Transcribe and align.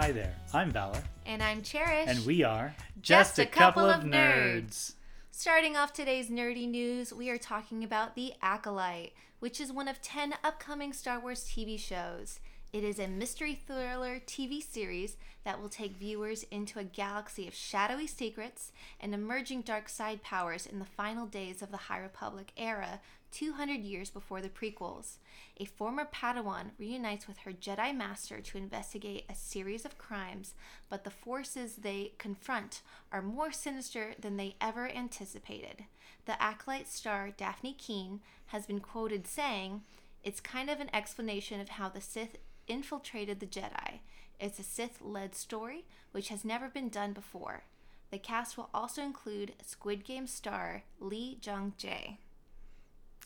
Hi 0.00 0.12
there, 0.12 0.34
I'm 0.54 0.70
Valor, 0.70 1.02
And 1.26 1.42
I'm 1.42 1.60
Cherish. 1.60 2.08
and 2.08 2.24
we 2.24 2.42
are 2.42 2.74
Just 3.02 3.38
a 3.38 3.44
Couple 3.44 3.84
of 3.84 4.02
Nerds. 4.02 4.94
Starting 5.30 5.76
off 5.76 5.92
today's 5.92 6.30
nerdy 6.30 6.66
news, 6.66 7.12
we 7.12 7.28
are 7.28 7.36
talking 7.36 7.84
about 7.84 8.14
The 8.14 8.32
Acolyte, 8.40 9.12
which 9.40 9.60
is 9.60 9.70
one 9.70 9.88
of 9.88 10.00
10 10.00 10.32
upcoming 10.42 10.94
Star 10.94 11.20
Wars 11.20 11.44
TV 11.44 11.78
shows. 11.78 12.40
It 12.72 12.82
is 12.82 12.98
a 12.98 13.08
mystery 13.08 13.60
thriller 13.66 14.20
TV 14.26 14.62
series 14.62 15.18
that 15.44 15.60
will 15.60 15.68
take 15.68 15.98
viewers 15.98 16.44
into 16.44 16.78
a 16.78 16.84
galaxy 16.84 17.46
of 17.46 17.54
shadowy 17.54 18.06
secrets 18.06 18.72
and 19.00 19.12
emerging 19.12 19.62
dark 19.62 19.90
side 19.90 20.22
powers 20.22 20.64
in 20.64 20.78
the 20.78 20.86
final 20.86 21.26
days 21.26 21.60
of 21.60 21.70
the 21.70 21.76
High 21.76 21.98
Republic 21.98 22.52
era, 22.56 23.00
200 23.30 23.80
years 23.80 24.10
before 24.10 24.40
the 24.40 24.48
prequels. 24.48 25.16
A 25.58 25.64
former 25.64 26.04
Padawan 26.04 26.70
reunites 26.78 27.26
with 27.26 27.38
her 27.38 27.52
Jedi 27.52 27.94
Master 27.94 28.40
to 28.40 28.58
investigate 28.58 29.24
a 29.28 29.34
series 29.34 29.84
of 29.84 29.98
crimes, 29.98 30.54
but 30.88 31.04
the 31.04 31.10
forces 31.10 31.76
they 31.76 32.12
confront 32.18 32.82
are 33.12 33.22
more 33.22 33.52
sinister 33.52 34.14
than 34.18 34.36
they 34.36 34.56
ever 34.60 34.88
anticipated. 34.88 35.84
The 36.26 36.40
Acolyte 36.42 36.88
star 36.88 37.30
Dafne 37.36 37.76
Keen 37.76 38.20
has 38.46 38.66
been 38.66 38.80
quoted 38.80 39.26
saying, 39.26 39.82
It's 40.22 40.40
kind 40.40 40.70
of 40.70 40.80
an 40.80 40.90
explanation 40.94 41.60
of 41.60 41.70
how 41.70 41.88
the 41.88 42.00
Sith 42.00 42.36
infiltrated 42.68 43.40
the 43.40 43.46
Jedi. 43.46 44.00
It's 44.38 44.58
a 44.58 44.62
Sith 44.62 45.00
led 45.02 45.34
story 45.34 45.84
which 46.12 46.28
has 46.28 46.44
never 46.44 46.68
been 46.68 46.88
done 46.88 47.12
before. 47.12 47.64
The 48.10 48.18
cast 48.18 48.56
will 48.56 48.70
also 48.74 49.02
include 49.02 49.54
Squid 49.64 50.04
Game 50.04 50.26
star 50.26 50.82
Lee 50.98 51.38
Jung 51.42 51.74
Jae. 51.78 52.16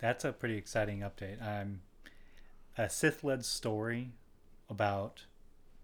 That's 0.01 0.25
a 0.25 0.33
pretty 0.33 0.57
exciting 0.57 1.01
update. 1.01 1.43
I'm 1.43 1.81
a 2.77 2.89
Sith-led 2.89 3.45
story 3.45 4.11
about 4.69 5.25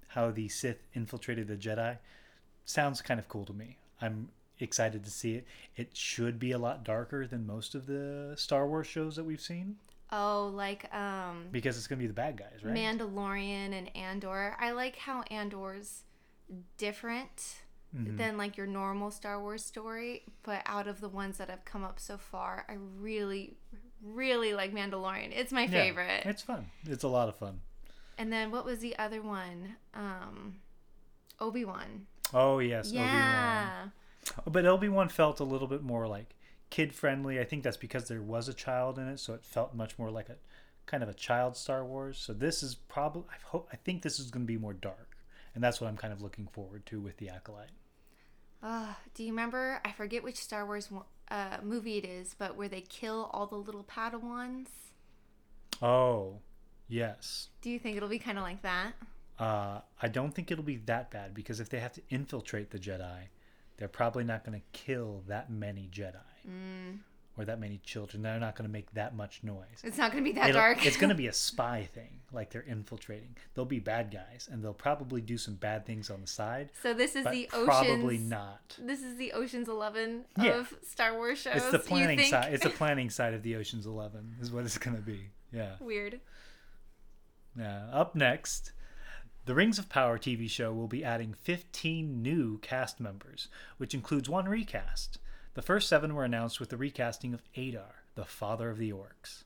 how 0.09 0.31
the 0.31 0.49
Sith 0.49 0.83
infiltrated 0.95 1.49
the 1.49 1.57
Jedi. 1.57 1.99
Sounds 2.65 3.01
kind 3.03 3.21
of 3.21 3.29
cool 3.29 3.45
to 3.47 3.53
me. 3.53 3.77
I'm 4.01 4.29
excited 4.59 5.05
to 5.05 5.11
see 5.11 5.35
it. 5.37 5.47
It 5.77 5.97
should 5.97 6.39
be 6.39 6.53
a 6.53 6.59
lot 6.59 6.85
darker 6.85 7.27
than 7.27 7.47
most 7.47 7.75
of 7.75 7.87
the 7.87 8.35
Star 8.37 8.67
Wars 8.67 8.87
shows 8.87 9.17
that 9.17 9.25
we've 9.25 9.41
seen 9.41 9.77
Oh, 10.13 10.51
like 10.53 10.93
um 10.93 11.47
because 11.53 11.79
it's 11.79 11.87
going 11.87 11.99
to 11.99 12.03
be 12.03 12.09
the 12.09 12.13
bad 12.13 12.37
guys, 12.37 12.65
right? 12.65 12.75
Mandalorian 12.75 13.73
and 13.73 13.95
Andor. 13.97 14.57
I 14.59 14.73
like 14.73 14.97
how 14.97 15.23
Andor's 15.31 16.03
different 16.77 17.63
Mhm. 17.97 18.17
than 18.17 18.37
like 18.37 18.57
your 18.57 18.67
normal 18.67 19.11
Star 19.13 19.41
Wars 19.41 19.65
story, 19.65 20.25
but 20.43 20.63
out 20.67 20.89
of 20.89 21.01
the 21.01 21.09
ones 21.09 21.39
that 21.39 21.49
have 21.49 21.65
come 21.65 21.85
up 21.85 22.01
so 22.01 22.19
far, 22.19 22.67
I 22.69 22.73
really 22.75 23.57
really 24.03 24.55
like 24.55 24.73
Mandalorian. 24.75 25.31
It's 25.35 25.53
my 25.53 25.63
Yeah, 25.63 25.69
favorite. 25.71 26.23
it's 26.27 26.43
fun. 26.43 26.71
It's 26.85 27.05
a 27.05 27.09
lot 27.09 27.29
of 27.29 27.37
fun. 27.37 27.61
and 28.19 28.33
then 28.33 28.51
what 28.51 28.65
was 28.65 28.81
the 28.81 28.99
other 28.99 29.23
one? 29.23 29.77
Um 29.95 30.61
Obi-Wan. 31.39 32.07
Oh 32.35 32.59
yes, 32.59 32.93
yeah. 32.93 33.89
But 34.47 34.67
Obi 34.67 34.89
Wan 34.89 35.09
felt 35.09 35.41
a 35.41 35.45
little 35.45 35.67
bit 35.69 35.83
more 35.83 36.07
like 36.07 36.37
kid 36.69 36.93
friendly. 36.95 37.41
I 37.41 37.45
think 37.45 37.63
that's 37.63 37.77
because 37.79 38.09
there 38.09 38.23
was 38.23 38.49
a 38.49 38.55
child 38.55 38.99
in 38.99 39.09
it, 39.09 39.19
so 39.19 39.35
it 39.35 39.45
felt 39.45 39.75
much 39.75 39.99
more 39.99 40.11
like 40.11 40.29
a 40.29 40.37
kind 40.87 41.03
of 41.03 41.09
a 41.09 41.15
child 41.15 41.57
Star 41.57 41.85
Wars. 41.85 42.19
So 42.19 42.33
this 42.33 42.63
is 42.63 42.75
probably 42.75 43.25
I 43.31 43.37
hope 43.47 43.69
I 43.73 43.77
think 43.77 44.03
this 44.03 44.21
is 44.21 44.31
going 44.31 44.45
to 44.47 44.53
be 44.53 44.59
more 44.59 44.75
dark, 44.75 45.17
and 45.55 45.65
that's 45.65 45.81
what 45.81 45.89
I'm 45.89 45.97
kind 45.97 46.13
of 46.13 46.21
looking 46.23 46.47
forward 46.53 46.85
to 46.87 47.01
with 47.01 47.17
the 47.17 47.31
acolyte. 47.31 47.71
Uh, 48.63 48.93
do 49.15 49.25
you 49.25 49.31
remember? 49.31 49.81
I 49.85 49.93
forget 49.93 50.23
which 50.23 50.37
Star 50.37 50.67
Wars 50.67 50.91
one- 50.91 51.05
uh, 51.31 51.59
movie 51.63 51.99
it 51.99 52.05
is, 52.05 52.35
but 52.39 52.57
where 52.57 52.69
they 52.69 52.81
kill 52.81 53.31
all 53.33 53.47
the 53.47 53.57
little 53.57 53.85
Padawans. 53.85 54.69
Oh, 55.83 56.39
yes. 56.89 57.49
Do 57.63 57.71
you 57.71 57.79
think 57.79 57.97
it'll 57.97 58.09
be 58.09 58.19
kind 58.19 58.39
of 58.39 58.45
like 58.45 58.63
that? 58.63 58.93
Uh, 59.39 59.81
I 60.03 60.09
don't 60.09 60.35
think 60.35 60.51
it'll 60.51 60.65
be 60.65 60.77
that 60.87 61.11
bad 61.11 61.33
because 61.35 61.61
if 61.61 61.71
they 61.71 61.81
have 61.81 61.95
to 61.95 62.03
infiltrate 62.11 62.71
the 62.71 62.79
Jedi, 62.79 63.29
they're 63.79 63.89
probably 63.89 64.25
not 64.25 64.45
going 64.45 64.61
to 64.61 64.79
kill 64.79 65.23
that 65.27 65.51
many 65.51 65.89
Jedi 65.91 66.17
Mm, 66.49 66.99
or 67.39 67.45
that 67.45 67.59
many 67.61 67.79
children. 67.79 68.23
They're 68.23 68.39
not 68.41 68.57
going 68.57 68.69
to 68.69 68.73
make 68.73 68.93
that 68.93 69.15
much 69.17 69.41
noise. 69.43 69.81
it's 69.85 69.97
not 69.97 70.13
going 70.13 70.23
to 70.25 70.31
be 70.31 70.35
that 70.39 70.51
It'll- 70.51 70.61
dark. 70.61 70.85
it's 70.85 70.97
going 70.97 71.09
to 71.11 71.15
be 71.15 71.27
a 71.29 71.33
spy 71.49 71.89
thing, 71.95 72.21
like 72.33 72.51
they're 72.51 72.63
infiltrating. 72.63 73.37
They'll 73.55 73.65
be 73.65 73.79
bad 73.79 74.11
guys, 74.11 74.49
and 74.51 74.63
they'll 74.63 74.75
probably 74.75 75.21
do 75.21 75.39
some 75.39 75.55
bad 75.55 75.87
things 75.87 76.11
on 76.11 76.21
the 76.21 76.27
side, 76.27 76.71
so 76.83 76.93
this 76.93 77.17
is 77.17 77.25
the 77.25 77.49
probably 77.53 78.17
Ocean's. 78.17 78.31
not. 78.31 78.77
This 78.79 79.03
is 79.03 79.17
the 79.17 79.33
Ocean's 79.33 79.69
Eleven 79.69 80.25
Yeah. 80.39 80.59
of 80.61 80.75
Star 80.87 81.15
Wars 81.15 81.39
shows. 81.39 81.57
It's 81.57 81.71
the 81.71 81.79
planning 81.79 82.21
side. 82.25 82.53
It's 82.53 82.65
the 82.65 82.71
planning 82.81 83.11
side 83.11 83.33
of 83.35 83.43
the 83.43 83.57
Ocean's 83.57 83.87
Eleven, 83.87 84.35
is 84.41 84.51
what 84.51 84.65
it's 84.65 84.79
going 84.79 84.97
to 84.97 85.03
be. 85.03 85.21
Yeah. 85.53 85.77
Weird. 85.81 86.21
Yeah. 87.59 87.87
Up 87.93 88.15
next, 88.15 88.73
the 89.47 89.55
Rings 89.55 89.79
of 89.79 89.89
Power 89.89 90.19
TV 90.19 90.49
show 90.51 90.73
will 90.73 90.87
be 90.89 91.05
adding 91.05 91.35
15 91.35 92.23
new 92.23 92.59
cast 92.59 93.01
members, 93.01 93.49
which 93.79 93.95
includes 93.95 94.29
one 94.29 94.49
recast. 94.49 95.19
The 95.55 95.63
first 95.63 95.89
seven 95.89 96.15
were 96.15 96.25
announced 96.25 96.61
with 96.61 96.69
the 96.69 96.77
recasting 96.77 97.35
of 97.35 97.43
Adar, 97.57 98.05
the 98.15 98.25
father 98.25 98.71
of 98.71 98.79
the 98.79 98.93
orcs. 98.93 99.43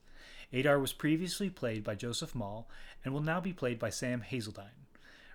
Adar 0.53 0.79
was 0.79 0.93
previously 0.93 1.49
played 1.49 1.83
by 1.83 1.95
Joseph 1.95 2.35
Mawle 2.35 2.67
and 3.03 3.15
will 3.15 3.23
now 3.23 3.41
be 3.41 3.55
played 3.55 3.79
by 3.79 3.89
Sam 3.89 4.23
Hazeldine. 4.23 4.85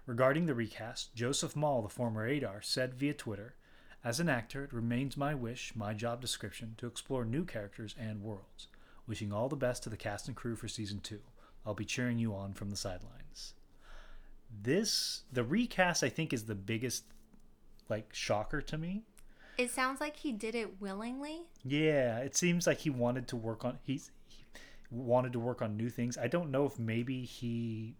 Regarding 0.06 0.46
the 0.46 0.54
recast, 0.54 1.14
Joseph 1.16 1.56
Mawle, 1.56 1.82
the 1.82 1.90
former 1.90 2.26
Adar, 2.26 2.62
said 2.62 2.94
via 2.94 3.16
Twitter, 3.16 3.56
As 4.04 4.20
an 4.20 4.30
actor, 4.30 4.64
it 4.64 4.72
remains 4.72 5.18
my 5.18 5.34
wish, 5.34 5.76
my 5.76 5.94
job 5.94 6.22
description, 6.22 6.76
to 6.78 6.88
explore 6.88 7.26
new 7.26 7.46
characters 7.46 7.96
and 8.00 8.22
worlds. 8.22 8.68
Wishing 9.08 9.34
all 9.34 9.50
the 9.50 9.56
best 9.56 9.82
to 9.84 9.90
the 9.90 9.98
cast 9.98 10.28
and 10.28 10.38
crew 10.38 10.56
for 10.56 10.68
season 10.68 11.00
two. 11.00 11.22
I'll 11.66 11.74
be 11.74 11.84
cheering 11.84 12.20
you 12.20 12.36
on 12.36 12.54
from 12.54 12.70
the 12.70 12.78
sidelines. 12.78 13.56
This, 14.64 15.24
the 15.34 15.44
recast, 15.44 16.04
I 16.04 16.10
think, 16.10 16.32
is 16.32 16.46
the 16.46 16.56
biggest, 16.56 17.06
like, 17.90 18.14
shocker 18.14 18.62
to 18.62 18.78
me. 18.78 19.04
It 19.60 19.72
sounds 19.72 20.00
like 20.00 20.16
he 20.16 20.32
did 20.32 20.56
it 20.56 20.80
willingly. 20.80 21.42
Yeah, 21.66 22.20
it 22.20 22.34
seems 22.34 22.66
like 22.66 22.78
he 22.78 22.90
wanted 22.90 23.28
to 23.28 23.36
work 23.36 23.66
on 23.66 23.78
he's 23.84 24.10
he 24.30 24.46
wanted 24.90 25.34
to 25.34 25.40
work 25.40 25.62
on 25.62 25.76
new 25.76 25.90
things. 25.90 26.18
I 26.18 26.28
don't 26.28 26.50
know 26.50 26.66
if 26.66 26.80
maybe 26.80 27.26
he 27.26 27.96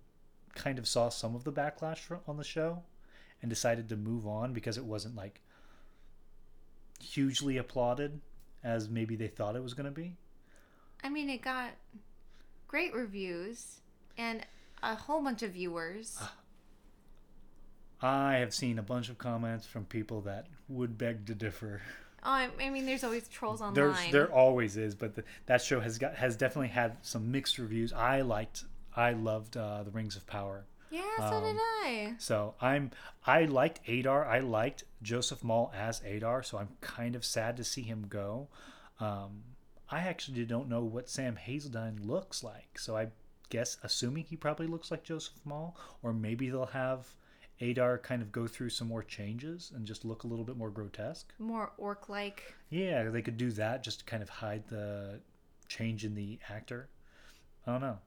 kind 0.56 0.80
of 0.80 0.88
saw 0.88 1.10
some 1.10 1.36
of 1.36 1.44
the 1.44 1.52
backlash 1.52 2.00
on 2.30 2.38
the 2.38 2.46
show 2.46 2.84
and 3.42 3.50
decided 3.50 3.90
to 3.90 3.98
move 3.98 4.26
on 4.26 4.54
because 4.54 4.78
it 4.78 4.86
wasn't 4.86 5.18
like 5.18 5.42
hugely 7.02 7.58
applauded 7.58 8.22
as 8.64 8.88
maybe 8.88 9.18
they 9.18 9.28
thought 9.28 9.58
it 9.58 9.64
was 9.64 9.74
going 9.74 9.86
to 9.86 9.92
be. 9.92 10.16
I 11.04 11.10
mean, 11.10 11.30
it 11.30 11.42
got 11.42 11.72
great 12.70 12.94
reviews 12.94 13.82
and 14.18 14.46
a 14.82 14.96
whole 14.96 15.22
bunch 15.22 15.44
of 15.44 15.52
viewers. 15.52 16.18
Ah. 16.22 16.34
I 18.02 18.36
have 18.36 18.54
seen 18.54 18.80
a 18.80 18.82
bunch 18.82 19.10
of 19.10 19.18
comments 19.18 19.66
from 19.66 19.84
people 19.84 20.22
that 20.22 20.48
would 20.70 20.98
beg 20.98 21.26
to 21.28 21.36
differ. 21.36 21.82
Oh, 22.24 22.32
I, 22.32 22.70
mean, 22.70 22.86
there's 22.86 23.04
always 23.04 23.28
trolls 23.28 23.62
online. 23.62 23.74
There's 23.76 24.12
there 24.12 24.32
always 24.32 24.76
is, 24.78 24.94
but 24.94 25.16
the, 25.16 25.24
that 25.46 25.62
show 25.62 25.80
has 25.80 25.98
got 25.98 26.16
has 26.16 26.36
definitely 26.36 26.68
had 26.70 26.98
some 27.02 27.32
mixed 27.32 27.58
reviews. 27.58 27.94
I 27.94 28.22
liked 28.22 28.66
I 28.96 29.12
loved 29.12 29.56
uh, 29.56 29.84
the 29.84 29.92
Rings 29.92 30.16
of 30.16 30.28
Power. 30.28 30.66
yeah, 30.90 31.30
so 31.30 31.40
did 31.40 31.52
um, 31.52 31.60
I. 31.60 32.14
So 32.18 32.56
I'm 32.60 32.92
I 33.26 33.46
liked 33.46 33.88
Adar. 33.88 34.26
I 34.26 34.40
liked 34.40 34.84
Joseph 35.02 35.44
Mawle 35.44 35.74
as 35.74 36.02
Adar. 36.04 36.44
So 36.44 36.58
I'm 36.58 36.70
kind 36.82 37.16
of 37.16 37.24
sad 37.24 37.56
to 37.58 37.64
see 37.64 37.84
him 37.84 38.06
go. 38.10 38.50
Um, 39.00 39.44
I 39.90 40.00
actually 40.00 40.44
don't 40.46 40.68
know 40.68 40.84
what 40.84 41.10
Sam 41.10 41.38
Hazeldine 41.48 42.06
looks 42.06 42.44
like. 42.44 42.78
So 42.78 42.98
I 42.98 43.08
guess 43.50 43.78
assuming 43.82 44.26
he 44.26 44.36
probably 44.36 44.68
looks 44.68 44.92
like 44.92 45.04
Joseph 45.04 45.40
Mawle, 45.48 45.74
or 46.04 46.14
maybe 46.14 46.50
they'll 46.50 46.66
have 46.68 47.08
Adar 47.62 47.98
kind 47.98 48.22
of 48.22 48.32
go 48.32 48.48
through 48.48 48.70
some 48.70 48.88
more 48.88 49.04
changes 49.04 49.72
and 49.76 49.86
just 49.86 50.06
look 50.06 50.24
a 50.24 50.28
little 50.28 50.46
bit 50.46 50.58
more 50.58 50.70
grotesque. 50.70 51.34
More 51.40 51.72
orc-like. 51.78 52.56
Yeah, 52.70 53.10
they 53.10 53.22
could 53.22 53.38
do 53.38 53.52
that 53.52 53.84
just 53.84 54.00
to 54.00 54.06
kind 54.06 54.24
of 54.24 54.30
hide 54.30 54.68
the 54.68 55.20
change 55.68 56.06
in 56.06 56.16
the 56.16 56.40
actor. 56.50 56.90
I 57.68 57.72
don't 57.72 57.82
know. 57.82 57.98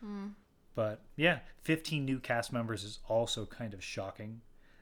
Hmm. 0.00 0.26
But 0.74 1.00
yeah, 1.16 1.40
15 1.62 2.04
new 2.04 2.18
cast 2.18 2.52
members 2.52 2.84
is 2.84 2.98
also 3.08 3.46
kind 3.46 3.74
of 3.74 3.82
shocking. 3.82 4.40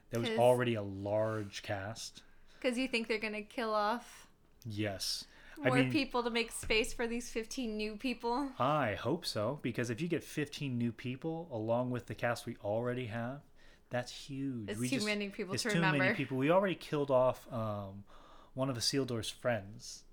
There 0.09 0.19
was 0.19 0.29
already 0.31 0.75
a 0.75 0.81
large 0.81 1.63
cast. 1.63 2.21
Because 2.59 2.77
you 2.77 2.87
think 2.87 3.07
they're 3.07 3.17
gonna 3.17 3.41
kill 3.41 3.73
off 3.73 4.27
Yes. 4.65 5.25
more 5.57 5.77
I 5.77 5.81
mean, 5.83 5.91
people 5.91 6.23
to 6.23 6.29
make 6.29 6.51
space 6.51 6.93
for 6.93 7.07
these 7.07 7.29
15 7.29 7.77
new 7.77 7.95
people. 7.95 8.51
I 8.59 8.95
hope 8.95 9.25
so 9.25 9.59
because 9.61 9.89
if 9.89 10.01
you 10.01 10.07
get 10.07 10.23
15 10.23 10.77
new 10.77 10.91
people 10.91 11.47
along 11.51 11.91
with 11.91 12.07
the 12.07 12.15
cast 12.15 12.45
we 12.45 12.55
already 12.63 13.07
have, 13.07 13.41
that's 13.91 14.11
huge. 14.11 14.69
It's 14.69 14.79
we 14.79 14.89
too 14.89 15.05
many 15.05 15.29
people 15.29 15.53
it's 15.53 15.63
to 15.63 15.69
too 15.69 15.75
remember. 15.75 15.99
many 15.99 16.15
people. 16.15 16.37
We 16.37 16.49
already 16.49 16.75
killed 16.75 17.11
off 17.11 17.45
um, 17.51 18.05
one 18.53 18.69
of 18.69 18.77
Isildur's 18.77 19.29
friends. 19.29 20.03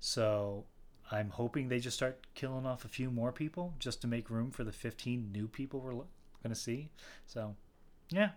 So 0.00 0.64
I'm 1.10 1.30
hoping 1.30 1.68
they 1.68 1.80
just 1.80 1.96
start 1.96 2.26
killing 2.34 2.64
off 2.64 2.84
a 2.84 2.88
few 2.88 3.10
more 3.10 3.32
people 3.32 3.74
just 3.78 4.00
to 4.02 4.06
make 4.06 4.30
room 4.30 4.50
for 4.50 4.64
the 4.64 4.72
15 4.72 5.30
new 5.32 5.48
people 5.48 5.80
we're 5.80 5.92
going 5.92 6.06
to 6.48 6.54
see. 6.54 6.90
So, 7.26 7.56
yeah. 8.10 8.30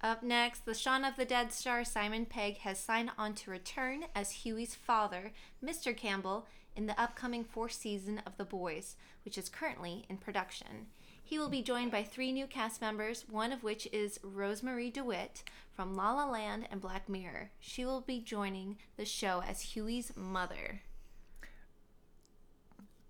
Up 0.00 0.22
next, 0.22 0.64
the 0.64 0.74
Shaun 0.74 1.04
of 1.04 1.16
the 1.16 1.24
Dead 1.24 1.52
star 1.52 1.84
Simon 1.84 2.26
Pegg 2.26 2.58
has 2.58 2.78
signed 2.78 3.10
on 3.18 3.34
to 3.34 3.50
return 3.50 4.04
as 4.14 4.30
Hughie's 4.30 4.74
father, 4.74 5.32
Mr. 5.64 5.96
Campbell, 5.96 6.46
in 6.78 6.86
the 6.86 6.98
upcoming 6.98 7.42
fourth 7.42 7.72
season 7.72 8.22
of 8.24 8.36
The 8.36 8.44
Boys, 8.44 8.94
which 9.24 9.36
is 9.36 9.48
currently 9.48 10.04
in 10.08 10.16
production. 10.16 10.86
He 11.24 11.36
will 11.36 11.48
be 11.48 11.60
joined 11.60 11.90
by 11.90 12.04
three 12.04 12.30
new 12.30 12.46
cast 12.46 12.80
members, 12.80 13.26
one 13.28 13.52
of 13.52 13.64
which 13.64 13.88
is 13.92 14.18
Rosemarie 14.18 14.92
DeWitt 14.92 15.42
from 15.72 15.96
La 15.96 16.14
La 16.14 16.30
Land 16.30 16.68
and 16.70 16.80
Black 16.80 17.08
Mirror. 17.08 17.50
She 17.58 17.84
will 17.84 18.00
be 18.00 18.20
joining 18.20 18.78
the 18.96 19.04
show 19.04 19.42
as 19.46 19.74
Hughie's 19.74 20.12
mother. 20.16 20.80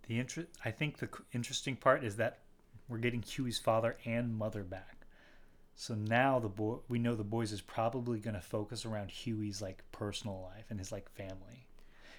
The 0.09 0.19
inter- 0.19 0.49
I 0.65 0.71
think 0.71 0.97
the 0.97 1.11
interesting 1.33 1.77
part 1.77 2.03
is 2.03 2.17
that 2.17 2.39
we're 2.89 2.99
getting 2.99 3.23
Hughie's 3.23 3.59
father 3.59 3.99
and 4.07 4.35
mother 4.35 4.65
back. 4.65 5.07
So 5.77 5.95
now 5.95 6.39
the 6.39 6.49
boy 6.49 6.79
we 6.89 6.99
know 6.99 7.15
the 7.15 7.23
boys 7.23 7.53
is 7.53 7.61
probably 7.61 8.19
going 8.19 8.35
to 8.35 8.41
focus 8.41 8.87
around 8.87 9.11
Hughie's 9.11 9.61
like 9.61 9.85
personal 9.93 10.41
life 10.41 10.65
and 10.71 10.79
his 10.79 10.91
like 10.91 11.09
family. 11.11 11.67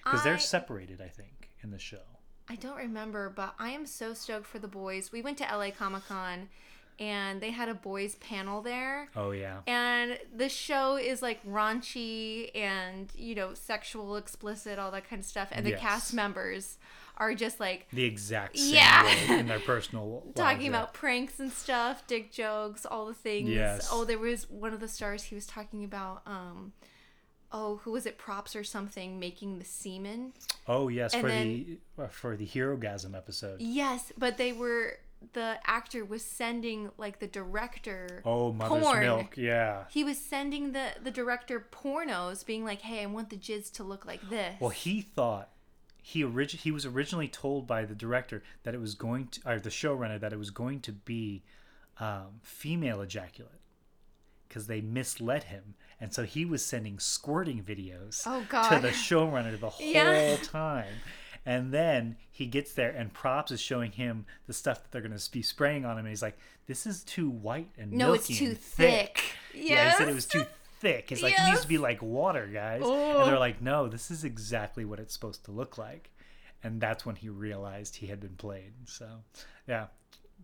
Cuz 0.04 0.22
they're 0.22 0.38
separated, 0.38 1.02
I 1.02 1.08
think, 1.08 1.39
in 1.64 1.70
the 1.70 1.78
show. 1.78 2.02
I 2.48 2.56
don't 2.56 2.76
remember, 2.76 3.30
but 3.30 3.54
I 3.58 3.70
am 3.70 3.86
so 3.86 4.12
stoked 4.14 4.46
for 4.46 4.58
the 4.58 4.68
boys. 4.68 5.12
We 5.12 5.22
went 5.22 5.38
to 5.38 5.44
LA 5.44 5.70
Comic 5.70 6.06
Con 6.08 6.48
and 6.98 7.40
they 7.40 7.50
had 7.50 7.68
a 7.68 7.74
boys 7.74 8.16
panel 8.16 8.60
there. 8.60 9.08
Oh 9.16 9.30
yeah. 9.30 9.60
And 9.66 10.18
the 10.34 10.48
show 10.48 10.96
is 10.96 11.22
like 11.22 11.44
raunchy 11.46 12.50
and, 12.54 13.10
you 13.16 13.34
know, 13.34 13.54
sexual, 13.54 14.16
explicit, 14.16 14.78
all 14.78 14.90
that 14.90 15.08
kind 15.08 15.20
of 15.20 15.26
stuff. 15.26 15.48
And 15.52 15.64
the 15.64 15.70
Yes. 15.70 15.80
cast 15.80 16.14
members 16.14 16.76
are 17.16 17.34
just 17.34 17.60
like 17.60 17.86
The 17.92 18.04
exact 18.04 18.58
same 18.58 18.74
Yeah. 18.74 19.08
in 19.38 19.46
their 19.46 19.60
personal 19.60 20.24
talking 20.34 20.62
yeah. 20.62 20.68
about 20.70 20.92
pranks 20.94 21.38
and 21.38 21.52
stuff, 21.52 22.06
dick 22.06 22.32
jokes, 22.32 22.84
all 22.84 23.06
the 23.06 23.14
things. 23.14 23.48
Yes. 23.48 23.88
Oh, 23.92 24.04
there 24.04 24.18
was 24.18 24.50
one 24.50 24.72
of 24.74 24.80
the 24.80 24.88
stars 24.88 25.22
he 25.22 25.34
was 25.34 25.46
talking 25.46 25.84
about 25.84 26.22
um 26.26 26.72
oh, 27.52 27.76
who 27.84 27.92
was 27.92 28.06
it 28.06 28.16
props 28.18 28.54
or 28.54 28.64
something 28.64 29.18
making 29.18 29.58
the 29.58 29.64
semen? 29.64 30.32
Oh 30.68 30.88
yes, 30.88 31.12
and 31.14 31.22
for 31.22 31.28
then- 31.28 31.78
the 31.96 32.08
for 32.08 32.36
the 32.36 32.46
Herogasm 32.46 33.14
episode. 33.16 33.60
Yes, 33.60 34.12
but 34.16 34.36
they 34.38 34.52
were 34.52 34.98
the 35.34 35.58
actor 35.66 36.02
was 36.02 36.24
sending 36.24 36.90
like 36.96 37.18
the 37.18 37.26
director 37.26 38.22
Oh, 38.24 38.52
Mother's 38.54 38.82
porn. 38.82 39.00
Milk, 39.00 39.36
yeah. 39.36 39.84
He 39.90 40.02
was 40.02 40.16
sending 40.18 40.72
the 40.72 40.92
the 41.02 41.10
director 41.10 41.66
pornos, 41.70 42.44
being 42.46 42.64
like, 42.64 42.80
"Hey, 42.80 43.02
I 43.02 43.06
want 43.06 43.30
the 43.30 43.36
jizz 43.36 43.70
to 43.72 43.84
look 43.84 44.06
like 44.06 44.30
this." 44.30 44.56
Well, 44.60 44.70
he 44.70 45.02
thought 45.02 45.50
he 46.02 46.24
orig- 46.24 46.52
he 46.60 46.70
was 46.70 46.86
originally 46.86 47.28
told 47.28 47.66
by 47.66 47.84
the 47.84 47.94
director 47.94 48.42
that 48.62 48.74
it 48.74 48.80
was 48.80 48.94
going 48.94 49.28
to, 49.28 49.40
or 49.44 49.60
the 49.60 49.68
showrunner 49.70 50.18
that 50.18 50.32
it 50.32 50.38
was 50.38 50.50
going 50.50 50.80
to 50.80 50.92
be 50.92 51.42
um, 51.98 52.40
female 52.42 53.02
ejaculate 53.02 53.60
because 54.48 54.66
they 54.68 54.80
misled 54.80 55.44
him, 55.44 55.74
and 56.00 56.12
so 56.14 56.24
he 56.24 56.44
was 56.44 56.64
sending 56.64 56.98
squirting 56.98 57.62
videos 57.62 58.22
Oh, 58.26 58.40
to 58.40 58.80
the 58.80 58.88
showrunner 58.88 59.58
the 59.58 59.68
whole 59.70 59.86
Yeah. 59.86 60.36
time. 60.42 60.94
And 61.46 61.72
then 61.72 62.16
he 62.30 62.46
gets 62.46 62.74
there, 62.74 62.90
and 62.90 63.12
Props 63.12 63.50
is 63.50 63.60
showing 63.60 63.92
him 63.92 64.26
the 64.46 64.52
stuff 64.52 64.82
that 64.82 64.90
they're 64.92 65.00
going 65.02 65.16
to 65.16 65.30
be 65.30 65.40
spraying 65.42 65.84
on 65.86 65.92
him, 65.92 66.00
and 66.00 66.08
he's 66.08 66.20
like, 66.22 66.38
"This 66.66 66.86
is 66.86 67.02
too 67.02 67.30
white 67.30 67.70
and 67.78 67.92
no, 67.92 68.12
it's 68.12 68.28
too 68.28 68.46
and 68.48 68.58
thick. 68.58 69.22
yeah, 69.54 69.90
he 69.92 69.96
said 69.96 70.08
it 70.08 70.14
was 70.14 70.26
too 70.26 70.44
thick. 70.80 71.08
He's 71.08 71.22
like, 71.22 71.34
it 71.38 71.44
needs 71.48 71.62
to 71.62 71.68
be 71.68 71.78
like 71.78 72.02
water, 72.02 72.46
guys. 72.46 72.82
Oh. 72.84 73.20
And 73.22 73.30
they're 73.30 73.38
like, 73.38 73.60
no, 73.62 73.88
this 73.88 74.10
is 74.10 74.22
exactly 74.24 74.84
what 74.84 74.98
it's 75.00 75.12
supposed 75.14 75.44
to 75.46 75.50
look 75.50 75.76
like. 75.78 76.10
And 76.62 76.80
that's 76.80 77.04
when 77.06 77.16
he 77.16 77.28
realized 77.30 77.96
he 77.96 78.06
had 78.08 78.20
been 78.20 78.36
played. 78.36 78.72
So, 78.86 79.06
yeah, 79.66 79.86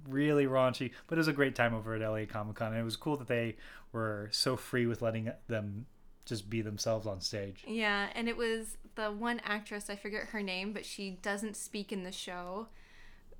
really 0.08 0.46
raunchy, 0.46 0.92
but 1.06 1.16
it 1.16 1.20
was 1.20 1.28
a 1.28 1.32
great 1.32 1.54
time 1.54 1.74
over 1.74 1.94
at 1.94 2.00
LA 2.02 2.24
Comic 2.26 2.56
Con. 2.56 2.72
And 2.72 2.80
it 2.80 2.84
was 2.84 2.96
cool 2.96 3.16
that 3.16 3.28
they 3.28 3.56
were 3.96 4.28
so 4.32 4.56
free 4.56 4.86
with 4.86 5.02
letting 5.02 5.32
them 5.48 5.86
just 6.26 6.50
be 6.50 6.60
themselves 6.60 7.06
on 7.06 7.20
stage. 7.20 7.64
Yeah, 7.66 8.08
and 8.14 8.28
it 8.28 8.36
was 8.36 8.76
the 8.94 9.10
one 9.10 9.40
actress, 9.44 9.88
I 9.88 9.96
forget 9.96 10.28
her 10.28 10.42
name, 10.42 10.72
but 10.72 10.84
she 10.84 11.18
doesn't 11.22 11.56
speak 11.56 11.92
in 11.92 12.02
the 12.02 12.12
show. 12.12 12.68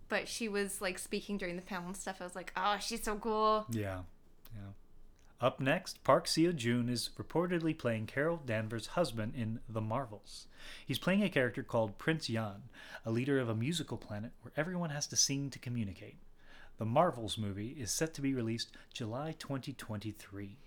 But 0.08 0.28
she 0.28 0.48
was 0.48 0.80
like 0.80 0.98
speaking 0.98 1.36
during 1.36 1.56
the 1.56 1.62
panel 1.62 1.88
and 1.88 1.96
stuff. 1.96 2.16
I 2.20 2.24
was 2.24 2.36
like, 2.36 2.52
oh, 2.56 2.76
she's 2.80 3.02
so 3.02 3.16
cool. 3.16 3.66
Yeah, 3.70 4.02
yeah. 4.54 4.70
Up 5.40 5.60
next, 5.60 6.02
Park 6.04 6.26
Seo 6.26 6.54
Joon 6.54 6.88
is 6.88 7.10
reportedly 7.18 7.76
playing 7.76 8.06
Carol 8.06 8.40
Danvers' 8.46 8.86
husband 8.88 9.34
in 9.36 9.60
The 9.68 9.82
Marvels. 9.82 10.46
He's 10.86 10.98
playing 10.98 11.22
a 11.22 11.28
character 11.28 11.62
called 11.62 11.98
Prince 11.98 12.30
Yan, 12.30 12.62
a 13.04 13.10
leader 13.10 13.38
of 13.38 13.48
a 13.48 13.54
musical 13.54 13.98
planet 13.98 14.30
where 14.40 14.52
everyone 14.56 14.90
has 14.90 15.06
to 15.08 15.16
sing 15.16 15.50
to 15.50 15.58
communicate. 15.58 16.16
The 16.78 16.84
Marvels 16.84 17.38
movie 17.38 17.76
is 17.78 17.90
set 17.90 18.12
to 18.14 18.20
be 18.20 18.34
released 18.34 18.70
July 18.92 19.34
2023. 19.38 20.58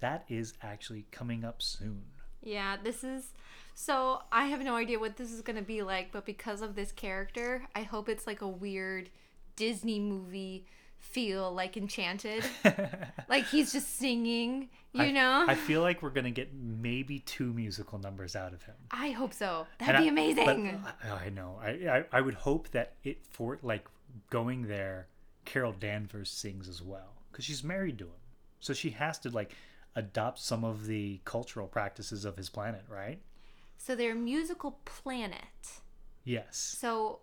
That 0.00 0.24
is 0.28 0.54
actually 0.62 1.06
coming 1.10 1.44
up 1.44 1.62
soon. 1.62 2.02
Yeah, 2.42 2.76
this 2.82 3.02
is. 3.02 3.32
So 3.74 4.20
I 4.30 4.46
have 4.46 4.60
no 4.60 4.76
idea 4.76 4.98
what 4.98 5.16
this 5.16 5.32
is 5.32 5.40
going 5.40 5.56
to 5.56 5.62
be 5.62 5.82
like, 5.82 6.12
but 6.12 6.24
because 6.26 6.60
of 6.62 6.74
this 6.74 6.92
character, 6.92 7.64
I 7.74 7.82
hope 7.82 8.08
it's 8.08 8.26
like 8.26 8.42
a 8.42 8.48
weird 8.48 9.08
Disney 9.56 9.98
movie 9.98 10.66
feel, 11.00 11.52
like 11.52 11.76
Enchanted. 11.76 12.44
like 13.28 13.46
he's 13.46 13.72
just 13.72 13.96
singing, 13.96 14.68
you 14.92 15.02
I- 15.04 15.10
know? 15.12 15.46
I 15.48 15.54
feel 15.54 15.80
like 15.80 16.02
we're 16.02 16.10
going 16.10 16.24
to 16.24 16.30
get 16.30 16.52
maybe 16.54 17.20
two 17.20 17.52
musical 17.52 17.98
numbers 17.98 18.36
out 18.36 18.52
of 18.52 18.62
him. 18.64 18.74
I 18.90 19.10
hope 19.10 19.32
so. 19.32 19.66
That'd 19.78 19.94
And 19.96 20.04
be 20.04 20.08
I- 20.08 20.12
amazing. 20.12 20.80
But 20.84 21.10
I, 21.10 21.28
know. 21.30 21.58
I, 21.62 21.68
I 21.68 22.04
I 22.12 22.20
would 22.20 22.34
hope 22.34 22.68
that 22.72 22.94
it 23.02 23.18
for 23.30 23.58
like 23.62 23.86
going 24.30 24.66
there, 24.68 25.06
Carol 25.48 25.72
Danvers 25.72 26.30
sings 26.30 26.68
as 26.68 26.82
well 26.82 27.14
because 27.30 27.44
she's 27.44 27.64
married 27.64 27.98
to 27.98 28.04
him, 28.04 28.20
so 28.60 28.72
she 28.74 28.90
has 28.90 29.18
to 29.20 29.30
like 29.30 29.52
adopt 29.96 30.38
some 30.38 30.62
of 30.64 30.86
the 30.86 31.20
cultural 31.24 31.66
practices 31.66 32.24
of 32.24 32.36
his 32.36 32.48
planet, 32.48 32.84
right? 32.88 33.20
so 33.80 33.94
their 33.94 34.14
musical 34.14 34.72
planet. 34.84 35.80
Yes. 36.24 36.56
So, 36.78 37.20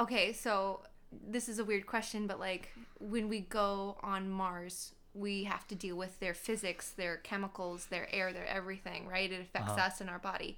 okay, 0.00 0.32
so 0.32 0.82
this 1.28 1.48
is 1.48 1.58
a 1.58 1.64
weird 1.64 1.86
question, 1.86 2.26
but 2.26 2.38
like 2.40 2.70
when 3.00 3.28
we 3.28 3.40
go 3.40 3.96
on 4.02 4.30
Mars, 4.30 4.94
we 5.12 5.44
have 5.44 5.66
to 5.68 5.74
deal 5.74 5.96
with 5.96 6.18
their 6.20 6.32
physics, 6.34 6.90
their 6.90 7.16
chemicals, 7.18 7.86
their 7.86 8.08
air, 8.14 8.32
their 8.32 8.46
everything, 8.46 9.06
right? 9.08 9.30
It 9.30 9.40
affects 9.42 9.72
Uh-huh. 9.72 9.80
us 9.88 10.00
and 10.00 10.08
our 10.08 10.18
body. 10.20 10.56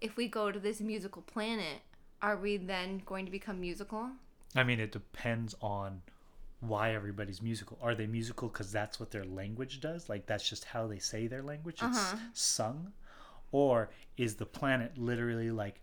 If 0.00 0.16
we 0.16 0.26
go 0.26 0.50
to 0.50 0.58
this 0.58 0.80
musical 0.80 1.22
planet, 1.22 1.82
are 2.20 2.36
we 2.36 2.56
then 2.56 3.02
going 3.06 3.24
to 3.26 3.30
become 3.30 3.60
musical? 3.60 4.10
I 4.56 4.64
mean, 4.64 4.80
it 4.80 4.90
depends 4.90 5.54
on 5.60 6.02
why 6.62 6.94
everybody's 6.94 7.42
musical. 7.42 7.76
Are 7.82 7.94
they 7.94 8.06
musical 8.06 8.48
because 8.48 8.70
that's 8.72 8.98
what 8.98 9.10
their 9.10 9.24
language 9.24 9.80
does? 9.80 10.08
Like 10.08 10.26
that's 10.26 10.48
just 10.48 10.64
how 10.64 10.86
they 10.86 10.98
say 10.98 11.26
their 11.26 11.42
language. 11.42 11.82
It's 11.82 11.98
Uh-huh. 11.98 12.16
sung, 12.32 12.92
or 13.50 13.90
is 14.16 14.36
the 14.36 14.46
planet 14.46 14.96
literally 14.96 15.50
like 15.50 15.82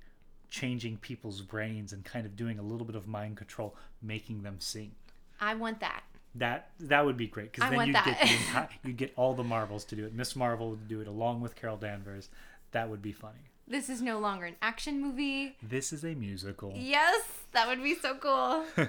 changing 0.49 0.97
people's 0.97 1.41
brains 1.41 1.93
and 1.93 2.03
kind 2.03 2.25
of 2.25 2.35
doing 2.35 2.57
a 2.59 2.63
little 2.63 2.85
bit 2.85 2.95
of 2.95 3.07
mind 3.07 3.37
control, 3.37 3.75
making 4.01 4.41
them 4.43 4.55
sing? 4.59 4.95
I 5.39 5.53
want 5.55 5.79
that. 5.81 6.03
That 6.35 6.69
that 6.79 7.05
would 7.05 7.17
be 7.17 7.27
great 7.27 7.51
because 7.51 7.69
then 7.69 7.87
you 7.87 7.93
get 7.93 8.05
the 8.21 8.31
entire, 8.37 8.69
you 8.83 8.93
get 8.93 9.13
all 9.17 9.33
the 9.33 9.43
Marvels 9.43 9.83
to 9.85 9.95
do 9.95 10.05
it. 10.05 10.13
Miss 10.13 10.35
Marvel 10.35 10.69
would 10.71 10.87
do 10.87 11.01
it 11.01 11.07
along 11.07 11.41
with 11.41 11.55
Carol 11.55 11.77
Danvers. 11.77 12.29
That 12.71 12.89
would 12.89 13.01
be 13.01 13.11
funny. 13.11 13.49
This 13.67 13.89
is 13.89 14.01
no 14.01 14.17
longer 14.19 14.45
an 14.45 14.55
action 14.61 14.99
movie. 15.01 15.55
This 15.61 15.91
is 15.91 16.03
a 16.03 16.15
musical. 16.15 16.73
Yes, 16.75 17.21
that 17.51 17.67
would 17.67 17.83
be 17.83 17.95
so 17.95 18.15
cool. 18.15 18.63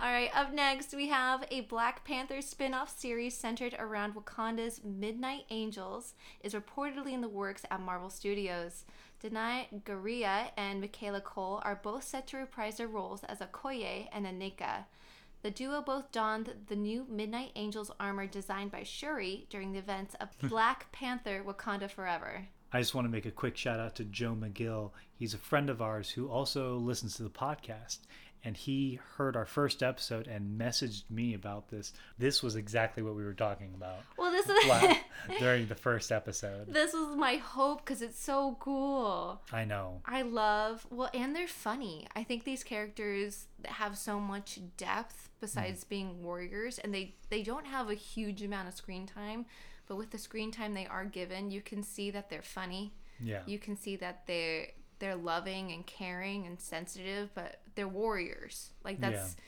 All 0.00 0.12
right, 0.12 0.30
up 0.32 0.52
next 0.52 0.94
we 0.94 1.08
have 1.08 1.44
a 1.50 1.62
Black 1.62 2.04
Panther 2.04 2.40
spin-off 2.40 2.96
series 2.96 3.36
centered 3.36 3.74
around 3.80 4.14
Wakanda's 4.14 4.80
Midnight 4.84 5.44
Angels 5.50 6.14
is 6.40 6.54
reportedly 6.54 7.14
in 7.14 7.20
the 7.20 7.28
works 7.28 7.64
at 7.68 7.80
Marvel 7.80 8.08
Studios. 8.08 8.84
Danai 9.20 9.66
Gurira 9.82 10.50
and 10.56 10.80
Michaela 10.80 11.20
Coel 11.20 11.60
are 11.64 11.80
both 11.82 12.04
set 12.04 12.28
to 12.28 12.36
reprise 12.36 12.76
their 12.76 12.86
roles 12.86 13.24
as 13.24 13.40
Okoye 13.40 14.06
and 14.12 14.24
Aneka. 14.24 14.84
The 15.42 15.50
duo 15.50 15.82
both 15.82 16.12
donned 16.12 16.54
the 16.68 16.76
new 16.76 17.04
Midnight 17.10 17.50
Angels 17.56 17.90
armor 17.98 18.28
designed 18.28 18.70
by 18.70 18.84
Shuri 18.84 19.48
during 19.50 19.72
the 19.72 19.80
events 19.80 20.14
of 20.20 20.28
hmm. 20.40 20.46
Black 20.46 20.92
Panther 20.92 21.42
Wakanda 21.44 21.90
Forever. 21.90 22.46
I 22.70 22.80
just 22.80 22.94
want 22.94 23.06
to 23.06 23.10
make 23.10 23.24
a 23.24 23.30
quick 23.30 23.56
shout 23.56 23.80
out 23.80 23.96
to 23.96 24.04
Joe 24.04 24.36
McGill. 24.38 24.90
He's 25.14 25.32
a 25.32 25.38
friend 25.38 25.70
of 25.70 25.80
ours 25.80 26.10
who 26.10 26.28
also 26.28 26.76
listens 26.76 27.16
to 27.16 27.22
the 27.22 27.30
podcast. 27.30 28.00
And 28.44 28.56
he 28.56 29.00
heard 29.16 29.36
our 29.36 29.46
first 29.46 29.82
episode 29.82 30.26
and 30.26 30.58
messaged 30.58 31.02
me 31.10 31.34
about 31.34 31.68
this. 31.68 31.92
This 32.18 32.42
was 32.42 32.56
exactly 32.56 33.02
what 33.02 33.14
we 33.14 33.24
were 33.24 33.34
talking 33.34 33.72
about 33.74 33.98
Well, 34.16 34.30
this 34.30 34.48
is 34.48 34.66
la- 34.66 34.94
during 35.38 35.66
the 35.66 35.74
first 35.74 36.12
episode. 36.12 36.72
this 36.72 36.92
was 36.92 37.16
my 37.16 37.36
hope 37.36 37.84
because 37.84 38.02
it's 38.02 38.20
so 38.20 38.56
cool. 38.60 39.42
I 39.52 39.64
know. 39.64 40.00
I 40.06 40.22
love 40.22 40.86
well, 40.90 41.10
and 41.12 41.34
they're 41.34 41.48
funny. 41.48 42.06
I 42.14 42.22
think 42.22 42.44
these 42.44 42.62
characters 42.62 43.46
have 43.64 43.98
so 43.98 44.20
much 44.20 44.60
depth 44.76 45.28
besides 45.40 45.84
mm. 45.84 45.88
being 45.88 46.22
warriors, 46.22 46.78
and 46.78 46.94
they 46.94 47.14
they 47.30 47.42
don't 47.42 47.66
have 47.66 47.90
a 47.90 47.94
huge 47.94 48.42
amount 48.42 48.68
of 48.68 48.74
screen 48.74 49.06
time. 49.06 49.46
But 49.86 49.96
with 49.96 50.10
the 50.10 50.18
screen 50.18 50.50
time 50.50 50.74
they 50.74 50.86
are 50.86 51.04
given, 51.04 51.50
you 51.50 51.62
can 51.62 51.82
see 51.82 52.10
that 52.10 52.28
they're 52.28 52.42
funny. 52.42 52.92
Yeah. 53.20 53.40
You 53.46 53.58
can 53.58 53.76
see 53.76 53.96
that 53.96 54.26
they're 54.26 54.68
they're 54.98 55.16
loving 55.16 55.72
and 55.72 55.86
caring 55.86 56.46
and 56.46 56.60
sensitive, 56.60 57.30
but 57.34 57.60
they're 57.78 57.88
warriors. 57.88 58.70
Like 58.84 59.00
that's 59.00 59.36
Yeah. 59.36 59.42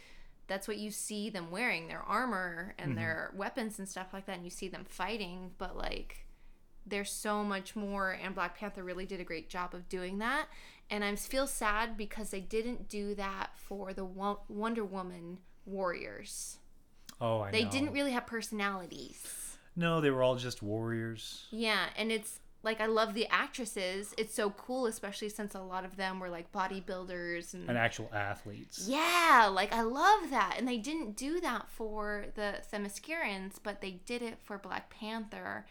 that's 0.47 0.67
what 0.69 0.79
you 0.79 0.91
see 0.91 1.31
them 1.31 1.51
wearing 1.51 1.89
their 1.89 2.03
armor 2.03 2.75
and 2.79 2.91
mm-hmm. 2.93 3.01
their 3.01 3.33
weapons 3.37 3.79
and 3.79 3.89
stuff 3.89 4.09
like 4.13 4.27
that 4.27 4.37
and 4.37 4.45
you 4.45 4.51
see 4.51 4.69
them 4.69 4.85
fighting 4.89 5.51
but 5.59 5.77
like 5.77 6.27
there's 6.87 7.11
so 7.11 7.43
much 7.45 7.77
more, 7.77 8.11
and 8.11 8.35
Black 8.35 8.59
Panther 8.59 8.83
really 8.83 9.07
did 9.07 9.21
a 9.21 9.25
great 9.25 9.49
job 9.49 9.75
of 9.75 9.89
doing 9.89 10.19
that. 10.19 10.47
And 10.91 11.05
I 11.05 11.15
feel 11.15 11.47
sad 11.47 11.97
because 11.97 12.31
they 12.31 12.41
didn't 12.41 12.89
do 12.89 13.15
that 13.15 13.51
for 13.57 13.93
the 13.93 14.05
Wonder 14.05 14.85
Woman 14.85 15.39
warriors. 15.65 16.59
Oh, 17.21 17.41
I 17.41 17.51
they 17.51 17.65
know. 17.65 17.71
didn't 17.71 17.93
really 17.93 18.13
have 18.13 18.27
personalities. 18.27 19.57
No, 19.77 20.01
they 20.01 20.11
were 20.11 20.23
all 20.23 20.37
just 20.37 20.63
warriors. 20.63 21.47
Yeah, 21.51 21.87
and 21.97 22.11
it's 22.11 22.41
like 22.63 22.81
I 22.81 22.87
love 22.87 23.15
the 23.15 23.27
actresses. 23.29 24.15
It's 24.19 24.35
so 24.35 24.51
cool, 24.51 24.87
especially 24.87 25.29
since 25.29 25.55
a 25.55 25.61
lot 25.61 25.85
of 25.85 25.97
them 25.97 26.21
were 26.21 26.29
like 26.29 26.53
bodybuilders 26.53 27.55
and, 27.55 27.69
and 27.69 27.79
actual 27.79 28.11
athletes. 28.13 28.87
Yeah, 28.89 29.51
like 29.53 29.73
I 29.73 29.83
love 29.83 30.31
that. 30.31 30.57
And 30.59 30.69
they 30.69 30.79
didn't 30.79 31.17
do 31.17 31.41
that 31.41 31.69
for 31.71 32.27
the 32.35 32.61
Themyscirans, 32.73 33.55
but 33.63 33.81
they 33.81 34.01
did 34.05 34.23
it 34.23 34.39
for 34.43 34.59
Black 34.59 34.91
Panther 34.91 35.65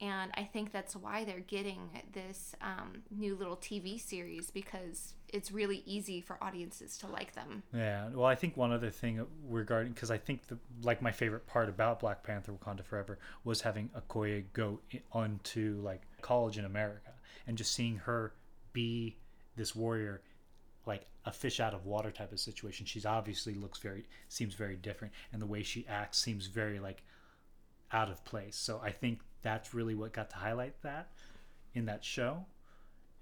and 0.00 0.30
I 0.34 0.44
think 0.44 0.72
that's 0.72 0.94
why 0.94 1.24
they're 1.24 1.40
getting 1.40 1.88
this 2.12 2.54
um, 2.60 3.02
new 3.10 3.34
little 3.34 3.56
TV 3.56 3.98
series 3.98 4.50
because 4.50 5.14
it's 5.28 5.50
really 5.50 5.82
easy 5.86 6.20
for 6.20 6.42
audiences 6.42 6.98
to 6.98 7.06
like 7.06 7.34
them. 7.34 7.62
Yeah. 7.74 8.10
Well, 8.12 8.26
I 8.26 8.34
think 8.34 8.56
one 8.56 8.72
other 8.72 8.90
thing 8.90 9.24
regarding 9.48 9.92
because 9.92 10.10
I 10.10 10.18
think 10.18 10.46
the 10.48 10.58
like 10.82 11.00
my 11.00 11.12
favorite 11.12 11.46
part 11.46 11.68
about 11.70 12.00
Black 12.00 12.22
Panther: 12.22 12.52
Wakanda 12.52 12.84
Forever 12.84 13.18
was 13.44 13.62
having 13.62 13.88
Okoye 13.96 14.44
go 14.52 14.80
onto 15.12 15.80
like 15.82 16.02
college 16.26 16.58
in 16.58 16.64
America 16.64 17.12
and 17.46 17.56
just 17.56 17.72
seeing 17.72 17.96
her 17.96 18.32
be 18.72 19.16
this 19.56 19.74
warrior 19.74 20.22
like 20.86 21.06
a 21.24 21.32
fish 21.32 21.60
out 21.60 21.74
of 21.74 21.84
water 21.86 22.10
type 22.10 22.32
of 22.32 22.38
situation 22.38 22.86
she's 22.86 23.06
obviously 23.06 23.54
looks 23.54 23.78
very 23.78 24.04
seems 24.28 24.54
very 24.54 24.76
different. 24.76 25.12
And 25.32 25.40
the 25.40 25.46
way 25.46 25.62
she 25.62 25.86
acts 25.88 26.18
seems 26.18 26.46
very 26.46 26.78
like 26.78 27.02
out 27.92 28.10
of 28.10 28.24
place. 28.24 28.56
So 28.56 28.80
i 28.82 28.90
think 28.90 29.20
that's 29.42 29.72
really 29.72 29.94
what 29.94 30.12
got 30.12 30.30
to 30.30 30.36
highlight 30.36 30.82
that 30.82 31.10
in 31.74 31.86
that 31.86 32.04
show. 32.04 32.44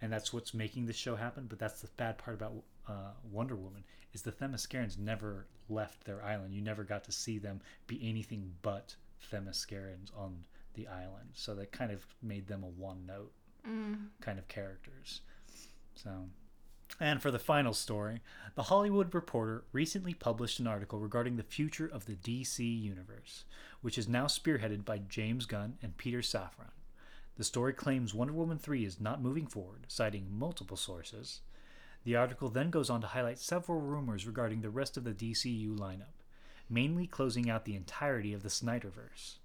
And 0.00 0.12
that's 0.12 0.32
what's 0.32 0.54
making 0.54 0.86
the 0.86 0.92
show 0.92 1.16
happen. 1.16 1.46
But 1.48 1.58
that's 1.58 1.82
the 1.82 1.88
bad 1.96 2.18
part 2.18 2.36
about 2.36 2.52
uh, 2.88 3.12
wonder 3.30 3.56
woman 3.56 3.84
is 4.12 4.22
the 4.22 4.32
themyscirans 4.32 4.98
never 4.98 5.46
left 5.68 6.04
their 6.04 6.22
island. 6.22 6.54
You 6.54 6.62
never 6.62 6.84
got 6.84 7.04
to 7.04 7.12
see 7.12 7.38
them 7.38 7.60
be 7.86 8.00
anything 8.02 8.52
but 8.62 8.94
themyscirans 9.32 10.10
on 10.16 10.44
the 10.74 10.86
island 10.86 11.30
so 11.32 11.54
that 11.54 11.72
kind 11.72 11.90
of 11.90 12.06
made 12.22 12.46
them 12.46 12.62
a 12.62 12.66
one 12.66 13.06
note 13.06 13.32
mm. 13.68 13.96
kind 14.20 14.38
of 14.38 14.48
characters 14.48 15.20
so 15.94 16.10
and 17.00 17.20
for 17.20 17.30
the 17.32 17.38
final 17.38 17.72
story, 17.72 18.20
The 18.54 18.64
Hollywood 18.64 19.14
Reporter 19.14 19.64
recently 19.72 20.14
published 20.14 20.60
an 20.60 20.68
article 20.68 21.00
regarding 21.00 21.36
the 21.36 21.42
future 21.42 21.86
of 21.86 22.06
the 22.06 22.14
DC 22.14 22.60
Universe, 22.60 23.44
which 23.80 23.98
is 23.98 24.08
now 24.08 24.26
spearheaded 24.26 24.84
by 24.84 24.98
James 24.98 25.46
Gunn 25.46 25.76
and 25.82 25.96
Peter 25.96 26.20
Safran. 26.20 26.70
The 27.36 27.44
story 27.44 27.72
claims 27.72 28.14
Wonder 28.14 28.32
Woman 28.32 28.58
3 28.58 28.84
is 28.84 29.00
not 29.00 29.20
moving 29.20 29.46
forward, 29.46 29.86
citing 29.88 30.28
multiple 30.30 30.76
sources. 30.76 31.40
The 32.04 32.14
article 32.14 32.48
then 32.48 32.70
goes 32.70 32.90
on 32.90 33.00
to 33.00 33.08
highlight 33.08 33.40
several 33.40 33.80
rumors 33.80 34.26
regarding 34.26 34.60
the 34.60 34.70
rest 34.70 34.96
of 34.96 35.02
the 35.02 35.12
DCU 35.12 35.76
lineup, 35.76 36.22
mainly 36.70 37.08
closing 37.08 37.50
out 37.50 37.64
the 37.64 37.74
entirety 37.74 38.32
of 38.32 38.44
the 38.44 38.50
Snyderverse. 38.50 39.38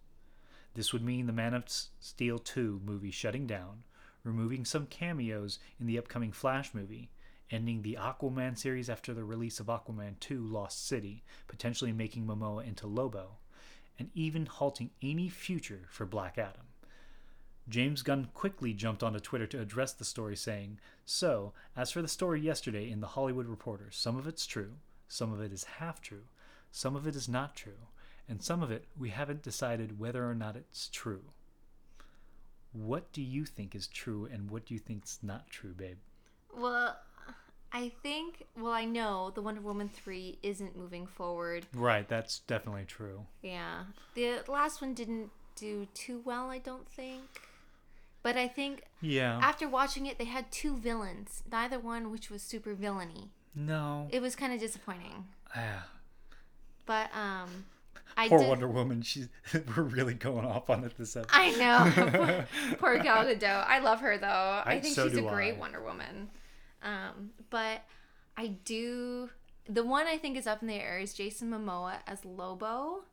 This 0.75 0.93
would 0.93 1.03
mean 1.03 1.25
the 1.25 1.33
Man 1.33 1.53
of 1.53 1.63
Steel 1.67 2.39
2 2.39 2.81
movie 2.85 3.11
shutting 3.11 3.47
down, 3.47 3.83
removing 4.23 4.65
some 4.65 4.85
cameos 4.85 5.59
in 5.79 5.87
the 5.87 5.97
upcoming 5.97 6.31
Flash 6.31 6.73
movie, 6.73 7.09
ending 7.51 7.81
the 7.81 7.97
Aquaman 7.99 8.57
series 8.57 8.89
after 8.89 9.13
the 9.13 9.23
release 9.23 9.59
of 9.59 9.67
Aquaman 9.67 10.19
2 10.19 10.41
Lost 10.41 10.87
City, 10.87 11.23
potentially 11.47 11.91
making 11.91 12.25
Momoa 12.25 12.65
into 12.65 12.87
Lobo, 12.87 13.37
and 13.97 14.09
even 14.13 14.45
halting 14.45 14.91
any 15.01 15.27
future 15.27 15.87
for 15.89 16.05
Black 16.05 16.37
Adam. 16.37 16.67
James 17.67 18.01
Gunn 18.01 18.29
quickly 18.33 18.73
jumped 18.73 19.03
onto 19.03 19.19
Twitter 19.19 19.45
to 19.47 19.61
address 19.61 19.93
the 19.93 20.05
story, 20.05 20.35
saying, 20.35 20.79
So, 21.05 21.53
as 21.75 21.91
for 21.91 22.01
the 22.01 22.07
story 22.07 22.41
yesterday 22.41 22.89
in 22.89 22.99
The 22.99 23.07
Hollywood 23.07 23.47
Reporter, 23.47 23.89
some 23.91 24.17
of 24.17 24.27
it's 24.27 24.47
true, 24.47 24.73
some 25.07 25.31
of 25.31 25.41
it 25.41 25.51
is 25.51 25.63
half 25.65 26.01
true, 26.01 26.23
some 26.71 26.95
of 26.95 27.05
it 27.05 27.15
is 27.15 27.27
not 27.27 27.55
true, 27.55 27.87
and 28.29 28.41
some 28.41 28.61
of 28.61 28.71
it 28.71 28.85
we 28.97 29.09
haven't 29.09 29.41
decided 29.41 29.99
whether 29.99 30.29
or 30.29 30.35
not 30.35 30.55
it's 30.55 30.87
true. 30.87 31.23
What 32.71 33.11
do 33.11 33.21
you 33.21 33.45
think 33.45 33.75
is 33.75 33.87
true 33.87 34.29
and 34.31 34.49
what 34.51 34.65
do 34.65 34.75
you 34.75 34.79
think's 34.79 35.19
not 35.23 35.49
true, 35.49 35.73
babe? 35.73 35.97
Well, 36.55 36.95
I 37.73 37.91
think, 38.03 38.45
well, 38.57 38.71
I 38.71 38.85
know 38.85 39.31
the 39.33 39.41
Wonder 39.41 39.61
Woman 39.61 39.89
3 39.89 40.37
isn't 40.43 40.77
moving 40.77 41.07
forward. 41.07 41.65
Right, 41.73 42.07
that's 42.07 42.39
definitely 42.39 42.85
true. 42.85 43.25
Yeah. 43.41 43.85
The 44.13 44.41
last 44.47 44.81
one 44.81 44.93
didn't 44.93 45.31
do 45.55 45.87
too 45.93 46.21
well, 46.23 46.49
I 46.49 46.59
don't 46.59 46.87
think. 46.87 47.23
But 48.21 48.37
I 48.37 48.47
think 48.47 48.83
yeah. 49.01 49.39
after 49.41 49.67
watching 49.67 50.05
it, 50.05 50.17
they 50.17 50.25
had 50.25 50.51
two 50.51 50.77
villains, 50.77 51.43
neither 51.51 51.79
one 51.79 52.11
which 52.11 52.29
was 52.29 52.41
super 52.41 52.73
villainy. 52.73 53.31
No. 53.55 54.07
It 54.11 54.21
was 54.21 54.35
kind 54.35 54.53
of 54.53 54.59
disappointing. 54.59 55.25
Yeah. 55.55 55.81
But 56.85 57.09
um 57.15 57.65
I 58.17 58.27
Poor 58.27 58.39
did... 58.39 58.49
Wonder 58.49 58.67
Woman. 58.67 59.01
She's 59.01 59.29
we're 59.75 59.83
really 59.83 60.13
going 60.13 60.45
off 60.45 60.69
on 60.69 60.83
it 60.83 60.97
this 60.97 61.15
episode. 61.15 61.31
I 61.33 61.51
know. 61.51 62.43
Poor 62.79 62.97
Gal 62.99 63.25
Gadot. 63.25 63.65
I 63.67 63.79
love 63.79 64.01
her 64.01 64.17
though. 64.17 64.27
I, 64.27 64.63
I 64.65 64.79
think 64.79 64.95
so 64.95 65.07
she's 65.07 65.17
a 65.17 65.21
great 65.21 65.55
I. 65.55 65.59
Wonder 65.59 65.81
Woman. 65.81 66.29
Um, 66.83 67.31
but 67.49 67.81
I 68.37 68.47
do. 68.65 69.29
The 69.67 69.83
one 69.83 70.07
I 70.07 70.17
think 70.17 70.37
is 70.37 70.47
up 70.47 70.61
in 70.61 70.67
the 70.67 70.75
air 70.75 70.99
is 70.99 71.13
Jason 71.13 71.49
Momoa 71.51 71.97
as 72.07 72.25
Lobo. 72.25 73.03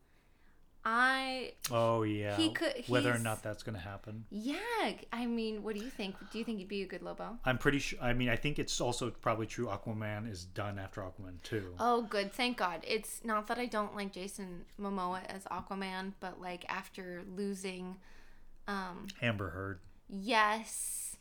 I. 0.89 1.53
Oh 1.73 2.05
yeah. 2.05 2.37
He 2.37 2.51
could. 2.51 2.85
Whether 2.87 3.13
or 3.13 3.19
not 3.19 3.43
that's 3.43 3.65
going 3.65 3.75
to 3.75 3.81
happen. 3.81 4.25
Yeah, 4.31 4.57
I 5.13 5.27
mean, 5.27 5.65
what 5.65 5.75
do 5.75 5.83
you 5.83 5.91
think? 5.91 6.15
Do 6.31 6.39
you 6.39 6.45
think 6.45 6.59
he'd 6.59 6.69
be 6.69 6.83
a 6.83 6.87
good 6.87 7.03
Lobo? 7.03 7.39
I'm 7.45 7.59
pretty 7.59 7.81
sure. 7.81 7.99
I 8.01 8.13
mean, 8.13 8.29
I 8.29 8.37
think 8.37 8.61
it's 8.61 8.81
also 8.81 9.11
probably 9.11 9.47
true. 9.47 9.67
Aquaman 9.67 10.31
is 10.31 10.45
done 10.45 10.79
after 10.79 11.01
Aquaman 11.01 11.43
two. 11.43 11.75
Oh, 11.81 12.03
good. 12.03 12.33
Thank 12.33 12.57
God. 12.57 12.85
It's 12.87 13.21
not 13.25 13.49
that 13.49 13.59
I 13.59 13.67
don't 13.67 13.97
like 13.97 14.13
Jason 14.13 14.65
Momoa 14.81 15.27
as 15.29 15.43
Aquaman, 15.45 16.13
but 16.21 16.41
like 16.41 16.65
after 16.69 17.23
losing. 17.37 17.97
Um, 18.69 19.09
Amber 19.21 19.51
Heard. 19.51 19.81
Yes 20.09 21.17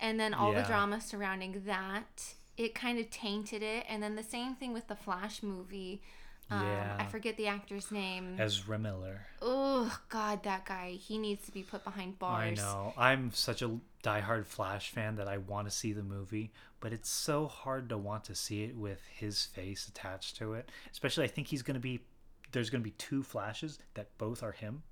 and 0.00 0.18
then 0.18 0.34
all 0.34 0.52
yeah. 0.52 0.62
the 0.62 0.66
drama 0.66 1.00
surrounding 1.00 1.62
that 1.66 2.34
it 2.56 2.74
kind 2.74 2.98
of 2.98 3.10
tainted 3.10 3.62
it 3.62 3.84
and 3.88 4.02
then 4.02 4.16
the 4.16 4.22
same 4.22 4.54
thing 4.54 4.72
with 4.72 4.86
the 4.88 4.96
flash 4.96 5.42
movie 5.42 6.02
um, 6.50 6.64
yeah. 6.64 6.96
I 6.98 7.06
forget 7.06 7.36
the 7.36 7.46
actor's 7.46 7.90
name. 7.90 8.36
Ezra 8.38 8.78
Miller. 8.78 9.26
Oh 9.42 9.98
God, 10.08 10.42
that 10.44 10.64
guy. 10.64 10.92
He 10.92 11.18
needs 11.18 11.44
to 11.46 11.52
be 11.52 11.62
put 11.62 11.84
behind 11.84 12.18
bars. 12.18 12.58
I 12.58 12.62
know. 12.62 12.94
I'm 12.96 13.32
such 13.32 13.62
a 13.62 13.70
diehard 14.02 14.46
Flash 14.46 14.90
fan 14.90 15.16
that 15.16 15.28
I 15.28 15.38
want 15.38 15.68
to 15.68 15.74
see 15.74 15.92
the 15.92 16.02
movie, 16.02 16.52
but 16.80 16.92
it's 16.92 17.10
so 17.10 17.46
hard 17.46 17.88
to 17.90 17.98
want 17.98 18.24
to 18.24 18.34
see 18.34 18.64
it 18.64 18.76
with 18.76 19.00
his 19.14 19.44
face 19.44 19.88
attached 19.88 20.36
to 20.38 20.54
it. 20.54 20.70
Especially, 20.90 21.24
I 21.24 21.28
think 21.28 21.48
he's 21.48 21.62
going 21.62 21.74
to 21.74 21.80
be. 21.80 22.00
There's 22.52 22.70
going 22.70 22.80
to 22.80 22.84
be 22.84 22.92
two 22.96 23.22
Flashes 23.22 23.78
that 23.94 24.16
both 24.16 24.42
are 24.42 24.52
him. 24.52 24.82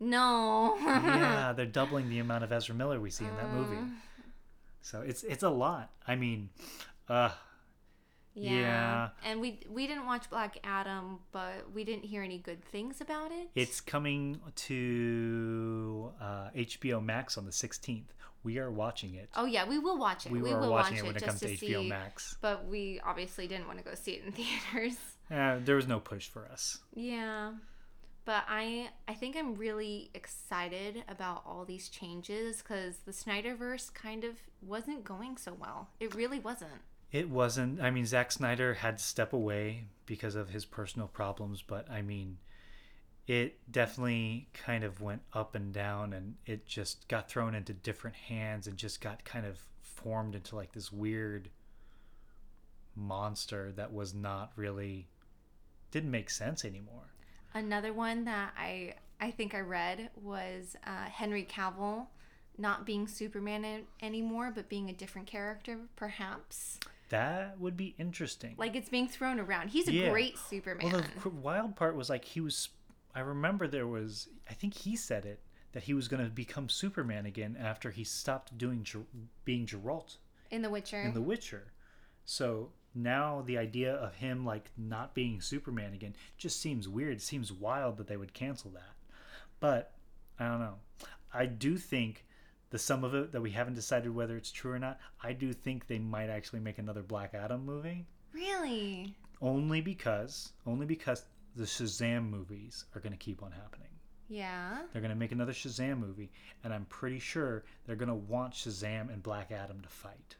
No. 0.00 0.76
yeah, 0.80 1.52
they're 1.56 1.66
doubling 1.66 2.10
the 2.10 2.18
amount 2.18 2.42
of 2.42 2.50
Ezra 2.50 2.74
Miller 2.74 2.98
we 2.98 3.10
see 3.10 3.24
in 3.24 3.36
that 3.36 3.52
movie. 3.52 3.76
Uh, 3.76 3.84
so 4.82 5.00
it's 5.00 5.22
it's 5.22 5.44
a 5.44 5.48
lot. 5.48 5.90
I 6.06 6.16
mean, 6.16 6.50
uh 7.08 7.30
yeah. 8.34 8.52
yeah. 8.52 9.08
And 9.24 9.40
we 9.40 9.60
we 9.70 9.86
didn't 9.86 10.06
watch 10.06 10.28
Black 10.28 10.58
Adam, 10.64 11.20
but 11.32 11.72
we 11.72 11.84
didn't 11.84 12.04
hear 12.04 12.22
any 12.22 12.38
good 12.38 12.64
things 12.64 13.00
about 13.00 13.30
it. 13.30 13.48
It's 13.54 13.80
coming 13.80 14.40
to 14.56 16.10
uh, 16.20 16.50
HBO 16.56 17.04
Max 17.04 17.38
on 17.38 17.44
the 17.44 17.52
16th. 17.52 18.04
We 18.42 18.58
are 18.58 18.70
watching 18.70 19.14
it. 19.14 19.30
Oh 19.36 19.46
yeah, 19.46 19.66
we 19.66 19.78
will 19.78 19.98
watch 19.98 20.26
it. 20.26 20.32
We, 20.32 20.42
we 20.42 20.52
will 20.52 20.70
watch 20.70 20.92
it 20.92 21.02
when 21.02 21.16
it 21.16 21.22
comes 21.22 21.40
to, 21.40 21.48
to 21.48 21.54
HBO 21.54 21.82
see, 21.82 21.88
Max. 21.88 22.36
But 22.40 22.66
we 22.66 23.00
obviously 23.04 23.46
didn't 23.46 23.66
want 23.66 23.78
to 23.78 23.84
go 23.84 23.94
see 23.94 24.12
it 24.12 24.24
in 24.24 24.32
theaters. 24.72 24.98
Yeah, 25.30 25.58
there 25.64 25.76
was 25.76 25.86
no 25.86 26.00
push 26.00 26.28
for 26.28 26.46
us. 26.46 26.78
Yeah. 26.92 27.52
But 28.26 28.44
I 28.48 28.88
I 29.06 29.14
think 29.14 29.36
I'm 29.36 29.54
really 29.54 30.10
excited 30.14 31.04
about 31.08 31.42
all 31.46 31.64
these 31.64 31.88
changes 31.88 32.62
cuz 32.62 32.98
the 33.04 33.12
Snyderverse 33.12 33.92
kind 33.94 34.24
of 34.24 34.36
wasn't 34.60 35.04
going 35.04 35.36
so 35.36 35.54
well. 35.54 35.90
It 36.00 36.14
really 36.14 36.38
wasn't. 36.38 36.82
It 37.14 37.30
wasn't. 37.30 37.80
I 37.80 37.92
mean, 37.92 38.06
Zack 38.06 38.32
Snyder 38.32 38.74
had 38.74 38.98
to 38.98 39.04
step 39.04 39.32
away 39.32 39.84
because 40.04 40.34
of 40.34 40.50
his 40.50 40.64
personal 40.64 41.06
problems, 41.06 41.62
but 41.62 41.88
I 41.88 42.02
mean, 42.02 42.38
it 43.28 43.56
definitely 43.70 44.48
kind 44.52 44.82
of 44.82 45.00
went 45.00 45.22
up 45.32 45.54
and 45.54 45.72
down 45.72 46.12
and 46.12 46.34
it 46.44 46.66
just 46.66 47.06
got 47.06 47.28
thrown 47.28 47.54
into 47.54 47.72
different 47.72 48.16
hands 48.16 48.66
and 48.66 48.76
just 48.76 49.00
got 49.00 49.24
kind 49.24 49.46
of 49.46 49.60
formed 49.80 50.34
into 50.34 50.56
like 50.56 50.72
this 50.72 50.90
weird 50.90 51.50
monster 52.96 53.70
that 53.76 53.92
was 53.92 54.12
not 54.12 54.50
really 54.56 55.06
didn't 55.92 56.10
make 56.10 56.30
sense 56.30 56.64
anymore. 56.64 57.12
Another 57.54 57.92
one 57.92 58.24
that 58.24 58.54
I 58.58 58.94
I 59.20 59.30
think 59.30 59.54
I 59.54 59.60
read 59.60 60.10
was 60.20 60.74
uh, 60.84 61.04
Henry 61.04 61.44
Cavill 61.48 62.08
not 62.58 62.84
being 62.84 63.06
Superman 63.06 63.84
anymore, 64.02 64.50
but 64.52 64.68
being 64.68 64.90
a 64.90 64.92
different 64.92 65.28
character, 65.28 65.78
perhaps. 65.94 66.80
That 67.10 67.58
would 67.58 67.76
be 67.76 67.94
interesting. 67.98 68.54
Like 68.56 68.74
it's 68.74 68.88
being 68.88 69.08
thrown 69.08 69.38
around. 69.38 69.68
He's 69.68 69.88
a 69.88 69.92
yeah. 69.92 70.10
great 70.10 70.38
Superman. 70.38 70.92
Well, 70.92 71.02
the 71.22 71.30
wild 71.30 71.76
part 71.76 71.96
was 71.96 72.08
like 72.08 72.24
he 72.24 72.40
was. 72.40 72.70
I 73.14 73.20
remember 73.20 73.66
there 73.66 73.86
was. 73.86 74.28
I 74.48 74.54
think 74.54 74.74
he 74.74 74.96
said 74.96 75.24
it 75.24 75.40
that 75.74 75.82
he 75.82 75.92
was 75.92 76.08
going 76.08 76.24
to 76.24 76.30
become 76.30 76.68
Superman 76.68 77.26
again 77.26 77.56
after 77.60 77.90
he 77.90 78.04
stopped 78.04 78.56
doing 78.56 78.86
being 79.44 79.66
Geralt 79.66 80.16
In 80.50 80.62
The 80.62 80.70
Witcher. 80.70 81.02
in 81.02 81.14
The 81.14 81.20
Witcher. 81.20 81.72
So 82.24 82.70
now 82.94 83.42
the 83.44 83.58
idea 83.58 83.92
of 83.92 84.14
him 84.14 84.46
like 84.46 84.70
not 84.78 85.14
being 85.14 85.40
Superman 85.40 85.92
again 85.92 86.14
just 86.38 86.60
seems 86.60 86.88
weird. 86.88 87.14
It 87.14 87.22
seems 87.22 87.52
wild 87.52 87.96
that 87.96 88.06
they 88.06 88.16
would 88.16 88.32
cancel 88.32 88.70
that. 88.70 88.94
But 89.58 89.92
I 90.38 90.46
don't 90.46 90.60
know. 90.60 90.76
I 91.32 91.46
do 91.46 91.76
think 91.76 92.24
the 92.74 92.78
sum 92.80 93.04
of 93.04 93.14
it 93.14 93.30
that 93.30 93.40
we 93.40 93.52
haven't 93.52 93.74
decided 93.74 94.12
whether 94.12 94.36
it's 94.36 94.50
true 94.50 94.72
or 94.72 94.80
not. 94.80 94.98
I 95.22 95.32
do 95.32 95.52
think 95.52 95.86
they 95.86 96.00
might 96.00 96.28
actually 96.28 96.58
make 96.58 96.78
another 96.78 97.04
Black 97.04 97.32
Adam 97.32 97.64
movie 97.64 98.04
really? 98.32 99.14
only 99.40 99.80
because 99.80 100.52
only 100.66 100.84
because 100.84 101.22
the 101.54 101.62
Shazam 101.62 102.28
movies 102.28 102.84
are 102.96 103.00
going 103.00 103.12
to 103.12 103.16
keep 103.18 103.44
on 103.44 103.52
happening. 103.52 103.86
Yeah. 104.28 104.78
They're 104.92 105.02
going 105.02 105.14
to 105.14 105.16
make 105.24 105.30
another 105.30 105.52
Shazam 105.52 105.98
movie 106.00 106.32
and 106.64 106.74
I'm 106.74 106.84
pretty 106.86 107.20
sure 107.20 107.62
they're 107.86 107.94
going 107.94 108.08
to 108.08 108.14
want 108.16 108.54
Shazam 108.54 109.08
and 109.12 109.22
Black 109.22 109.52
Adam 109.52 109.80
to 109.82 109.88
fight. 109.88 110.34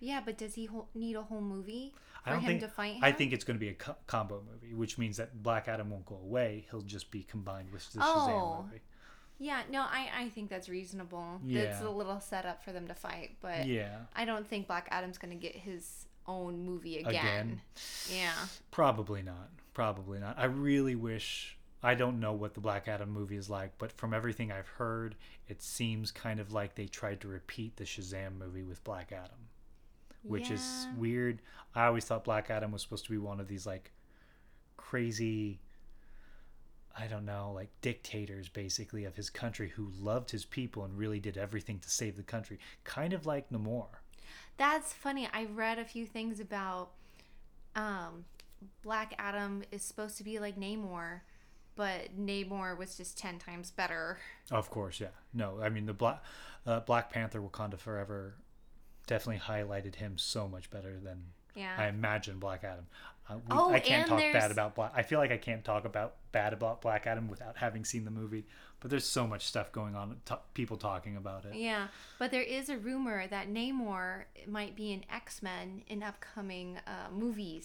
Yeah, 0.00 0.22
but 0.24 0.38
does 0.38 0.54
he 0.54 0.64
ho- 0.64 0.88
need 0.94 1.14
a 1.16 1.22
whole 1.22 1.42
movie 1.42 1.92
for 2.24 2.30
I 2.30 2.32
don't 2.32 2.40
him 2.40 2.48
think 2.48 2.60
to 2.62 2.68
fight 2.68 2.94
him? 2.94 3.04
I 3.04 3.12
think 3.12 3.34
it's 3.34 3.44
going 3.44 3.56
to 3.58 3.60
be 3.60 3.68
a 3.68 3.74
co- 3.74 3.96
combo 4.06 4.42
movie, 4.50 4.72
which 4.74 4.96
means 4.96 5.18
that 5.18 5.42
Black 5.42 5.68
Adam 5.68 5.90
won't 5.90 6.06
go 6.06 6.16
away. 6.16 6.64
He'll 6.70 6.80
just 6.80 7.10
be 7.10 7.22
combined 7.22 7.70
with 7.70 7.92
the 7.92 8.00
Oh. 8.02 8.04
Shazam 8.06 8.64
movie. 8.64 8.80
Yeah, 9.42 9.62
no, 9.70 9.80
I, 9.80 10.08
I 10.16 10.28
think 10.28 10.50
that's 10.50 10.68
reasonable. 10.68 11.40
It's 11.44 11.52
Yeah. 11.80 11.86
a 11.86 11.90
little 11.90 12.20
setup 12.20 12.62
for 12.62 12.70
them 12.72 12.86
to 12.86 12.94
fight, 12.94 13.36
but 13.40 13.66
Yeah, 13.66 13.96
I 14.14 14.24
don't 14.24 14.46
think 14.48 14.68
Black 14.68 14.86
Adam's 14.90 15.18
going 15.18 15.32
to 15.32 15.40
get 15.40 15.56
his 15.56 16.06
own 16.26 16.64
movie 16.64 16.98
again. 16.98 17.10
Again? 17.10 17.60
Yeah. 18.08 18.32
probably 18.70 19.22
not. 19.22 19.50
Probably 19.74 20.18
not. 20.20 20.38
I 20.38 20.44
really 20.44 20.94
wish. 20.94 21.58
I 21.82 21.94
don't 21.96 22.20
know 22.20 22.32
what 22.32 22.54
the 22.54 22.60
Black 22.60 22.86
Adam 22.86 23.10
movie 23.10 23.36
is 23.36 23.50
like, 23.50 23.72
but 23.78 23.90
from 23.90 24.14
everything 24.14 24.52
I've 24.52 24.68
heard, 24.68 25.16
it 25.48 25.60
seems 25.60 26.12
kind 26.12 26.38
of 26.38 26.52
like 26.52 26.76
they 26.76 26.86
tried 26.86 27.20
to 27.22 27.28
repeat 27.28 27.76
the 27.76 27.84
Shazam 27.84 28.38
movie 28.38 28.62
with 28.62 28.84
Black 28.84 29.10
Adam, 29.10 29.48
which 30.22 30.52
is 30.52 30.86
weird. 30.96 31.42
I 31.74 31.86
always 31.86 32.04
thought 32.04 32.22
Black 32.22 32.50
Adam 32.50 32.70
was 32.70 32.82
supposed 32.82 33.06
to 33.06 33.10
be 33.10 33.18
one 33.18 33.40
of 33.40 33.48
these 33.48 33.66
like 33.66 33.90
crazy 34.76 35.58
I 36.98 37.06
don't 37.06 37.24
know, 37.24 37.52
like 37.54 37.70
dictators 37.80 38.48
basically 38.48 39.04
of 39.04 39.16
his 39.16 39.30
country 39.30 39.68
who 39.70 39.90
loved 40.00 40.30
his 40.30 40.44
people 40.44 40.84
and 40.84 40.96
really 40.96 41.20
did 41.20 41.36
everything 41.36 41.78
to 41.80 41.90
save 41.90 42.16
the 42.16 42.22
country. 42.22 42.58
Kind 42.84 43.12
of 43.12 43.26
like 43.26 43.50
Namor. 43.50 43.86
That's 44.56 44.92
funny. 44.92 45.28
I 45.32 45.44
read 45.44 45.78
a 45.78 45.84
few 45.84 46.06
things 46.06 46.40
about 46.40 46.90
um, 47.74 48.24
Black 48.82 49.14
Adam 49.18 49.62
is 49.70 49.82
supposed 49.82 50.16
to 50.18 50.24
be 50.24 50.38
like 50.38 50.58
Namor, 50.58 51.20
but 51.74 52.18
Namor 52.18 52.76
was 52.76 52.96
just 52.96 53.16
10 53.18 53.38
times 53.38 53.70
better. 53.70 54.18
Of 54.50 54.70
course, 54.70 55.00
yeah. 55.00 55.08
No, 55.32 55.58
I 55.62 55.68
mean 55.68 55.86
the 55.86 55.94
Black 55.94 56.22
uh, 56.66 56.80
Black 56.80 57.10
Panther 57.10 57.40
Wakanda 57.40 57.78
Forever 57.78 58.34
definitely 59.06 59.40
highlighted 59.40 59.96
him 59.96 60.16
so 60.18 60.46
much 60.46 60.70
better 60.70 60.98
than 61.02 61.24
Yeah. 61.54 61.74
I 61.76 61.88
imagine 61.88 62.38
Black 62.38 62.64
Adam. 62.64 62.86
Uh, 63.32 63.36
we, 63.38 63.42
Oh, 63.50 63.70
I 63.72 63.80
can't 63.80 64.08
talk 64.08 64.18
there's- 64.18 64.34
bad 64.34 64.50
about 64.50 64.74
Black. 64.74 64.92
I 64.94 65.02
feel 65.02 65.18
like 65.18 65.30
I 65.32 65.36
can't 65.36 65.64
talk 65.64 65.84
about 65.84 66.16
bad 66.32 66.52
about 66.52 66.80
Black 66.82 67.06
Adam 67.06 67.28
without 67.28 67.56
having 67.56 67.84
seen 67.84 68.04
the 68.04 68.10
movie. 68.10 68.44
But 68.80 68.90
there's 68.90 69.06
so 69.06 69.26
much 69.28 69.46
stuff 69.46 69.70
going 69.70 69.94
on, 69.94 70.16
t- 70.24 70.34
people 70.54 70.76
talking 70.76 71.16
about 71.16 71.44
it. 71.44 71.54
Yeah, 71.54 71.86
but 72.18 72.30
there 72.32 72.42
is 72.42 72.68
a 72.68 72.76
rumor 72.76 73.26
that 73.28 73.48
Namor 73.48 74.24
might 74.48 74.74
be 74.74 74.92
in 74.92 75.04
X 75.12 75.40
Men 75.42 75.82
in 75.86 76.02
upcoming 76.02 76.78
uh, 76.86 77.10
movies. 77.12 77.64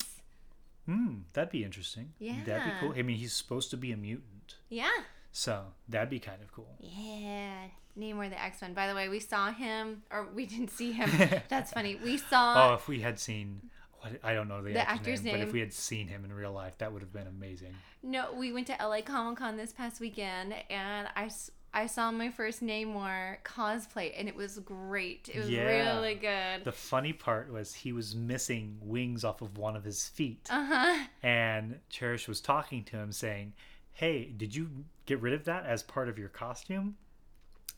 Hmm, 0.86 1.16
that'd 1.34 1.50
be 1.50 1.64
interesting. 1.64 2.14
Yeah, 2.20 2.36
that'd 2.46 2.66
be 2.66 2.72
cool. 2.80 2.94
I 2.98 3.02
mean, 3.02 3.18
he's 3.18 3.34
supposed 3.34 3.72
to 3.72 3.78
be 3.78 3.92
a 3.92 3.98
mutant, 3.98 4.56
Yeah. 4.70 4.90
so 5.32 5.66
that'd 5.90 6.10
be 6.10 6.20
kind 6.20 6.42
of 6.42 6.52
cool. 6.52 6.76
Yeah. 6.80 7.66
Namor 7.98 8.30
the 8.30 8.40
X 8.42 8.62
Men. 8.62 8.74
By 8.76 8.88
the 8.88 8.94
way, 8.94 9.10
we 9.10 9.20
saw 9.20 9.52
him, 9.52 10.04
or 10.12 10.28
we 10.36 10.46
didn't 10.46 10.70
see 10.70 10.92
him. 10.92 11.10
That's 11.50 11.72
funny. 11.74 11.96
We 12.04 12.18
saw. 12.18 12.70
oh, 12.70 12.74
if 12.76 12.88
we 12.88 13.02
had 13.02 13.20
seen. 13.20 13.72
What, 14.00 14.14
I 14.24 14.34
don't 14.34 14.48
know 14.48 14.62
the, 14.62 14.74
The 14.74 14.80
actor's, 14.88 15.00
actor's 15.20 15.24
name, 15.24 15.34
but 15.34 15.42
if 15.42 15.54
we 15.54 15.60
had 15.60 15.74
seen 15.74 16.08
him 16.08 16.24
in 16.26 16.32
real 16.34 16.52
life, 16.52 16.78
that 16.78 16.92
would 16.94 17.02
have 17.02 17.12
been 17.14 17.28
amazing. 17.28 17.74
No, 18.04 18.34
we 18.34 18.52
went 18.54 18.68
to 18.68 18.78
LA 18.80 19.02
Comic 19.02 19.40
Con 19.40 19.58
this 19.58 19.74
past 19.74 20.00
weekend, 20.00 20.54
and 20.70 21.08
I 21.16 21.30
I 21.74 21.86
saw 21.88 22.12
my 22.12 22.30
first 22.32 22.64
Namor 22.64 23.38
cosplay, 23.44 24.14
and 24.18 24.28
it 24.28 24.36
was 24.36 24.58
great. 24.60 25.30
It 25.34 25.38
was 25.40 25.50
Yeah. 25.50 25.66
really 26.00 26.16
good. 26.16 26.64
The 26.64 26.72
funny 26.72 27.14
part 27.14 27.52
was 27.52 27.74
he 27.74 27.92
was 27.92 28.16
missing 28.16 28.78
wings 28.82 29.24
off 29.24 29.42
of 29.42 29.58
one 29.58 29.76
of 29.76 29.84
his 29.84 30.08
feet, 30.08 30.48
Uh 30.50 30.66
huh. 30.66 31.08
and 31.22 31.80
Cherish 31.90 32.28
was 32.28 32.40
talking 32.40 32.84
to 32.86 32.98
him, 32.98 33.12
saying, 33.12 33.54
"Hey, 33.94 34.26
did 34.26 34.56
you 34.56 34.86
get 35.06 35.22
rid 35.22 35.34
of 35.34 35.44
that 35.46 35.66
as 35.66 35.84
part 35.84 36.08
of 36.08 36.18
your 36.18 36.30
costume?" 36.30 36.98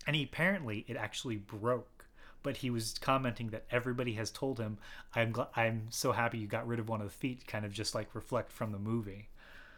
And 0.06 0.16
he 0.16 0.24
apparently 0.24 0.86
it 0.88 0.96
actually 0.96 1.38
broke, 1.38 1.99
but 2.44 2.58
he 2.58 2.70
was 2.70 2.98
commenting 3.00 3.50
that 3.50 3.66
everybody 3.72 4.14
has 4.14 4.32
told 4.32 4.60
him, 4.60 4.78
"I'm 5.16 5.34
gl- 5.34 5.50
I'm 5.56 5.88
so 5.90 6.12
happy 6.12 6.38
you 6.38 6.48
got 6.48 6.68
rid 6.68 6.80
of 6.80 6.88
one 6.90 7.02
of 7.02 7.08
the 7.08 7.14
feet," 7.14 7.46
kind 7.48 7.66
of 7.66 7.72
just 7.72 7.94
like 7.96 8.14
reflect 8.16 8.52
from 8.52 8.72
the 8.72 8.80
movie. 8.80 9.30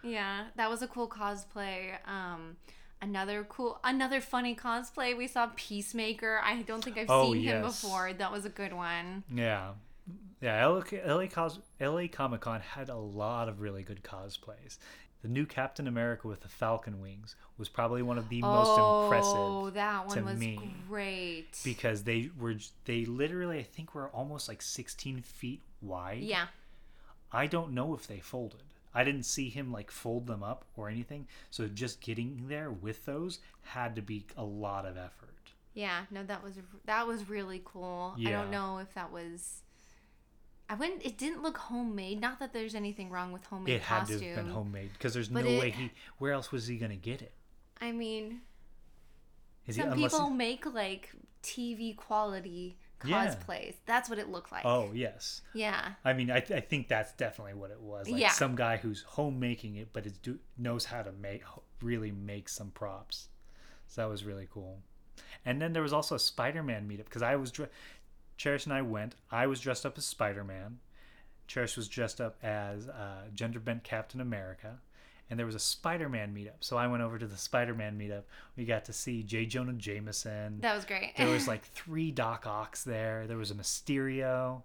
Yeah, 0.04 0.46
that 0.56 0.70
was 0.70 0.82
a 0.82 0.88
cool 0.88 1.08
cosplay. 1.08 1.96
Um, 2.08 2.58
another 3.02 3.44
cool, 3.44 3.80
another 3.84 4.20
funny 4.22 4.56
cosplay. 4.56 5.16
We 5.18 5.28
saw 5.28 5.50
Peacemaker. 5.56 6.42
I 6.44 6.62
don't 6.64 6.84
think 6.84 6.98
I've 6.98 7.10
Oh, 7.10 7.34
seen 7.34 7.44
him 7.44 7.62
before. 7.62 8.14
That 8.14 8.32
was 8.32 8.46
a 8.46 8.50
good 8.50 8.74
one. 8.74 9.24
Yeah. 9.34 9.74
Yeah, 10.42 10.66
LA, 10.66 10.82
LA, 11.06 11.28
cos, 11.28 11.60
LA 11.80 12.08
Comic 12.08 12.42
Con 12.42 12.62
had 12.62 12.90
a 12.90 12.96
lot 12.96 13.48
of 13.48 13.62
really 13.62 13.84
good 13.84 14.02
cosplays. 14.04 14.80
The 15.22 15.28
new 15.28 15.46
Captain 15.46 15.88
America 15.88 16.28
with 16.28 16.42
the 16.42 16.48
Falcon 16.48 17.00
wings 17.00 17.36
was 17.58 17.70
probably 17.70 18.02
one 18.02 18.18
of 18.18 18.30
the 18.30 18.42
most 18.42 18.70
impressive. 19.06 19.34
oh, 19.38 19.70
that 19.72 20.08
one 20.08 20.26
was 20.26 20.40
me. 20.40 20.60
great. 20.88 21.60
because 21.64 22.04
they 22.04 22.32
were 22.40 22.56
they 22.86 23.06
literally 23.06 23.60
I 23.60 23.64
think 23.64 23.94
were 23.94 24.10
almost 24.10 24.48
like 24.48 24.62
16 24.62 25.22
feet 25.22 25.62
wide. 25.82 26.24
yeah, 26.24 26.48
I 27.32 27.46
don't 27.48 27.72
know 27.74 27.94
if 27.94 28.08
they 28.08 28.20
folded. 28.20 28.64
I 28.94 29.04
didn't 29.04 29.24
see 29.24 29.50
him 29.50 29.72
like 29.72 29.90
fold 29.92 30.28
them 30.28 30.44
up 30.44 30.66
or 30.76 30.90
anything. 30.90 31.28
So 31.50 31.68
just 31.68 32.02
getting 32.02 32.48
there 32.50 32.72
with 32.72 33.06
those 33.06 33.40
had 33.62 33.96
to 33.96 34.02
be 34.02 34.26
a 34.36 34.44
lot 34.44 34.86
of 34.86 34.98
effort. 34.98 35.30
yeah. 35.74 36.02
No, 36.12 36.24
that 36.24 36.44
was 36.44 36.54
that 36.86 37.08
was 37.08 37.30
really 37.30 37.62
cool. 37.64 38.16
Yeah. 38.18 38.30
I 38.30 38.32
don't 38.34 38.52
know 38.52 38.80
if 38.80 38.94
that 38.96 39.12
was. 39.12 39.62
I 40.72 40.76
wouldn't. 40.76 41.06
It 41.06 41.18
didn't 41.18 41.44
look 41.44 41.58
homemade. 41.58 42.22
Not 42.22 42.40
that 42.40 42.54
there's 42.54 42.76
anything 42.76 43.10
wrong 43.10 43.34
with 43.34 43.44
homemade 43.46 43.76
it 43.76 43.82
had 43.82 44.00
costume. 44.02 44.20
to 44.20 44.28
have 44.28 44.36
been 44.46 44.54
homemade 44.54 44.94
because 44.94 45.14
there's 45.14 45.30
no 45.30 45.42
it- 45.42 45.60
way 45.60 45.70
he. 45.72 45.92
Where 46.18 46.32
else 46.32 46.52
was 46.52 46.66
he 46.68 46.78
gonna 46.78 46.96
get 46.96 47.22
it? 47.22 47.34
I 47.82 47.92
mean, 47.92 48.40
Is 49.68 49.76
some 49.76 49.92
unless 49.92 50.14
people 50.14 50.30
he- 50.30 50.36
make 50.36 50.66
like 50.74 51.12
TV 51.44 51.94
quality 51.96 52.78
Yeah. 53.04 53.28
cosplays. 53.36 53.76
That's 53.86 54.10
what 54.10 54.18
it 54.18 54.30
looked 54.30 54.52
like. 54.54 54.64
Oh 54.64 54.92
yes. 54.94 55.42
yeah. 55.54 55.94
I 56.06 56.14
mean, 56.14 56.32
I, 56.32 56.40
th- 56.40 56.58
I 56.58 56.66
think 56.66 56.88
that's 56.88 57.12
definitely 57.14 57.56
what 57.56 57.72
it 57.72 57.82
was. 57.82 58.08
Like 58.08 58.22
Yeah. 58.22 58.30
some 58.30 58.56
guy 58.56 58.78
who's 58.78 59.02
homemaking 59.02 59.76
it, 59.76 59.90
but 59.92 60.06
is 60.06 60.18
do 60.20 60.40
knows 60.58 60.86
how 60.86 61.02
to 61.02 61.12
make 61.12 61.44
really 61.82 62.12
make 62.12 62.48
some 62.48 62.72
props. 62.72 63.28
So 63.88 64.02
that 64.02 64.08
was 64.10 64.24
really 64.24 64.48
cool. 64.50 64.80
And 65.44 65.62
then 65.62 65.74
there 65.74 65.82
was 65.82 65.92
also 65.94 66.16
a 66.16 66.20
Spider-Man 66.20 66.88
meetup 66.88 67.06
because 67.06 67.24
I 67.24 67.36
was, 67.36 67.52
dre- 67.52 67.68
Cherish 68.42 68.66
and 68.66 68.74
I 68.74 68.82
went. 68.82 69.14
I 69.32 69.46
was 69.46 69.60
dressed 69.60 69.86
up 69.86 70.00
as 70.00 70.06
Spider-Man. 70.06 70.80
Cherish 71.46 71.78
was 71.78 71.88
dressed 71.88 72.20
up 72.20 72.38
as 72.42 72.88
uh, 72.88 73.28
gender 73.36 73.60
bent 73.60 73.84
Captain 73.84 74.20
America. 74.20 74.80
And 75.30 75.38
there 75.38 75.46
was 75.46 75.54
a 75.54 75.60
Spider-Man 75.60 76.34
meetup. 76.34 76.58
So 76.60 76.76
I 76.76 76.88
went 76.88 77.04
over 77.04 77.20
to 77.20 77.28
the 77.28 77.38
Spider-Man 77.38 78.00
meetup. 78.00 78.24
We 78.58 78.66
got 78.66 78.86
to 78.86 78.94
see 78.94 79.22
J. 79.22 79.46
Jonah 79.46 79.74
Jameson. 79.74 80.60
That 80.62 80.74
was 80.76 80.86
great. 80.86 81.14
there 81.18 81.28
was 81.30 81.48
like 81.54 81.66
three 81.66 82.10
Doc 82.10 82.48
Ocks 82.48 82.84
there. 82.84 83.28
There 83.28 83.38
was 83.38 83.52
a 83.52 83.54
Mysterio. 83.54 84.64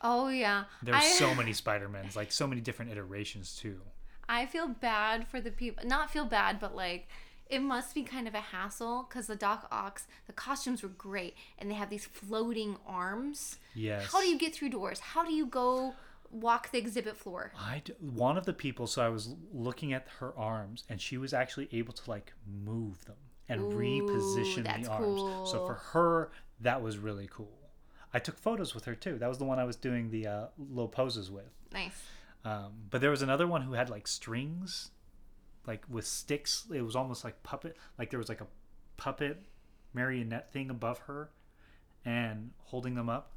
oh 0.00 0.28
yeah. 0.28 0.64
There's 0.82 0.96
I, 0.96 1.06
so 1.10 1.34
many 1.34 1.52
Spider-Mans, 1.52 2.16
like 2.16 2.32
so 2.32 2.46
many 2.46 2.62
different 2.62 2.92
iterations 2.92 3.54
too. 3.54 3.78
I 4.26 4.46
feel 4.46 4.68
bad 4.68 5.28
for 5.28 5.38
the 5.38 5.50
people. 5.50 5.86
Not 5.86 6.10
feel 6.10 6.24
bad, 6.24 6.58
but 6.58 6.74
like 6.74 7.08
it 7.52 7.60
must 7.60 7.94
be 7.94 8.02
kind 8.02 8.26
of 8.26 8.34
a 8.34 8.40
hassle 8.40 9.06
because 9.06 9.26
the 9.26 9.36
Doc 9.36 9.68
Ocks, 9.70 10.06
the 10.26 10.32
costumes 10.32 10.82
were 10.82 10.88
great, 10.88 11.36
and 11.58 11.70
they 11.70 11.74
have 11.74 11.90
these 11.90 12.06
floating 12.06 12.78
arms. 12.86 13.58
Yes. 13.74 14.10
How 14.10 14.22
do 14.22 14.26
you 14.26 14.38
get 14.38 14.54
through 14.54 14.70
doors? 14.70 15.00
How 15.00 15.22
do 15.22 15.34
you 15.34 15.44
go 15.44 15.92
walk 16.30 16.72
the 16.72 16.78
exhibit 16.78 17.14
floor? 17.14 17.52
I 17.60 17.82
d- 17.84 17.92
one 18.00 18.38
of 18.38 18.46
the 18.46 18.54
people. 18.54 18.86
So 18.86 19.02
I 19.04 19.10
was 19.10 19.34
looking 19.52 19.92
at 19.92 20.06
her 20.18 20.32
arms, 20.34 20.84
and 20.88 20.98
she 20.98 21.18
was 21.18 21.34
actually 21.34 21.68
able 21.72 21.92
to 21.92 22.10
like 22.10 22.32
move 22.64 23.04
them 23.04 23.16
and 23.50 23.60
Ooh, 23.60 23.76
reposition 23.76 24.64
the 24.64 24.88
arms. 24.88 25.20
So 25.50 25.58
cool. 25.58 25.66
for 25.66 25.74
her, 25.74 26.30
that 26.60 26.80
was 26.80 26.96
really 26.96 27.28
cool. 27.30 27.58
I 28.14 28.18
took 28.18 28.38
photos 28.38 28.74
with 28.74 28.86
her 28.86 28.94
too. 28.94 29.18
That 29.18 29.28
was 29.28 29.36
the 29.36 29.44
one 29.44 29.58
I 29.58 29.64
was 29.64 29.76
doing 29.76 30.10
the 30.10 30.26
uh, 30.26 30.46
little 30.58 30.88
poses 30.88 31.30
with. 31.30 31.52
Nice. 31.70 32.02
Um, 32.46 32.72
but 32.88 33.02
there 33.02 33.10
was 33.10 33.20
another 33.20 33.46
one 33.46 33.60
who 33.60 33.74
had 33.74 33.90
like 33.90 34.08
strings, 34.08 34.90
like 35.66 35.84
with 35.88 36.06
sticks. 36.06 36.66
It 36.72 36.82
was 36.82 36.96
almost 36.96 37.24
like 37.24 37.42
puppet. 37.42 37.76
Like 37.98 38.10
there 38.10 38.18
was 38.18 38.28
like 38.28 38.40
a 38.40 38.46
puppet 38.96 39.42
marionette 39.94 40.52
thing 40.52 40.70
above 40.70 40.98
her, 41.00 41.30
and 42.04 42.50
holding 42.64 42.94
them 42.94 43.08
up. 43.08 43.32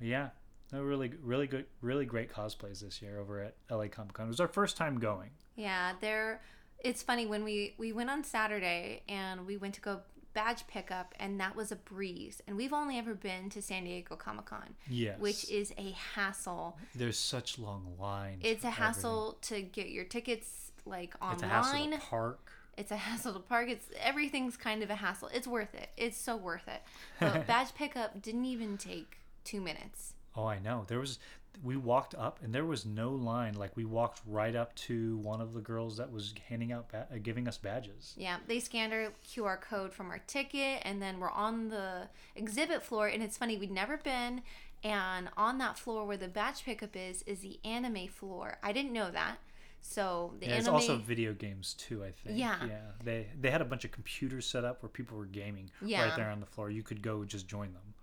Yeah, 0.00 0.30
were 0.72 0.84
really, 0.84 1.12
really 1.22 1.46
good, 1.46 1.66
really 1.80 2.04
great 2.04 2.32
cosplays 2.32 2.80
this 2.80 3.02
year 3.02 3.18
over 3.18 3.40
at 3.40 3.54
LA 3.70 3.88
Comic 3.88 4.14
Con. 4.14 4.26
It 4.26 4.30
was 4.30 4.40
our 4.40 4.48
first 4.48 4.76
time 4.76 4.98
going. 4.98 5.30
Yeah, 5.56 5.92
they're 6.00 6.40
it's 6.80 7.02
funny 7.02 7.26
when 7.26 7.44
we 7.44 7.74
we 7.78 7.92
went 7.92 8.10
on 8.10 8.22
Saturday 8.22 9.02
and 9.08 9.46
we 9.46 9.56
went 9.56 9.74
to 9.74 9.80
go 9.80 10.00
badge 10.34 10.66
pickup 10.68 11.14
and 11.18 11.40
that 11.40 11.56
was 11.56 11.72
a 11.72 11.76
breeze 11.76 12.40
and 12.46 12.56
we've 12.56 12.72
only 12.72 12.96
ever 12.98 13.14
been 13.14 13.48
to 13.50 13.60
San 13.62 13.84
Diego 13.84 14.14
Comic-Con 14.14 14.74
Yes. 14.88 15.18
which 15.18 15.50
is 15.50 15.72
a 15.78 15.90
hassle 16.14 16.76
There's 16.94 17.18
such 17.18 17.58
long 17.58 17.94
lines. 17.98 18.40
it's 18.44 18.62
a 18.64 18.70
hassle 18.70 19.38
to 19.42 19.62
get 19.62 19.88
your 19.88 20.04
tickets 20.04 20.72
like 20.86 21.14
everything. 21.20 21.32
It's 21.34 21.42
a 21.42 21.48
hassle 21.48 21.76
online 21.76 21.90
to 21.92 21.98
park. 21.98 22.50
it's 22.76 22.90
a 22.92 22.96
hassle 22.96 23.32
to 23.32 23.40
park 23.40 23.68
it's 23.68 23.86
everything's 24.00 24.56
kind 24.56 24.82
of 24.82 24.90
a 24.90 24.94
hassle 24.94 25.28
it's 25.34 25.46
worth 25.48 25.74
it 25.74 25.88
it's 25.96 26.16
so 26.16 26.36
worth 26.36 26.68
it 26.68 26.82
but 27.20 27.46
badge 27.46 27.74
pickup 27.74 28.22
didn't 28.22 28.44
even 28.44 28.76
take 28.76 29.18
two 29.44 29.60
minutes 29.60 30.14
Oh, 30.36 30.46
I 30.46 30.60
know. 30.60 30.84
There 30.86 31.00
was 31.00 31.18
we 31.62 31.76
walked 31.76 32.14
up 32.14 32.38
and 32.42 32.54
there 32.54 32.64
was 32.64 32.86
no 32.86 33.10
line. 33.10 33.54
Like 33.54 33.76
we 33.76 33.84
walked 33.84 34.20
right 34.26 34.54
up 34.54 34.74
to 34.76 35.16
one 35.18 35.40
of 35.40 35.54
the 35.54 35.60
girls 35.60 35.96
that 35.96 36.10
was 36.12 36.34
handing 36.48 36.70
out 36.72 36.88
ba- 36.90 37.06
uh, 37.12 37.18
giving 37.22 37.48
us 37.48 37.58
badges. 37.58 38.14
Yeah, 38.16 38.36
they 38.46 38.60
scanned 38.60 38.92
our 38.92 39.12
QR 39.26 39.60
code 39.60 39.92
from 39.92 40.10
our 40.10 40.18
ticket, 40.26 40.82
and 40.82 41.02
then 41.02 41.18
we're 41.18 41.30
on 41.30 41.68
the 41.68 42.08
exhibit 42.36 42.82
floor. 42.82 43.08
And 43.08 43.22
it's 43.22 43.36
funny, 43.36 43.56
we'd 43.56 43.70
never 43.72 43.96
been, 43.96 44.42
and 44.84 45.28
on 45.36 45.58
that 45.58 45.78
floor 45.78 46.06
where 46.06 46.16
the 46.16 46.28
badge 46.28 46.64
pickup 46.64 46.94
is, 46.94 47.22
is 47.22 47.40
the 47.40 47.58
anime 47.64 48.06
floor. 48.08 48.58
I 48.62 48.72
didn't 48.72 48.92
know 48.92 49.10
that. 49.10 49.38
So 49.80 50.34
the 50.40 50.46
Yeah, 50.46 50.54
it's 50.56 50.66
anime. 50.66 50.74
also 50.74 50.96
video 50.96 51.32
games 51.32 51.74
too. 51.74 52.04
I 52.04 52.10
think. 52.10 52.36
Yeah. 52.38 52.64
Yeah. 52.66 52.80
They 53.02 53.26
they 53.40 53.50
had 53.50 53.60
a 53.60 53.64
bunch 53.64 53.84
of 53.84 53.92
computers 53.92 54.44
set 54.46 54.64
up 54.64 54.82
where 54.82 54.90
people 54.90 55.16
were 55.16 55.24
gaming 55.26 55.70
Yeah. 55.82 56.04
right 56.04 56.16
there 56.16 56.30
on 56.30 56.40
the 56.40 56.46
floor. 56.46 56.68
You 56.70 56.82
could 56.82 57.00
go 57.02 57.24
just 57.24 57.46
join 57.48 57.72
them. 57.72 57.94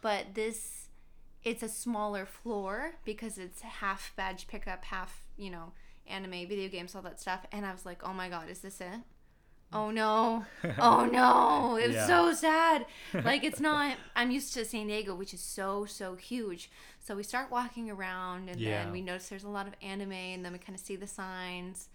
but 0.00 0.34
this, 0.34 0.87
it's 1.44 1.62
a 1.62 1.68
smaller 1.68 2.26
floor 2.26 2.94
because 3.04 3.38
it's 3.38 3.60
half 3.62 4.12
badge 4.16 4.46
pickup, 4.48 4.84
half, 4.84 5.26
you 5.36 5.50
know, 5.50 5.72
anime, 6.06 6.48
video 6.48 6.68
games, 6.68 6.94
all 6.94 7.02
that 7.02 7.20
stuff. 7.20 7.46
And 7.52 7.64
I 7.64 7.72
was 7.72 7.86
like, 7.86 8.02
oh 8.06 8.12
my 8.12 8.28
God, 8.28 8.48
is 8.50 8.60
this 8.60 8.80
it? 8.80 9.00
Oh 9.72 9.90
no. 9.90 10.44
Oh 10.78 11.04
no. 11.04 11.76
It's 11.76 11.94
Yeah. 11.94 12.06
so 12.06 12.32
sad. 12.32 12.86
Like 13.24 13.44
it's 13.44 13.60
not 13.60 13.96
I'm 14.16 14.30
used 14.30 14.54
to 14.54 14.64
San 14.64 14.86
Diego, 14.86 15.14
which 15.14 15.34
is 15.34 15.40
so, 15.40 15.84
so 15.84 16.16
huge. 16.16 16.70
So 17.00 17.14
we 17.16 17.22
start 17.22 17.50
walking 17.50 17.90
around 17.90 18.48
and 18.48 18.60
Yeah. 18.60 18.82
then 18.84 18.92
we 18.92 19.02
notice 19.02 19.28
there's 19.28 19.44
a 19.44 19.48
lot 19.48 19.66
of 19.66 19.74
anime 19.82 20.12
and 20.12 20.44
then 20.44 20.52
we 20.52 20.58
kind 20.58 20.78
of 20.78 20.84
see 20.84 20.96
the 20.96 21.06
signs. 21.06 21.88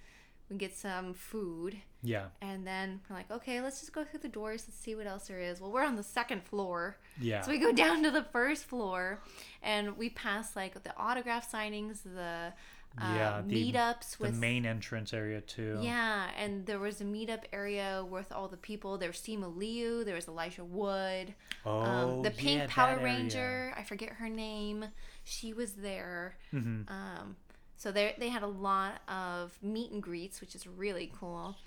We 0.49 0.57
get 0.57 0.75
some 0.75 1.13
food 1.13 1.77
Yeah. 2.03 2.25
and 2.41 2.67
then 2.67 2.99
we're 3.09 3.15
like, 3.15 3.31
okay, 3.31 3.59
let's 3.61 3.79
just 3.79 3.93
go 3.93 4.03
through 4.03 4.19
the 4.19 4.27
doors. 4.27 4.65
Let's 4.67 4.77
see 4.79 4.93
what 4.93 5.07
else 5.07 5.27
there 5.27 5.39
is. 5.39 5.59
Well, 5.61 5.71
we're 5.71 5.85
on 5.85 5.95
the 5.95 6.03
second 6.03 6.43
floor. 6.43 6.97
Yeah. 7.19 7.41
So 7.41 7.51
we 7.51 7.57
go 7.59 7.71
down 7.85 8.03
to 8.03 8.11
the 8.11 8.23
first 8.23 8.65
floor 8.65 9.19
and 9.63 9.97
we 9.97 10.09
pass 10.09 10.55
like 10.55 10.83
the 10.83 10.95
autograph 10.97 11.51
signings, 11.51 12.03
the 12.03 12.53
uh, 13.01 13.13
Yeah, 13.15 13.41
the- 13.47 13.71
meetups 13.73 14.17
the 14.17 14.23
with 14.25 14.35
main 14.35 14.65
entrance 14.67 15.13
area 15.13 15.41
too. 15.41 15.79
yeah, 15.81 16.27
and 16.37 16.63
there 16.67 16.77
was 16.77 17.01
a 17.01 17.05
meetup 17.05 17.43
area 17.51 18.05
with 18.07 18.31
all 18.31 18.47
the 18.47 18.57
people. 18.57 18.99
There 18.99 19.09
was 19.09 19.17
Simu 19.17 19.55
Liu, 19.57 20.03
there 20.03 20.13
was 20.13 20.27
Elijah 20.27 20.63
Wood, 20.63 21.33
Oh, 21.65 21.79
um, 21.79 22.21
the 22.21 22.29
Pink 22.29 22.59
yeah, 22.59 22.67
Power 22.69 22.91
area. 22.99 23.03
Ranger. 23.05 23.73
I 23.75 23.81
forget 23.83 24.09
her 24.09 24.29
name. 24.29 24.85
She 25.23 25.53
was 25.53 25.73
there. 25.73 26.35
Mhm. 26.53 26.87
Um, 26.91 27.35
so 27.83 27.91
they 27.91 28.15
they 28.17 28.29
had 28.29 28.43
a 28.43 28.47
lot 28.47 29.01
of 29.09 29.51
meet 29.61 29.91
and 29.91 30.01
greets, 30.01 30.39
which 30.39 30.55
is 30.55 30.65
really 30.65 31.11
cool. 31.19 31.57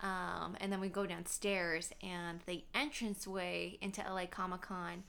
Um, 0.00 0.56
and 0.58 0.72
then 0.72 0.80
we 0.80 0.88
go 0.88 1.04
downstairs, 1.04 1.90
and 2.02 2.40
the 2.46 2.64
entranceway 2.74 3.76
into 3.82 4.00
LA 4.02 4.24
Comic 4.24 4.62
Con. 4.62 5.04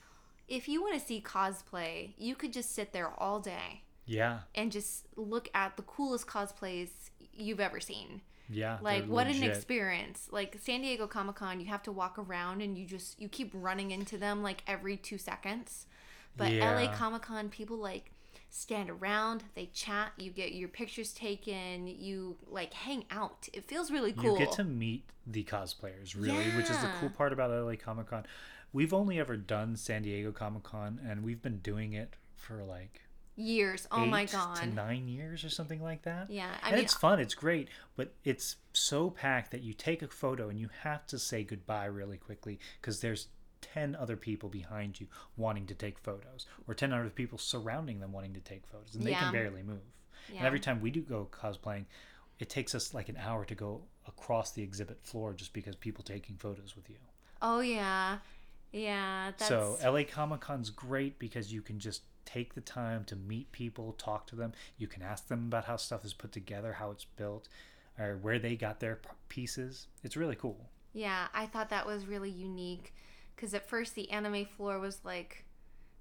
If 0.46 0.68
you 0.68 0.82
want 0.82 0.98
to 0.98 1.06
see 1.06 1.22
cosplay, 1.22 2.12
you 2.18 2.34
could 2.34 2.52
just 2.52 2.74
sit 2.74 2.92
there 2.92 3.08
all 3.18 3.40
day 3.40 3.82
Yeah. 4.06 4.40
and 4.54 4.70
just 4.72 5.06
look 5.16 5.48
at 5.54 5.76
the 5.76 5.82
coolest 5.82 6.26
cosplays 6.26 6.88
you've 7.32 7.60
ever 7.60 7.80
seen. 7.80 8.22
Yeah. 8.50 8.78
Like 8.80 9.04
what 9.06 9.26
an 9.26 9.42
experience. 9.42 10.28
Like 10.30 10.58
San 10.62 10.80
Diego 10.82 11.06
Comic 11.06 11.36
Con, 11.36 11.60
you 11.60 11.66
have 11.66 11.82
to 11.84 11.92
walk 11.92 12.18
around 12.18 12.62
and 12.62 12.76
you 12.78 12.86
just 12.86 13.20
you 13.20 13.28
keep 13.28 13.50
running 13.54 13.90
into 13.90 14.16
them 14.18 14.42
like 14.42 14.62
every 14.66 14.96
2 14.96 15.16
seconds. 15.18 15.86
But 16.36 16.52
LA 16.52 16.94
Comic 16.94 17.22
Con 17.22 17.48
people 17.50 17.76
like 17.76 18.12
stand 18.50 18.90
around, 18.90 19.44
they 19.54 19.66
chat, 19.66 20.12
you 20.16 20.30
get 20.30 20.52
your 20.52 20.68
pictures 20.68 21.12
taken, 21.12 21.86
you 21.86 22.36
like 22.48 22.72
hang 22.72 23.04
out. 23.10 23.48
It 23.52 23.64
feels 23.64 23.90
really 23.90 24.12
cool. 24.12 24.38
You 24.38 24.46
get 24.46 24.52
to 24.52 24.64
meet 24.64 25.04
the 25.26 25.44
cosplayers, 25.44 26.14
really, 26.16 26.50
which 26.56 26.70
is 26.70 26.78
the 26.78 26.90
cool 27.00 27.10
part 27.10 27.32
about 27.32 27.50
LA 27.50 27.74
Comic 27.76 28.08
Con. 28.08 28.24
We've 28.72 28.92
only 28.92 29.18
ever 29.18 29.36
done 29.36 29.76
San 29.76 30.02
Diego 30.02 30.32
Comic 30.32 30.62
Con, 30.62 31.00
and 31.06 31.24
we've 31.24 31.42
been 31.42 31.58
doing 31.58 31.92
it 31.92 32.16
for 32.34 32.64
like 32.64 33.02
Years. 33.40 33.86
Oh 33.92 34.04
my 34.04 34.24
god. 34.24 34.56
to 34.56 34.66
nine 34.66 35.06
years 35.06 35.44
or 35.44 35.48
something 35.48 35.80
like 35.80 36.02
that. 36.02 36.28
Yeah, 36.28 36.50
I 36.60 36.70
and 36.70 36.74
mean 36.74 36.84
it's 36.84 36.94
fun. 36.94 37.20
It's 37.20 37.34
great, 37.34 37.68
but 37.94 38.12
it's 38.24 38.56
so 38.72 39.10
packed 39.10 39.52
that 39.52 39.62
you 39.62 39.74
take 39.74 40.02
a 40.02 40.08
photo 40.08 40.48
and 40.48 40.58
you 40.58 40.68
have 40.82 41.06
to 41.06 41.20
say 41.20 41.44
goodbye 41.44 41.84
really 41.84 42.16
quickly 42.16 42.58
because 42.80 43.00
there's 43.00 43.28
10 43.60 43.96
other 43.96 44.16
people 44.16 44.48
behind 44.48 45.00
you 45.00 45.06
wanting 45.36 45.66
to 45.66 45.74
take 45.74 45.98
photos 45.98 46.46
or 46.66 46.74
10 46.74 46.92
other 46.92 47.10
people 47.10 47.38
surrounding 47.38 48.00
them 48.00 48.12
wanting 48.12 48.34
to 48.34 48.40
take 48.40 48.66
photos 48.66 48.94
and 48.94 49.04
they 49.04 49.10
Yeah. 49.10 49.24
can 49.24 49.32
barely 49.32 49.62
move 49.62 49.80
and 50.36 50.46
every 50.46 50.60
time 50.60 50.80
we 50.80 50.90
do 50.90 51.00
go 51.02 51.28
cosplaying 51.30 51.84
it 52.38 52.48
takes 52.48 52.74
us 52.74 52.94
like 52.94 53.08
an 53.08 53.16
hour 53.16 53.44
to 53.44 53.54
go 53.54 53.82
across 54.06 54.52
the 54.52 54.62
exhibit 54.62 55.02
floor 55.02 55.32
just 55.32 55.52
because 55.52 55.74
people 55.76 56.04
taking 56.04 56.36
photos 56.36 56.76
with 56.76 56.88
you 56.88 56.96
Oh 57.40 57.60
yeah. 57.60 58.18
Yeah, 58.72 59.30
that's 59.38 59.48
so 59.48 59.78
LA 59.82 60.02
Comic 60.04 60.40
Con's 60.40 60.70
great 60.70 61.18
because 61.18 61.52
you 61.52 61.62
can 61.62 61.78
just 61.78 62.02
take 62.26 62.54
the 62.54 62.60
time 62.60 63.04
to 63.04 63.16
meet 63.16 63.50
people, 63.52 63.92
talk 63.92 64.26
to 64.26 64.36
them. 64.36 64.52
You 64.76 64.86
can 64.86 65.02
ask 65.02 65.28
them 65.28 65.46
about 65.46 65.64
how 65.64 65.76
stuff 65.76 66.04
is 66.04 66.12
put 66.12 66.32
together, 66.32 66.74
how 66.74 66.90
it's 66.90 67.04
built, 67.06 67.48
or 67.98 68.18
where 68.20 68.38
they 68.38 68.56
got 68.56 68.80
their 68.80 69.00
pieces. 69.30 69.86
It's 70.02 70.16
really 70.16 70.36
cool. 70.36 70.68
Yeah, 70.92 71.28
I 71.32 71.46
thought 71.46 71.70
that 71.70 71.86
was 71.86 72.06
really 72.06 72.28
unique 72.30 72.92
because 73.38 73.54
at 73.54 73.68
first 73.68 73.94
the 73.94 74.10
anime 74.10 74.44
floor 74.44 74.80
was 74.80 74.98
like, 75.04 75.44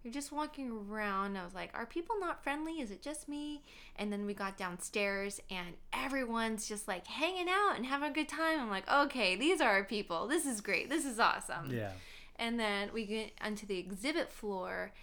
you're 0.03 0.13
just 0.13 0.31
walking 0.31 0.71
around. 0.89 1.37
I 1.37 1.43
was 1.43 1.53
like, 1.53 1.69
are 1.75 1.85
people 1.85 2.15
not 2.19 2.41
friendly? 2.43 2.79
Is 2.79 2.89
it 2.89 3.03
just 3.03 3.29
me? 3.29 3.61
And 3.97 4.11
then 4.11 4.25
we 4.25 4.33
got 4.33 4.57
downstairs 4.57 5.39
and 5.51 5.75
everyone's 5.93 6.67
just 6.67 6.87
like 6.87 7.05
hanging 7.05 7.47
out 7.49 7.73
and 7.75 7.85
having 7.85 8.09
a 8.09 8.13
good 8.13 8.29
time. 8.29 8.59
I'm 8.59 8.69
like, 8.69 8.89
okay, 8.91 9.35
these 9.35 9.61
are 9.61 9.69
our 9.69 9.83
people. 9.83 10.27
This 10.27 10.45
is 10.45 10.61
great. 10.61 10.89
This 10.89 11.05
is 11.05 11.19
awesome. 11.19 11.71
Yeah. 11.71 11.91
And 12.37 12.59
then 12.59 12.89
we 12.93 13.05
get 13.05 13.31
onto 13.41 13.65
the 13.67 13.77
exhibit 13.79 14.29
floor, 14.31 14.93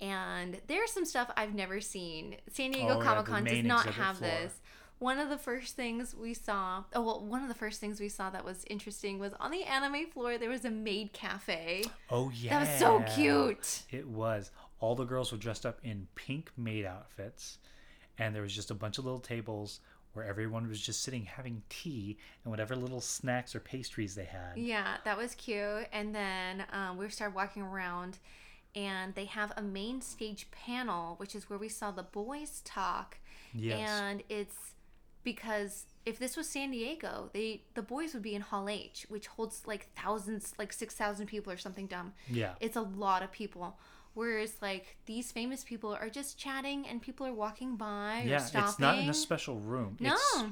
and 0.00 0.60
there's 0.66 0.90
some 0.92 1.04
stuff 1.06 1.30
I've 1.36 1.54
never 1.54 1.80
seen. 1.80 2.36
San 2.50 2.70
Diego 2.70 2.98
Oh, 2.98 3.02
Comic 3.02 3.24
Con 3.26 3.44
does 3.44 3.64
not 3.64 3.86
have 3.86 4.18
floor. 4.18 4.30
this. 4.30 4.60
One 5.02 5.18
of 5.18 5.28
the 5.28 5.36
first 5.36 5.74
things 5.74 6.14
we 6.14 6.32
saw, 6.32 6.84
oh, 6.94 7.02
well, 7.02 7.24
one 7.24 7.42
of 7.42 7.48
the 7.48 7.56
first 7.56 7.80
things 7.80 7.98
we 7.98 8.08
saw 8.08 8.30
that 8.30 8.44
was 8.44 8.64
interesting 8.70 9.18
was 9.18 9.32
on 9.40 9.50
the 9.50 9.64
anime 9.64 10.06
floor, 10.06 10.38
there 10.38 10.48
was 10.48 10.64
a 10.64 10.70
maid 10.70 11.12
cafe. 11.12 11.82
Oh 12.08 12.30
yeah. 12.32 12.50
That 12.50 12.68
was 12.68 12.78
so 12.78 13.04
cute. 13.16 13.82
It 13.90 14.06
was. 14.06 14.52
All 14.78 14.94
the 14.94 15.02
girls 15.02 15.32
were 15.32 15.38
dressed 15.38 15.66
up 15.66 15.80
in 15.82 16.06
pink 16.14 16.52
maid 16.56 16.86
outfits, 16.86 17.58
and 18.16 18.32
there 18.32 18.42
was 18.42 18.54
just 18.54 18.70
a 18.70 18.74
bunch 18.74 18.98
of 18.98 19.04
little 19.04 19.18
tables 19.18 19.80
where 20.12 20.24
everyone 20.24 20.68
was 20.68 20.80
just 20.80 21.02
sitting 21.02 21.24
having 21.24 21.64
tea 21.68 22.16
and 22.44 22.52
whatever 22.52 22.76
little 22.76 23.00
snacks 23.00 23.56
or 23.56 23.60
pastries 23.60 24.14
they 24.14 24.26
had. 24.26 24.56
Yeah, 24.56 24.98
that 25.04 25.18
was 25.18 25.34
cute. 25.34 25.88
And 25.92 26.14
then 26.14 26.64
um, 26.72 26.96
we 26.96 27.08
started 27.08 27.34
walking 27.34 27.62
around, 27.62 28.18
and 28.76 29.16
they 29.16 29.24
have 29.24 29.52
a 29.56 29.62
main 29.62 30.00
stage 30.00 30.48
panel, 30.52 31.16
which 31.16 31.34
is 31.34 31.50
where 31.50 31.58
we 31.58 31.68
saw 31.68 31.90
the 31.90 32.04
boys 32.04 32.62
talk. 32.64 33.16
Yes. 33.52 33.90
And 33.90 34.22
it's 34.28 34.71
because 35.24 35.86
if 36.04 36.18
this 36.18 36.36
was 36.36 36.48
San 36.48 36.70
Diego, 36.72 37.30
they 37.32 37.62
the 37.74 37.82
boys 37.82 38.12
would 38.14 38.22
be 38.22 38.34
in 38.34 38.42
Hall 38.42 38.68
H, 38.68 39.06
which 39.08 39.26
holds 39.28 39.62
like 39.66 39.88
thousands, 39.94 40.52
like 40.58 40.72
six 40.72 40.94
thousand 40.94 41.26
people 41.26 41.52
or 41.52 41.56
something 41.58 41.86
dumb. 41.86 42.12
yeah. 42.28 42.54
It's 42.60 42.76
a 42.76 42.82
lot 42.82 43.22
of 43.22 43.30
people. 43.32 43.78
Whereas 44.14 44.56
like 44.60 44.96
these 45.06 45.32
famous 45.32 45.64
people 45.64 45.94
are 45.94 46.10
just 46.10 46.36
chatting 46.38 46.86
and 46.86 47.00
people 47.00 47.26
are 47.26 47.32
walking 47.32 47.76
by 47.76 48.22
or 48.24 48.28
Yeah, 48.28 48.38
stopping. 48.38 48.68
it's 48.68 48.78
not 48.78 48.98
in 48.98 49.08
a 49.08 49.14
special 49.14 49.58
room. 49.58 49.96
No. 50.00 50.12
It's 50.14 50.44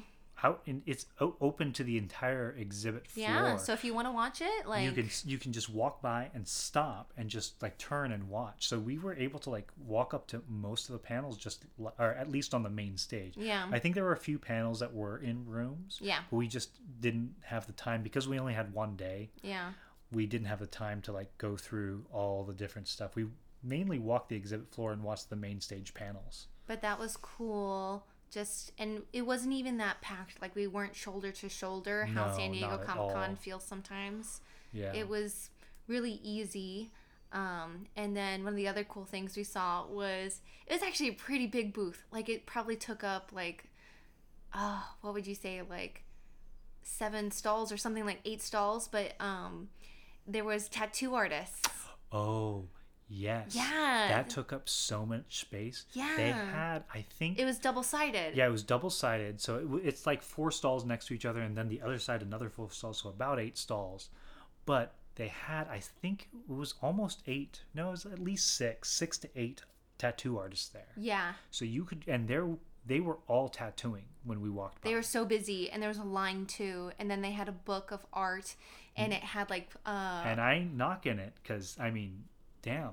out 0.42 0.62
in 0.66 0.82
it's 0.86 1.06
o- 1.20 1.36
open 1.40 1.72
to 1.74 1.84
the 1.84 1.98
entire 1.98 2.54
exhibit 2.58 3.06
floor. 3.06 3.26
yeah, 3.28 3.56
so 3.56 3.72
if 3.72 3.84
you 3.84 3.94
want 3.94 4.06
to 4.06 4.12
watch 4.12 4.40
it, 4.40 4.66
like 4.66 4.84
you 4.84 4.92
can 4.92 5.08
you 5.24 5.38
can 5.38 5.52
just 5.52 5.68
walk 5.68 6.00
by 6.02 6.30
and 6.34 6.46
stop 6.46 7.12
and 7.16 7.28
just 7.28 7.60
like 7.62 7.78
turn 7.78 8.12
and 8.12 8.28
watch. 8.28 8.68
So 8.68 8.78
we 8.78 8.98
were 8.98 9.14
able 9.14 9.38
to 9.40 9.50
like 9.50 9.70
walk 9.86 10.14
up 10.14 10.26
to 10.28 10.42
most 10.48 10.88
of 10.88 10.92
the 10.94 10.98
panels 10.98 11.36
just 11.36 11.64
or 11.98 12.12
at 12.14 12.30
least 12.30 12.54
on 12.54 12.62
the 12.62 12.70
main 12.70 12.96
stage. 12.96 13.34
Yeah. 13.36 13.66
I 13.70 13.78
think 13.78 13.94
there 13.94 14.04
were 14.04 14.12
a 14.12 14.16
few 14.18 14.38
panels 14.38 14.80
that 14.80 14.94
were 14.94 15.18
in 15.18 15.46
rooms. 15.46 15.98
Yeah. 16.00 16.20
But 16.30 16.36
we 16.36 16.48
just 16.48 16.70
didn't 17.00 17.34
have 17.42 17.66
the 17.66 17.72
time 17.72 18.02
because 18.02 18.26
we 18.28 18.38
only 18.38 18.54
had 18.54 18.72
one 18.72 18.96
day. 18.96 19.30
yeah. 19.42 19.72
We 20.12 20.26
didn't 20.26 20.48
have 20.48 20.58
the 20.58 20.66
time 20.66 21.02
to 21.02 21.12
like 21.12 21.36
go 21.38 21.56
through 21.56 22.04
all 22.12 22.42
the 22.42 22.52
different 22.52 22.88
stuff. 22.88 23.14
We 23.14 23.26
mainly 23.62 24.00
walked 24.00 24.28
the 24.30 24.34
exhibit 24.36 24.72
floor 24.74 24.92
and 24.92 25.04
watched 25.04 25.30
the 25.30 25.36
main 25.36 25.60
stage 25.60 25.94
panels. 25.94 26.48
But 26.66 26.82
that 26.82 26.98
was 26.98 27.16
cool. 27.16 28.06
Just 28.30 28.72
and 28.78 29.02
it 29.12 29.22
wasn't 29.22 29.54
even 29.54 29.78
that 29.78 30.00
packed. 30.00 30.40
Like 30.40 30.54
we 30.54 30.66
weren't 30.66 30.94
shoulder 30.94 31.32
to 31.32 31.48
shoulder. 31.48 32.06
How 32.06 32.28
No, 32.28 32.36
San 32.36 32.52
Diego 32.52 32.78
Comic 32.78 33.14
Con 33.14 33.36
feels 33.36 33.64
sometimes. 33.64 34.40
Yeah. 34.72 34.92
It 34.94 35.08
was 35.08 35.50
really 35.88 36.20
easy. 36.22 36.90
Um, 37.32 37.86
and 37.96 38.16
then 38.16 38.42
one 38.42 38.52
of 38.52 38.56
the 38.56 38.68
other 38.68 38.84
cool 38.84 39.04
things 39.04 39.36
we 39.36 39.44
saw 39.44 39.86
was 39.86 40.40
it 40.66 40.72
was 40.72 40.82
actually 40.82 41.08
a 41.08 41.14
pretty 41.14 41.46
big 41.46 41.72
booth. 41.72 42.04
Like 42.12 42.28
it 42.28 42.46
probably 42.46 42.76
took 42.76 43.04
up 43.04 43.30
like, 43.32 43.64
oh, 44.54 44.84
what 45.00 45.14
would 45.14 45.26
you 45.26 45.34
say, 45.34 45.62
like 45.68 46.04
seven 46.82 47.30
stalls 47.30 47.70
or 47.72 47.76
something 47.76 48.04
like 48.04 48.20
eight 48.24 48.42
stalls, 48.42 48.88
but 48.88 49.14
um, 49.20 49.68
there 50.26 50.44
was 50.44 50.68
tattoo 50.68 51.14
artists. 51.14 51.68
Oh, 52.12 52.64
yes. 53.10 53.54
Yeah. 53.54 54.06
That 54.08 54.30
took 54.30 54.52
up 54.52 54.68
so 54.68 55.04
much 55.04 55.40
space. 55.40 55.84
Yeah. 55.92 56.14
They 56.16 56.30
had, 56.30 56.84
I 56.94 57.02
think, 57.18 57.38
It 57.38 57.44
was 57.44 57.58
double 57.58 57.82
sided. 57.82 58.36
yeah, 58.36 58.46
it 58.46 58.50
was 58.50 58.62
double 58.62 58.90
sided. 58.90 59.40
So 59.40 59.56
it, 59.82 59.86
it's 59.88 60.06
like 60.06 60.22
four 60.22 60.50
stalls 60.50 60.84
next 60.84 61.06
to 61.08 61.14
each 61.14 61.26
other, 61.26 61.40
and 61.40 61.56
then 61.56 61.68
the 61.68 61.82
other 61.82 61.98
side 61.98 62.22
another 62.22 62.48
four 62.48 62.70
stalls, 62.70 63.02
so 63.02 63.08
about 63.10 63.38
eight 63.40 63.58
stalls. 63.58 64.08
But 64.64 64.94
they 65.16 65.28
had, 65.28 65.68
I 65.68 65.80
think, 65.80 66.28
it 66.48 66.52
was 66.52 66.74
almost 66.80 67.22
eight. 67.26 67.62
No, 67.74 67.88
it 67.88 67.90
was 67.90 68.06
at 68.06 68.18
least 68.18 68.56
six, 68.56 68.90
six 68.90 69.18
to 69.18 69.28
eight 69.36 69.62
tattoo 69.98 70.38
artists 70.38 70.68
there. 70.68 70.92
Yeah. 70.96 71.32
So 71.50 71.64
you 71.64 71.84
could, 71.84 72.04
and 72.06 72.28
they 72.28 72.38
they 72.86 73.00
were 73.00 73.18
all 73.28 73.48
tattooing 73.48 74.04
when 74.24 74.40
we 74.40 74.48
walked 74.48 74.80
by. 74.82 74.88
They 74.88 74.94
were 74.94 75.02
so 75.02 75.24
busy, 75.26 75.70
and 75.70 75.82
there 75.82 75.88
was 75.90 75.98
a 75.98 76.04
line 76.04 76.46
too, 76.46 76.92
and 76.98 77.10
then 77.10 77.20
they 77.20 77.32
had 77.32 77.48
a 77.48 77.52
book 77.52 77.90
of 77.90 78.00
art, 78.12 78.54
and 78.96 79.12
it 79.12 79.22
had 79.22 79.50
like 79.50 79.70
uh, 79.84 80.22
and 80.24 80.40
I 80.40 80.54
ain't 80.54 80.74
knocking 80.74 81.18
it 81.18 81.34
because 81.42 81.76
I 81.78 81.90
mean, 81.90 82.24
damn, 82.62 82.92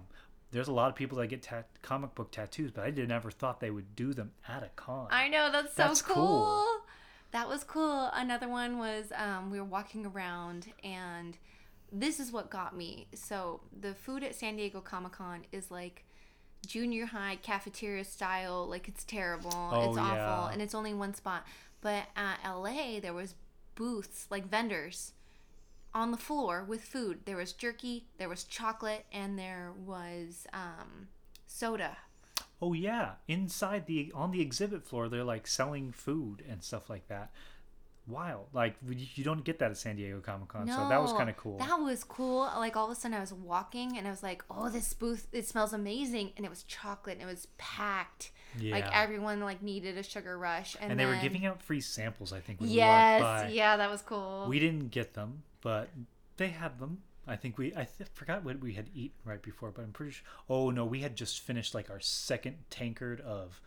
there's 0.51 0.67
a 0.67 0.73
lot 0.73 0.89
of 0.89 0.95
people 0.95 1.17
that 1.17 1.27
get 1.27 1.41
tat- 1.41 1.69
comic 1.81 2.15
book 2.15 2.31
tattoos, 2.31 2.71
but 2.71 2.83
I 2.83 2.91
did 2.91 3.07
never 3.09 3.31
thought 3.31 3.59
they 3.59 3.71
would 3.71 3.95
do 3.95 4.13
them 4.13 4.31
at 4.47 4.63
a 4.63 4.69
con. 4.75 5.07
I 5.11 5.27
know 5.27 5.51
that's 5.51 5.75
so 5.75 5.83
That's 5.83 6.01
cool. 6.01 6.15
cool. 6.15 6.67
That 7.31 7.49
was 7.49 7.63
cool. 7.63 8.09
Another 8.13 8.47
one 8.47 8.77
was 8.77 9.11
um, 9.15 9.51
we 9.51 9.59
were 9.59 9.65
walking 9.65 10.05
around, 10.05 10.67
and 10.83 11.37
this 11.91 12.19
is 12.19 12.31
what 12.31 12.49
got 12.49 12.75
me. 12.75 13.07
So 13.13 13.61
the 13.77 13.93
food 13.93 14.23
at 14.23 14.35
San 14.35 14.55
Diego 14.55 14.79
Comic 14.79 15.13
Con 15.13 15.45
is 15.51 15.69
like 15.69 16.05
junior 16.65 17.05
high 17.07 17.37
cafeteria 17.43 18.05
style. 18.05 18.65
Like 18.67 18.87
it's 18.87 19.03
terrible. 19.03 19.51
Oh, 19.53 19.89
it's 19.89 19.97
awful, 19.97 20.15
yeah. 20.15 20.49
and 20.51 20.61
it's 20.61 20.73
only 20.73 20.93
one 20.93 21.13
spot. 21.13 21.45
But 21.81 22.05
at 22.15 22.39
LA, 22.45 22.99
there 23.01 23.13
was 23.13 23.35
booths 23.75 24.25
like 24.31 24.49
vendors 24.49 25.11
on 25.97 26.11
the 26.11 26.17
floor 26.17 26.63
with 26.63 26.81
food. 26.83 27.15
There 27.25 27.37
was 27.37 27.51
jerky, 27.53 28.05
there 28.19 28.29
was 28.29 28.43
chocolate, 28.43 29.05
and 29.11 29.37
there 29.37 29.71
was 29.85 30.45
um, 30.53 31.07
soda. 31.47 31.97
oh 32.61 32.73
yeah, 32.73 33.13
inside 33.27 33.85
the 33.87 34.11
on 34.13 34.31
the 34.31 34.41
exhibit 34.41 34.83
floor, 34.85 35.09
they're 35.09 35.23
like 35.35 35.47
selling 35.47 35.91
food 35.91 36.43
and 36.49 36.63
stuff 36.63 36.89
like 36.89 37.07
that. 37.07 37.31
Wild, 38.07 38.45
like 38.53 38.75
you 39.17 39.23
don't 39.25 39.43
get 39.43 39.59
that 39.59 39.69
at 39.71 39.77
San 39.77 39.97
Diego 39.97 40.21
Comic 40.21 40.47
Con, 40.47 40.65
so 40.67 40.87
that 40.87 41.01
was 41.01 41.11
kind 41.11 41.29
of 41.29 41.35
cool. 41.35 41.57
That 41.57 41.77
was 41.81 42.05
cool. 42.05 42.41
Like 42.65 42.77
all 42.77 42.85
of 42.89 42.91
a 42.91 42.95
sudden, 42.95 43.17
I 43.17 43.19
was 43.19 43.33
walking 43.33 43.97
and 43.97 44.07
I 44.07 44.11
was 44.11 44.23
like, 44.23 44.43
"Oh, 44.49 44.69
this 44.69 44.93
booth! 44.93 45.27
It 45.33 45.45
smells 45.45 45.73
amazing!" 45.73 46.31
And 46.37 46.45
it 46.45 46.49
was 46.49 46.63
chocolate 46.63 47.17
and 47.19 47.23
it 47.27 47.31
was 47.31 47.47
packed. 47.57 48.31
Yeah. 48.57 48.75
Like 48.75 48.85
everyone 48.95 49.41
like 49.41 49.61
needed 49.61 49.97
a 49.97 50.03
sugar 50.03 50.37
rush, 50.39 50.77
and, 50.79 50.91
and 50.91 50.97
they 50.99 51.05
were 51.05 51.17
giving 51.21 51.45
out 51.45 51.61
free 51.61 51.81
samples. 51.81 52.31
I 52.31 52.39
think 52.39 52.59
Yes, 52.61 53.19
we 53.19 53.25
walked 53.25 53.43
by. 53.43 53.49
yeah, 53.49 53.75
that 53.75 53.91
was 53.91 54.01
cool. 54.03 54.45
We 54.47 54.59
didn't 54.59 54.87
get 54.89 55.13
them, 55.13 55.43
but 55.67 55.89
they 56.37 56.47
had 56.47 56.79
them. 56.79 56.99
I 57.27 57.35
think 57.35 57.57
we 57.57 57.73
I 57.75 57.85
th- 57.97 58.09
forgot 58.13 58.45
what 58.45 58.61
we 58.61 58.71
had 58.71 58.87
eaten 58.95 59.17
right 59.25 59.41
before, 59.41 59.69
but 59.71 59.81
I'm 59.81 59.91
pretty 59.91 60.13
sure. 60.13 60.25
Oh 60.49 60.69
no, 60.69 60.85
we 60.85 61.01
had 61.01 61.17
just 61.17 61.41
finished 61.41 61.75
like 61.75 61.89
our 61.89 61.99
second 61.99 62.55
tankard 62.69 63.19
of 63.19 63.59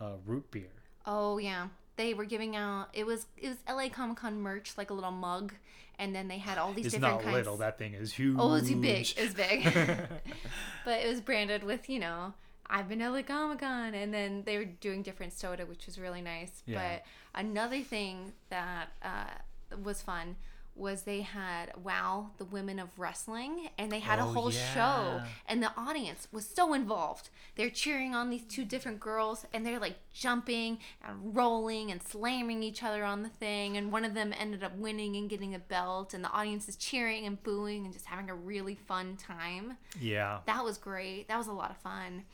uh, 0.00 0.14
root 0.24 0.50
beer. 0.50 0.72
oh 1.04 1.36
yeah, 1.36 1.68
they 1.96 2.14
were 2.14 2.24
giving 2.24 2.56
out. 2.56 2.88
It 2.94 3.04
was 3.04 3.26
it 3.36 3.48
was 3.48 3.58
LA 3.68 3.90
Comic 3.90 4.16
Con 4.16 4.40
merch, 4.40 4.78
like 4.78 4.88
a 4.88 4.94
little 4.94 5.10
mug, 5.10 5.52
and 5.98 6.14
then 6.14 6.26
they 6.26 6.38
had 6.38 6.56
all 6.56 6.72
these 6.72 6.86
It's 6.86 6.94
different 6.94 7.16
not 7.16 7.22
kinds. 7.24 7.34
little. 7.34 7.58
That 7.58 7.76
thing 7.78 7.92
is 7.92 8.14
huge. 8.14 8.36
Oh, 8.38 8.54
it's 8.54 8.70
big. 8.70 9.10
It 9.14 9.22
was 9.22 9.34
big. 9.34 9.64
but 10.86 11.00
it 11.02 11.08
was 11.08 11.20
branded 11.20 11.64
with, 11.64 11.90
you 11.90 11.98
know, 11.98 12.32
I've 12.66 12.88
been 12.88 13.00
to 13.00 13.10
LA 13.10 13.20
Comic 13.22 13.60
Con. 13.60 13.92
And 13.92 14.12
then 14.14 14.42
they 14.46 14.56
were 14.56 14.64
doing 14.64 15.02
different 15.02 15.34
soda, 15.34 15.66
which 15.66 15.84
was 15.84 15.98
really 15.98 16.22
nice. 16.22 16.62
Yeah. 16.64 16.78
But 16.80 17.04
another 17.34 17.82
thing 17.82 18.32
that 18.48 18.88
uh, 19.02 19.76
was 19.84 20.00
fun 20.00 20.36
was 20.74 21.02
they 21.02 21.20
had 21.20 21.72
Wow, 21.82 22.30
the 22.38 22.44
Women 22.46 22.78
of 22.78 22.98
Wrestling, 22.98 23.68
and 23.78 23.92
they 23.92 23.98
had 24.00 24.18
a 24.18 24.22
Oh, 24.22 24.32
whole 24.32 24.50
show. 24.50 25.20
And 25.46 25.62
the 25.62 25.70
audience 25.76 26.28
was 26.32 26.48
so 26.48 26.72
involved. 26.72 27.28
They're 27.56 27.68
cheering 27.70 28.14
on 28.14 28.30
these 28.30 28.44
two 28.44 28.64
different 28.64 28.98
girls, 28.98 29.44
and 29.52 29.66
they're 29.66 29.78
like 29.78 29.96
jumping 30.14 30.78
and 31.06 31.36
rolling 31.36 31.90
and 31.90 32.02
slamming 32.02 32.62
each 32.62 32.82
other 32.82 33.04
on 33.04 33.22
the 33.22 33.28
thing. 33.28 33.76
And 33.76 33.92
one 33.92 34.04
of 34.04 34.14
them 34.14 34.32
ended 34.38 34.64
up 34.64 34.74
winning 34.76 35.14
and 35.16 35.28
getting 35.28 35.54
a 35.54 35.58
belt, 35.58 36.14
and 36.14 36.24
the 36.24 36.30
audience 36.30 36.68
is 36.68 36.76
cheering 36.76 37.26
and 37.26 37.42
booing 37.42 37.84
and 37.84 37.92
just 37.92 38.06
having 38.06 38.30
a 38.30 38.34
really 38.34 38.74
fun 38.74 39.16
time. 39.16 39.76
yeah. 40.00 40.38
That 40.46 40.64
was 40.64 40.78
great. 40.78 41.28
That 41.28 41.36
was 41.38 41.48
a 41.48 41.52
lot 41.52 41.70
of 41.70 41.76
fun. 41.76 42.24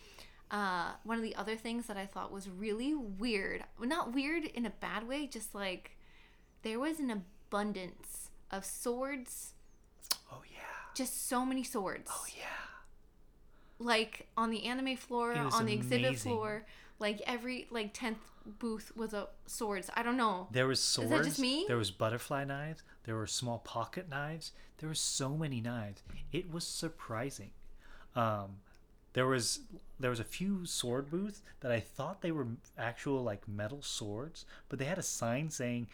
Uh, 0.50 0.92
one 1.04 1.16
of 1.18 1.22
the 1.22 1.34
other 1.34 1.56
things 1.56 1.86
that 1.86 1.96
I 1.98 2.06
thought 2.06 2.32
was 2.32 2.48
really 2.48 2.94
weird, 2.94 3.64
not 3.80 4.14
weird 4.14 4.44
in 4.44 4.64
a 4.64 4.70
bad 4.70 5.06
way, 5.06 5.26
just 5.26 5.54
like 5.54 5.96
there 6.62 6.78
was 6.80 6.98
an 7.00 7.10
abundance 7.10 8.27
of 8.50 8.64
swords, 8.64 9.52
Oh 10.32 10.42
yeah. 10.50 10.58
just 10.94 11.28
so 11.28 11.44
many 11.44 11.64
swords. 11.64 12.10
Oh 12.12 12.24
yeah. 12.36 12.44
Like 13.78 14.26
on 14.36 14.50
the 14.50 14.64
anime 14.64 14.96
floor, 14.96 15.32
on 15.34 15.66
the 15.66 15.72
exhibit 15.72 16.18
floor, 16.18 16.66
like 16.98 17.22
every 17.26 17.68
like 17.70 17.92
tenth 17.94 18.18
booth 18.58 18.90
was 18.96 19.12
a 19.12 19.28
swords. 19.46 19.88
I 19.94 20.02
don't 20.02 20.16
know. 20.16 20.48
There 20.50 20.66
was 20.66 20.80
swords. 20.80 21.12
Is 21.12 21.16
that 21.18 21.24
just 21.24 21.38
me? 21.38 21.64
There 21.68 21.76
was 21.76 21.90
butterfly 21.92 22.44
knives. 22.44 22.82
There 23.04 23.14
were 23.14 23.26
small 23.26 23.58
pocket 23.58 24.08
knives. 24.08 24.52
There 24.78 24.88
were 24.88 24.94
so 24.94 25.36
many 25.36 25.60
knives. 25.60 26.02
It 26.32 26.50
was 26.52 26.64
surprising. 26.66 27.50
Um, 28.16 28.56
there 29.12 29.26
was 29.26 29.60
there 30.00 30.10
was 30.10 30.20
a 30.20 30.24
few 30.24 30.64
sword 30.66 31.10
booths 31.10 31.42
that 31.60 31.70
I 31.70 31.78
thought 31.80 32.20
they 32.20 32.32
were 32.32 32.46
actual 32.76 33.22
like 33.22 33.46
metal 33.46 33.82
swords, 33.82 34.44
but 34.68 34.78
they 34.80 34.84
had 34.86 34.98
a 34.98 35.02
sign 35.02 35.50
saying 35.50 35.86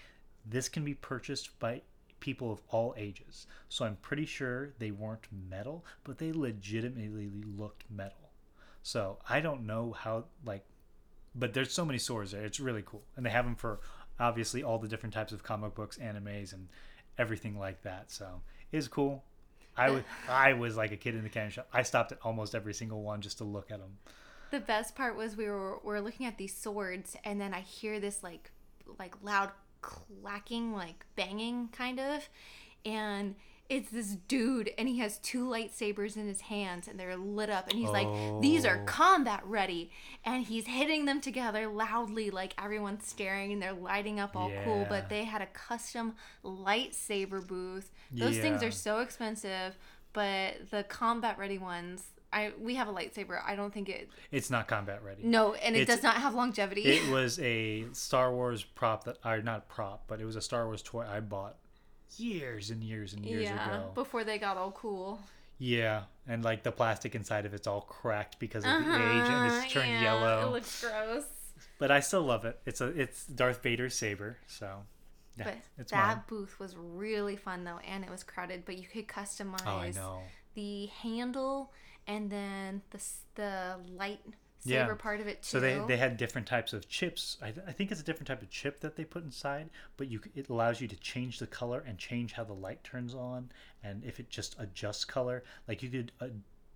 this 0.46 0.68
can 0.70 0.84
be 0.84 0.94
purchased 0.94 1.58
by 1.58 1.82
people 2.24 2.50
of 2.50 2.62
all 2.70 2.94
ages. 2.96 3.46
So 3.68 3.84
I'm 3.84 3.96
pretty 3.96 4.24
sure 4.24 4.72
they 4.78 4.90
weren't 4.90 5.26
metal, 5.50 5.84
but 6.04 6.16
they 6.16 6.32
legitimately 6.32 7.30
looked 7.58 7.84
metal. 7.90 8.30
So 8.82 9.18
I 9.28 9.40
don't 9.40 9.66
know 9.66 9.92
how 9.92 10.24
like 10.44 10.64
but 11.34 11.52
there's 11.52 11.72
so 11.72 11.84
many 11.84 11.98
swords 11.98 12.30
there. 12.30 12.44
It's 12.44 12.60
really 12.60 12.82
cool, 12.86 13.02
and 13.16 13.26
they 13.26 13.30
have 13.30 13.44
them 13.44 13.56
for 13.56 13.80
obviously 14.18 14.62
all 14.62 14.78
the 14.78 14.88
different 14.88 15.12
types 15.12 15.32
of 15.32 15.42
comic 15.42 15.74
books, 15.74 15.98
animes, 15.98 16.52
and 16.54 16.68
everything 17.18 17.58
like 17.58 17.82
that. 17.82 18.10
So 18.10 18.40
it's 18.72 18.88
cool. 18.88 19.22
I 19.76 19.90
was 19.90 20.02
I 20.28 20.54
was 20.54 20.78
like 20.78 20.92
a 20.92 20.96
kid 20.96 21.14
in 21.14 21.24
the 21.24 21.28
candy 21.28 21.52
shop. 21.52 21.68
I 21.72 21.82
stopped 21.82 22.12
at 22.12 22.18
almost 22.22 22.54
every 22.54 22.72
single 22.72 23.02
one 23.02 23.20
just 23.20 23.38
to 23.38 23.44
look 23.44 23.70
at 23.70 23.80
them. 23.80 23.98
The 24.50 24.60
best 24.60 24.94
part 24.94 25.14
was 25.14 25.36
we 25.36 25.46
were 25.46 25.78
we 25.82 25.92
were 25.92 26.00
looking 26.00 26.24
at 26.24 26.38
these 26.38 26.56
swords, 26.56 27.16
and 27.22 27.38
then 27.38 27.52
I 27.52 27.60
hear 27.60 28.00
this 28.00 28.22
like 28.22 28.50
like 28.98 29.14
loud 29.22 29.50
clacking, 29.88 30.72
like 30.72 31.04
banging 31.16 31.68
kind 31.68 32.00
of, 32.00 32.28
and 32.84 33.34
it's 33.70 33.90
this 33.90 34.16
dude, 34.28 34.70
and 34.76 34.86
he 34.88 34.98
has 34.98 35.16
two 35.18 35.46
lightsabers 35.46 36.16
in 36.16 36.26
his 36.28 36.42
hands, 36.42 36.86
and 36.86 37.00
they're 37.00 37.16
lit 37.16 37.48
up, 37.48 37.68
and 37.70 37.78
he's 37.78 37.88
like, 37.88 38.06
"These 38.42 38.66
are 38.66 38.80
Oh. 38.82 38.84
combat 38.84 39.42
ready," 39.46 39.90
and 40.22 40.44
he's 40.44 40.66
hitting 40.66 41.06
them 41.06 41.20
together 41.22 41.66
loudly, 41.66 42.30
like 42.30 42.52
everyone's 42.62 43.06
staring, 43.06 43.52
and 43.52 43.62
they're 43.62 43.72
lighting 43.72 44.20
up 44.20 44.36
all 44.36 44.50
cool. 44.64 44.84
But 44.88 45.08
they 45.08 45.24
had 45.24 45.40
a 45.40 45.46
custom 45.46 46.14
lightsaber 46.44 47.46
booth. 47.46 47.90
Those 48.10 48.36
things 48.38 48.62
are 48.62 48.70
so 48.70 48.98
expensive, 49.00 49.78
but 50.12 50.70
the 50.70 50.84
combat 50.84 51.38
ready 51.38 51.58
ones. 51.58 52.10
I, 52.34 52.52
we 52.60 52.74
have 52.74 52.88
a 52.88 52.92
lightsaber. 52.92 53.40
I 53.46 53.54
don't 53.54 53.72
think 53.72 53.88
it 53.88 54.08
It's 54.32 54.50
not 54.50 54.66
combat 54.68 55.02
ready. 55.04 55.22
no, 55.22 55.54
and 55.54 55.76
it 55.76 55.82
It's- 55.82 55.96
does 55.96 56.02
not 56.02 56.16
have 56.16 56.34
longevity. 56.34 56.82
It 56.82 57.08
was 57.10 57.38
a 57.38 57.84
Star 57.92 58.32
Wars 58.34 58.64
prop 58.64 59.04
that, 59.04 59.18
or 59.24 59.40
not 59.42 59.68
prop, 59.68 60.04
but 60.08 60.20
it 60.20 60.24
was 60.24 60.36
a 60.36 60.40
Star 60.42 60.66
Wars 60.66 60.82
toy 60.82 61.06
I 61.08 61.20
bought 61.20 61.56
years 62.16 62.70
and 62.70 62.82
years 62.82 63.12
and 63.12 63.24
years 63.24 63.44
yeah, 63.44 63.76
ago. 63.78 63.90
before 63.94 64.24
they 64.24 64.38
got 64.38 64.56
all 64.56 64.72
cool. 64.72 65.20
Yeah, 65.58 66.02
and 66.26 66.42
like 66.44 66.62
the 66.64 66.72
plastic 66.72 67.14
inside 67.14 67.46
of 67.46 67.54
it's 67.54 67.66
all 67.66 67.80
cracked 67.82 68.38
because 68.38 68.64
of 68.64 68.70
the 68.70 68.76
age 68.78 68.84
and 68.84 68.96
Uh-huh, 69.50 69.60
it's 69.64 69.72
turned 69.72 69.90
yeah, 69.90 70.02
yellow. 70.02 70.48
It 70.48 70.52
looks 70.52 70.84
gross. 70.84 71.24
But 71.78 71.90
I 71.90 72.00
still 72.00 72.22
love 72.22 72.44
it. 72.44 72.58
It's 72.66 72.80
a 72.80 72.86
it's 72.88 73.26
Darth 73.26 73.62
Vader's 73.62 73.94
saber, 73.96 74.38
so 74.46 74.82
yeah, 75.36 75.44
But 75.44 75.54
it's 75.78 75.90
that 75.92 76.16
mine. 76.16 76.24
booth 76.28 76.58
was 76.58 76.76
really 76.76 77.36
fun 77.36 77.64
though, 77.64 77.78
and 77.86 78.04
it 78.04 78.10
was 78.10 78.22
crowded. 78.22 78.64
But 78.64 78.78
you 78.78 78.86
could 78.86 79.06
customize 79.08 79.62
Oh, 79.66 79.76
I 79.78 79.90
know. 79.92 80.22
the 80.54 80.86
handle 80.86 81.72
and 82.06 82.30
then 82.30 82.82
the 82.90 83.00
the 83.34 83.76
light 83.96 84.20
Yeah. 84.64 84.84
saber 84.84 84.94
part 84.96 85.20
of 85.20 85.26
it 85.26 85.42
too. 85.42 85.48
So 85.48 85.60
they, 85.60 85.78
they 85.86 85.96
had 85.96 86.16
different 86.16 86.46
types 86.46 86.72
of 86.72 86.88
chips. 86.88 87.36
I, 87.42 87.48
I 87.66 87.72
think 87.72 87.90
it's 87.92 88.00
a 88.00 88.04
different 88.04 88.28
type 88.28 88.42
of 88.42 88.50
chip 88.50 88.80
that 88.80 88.96
they 88.96 89.04
put 89.04 89.24
inside, 89.24 89.68
but 89.96 90.08
you 90.08 90.20
it 90.34 90.48
allows 90.48 90.80
you 90.80 90.88
to 90.88 90.96
change 90.96 91.38
the 91.38 91.46
color 91.46 91.82
and 91.86 91.98
change 91.98 92.32
how 92.32 92.44
the 92.44 92.54
light 92.54 92.82
turns 92.84 93.14
on, 93.14 93.50
and 93.82 94.02
if 94.04 94.20
it 94.20 94.30
just 94.30 94.56
adjusts 94.58 95.04
color, 95.04 95.42
like 95.68 95.82
you 95.82 95.90
could 95.90 96.12
uh, 96.20 96.28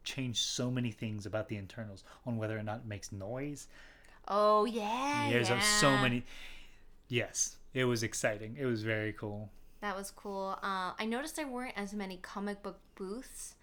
change 0.04 0.38
so 0.42 0.70
many 0.70 0.90
things 0.90 1.26
about 1.26 1.48
the 1.48 1.56
internals 1.56 2.04
on 2.26 2.36
whether 2.36 2.58
or 2.58 2.62
not 2.62 2.78
it 2.78 2.86
makes 2.86 3.12
noise. 3.12 3.68
oh 4.28 4.64
yeah, 4.66 5.28
There's 5.30 5.48
yeah. 5.50 5.60
so 5.60 5.90
many. 5.96 6.24
Yes, 7.08 7.56
it 7.72 7.84
was 7.84 8.02
exciting. 8.02 8.56
It 8.58 8.66
was 8.66 8.82
very 8.82 9.12
cool. 9.14 9.50
That 9.80 9.96
was 9.96 10.10
cool. 10.10 10.58
Uh, 10.62 10.92
I 10.98 11.06
noticed 11.06 11.36
there 11.36 11.46
weren't 11.46 11.74
as 11.76 11.94
many 11.94 12.16
comic 12.18 12.62
book 12.62 12.80
booths 12.96 13.54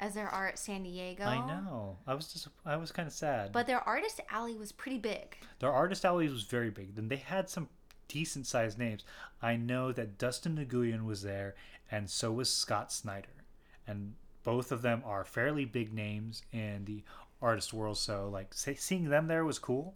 as 0.00 0.14
there 0.14 0.28
are 0.28 0.48
at 0.48 0.58
San 0.58 0.82
Diego. 0.82 1.24
I 1.24 1.46
know. 1.46 1.96
I 2.06 2.14
was 2.14 2.32
just 2.32 2.48
I 2.64 2.76
was 2.76 2.92
kind 2.92 3.06
of 3.06 3.14
sad. 3.14 3.52
But 3.52 3.66
their 3.66 3.80
artist 3.80 4.20
alley 4.30 4.54
was 4.54 4.72
pretty 4.72 4.98
big. 4.98 5.36
Their 5.60 5.72
artist 5.72 6.04
alley 6.04 6.28
was 6.28 6.42
very 6.42 6.70
big. 6.70 6.94
Then 6.96 7.08
they 7.08 7.16
had 7.16 7.48
some 7.48 7.68
decent 8.08 8.46
sized 8.46 8.78
names. 8.78 9.04
I 9.40 9.56
know 9.56 9.92
that 9.92 10.18
Dustin 10.18 10.56
Nguyen 10.56 11.04
was 11.04 11.22
there, 11.22 11.54
and 11.90 12.10
so 12.10 12.32
was 12.32 12.50
Scott 12.50 12.92
Snyder, 12.92 13.44
and 13.86 14.14
both 14.42 14.72
of 14.72 14.82
them 14.82 15.02
are 15.04 15.24
fairly 15.24 15.64
big 15.64 15.92
names 15.92 16.42
in 16.52 16.84
the 16.84 17.02
artist 17.40 17.72
world. 17.72 17.98
So 17.98 18.28
like 18.32 18.54
say, 18.54 18.74
seeing 18.74 19.08
them 19.08 19.28
there 19.28 19.44
was 19.44 19.58
cool. 19.58 19.94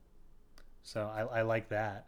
So 0.82 1.06
I, 1.06 1.40
I 1.40 1.42
like 1.42 1.68
that. 1.68 2.06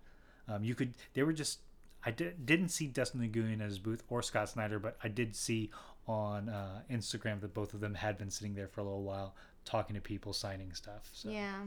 Um, 0.49 0.65
you 0.65 0.75
could 0.75 0.95
they 1.15 1.23
were 1.23 1.33
just 1.33 1.61
I 2.05 2.11
did, 2.11 2.47
didn't 2.47 2.71
see 2.71 2.87
Dustin 2.87 3.21
Nguyen 3.21 3.61
at 3.61 3.67
his 3.67 3.79
booth 3.79 4.03
or 4.09 4.23
Scott 4.23 4.49
Snyder, 4.49 4.79
but 4.79 4.97
I 5.05 5.09
did 5.09 5.37
see 5.37 5.71
on 6.07 6.49
uh, 6.49 6.81
Instagram 6.91 7.41
that 7.41 7.55
both 7.55 7.75
of 7.75 7.81
them 7.81 7.95
had 7.95 8.19
been 8.19 8.31
sitting 8.31 8.55
there 8.55 8.69
for 8.69 8.81
a 8.81 8.85
little 8.85 9.03
while 9.03 9.35
talking 9.65 9.95
to 9.95 10.01
people, 10.01 10.33
signing 10.33 10.73
stuff. 10.73 11.09
So. 11.13 11.31
Yeah. 11.31 11.63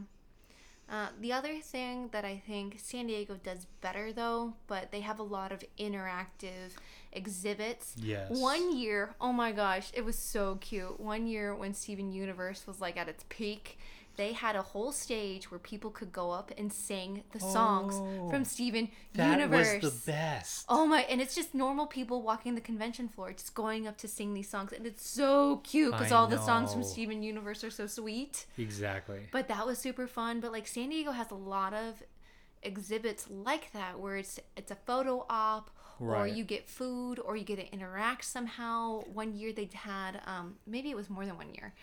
Uh, 0.90 1.08
the 1.22 1.32
other 1.32 1.60
thing 1.60 2.10
that 2.12 2.26
I 2.26 2.42
think 2.46 2.76
San 2.78 3.08
Diego 3.08 3.40
does 3.42 3.68
better, 3.82 4.12
though, 4.12 4.54
but 4.68 4.92
they 4.92 5.00
have 5.00 5.18
a 5.18 5.24
lot 5.24 5.52
of 5.52 5.64
interactive 5.80 6.72
exhibits. 7.12 7.96
Yes. 7.98 8.30
One 8.30 8.76
year, 8.76 9.16
oh 9.22 9.32
my 9.32 9.54
gosh, 9.54 9.92
it 9.94 10.04
was 10.04 10.20
so 10.20 10.58
cute. 10.60 11.00
One 11.00 11.26
year 11.26 11.56
when 11.56 11.74
Steven 11.74 12.12
Universe 12.12 12.68
was 12.68 12.82
like 12.82 12.98
at 12.98 13.08
its 13.08 13.24
peak, 13.30 13.80
they 14.16 14.34
had 14.34 14.56
a 14.56 14.62
whole 14.62 14.92
stage 14.92 15.50
where 15.50 15.60
people 15.60 15.90
could 15.90 16.12
go 16.12 16.32
up 16.32 16.52
and 16.58 16.72
sing 16.72 17.24
the 17.32 17.40
songs 17.40 17.96
Oh, 17.98 18.30
from 18.30 18.46
Steven 18.46 18.90
That 19.14 19.40
Universe. 19.40 19.82
was 19.82 20.06
the 20.06 20.12
best. 20.12 20.66
Oh 20.70 20.86
my! 20.86 21.02
And 21.02 21.20
it's 21.22 21.36
just 21.36 21.54
normal 21.56 21.88
people 21.88 22.22
walking 22.22 22.56
the 22.56 22.62
convention 22.62 23.08
floor, 23.10 23.32
just 23.34 23.54
going 23.56 23.88
up 23.88 23.98
to 23.98 24.08
sing 24.08 24.34
these 24.34 24.50
songs, 24.50 24.72
and 24.72 24.86
it's 24.86 25.08
so 25.08 25.58
cute 25.64 25.92
because 25.92 26.12
all 26.12 26.28
the 26.28 26.38
songs 26.40 26.72
from 26.72 26.82
know. 26.82 26.88
Steven 26.88 27.24
Universe 27.24 27.64
are 27.64 27.72
so 27.72 27.88
sweet. 27.88 28.46
Exactly. 28.58 29.22
But 29.32 29.48
that 29.48 29.66
was 29.66 29.80
super 29.80 30.08
fun. 30.08 30.40
But 30.40 30.52
like 30.52 30.68
San 30.68 30.90
Diego 30.90 31.12
has 31.12 31.32
a 31.32 31.36
lot 31.36 31.74
of 31.74 32.04
exhibits 32.62 33.28
like 33.30 33.72
that 33.74 34.00
where 34.00 34.18
it's 34.18 34.40
it's 34.56 34.72
a 34.72 34.76
photo 34.76 35.26
op 35.30 35.70
or 36.00 36.28
you 36.28 36.44
get 36.44 36.68
food 36.70 37.20
or 37.20 37.36
you 37.38 37.44
get 37.44 37.58
to 37.60 37.72
interact 37.74 38.26
somehow. 38.26 39.02
One 39.14 39.34
year 39.36 39.54
they 39.54 39.70
had 39.74 40.22
um 40.26 40.56
maybe 40.66 40.90
it 40.90 40.96
was 40.96 41.10
more 41.10 41.26
than 41.26 41.38
one 41.38 41.54
year, 41.54 41.74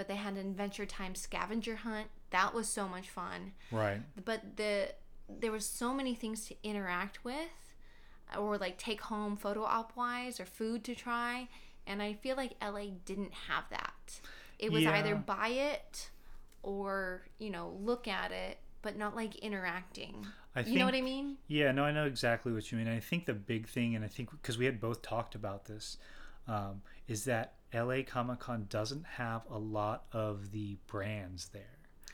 but 0.00 0.08
they 0.08 0.16
had 0.16 0.32
an 0.32 0.38
Adventure 0.38 0.86
Time 0.86 1.14
scavenger 1.14 1.76
hunt. 1.76 2.06
That 2.30 2.54
was 2.54 2.68
so 2.68 2.88
much 2.88 3.10
fun. 3.10 3.52
Right. 3.70 4.00
But 4.24 4.56
the 4.56 4.94
there 5.28 5.52
was 5.52 5.66
so 5.66 5.92
many 5.92 6.14
things 6.14 6.46
to 6.46 6.54
interact 6.64 7.22
with 7.22 7.74
or 8.38 8.56
like 8.56 8.78
take 8.78 9.02
home 9.02 9.36
photo 9.36 9.62
op 9.62 9.94
wise 9.98 10.40
or 10.40 10.46
food 10.46 10.84
to 10.84 10.94
try 10.94 11.48
and 11.86 12.00
I 12.00 12.14
feel 12.14 12.34
like 12.34 12.54
LA 12.62 12.86
didn't 13.04 13.34
have 13.48 13.64
that. 13.68 14.20
It 14.58 14.72
was 14.72 14.84
Yeah. 14.84 14.92
either 14.92 15.14
buy 15.16 15.48
it 15.48 16.08
or, 16.62 17.26
you 17.38 17.50
know, 17.50 17.76
look 17.78 18.08
at 18.08 18.32
it, 18.32 18.56
but 18.80 18.96
not 18.96 19.14
like 19.14 19.36
interacting. 19.36 20.26
I 20.56 20.60
you 20.62 20.78
know 20.78 20.86
what 20.86 20.94
I 20.94 21.02
mean? 21.02 21.36
Yeah, 21.46 21.72
no, 21.72 21.84
I 21.84 21.92
know 21.92 22.06
exactly 22.06 22.52
what 22.54 22.72
you 22.72 22.78
mean. 22.78 22.88
I 22.88 23.00
think 23.00 23.26
the 23.26 23.34
big 23.34 23.68
thing, 23.68 23.94
and 23.94 24.02
I 24.02 24.08
think 24.08 24.30
because 24.30 24.56
we 24.56 24.64
had 24.64 24.80
both 24.80 25.02
talked 25.02 25.34
about 25.34 25.66
this, 25.66 25.98
um, 26.50 26.82
is 27.06 27.24
that 27.24 27.54
LA 27.72 28.02
Comic 28.06 28.40
Con 28.40 28.66
doesn't 28.68 29.06
have 29.06 29.42
a 29.50 29.58
lot 29.58 30.04
of 30.12 30.50
the 30.50 30.76
brands 30.86 31.48
there. 31.52 31.62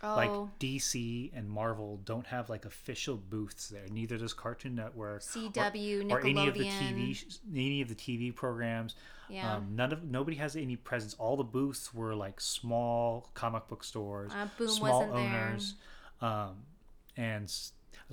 Oh. 0.02 0.14
Like. 0.14 0.30
DC 0.60 1.30
and 1.34 1.48
Marvel 1.48 2.00
don't 2.04 2.26
have 2.26 2.50
like 2.50 2.66
official 2.66 3.16
booths 3.16 3.68
there. 3.68 3.86
Neither 3.90 4.18
does 4.18 4.34
Cartoon 4.34 4.74
Network, 4.74 5.22
CW, 5.22 6.10
or, 6.10 6.18
or 6.18 6.20
any 6.20 6.46
of 6.46 6.54
the 6.54 6.64
TV, 6.64 7.38
any 7.54 7.80
of 7.80 7.88
the 7.88 7.94
TV 7.94 8.34
programs. 8.34 8.94
Yeah. 9.30 9.56
Um, 9.56 9.74
none 9.74 9.92
of 9.92 10.04
nobody 10.04 10.36
has 10.36 10.54
any 10.54 10.76
presence. 10.76 11.14
All 11.14 11.36
the 11.36 11.44
booths 11.44 11.94
were 11.94 12.14
like 12.14 12.40
small 12.40 13.30
comic 13.34 13.68
book 13.68 13.82
stores, 13.82 14.32
Uh, 14.34 14.48
Boom 14.58 14.68
small 14.68 15.02
owners, 15.02 15.74
um, 16.20 16.56
and 17.16 17.50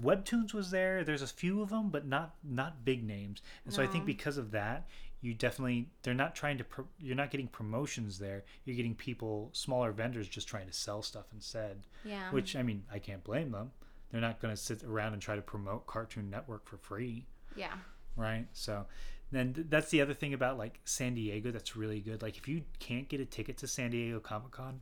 Webtoons 0.01 0.53
was 0.53 0.71
there. 0.71 1.03
There's 1.03 1.21
a 1.21 1.27
few 1.27 1.61
of 1.61 1.69
them, 1.69 1.89
but 1.89 2.07
not 2.07 2.35
not 2.43 2.83
big 2.83 3.03
names. 3.03 3.41
And 3.65 3.73
so 3.73 3.83
I 3.83 3.87
think 3.87 4.05
because 4.05 4.37
of 4.37 4.51
that, 4.51 4.87
you 5.23 5.33
definitely 5.33 5.89
they're 6.03 6.13
not 6.13 6.35
trying 6.35 6.59
to 6.59 6.63
pro- 6.63 6.87
you're 6.99 7.15
not 7.15 7.31
getting 7.31 7.47
promotions 7.47 8.19
there. 8.19 8.43
You're 8.65 8.75
getting 8.75 8.93
people 8.93 9.49
smaller 9.53 9.91
vendors 9.91 10.27
just 10.27 10.47
trying 10.47 10.67
to 10.67 10.73
sell 10.73 11.01
stuff 11.01 11.25
instead. 11.33 11.87
Yeah. 12.03 12.29
Which 12.29 12.55
I 12.55 12.61
mean, 12.61 12.83
I 12.91 12.99
can't 12.99 13.23
blame 13.23 13.51
them. 13.51 13.71
They're 14.11 14.21
not 14.21 14.39
going 14.39 14.53
to 14.53 14.61
sit 14.61 14.83
around 14.83 15.13
and 15.13 15.21
try 15.21 15.35
to 15.35 15.41
promote 15.41 15.87
Cartoon 15.87 16.29
Network 16.29 16.67
for 16.67 16.77
free 16.77 17.25
yeah. 17.55 17.73
right? 18.15 18.47
So 18.53 18.85
then 19.31 19.53
th- 19.53 19.67
that's 19.69 19.89
the 19.89 20.01
other 20.01 20.13
thing 20.13 20.33
about 20.33 20.57
like 20.57 20.79
San 20.85 21.15
Diego 21.15 21.51
that's 21.51 21.75
really 21.75 21.99
good. 21.99 22.21
Like 22.21 22.37
if 22.37 22.47
you 22.47 22.63
can't 22.79 23.07
get 23.07 23.19
a 23.19 23.25
ticket 23.25 23.57
to 23.57 23.67
San 23.67 23.91
Diego 23.91 24.19
Comic 24.19 24.51
Con, 24.51 24.81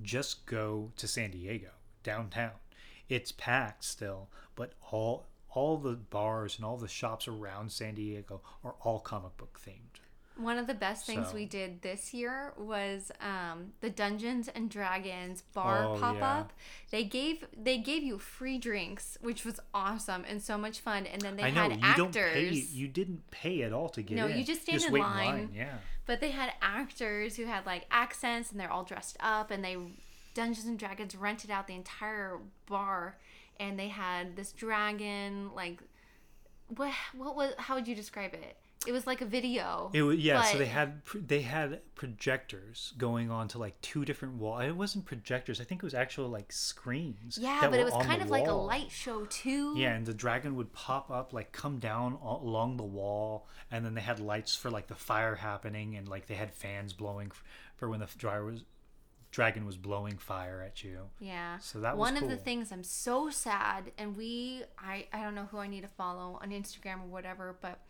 just 0.00 0.46
go 0.46 0.90
to 0.96 1.06
San 1.06 1.30
Diego 1.30 1.68
downtown. 2.02 2.52
It's 3.08 3.32
packed 3.32 3.84
still, 3.84 4.28
but 4.54 4.72
all 4.90 5.26
all 5.54 5.76
the 5.76 5.92
bars 5.94 6.56
and 6.56 6.64
all 6.64 6.76
the 6.76 6.88
shops 6.88 7.28
around 7.28 7.70
San 7.72 7.94
Diego 7.94 8.40
are 8.64 8.74
all 8.80 8.98
comic 9.00 9.36
book 9.36 9.60
themed. 9.64 10.00
One 10.38 10.56
of 10.56 10.66
the 10.66 10.72
best 10.74 11.04
things 11.04 11.28
So- 11.28 11.34
we 11.34 11.44
did 11.44 11.82
this 11.82 12.14
year 12.14 12.54
was 12.56 13.12
um, 13.20 13.74
the 13.82 13.90
Dungeons 13.90 14.48
and 14.48 14.70
Dragons 14.70 15.42
bar 15.52 15.84
Oh, 15.84 15.98
pop 16.00 16.16
yeah. 16.16 16.38
up. 16.38 16.52
They 16.90 17.04
gave 17.04 17.44
they 17.54 17.76
gave 17.76 18.02
you 18.02 18.18
free 18.18 18.56
drinks, 18.56 19.18
which 19.20 19.44
was 19.44 19.60
awesome 19.74 20.24
and 20.26 20.40
so 20.42 20.56
much 20.56 20.80
fun. 20.80 21.04
And 21.04 21.20
then 21.20 21.36
they 21.36 21.42
I 21.42 21.50
know 21.50 21.68
had 21.68 21.72
you 21.72 21.78
actors, 21.82 21.96
don't 21.96 22.14
pay. 22.32 22.48
You 22.50 22.88
didn't 22.88 23.30
pay 23.30 23.62
at 23.62 23.74
all 23.74 23.90
to 23.90 24.00
get 24.02 24.16
No, 24.16 24.26
in. 24.26 24.38
you 24.38 24.44
just 24.44 24.62
stand 24.62 24.82
in 24.82 24.90
wait 24.92 25.00
line. 25.02 25.50
Yeah. 25.54 25.76
but 26.06 26.20
they 26.20 26.30
had 26.30 26.54
actors 26.62 27.36
who 27.36 27.44
had 27.44 27.66
like 27.66 27.84
accents 27.90 28.50
and 28.50 28.58
they're 28.58 28.72
all 28.72 28.84
dressed 28.84 29.18
up 29.20 29.50
and 29.50 29.62
they 29.62 29.76
Dungeons 30.34 30.64
and 30.66 30.78
Dragons 30.78 31.14
rented 31.14 31.50
out 31.50 31.66
the 31.66 31.74
entire 31.74 32.38
bar 32.66 33.18
and 33.62 33.78
they 33.78 33.88
had 33.88 34.36
this 34.36 34.52
dragon 34.52 35.50
like 35.54 35.80
what 36.76 36.92
what 37.16 37.36
was 37.36 37.52
how 37.58 37.74
would 37.74 37.88
you 37.88 37.94
describe 37.94 38.34
it? 38.34 38.56
It 38.84 38.90
was 38.90 39.06
like 39.06 39.20
a 39.20 39.24
video. 39.24 39.90
It 39.94 40.02
was 40.02 40.18
yeah. 40.18 40.42
so 40.42 40.58
they 40.58 40.66
had 40.66 41.02
they 41.14 41.42
had 41.42 41.80
projectors 41.94 42.94
going 42.98 43.30
on 43.30 43.46
to 43.48 43.58
like 43.58 43.80
two 43.80 44.04
different 44.04 44.34
walls. 44.34 44.64
It 44.64 44.76
wasn't 44.76 45.04
projectors. 45.04 45.60
I 45.60 45.64
think 45.64 45.82
it 45.82 45.84
was 45.84 45.94
actual 45.94 46.28
like 46.28 46.50
screens. 46.50 47.38
yeah, 47.40 47.60
but 47.68 47.78
it 47.78 47.84
was 47.84 47.94
kind 48.04 48.22
of 48.22 48.30
like 48.30 48.48
a 48.48 48.52
light 48.52 48.90
show 48.90 49.24
too. 49.26 49.74
Yeah, 49.76 49.94
and 49.94 50.04
the 50.04 50.14
dragon 50.14 50.56
would 50.56 50.72
pop 50.72 51.10
up, 51.10 51.32
like 51.32 51.52
come 51.52 51.78
down 51.78 52.18
along 52.22 52.76
the 52.76 52.82
wall, 52.82 53.46
and 53.70 53.84
then 53.84 53.94
they 53.94 54.00
had 54.00 54.18
lights 54.18 54.56
for 54.56 54.70
like 54.70 54.88
the 54.88 54.96
fire 54.96 55.36
happening, 55.36 55.96
and 55.96 56.08
like 56.08 56.26
they 56.26 56.34
had 56.34 56.52
fans 56.52 56.92
blowing 56.92 57.30
for 57.76 57.88
when 57.88 58.00
the 58.00 58.06
f- 58.06 58.18
dry 58.18 58.40
was, 58.40 58.64
dragon 59.32 59.66
was 59.66 59.76
blowing 59.76 60.16
fire 60.18 60.62
at 60.64 60.84
you. 60.84 61.00
Yeah. 61.18 61.58
So 61.58 61.80
that 61.80 61.96
was 61.96 62.00
one 62.12 62.22
of 62.22 62.28
the 62.30 62.36
things 62.36 62.70
I'm 62.70 62.84
so 62.84 63.28
sad, 63.30 63.90
and 63.98 64.16
we 64.16 64.62
I 64.78 65.06
I 65.12 65.22
don't 65.24 65.34
know 65.34 65.48
who 65.50 65.58
I 65.58 65.66
need 65.66 65.80
to 65.82 65.88
follow 65.88 66.38
on 66.40 66.50
Instagram 66.50 67.02
or 67.02 67.06
whatever, 67.08 67.56
but 67.60 67.80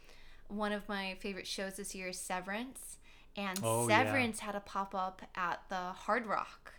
one 0.49 0.73
of 0.73 0.89
my 0.89 1.17
favorite 1.21 1.47
shows 1.47 1.75
this 1.77 1.95
year 1.95 2.09
is 2.09 2.19
Severance, 2.19 2.97
and 3.37 3.59
Oh, 3.63 3.87
yeah. 3.89 4.05
Severance 4.05 4.41
had 4.41 4.55
a 4.55 4.61
pop 4.61 4.95
up 4.95 5.21
at 5.35 5.61
the 5.69 5.75
Hard 5.93 6.27
Rock, 6.27 6.73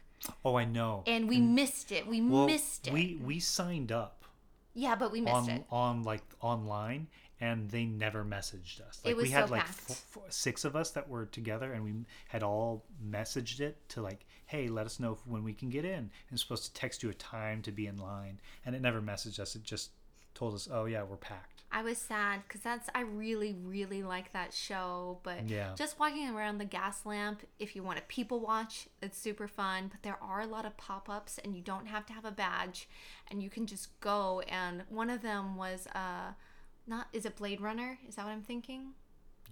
Oh, 0.45 0.55
I 0.55 0.65
know. 0.65 1.03
and 1.05 1.27
we 1.29 1.39
missed 1.39 1.91
it. 1.91 2.07
We 2.07 2.21
well, 2.21 2.45
missed 2.47 2.87
it. 2.87 2.93
we 2.93 3.19
we 3.23 3.39
signed 3.39 3.91
up 3.91 4.23
yeah, 4.75 4.95
but 4.95 5.11
we 5.11 5.21
missed 5.21 5.35
on 5.35 5.49
it. 5.49 5.63
on 5.69 6.03
like 6.03 6.23
online, 6.41 7.07
and 7.39 7.69
they 7.69 7.85
never 7.85 8.23
messaged 8.25 8.81
us. 8.81 9.01
Like 9.05 9.15
was 9.15 9.25
we 9.25 9.29
had 9.29 9.45
so 9.47 9.51
like 9.51 9.65
packed. 9.65 9.91
f- 9.91 10.05
f- 10.17 10.21
six 10.31 10.65
of 10.65 10.75
us 10.75 10.89
that 10.91 11.07
were 11.09 11.25
together, 11.27 11.73
and 11.73 11.83
we 11.83 11.93
had 12.27 12.41
all 12.41 12.83
messaged 13.07 13.59
it 13.59 13.77
to 13.89 14.01
like, 14.01 14.25
hey, 14.45 14.67
let 14.67 14.85
us 14.85 14.99
know 14.99 15.17
when 15.25 15.43
we 15.43 15.53
can 15.53 15.69
get 15.69 15.85
in. 15.85 15.91
And 15.99 16.09
it's 16.31 16.41
supposed 16.41 16.65
to 16.65 16.73
text 16.73 17.03
you 17.03 17.09
a 17.09 17.13
time 17.13 17.61
to 17.63 17.71
be 17.71 17.87
in 17.87 17.97
line, 17.97 18.39
and 18.65 18.75
it 18.75 18.81
never 18.81 19.01
messaged 19.01 19.39
us. 19.39 19.55
It 19.55 19.63
just 19.63 19.91
told 20.35 20.53
us, 20.53 20.67
oh 20.71 20.85
yeah, 20.85 21.03
we're 21.03 21.17
packed. 21.17 21.49
I 21.75 21.81
was 21.81 21.97
sad 21.97 22.41
because 22.47 22.61
that's 22.61 22.87
I 22.93 23.01
really 23.01 23.55
really 23.63 24.03
like 24.03 24.31
that 24.33 24.53
show, 24.53 25.19
but 25.23 25.49
Yeah. 25.49 25.73
just 25.75 25.99
walking 25.99 26.29
around 26.29 26.59
the 26.59 26.65
Gaslamp, 26.65 27.39
if 27.57 27.75
you 27.75 27.81
want 27.81 27.97
to 27.97 28.03
people 28.03 28.39
watch, 28.39 28.87
it's 29.01 29.17
super 29.17 29.47
fun. 29.47 29.87
But 29.91 30.03
there 30.03 30.17
are 30.21 30.41
a 30.41 30.45
lot 30.45 30.65
of 30.65 30.77
pop 30.77 31.09
ups, 31.09 31.39
and 31.43 31.55
you 31.55 31.63
don't 31.63 31.87
have 31.87 32.05
to 32.07 32.13
have 32.13 32.25
a 32.25 32.31
badge, 32.31 32.87
and 33.31 33.41
you 33.41 33.49
can 33.49 33.65
just 33.65 33.99
go. 34.01 34.41
And 34.47 34.83
one 34.89 35.09
of 35.09 35.23
them 35.23 35.55
was 35.55 35.87
uh, 35.95 36.33
not 36.85 37.07
is 37.11 37.25
it 37.25 37.37
Blade 37.37 37.59
Runner? 37.59 37.97
Is 38.07 38.15
that 38.15 38.25
what 38.25 38.31
I'm 38.33 38.43
thinking? 38.43 38.93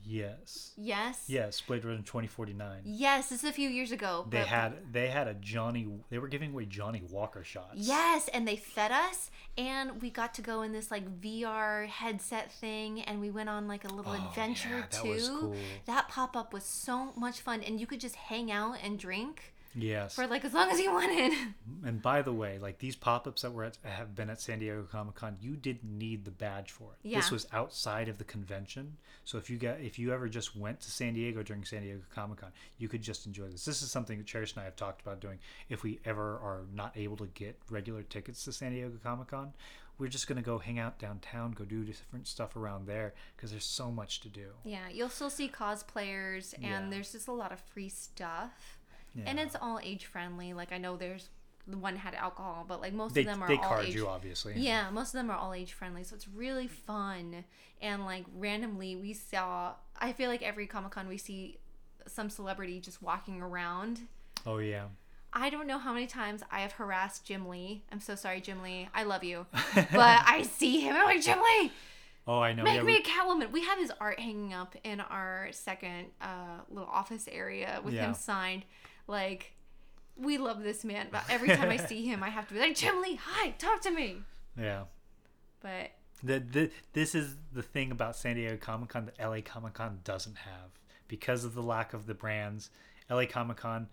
Yes. 0.03 0.71
Yes. 0.77 1.23
Yes, 1.27 1.61
Blade 1.61 1.85
Runner 1.85 1.97
2049. 1.99 2.81
Yes, 2.85 3.29
this 3.29 3.43
is 3.43 3.49
a 3.49 3.53
few 3.53 3.69
years 3.69 3.91
ago. 3.91 4.25
They 4.29 4.39
had 4.43 4.91
they 4.93 5.07
had 5.07 5.27
a 5.27 5.33
Johnny. 5.35 5.87
They 6.09 6.17
were 6.19 6.27
giving 6.27 6.51
away 6.51 6.65
Johnnie 6.65 7.03
Walker 7.09 7.43
shots. 7.43 7.73
Yes, 7.75 8.27
and 8.33 8.47
they 8.47 8.55
fed 8.55 8.91
us, 8.91 9.29
and 9.57 10.01
we 10.01 10.09
got 10.09 10.33
to 10.35 10.41
go 10.41 10.61
in 10.61 10.71
this 10.71 10.91
like 10.91 11.21
VR 11.21 11.87
headset 11.87 12.51
thing, 12.51 13.01
and 13.01 13.21
we 13.21 13.29
went 13.29 13.49
on 13.49 13.67
like 13.67 13.83
a 13.85 13.93
little 13.93 14.11
Oh, 14.13 14.27
adventure 14.29 14.69
yeah, 14.69 14.81
that 14.81 15.03
too. 15.03 15.09
was 15.09 15.29
cool. 15.29 15.55
That 15.85 16.07
pop 16.09 16.35
up 16.35 16.53
was 16.53 16.63
so 16.63 17.11
much 17.15 17.41
fun, 17.41 17.61
and 17.61 17.79
you 17.79 17.87
could 17.87 17.99
just 17.99 18.15
hang 18.15 18.51
out 18.51 18.77
and 18.83 18.97
drink 18.97 19.50
Yes. 19.73 20.15
for 20.15 20.27
like 20.27 20.43
as 20.45 20.53
long 20.53 20.69
as 20.69 20.79
you 20.79 20.91
wanted. 20.91 21.31
And 21.85 22.01
by 22.01 22.21
the 22.21 22.33
way, 22.33 22.57
like 22.59 22.79
these 22.79 22.95
pop-ups 22.95 23.41
that 23.43 23.53
were 23.53 23.63
at, 23.63 23.77
have 23.83 24.15
been 24.15 24.29
at 24.29 24.41
San 24.41 24.59
Diego 24.59 24.83
Comic 24.91 25.15
Con, 25.15 25.37
you 25.41 25.55
didn't 25.55 25.97
need 25.97 26.25
the 26.25 26.31
badge 26.31 26.71
for 26.71 26.91
it. 26.93 27.07
Yeah. 27.07 27.17
This 27.19 27.31
was 27.31 27.47
outside 27.53 28.07
of 28.09 28.17
the 28.17 28.23
convention. 28.23 28.97
So 29.23 29.37
if 29.37 29.49
you 29.49 29.57
got 29.57 29.79
if 29.79 29.97
you 29.97 30.11
ever 30.13 30.27
just 30.27 30.55
went 30.55 30.81
to 30.81 30.91
San 30.91 31.13
Diego 31.13 31.41
during 31.43 31.63
San 31.63 31.81
Diego 31.83 32.01
Comic 32.13 32.39
Con, 32.41 32.51
you 32.77 32.87
could 32.89 33.01
just 33.01 33.25
enjoy 33.25 33.47
this. 33.47 33.65
This 33.65 33.81
is 33.81 33.89
something 33.91 34.17
that 34.17 34.27
Cherish 34.27 34.53
and 34.53 34.61
I 34.61 34.65
have 34.65 34.75
talked 34.75 35.01
about 35.01 35.19
doing 35.21 35.39
if 35.69 35.83
we 35.83 35.99
ever 36.05 36.33
are 36.39 36.61
not 36.73 36.95
able 36.97 37.17
to 37.17 37.27
get 37.33 37.57
regular 37.69 38.03
tickets 38.03 38.43
to 38.45 38.51
San 38.53 38.71
Diego 38.73 38.91
Comic 39.03 39.27
Con. 39.29 39.53
we're 39.97 40.07
just 40.07 40.25
gonna 40.27 40.41
go 40.41 40.57
hang 40.57 40.79
out 40.79 40.97
downtown, 40.97 41.51
go 41.51 41.63
do 41.63 41.83
different 41.83 42.25
stuff 42.27 42.55
around 42.55 42.87
there 42.87 43.13
because 43.35 43.51
there's 43.51 43.65
so 43.65 43.91
much 43.91 44.19
to 44.21 44.29
do. 44.29 44.47
Yeah, 44.63 44.89
you'll 44.91 45.09
still 45.09 45.29
see 45.29 45.47
cosplayers, 45.47 46.53
and 46.55 46.63
Yeah. 46.63 46.87
there's 46.89 47.11
just 47.11 47.27
a 47.27 47.31
lot 47.31 47.51
of 47.51 47.59
free 47.59 47.89
stuff, 47.89 48.79
Yeah. 49.15 49.23
and 49.27 49.39
it's 49.39 49.55
all 49.61 49.79
age 49.83 50.05
friendly. 50.05 50.53
Like 50.53 50.71
I 50.71 50.77
know 50.77 50.95
there's 50.97 51.29
the 51.67 51.77
one 51.77 51.95
had 51.95 52.15
alcohol, 52.15 52.65
but 52.67 52.81
like 52.81 52.93
most 52.93 53.13
they 53.13 53.21
of 53.21 53.27
them 53.27 53.43
are 53.43 53.47
they 53.47 53.57
all 53.57 53.63
card 53.63 53.85
age. 53.85 53.95
you 53.95 54.07
obviously. 54.07 54.53
Yeah, 54.57 54.89
most 54.89 55.09
of 55.09 55.19
them 55.19 55.29
are 55.29 55.37
all 55.37 55.53
age 55.53 55.73
friendly, 55.73 56.03
so 56.03 56.15
it's 56.15 56.27
really 56.27 56.67
fun. 56.67 57.43
And 57.81 58.05
like 58.05 58.25
randomly, 58.35 58.95
we 58.95 59.13
saw. 59.13 59.73
I 59.99 60.13
feel 60.13 60.29
like 60.29 60.41
every 60.41 60.65
Comic 60.67 60.91
Con 60.91 61.07
we 61.07 61.17
see 61.17 61.57
some 62.07 62.29
celebrity 62.29 62.79
just 62.79 63.01
walking 63.01 63.41
around. 63.41 64.01
Oh 64.45 64.57
yeah. 64.57 64.85
I 65.33 65.49
don't 65.49 65.65
know 65.65 65.77
how 65.77 65.93
many 65.93 66.07
times 66.07 66.41
I 66.51 66.59
have 66.59 66.73
harassed 66.73 67.23
Jim 67.25 67.47
Lee. 67.47 67.83
I'm 67.89 68.01
so 68.01 68.15
sorry, 68.15 68.41
Jim 68.41 68.61
Lee. 68.61 68.89
I 68.93 69.03
love 69.03 69.23
you, 69.23 69.45
but 69.75 69.87
I 70.25 70.41
see 70.43 70.81
him. 70.81 70.93
I'm 70.95 71.05
like 71.05 71.21
Jim 71.21 71.39
Lee. 71.39 71.71
Oh, 72.27 72.39
I 72.39 72.51
know. 72.53 72.63
Make 72.63 72.75
yeah, 72.75 72.81
me 72.83 72.93
we- 72.93 72.99
a 72.99 73.01
Catwoman. 73.01 73.51
We 73.51 73.63
have 73.65 73.79
his 73.79 73.91
art 74.01 74.19
hanging 74.19 74.53
up 74.53 74.75
in 74.83 74.99
our 74.99 75.47
second 75.51 76.07
uh, 76.21 76.59
little 76.69 76.89
office 76.89 77.29
area 77.31 77.79
with 77.83 77.93
Yeah. 77.93 78.07
him 78.07 78.13
signed. 78.13 78.63
Like, 79.07 79.53
we 80.17 80.37
love 80.37 80.61
this 80.63 80.83
man, 80.83 81.07
but 81.11 81.23
every 81.29 81.49
time 81.49 81.69
I 81.69 81.77
see 81.77 82.05
him, 82.05 82.23
I 82.23 82.29
have 82.29 82.47
to 82.49 82.53
be 82.53 82.59
like, 82.59 82.75
Jim 82.75 83.01
Lee, 83.01 83.19
hi, 83.21 83.51
talk 83.51 83.81
to 83.81 83.91
me. 83.91 84.17
yeah. 84.59 84.83
But 85.61 85.91
The, 86.23 86.39
the, 86.39 86.71
this 86.93 87.13
is 87.15 87.35
the 87.53 87.61
thing 87.63 87.91
about 87.91 88.15
San 88.15 88.35
Diego 88.35 88.57
Comic 88.57 88.89
Con 88.89 89.05
that 89.05 89.19
LA 89.29 89.41
Comic 89.41 89.73
Con 89.73 89.99
doesn't 90.03 90.37
have 90.37 90.71
because 91.07 91.43
of 91.43 91.53
the 91.53 91.61
lack 91.63 91.93
of 91.93 92.05
the 92.07 92.13
brands. 92.13 92.69
LA 93.09 93.25
Comic 93.25 93.57
Con, 93.57 93.87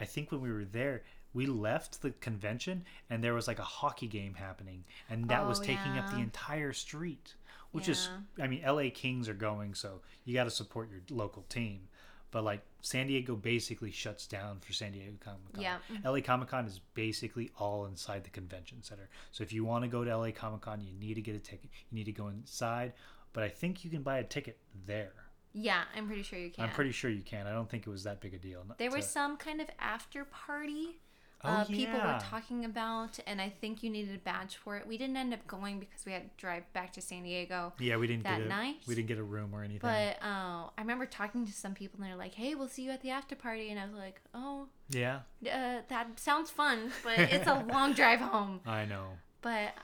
I 0.00 0.04
think 0.04 0.30
when 0.32 0.40
we 0.40 0.50
were 0.52 0.64
there, 0.64 1.02
we 1.34 1.46
left 1.46 2.02
the 2.02 2.10
convention 2.12 2.84
and 3.10 3.22
there 3.24 3.34
was 3.34 3.46
like 3.48 3.58
a 3.58 3.62
hockey 3.64 4.06
game 4.06 4.34
happening, 4.34 4.84
and 5.10 5.28
that 5.28 5.46
was 5.46 5.60
Oh, 5.60 5.64
taking 5.64 5.98
up 5.98 6.10
the 6.10 6.18
entire 6.18 6.72
street. 6.72 7.34
Which 7.72 7.88
is, 7.88 8.10
I 8.38 8.48
mean, 8.48 8.62
LA 8.66 8.90
Kings 8.92 9.30
are 9.30 9.34
going, 9.34 9.72
so 9.72 10.02
you 10.26 10.34
got 10.34 10.44
to 10.44 10.50
support 10.50 10.90
your 10.90 11.00
local 11.08 11.42
team. 11.48 11.88
But 12.32 12.42
like 12.42 12.62
San 12.80 13.06
Diego 13.06 13.36
basically 13.36 13.92
shuts 13.92 14.26
down 14.26 14.58
for 14.58 14.72
San 14.72 14.90
Diego 14.92 15.12
Comic 15.20 15.52
Con. 15.52 15.62
Yeah. 15.62 15.76
Mm-hmm. 15.92 16.08
LA 16.08 16.20
Comic 16.20 16.48
Con 16.48 16.66
is 16.66 16.80
basically 16.94 17.50
all 17.58 17.86
inside 17.86 18.24
the 18.24 18.30
convention 18.30 18.82
center. 18.82 19.08
So 19.30 19.42
if 19.44 19.52
you 19.52 19.64
want 19.64 19.84
to 19.84 19.88
go 19.88 20.02
to 20.02 20.16
LA 20.16 20.30
Comic 20.32 20.62
Con, 20.62 20.80
you 20.80 20.92
need 20.98 21.14
to 21.14 21.20
get 21.20 21.36
a 21.36 21.38
ticket. 21.38 21.70
You 21.90 21.96
need 21.98 22.06
to 22.06 22.12
go 22.12 22.28
inside. 22.28 22.94
But 23.34 23.44
I 23.44 23.48
think 23.48 23.84
you 23.84 23.90
can 23.90 24.02
buy 24.02 24.18
a 24.18 24.24
ticket 24.24 24.58
there. 24.86 25.12
yeah, 25.52 25.82
I'm 25.96 26.06
pretty 26.06 26.22
sure 26.22 26.38
you 26.38 26.50
can. 26.50 26.64
I'm 26.64 26.70
pretty 26.70 26.92
sure 26.92 27.10
you 27.10 27.22
can. 27.22 27.46
I 27.46 27.52
don't 27.52 27.68
think 27.68 27.86
it 27.86 27.90
was 27.90 28.04
that 28.04 28.20
big 28.20 28.34
a 28.34 28.38
deal. 28.38 28.64
there 28.78 28.88
to- 28.90 28.96
was 28.96 29.06
some 29.06 29.36
kind 29.36 29.60
of 29.60 29.68
after 29.78 30.24
party 30.24 30.98
Oh, 31.44 31.48
uh, 31.48 31.64
people 31.64 31.98
were 31.98 32.18
talking 32.22 32.64
about, 32.64 33.18
and 33.26 33.40
I 33.40 33.48
think 33.48 33.82
you 33.82 33.90
needed 33.90 34.14
a 34.14 34.18
badge 34.18 34.56
for 34.56 34.76
it. 34.76 34.86
We 34.86 34.96
didn't 34.96 35.16
end 35.16 35.34
up 35.34 35.46
going 35.46 35.80
because 35.80 36.04
we 36.06 36.12
had 36.12 36.22
to 36.22 36.30
drive 36.40 36.70
back 36.72 36.92
to 36.94 37.00
San 37.00 37.24
Diego. 37.24 37.72
Yeah, 37.80 37.96
we 37.96 38.06
didn't 38.06 38.22
that 38.24 38.38
get 38.38 38.46
a 38.46 38.48
night. 38.48 38.76
we 38.86 38.94
didn't 38.94 39.08
get 39.08 39.18
a 39.18 39.22
room 39.24 39.54
or 39.54 39.62
anything. 39.64 39.80
But 39.80 40.18
uh, 40.24 40.68
I 40.76 40.80
remember 40.80 41.06
talking 41.06 41.44
to 41.46 41.52
some 41.52 41.74
people, 41.74 41.98
and 42.00 42.08
they're 42.08 42.16
like, 42.16 42.34
"Hey, 42.34 42.54
we'll 42.54 42.68
see 42.68 42.82
you 42.82 42.90
at 42.90 43.00
the 43.02 43.10
after 43.10 43.34
party," 43.34 43.70
and 43.70 43.80
I 43.80 43.86
was 43.86 43.94
like, 43.94 44.20
"Oh, 44.34 44.68
yeah, 44.88 45.20
uh, 45.44 45.82
that 45.88 46.18
sounds 46.20 46.50
fun, 46.50 46.92
but 47.02 47.18
it's 47.18 47.46
a 47.48 47.64
long 47.72 47.92
drive 48.00 48.20
home." 48.20 48.60
I 48.66 48.84
know. 48.84 49.06
But 49.40 49.74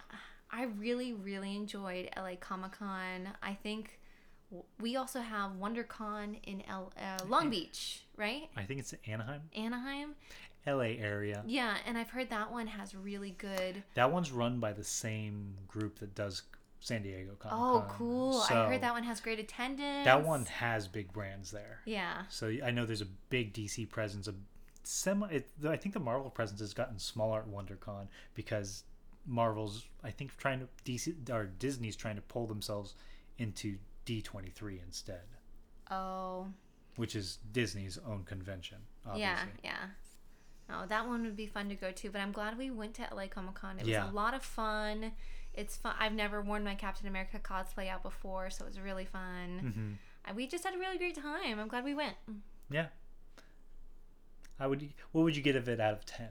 I 0.50 0.64
really, 0.64 1.12
really 1.12 1.56
enjoyed 1.56 2.10
LA 2.16 2.36
Comic 2.38 2.72
Con. 2.78 3.30
I 3.42 3.54
think 3.54 3.98
we 4.80 4.96
also 4.96 5.20
have 5.20 5.50
WonderCon 5.60 6.38
in 6.44 6.62
L- 6.68 6.92
uh, 6.98 7.22
Long 7.26 7.50
Beach, 7.50 8.04
right? 8.16 8.48
I 8.56 8.62
think 8.62 8.80
it's 8.80 8.94
Anaheim, 9.06 9.42
Anaheim. 9.54 10.14
LA 10.66 10.96
area. 10.98 11.42
Yeah, 11.46 11.76
and 11.86 11.96
I've 11.96 12.10
heard 12.10 12.30
that 12.30 12.52
one 12.52 12.66
has 12.66 12.94
really 12.94 13.32
good. 13.38 13.82
That 13.94 14.12
one's 14.12 14.30
run 14.30 14.60
by 14.60 14.72
the 14.72 14.84
same 14.84 15.54
group 15.66 15.98
that 16.00 16.14
does 16.14 16.42
San 16.80 17.02
Diego 17.02 17.32
Comic 17.38 17.54
oh, 17.58 17.80
Con. 17.80 17.88
Oh, 17.90 17.94
cool! 17.96 18.44
I 18.50 18.66
heard 18.68 18.80
that 18.82 18.92
one 18.92 19.04
has 19.04 19.20
great 19.20 19.38
attendance. 19.38 20.04
That 20.04 20.24
one 20.24 20.46
has 20.46 20.86
big 20.86 21.12
brands 21.12 21.50
there. 21.50 21.80
Yeah. 21.84 22.22
So 22.28 22.52
I 22.64 22.70
know 22.70 22.86
there's 22.86 23.02
a 23.02 23.08
big 23.30 23.52
DC 23.52 23.88
presence. 23.88 24.28
A 24.28 24.34
semi. 24.84 25.28
It, 25.28 25.48
I 25.68 25.76
think 25.76 25.94
the 25.94 26.00
Marvel 26.00 26.30
presence 26.30 26.60
has 26.60 26.74
gotten 26.74 26.98
smaller 26.98 27.40
at 27.40 27.48
WonderCon 27.48 28.06
because 28.34 28.84
Marvel's. 29.26 29.84
I 30.04 30.10
think 30.10 30.36
trying 30.36 30.60
to 30.60 30.68
DC 30.84 31.30
or 31.30 31.46
Disney's 31.58 31.96
trying 31.96 32.16
to 32.16 32.22
pull 32.22 32.46
themselves 32.46 32.94
into 33.38 33.76
D23 34.06 34.80
instead, 34.84 35.22
Oh. 35.90 36.46
which 36.96 37.14
is 37.14 37.38
Disney's 37.52 37.98
own 38.06 38.24
convention. 38.24 38.78
Obviously. 39.06 39.22
Yeah, 39.22 39.44
yeah. 39.64 39.86
Oh, 40.70 40.84
that 40.86 41.06
one 41.06 41.22
would 41.22 41.36
be 41.36 41.46
fun 41.46 41.68
to 41.70 41.74
go 41.74 41.90
to, 41.92 42.10
but 42.10 42.20
I'm 42.20 42.32
glad 42.32 42.58
we 42.58 42.70
went 42.70 42.94
to 42.94 43.08
LA 43.14 43.26
Comic 43.26 43.54
Con. 43.54 43.78
It 43.78 43.86
was 43.86 43.94
a 43.94 44.14
lot 44.14 44.34
of 44.34 44.42
fun. 44.42 45.12
It's 45.54 45.76
fun. 45.76 45.94
I've 45.98 46.12
never 46.12 46.40
worn 46.42 46.62
my 46.62 46.74
Captain 46.74 47.08
America 47.08 47.38
cosplay 47.38 47.88
out 47.88 48.02
before, 48.02 48.50
so 48.50 48.64
it 48.64 48.68
was 48.68 48.78
really 48.80 49.06
fun. 49.06 49.58
hmm 49.74 49.92
And 50.28 50.36
we 50.36 50.46
just 50.46 50.64
had 50.64 50.74
a 50.74 50.78
really 50.78 50.98
great 50.98 51.14
time. 51.16 51.58
I'm 51.58 51.68
glad 51.68 51.84
we 51.84 51.94
went. 51.94 52.16
Yeah. 52.70 52.86
I 54.60 54.66
would. 54.66 54.92
What 55.12 55.22
would 55.22 55.36
you 55.36 55.42
get 55.42 55.56
of 55.56 55.68
it 55.68 55.80
out 55.80 55.94
of 55.94 56.04
ten? 56.04 56.28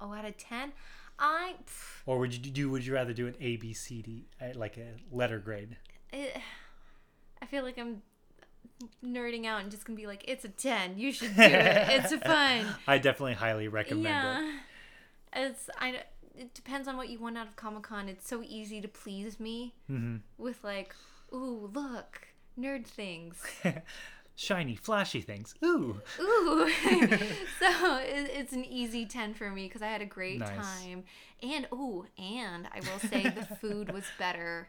Oh, 0.00 0.12
out 0.12 0.24
of 0.24 0.36
10, 0.36 0.72
I. 1.18 1.54
pff, 1.66 2.02
Or 2.06 2.18
would 2.18 2.32
you 2.32 2.52
do? 2.52 2.70
Would 2.70 2.86
you 2.86 2.94
rather 2.94 3.12
do 3.12 3.26
an 3.26 3.34
A, 3.40 3.56
B, 3.56 3.72
C, 3.72 4.00
D, 4.02 4.26
uh, 4.40 4.56
like 4.56 4.76
a 4.76 4.94
letter 5.10 5.38
grade? 5.40 5.76
It, 6.12 6.36
I 7.42 7.46
feel 7.46 7.64
like 7.64 7.78
I'm 7.78 8.02
nerding 9.04 9.44
out 9.46 9.60
and 9.62 9.70
just 9.70 9.84
gonna 9.84 9.96
be 9.96 10.06
like, 10.06 10.24
it's 10.28 10.44
a 10.44 10.48
10. 10.48 10.98
You 10.98 11.12
should 11.12 11.34
do 11.36 11.42
it. 11.42 11.88
It's 11.90 12.12
fun. 12.24 12.66
I 12.86 12.98
definitely 12.98 13.34
highly 13.34 13.68
recommend 13.68 14.06
it. 14.06 14.10
yeah. 14.42 14.52
It's 15.34 15.68
I. 15.78 16.02
It 16.36 16.54
depends 16.54 16.86
on 16.86 16.96
what 16.96 17.08
you 17.08 17.18
want 17.18 17.36
out 17.36 17.48
of 17.48 17.56
Comic 17.56 17.82
Con. 17.82 18.08
It's 18.08 18.28
so 18.28 18.42
easy 18.46 18.80
to 18.80 18.86
please 18.88 19.40
me 19.40 19.74
hmm 19.88 20.16
with 20.38 20.62
like, 20.62 20.94
ooh, 21.34 21.68
look, 21.74 22.28
nerd 22.58 22.86
things. 22.86 23.42
Shiny, 24.36 24.76
flashy 24.76 25.20
things. 25.20 25.52
Ooh. 25.64 26.00
Ooh, 26.20 26.70
so 27.58 27.96
it, 27.98 28.30
it's 28.32 28.52
an 28.52 28.64
easy 28.64 29.04
ten 29.04 29.34
for 29.34 29.50
me 29.50 29.66
because 29.66 29.82
I 29.82 29.88
had 29.88 30.00
a 30.00 30.06
great 30.06 30.38
Nice. 30.38 30.54
time, 30.56 31.02
and 31.42 31.66
ooh, 31.72 32.06
and 32.16 32.68
I 32.72 32.78
will 32.88 33.00
say 33.00 33.28
the 33.30 33.44
food 33.56 33.92
was 33.92 34.04
better. 34.16 34.68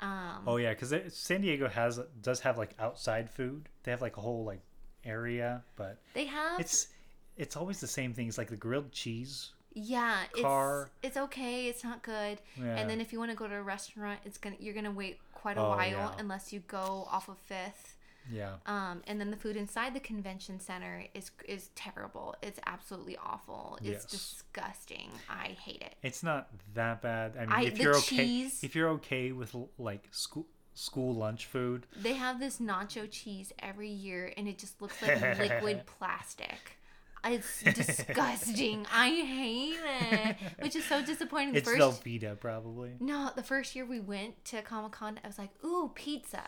Um, 0.00 0.44
Oh 0.46 0.56
yeah, 0.58 0.74
because 0.74 0.94
San 1.14 1.40
Diego 1.40 1.68
has 1.68 2.00
does 2.22 2.40
have 2.40 2.56
like 2.58 2.70
outside 2.78 3.28
food. 3.30 3.68
They 3.82 3.90
have 3.90 4.00
like 4.02 4.16
a 4.16 4.20
whole 4.20 4.44
like 4.44 4.60
area, 5.04 5.62
but 5.76 5.98
they 6.14 6.26
have 6.26 6.60
it's 6.60 6.88
it's 7.36 7.56
always 7.56 7.80
the 7.80 7.86
same 7.86 8.12
things 8.14 8.38
like 8.38 8.48
the 8.48 8.56
grilled 8.56 8.92
cheese. 8.92 9.50
yeah, 9.74 10.22
car. 10.40 10.90
it's 11.02 11.08
it's 11.08 11.16
okay, 11.16 11.66
it's 11.68 11.82
not 11.84 12.02
good. 12.02 12.38
Yeah. 12.56 12.76
And 12.76 12.88
then 12.90 13.00
if 13.00 13.12
you 13.12 13.18
want 13.18 13.30
to 13.32 13.36
go 13.36 13.46
to 13.48 13.54
a 13.56 13.62
restaurant, 13.62 14.20
it's 14.24 14.38
gonna 14.38 14.56
you're 14.60 14.74
gonna 14.74 14.90
wait 14.90 15.18
quite 15.34 15.56
a 15.56 15.60
Oh, 15.60 15.70
while 15.70 15.88
yeah. 15.88 16.10
unless 16.18 16.52
you 16.52 16.60
go 16.68 17.06
off 17.10 17.28
of 17.28 17.38
Fifth. 17.38 17.96
Yeah, 18.30 18.54
Um, 18.66 19.02
and 19.06 19.20
then 19.20 19.30
the 19.30 19.36
food 19.36 19.56
inside 19.56 19.94
the 19.94 20.00
convention 20.00 20.60
center 20.60 21.04
is 21.14 21.30
is 21.46 21.70
terrible. 21.74 22.34
It's 22.42 22.60
absolutely 22.66 23.16
awful. 23.16 23.78
It's 23.80 23.88
Yes. 23.88 24.04
disgusting. 24.06 25.10
I 25.28 25.48
hate 25.64 25.82
it. 25.82 25.94
it's 26.02 26.22
not 26.22 26.48
that 26.74 27.02
bad. 27.02 27.36
I 27.36 27.40
mean, 27.40 27.50
I- 27.52 27.62
if 27.64 27.78
you're 27.78 27.96
okay, 27.96 28.50
if 28.62 28.74
you're 28.74 28.90
okay 28.90 29.32
with 29.32 29.54
like 29.78 30.08
school 30.10 30.46
school 30.74 31.12
lunch 31.14 31.46
food, 31.46 31.86
They 31.96 32.14
have 32.14 32.38
this 32.38 32.58
nacho 32.58 33.08
cheese 33.10 33.52
every 33.58 33.90
year, 33.90 34.32
and 34.36 34.46
it 34.46 34.58
just 34.58 34.80
looks 34.80 35.00
like 35.02 35.20
liquid 35.38 35.86
plastic. 35.98 36.76
It's 37.24 37.62
disgusting. 37.62 38.86
I 38.92 39.08
hate 39.10 39.80
it, 39.82 40.36
which 40.60 40.76
is 40.76 40.84
so 40.84 41.04
disappointing. 41.04 41.52
The 41.52 41.58
it's 41.58 41.68
first 41.68 41.80
Velveeta 42.04 42.38
probably. 42.38 42.92
no, 43.00 43.30
the 43.34 43.42
first 43.42 43.74
year 43.74 43.84
we 43.84 43.98
went 44.00 44.44
to 44.46 44.62
Comic 44.62 44.92
Con, 44.92 45.18
I 45.22 45.26
was 45.26 45.36
like, 45.36 45.50
"Ooh, 45.64 45.90
pizza," 45.96 46.44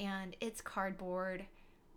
and 0.00 0.34
it's 0.40 0.60
cardboard. 0.60 1.44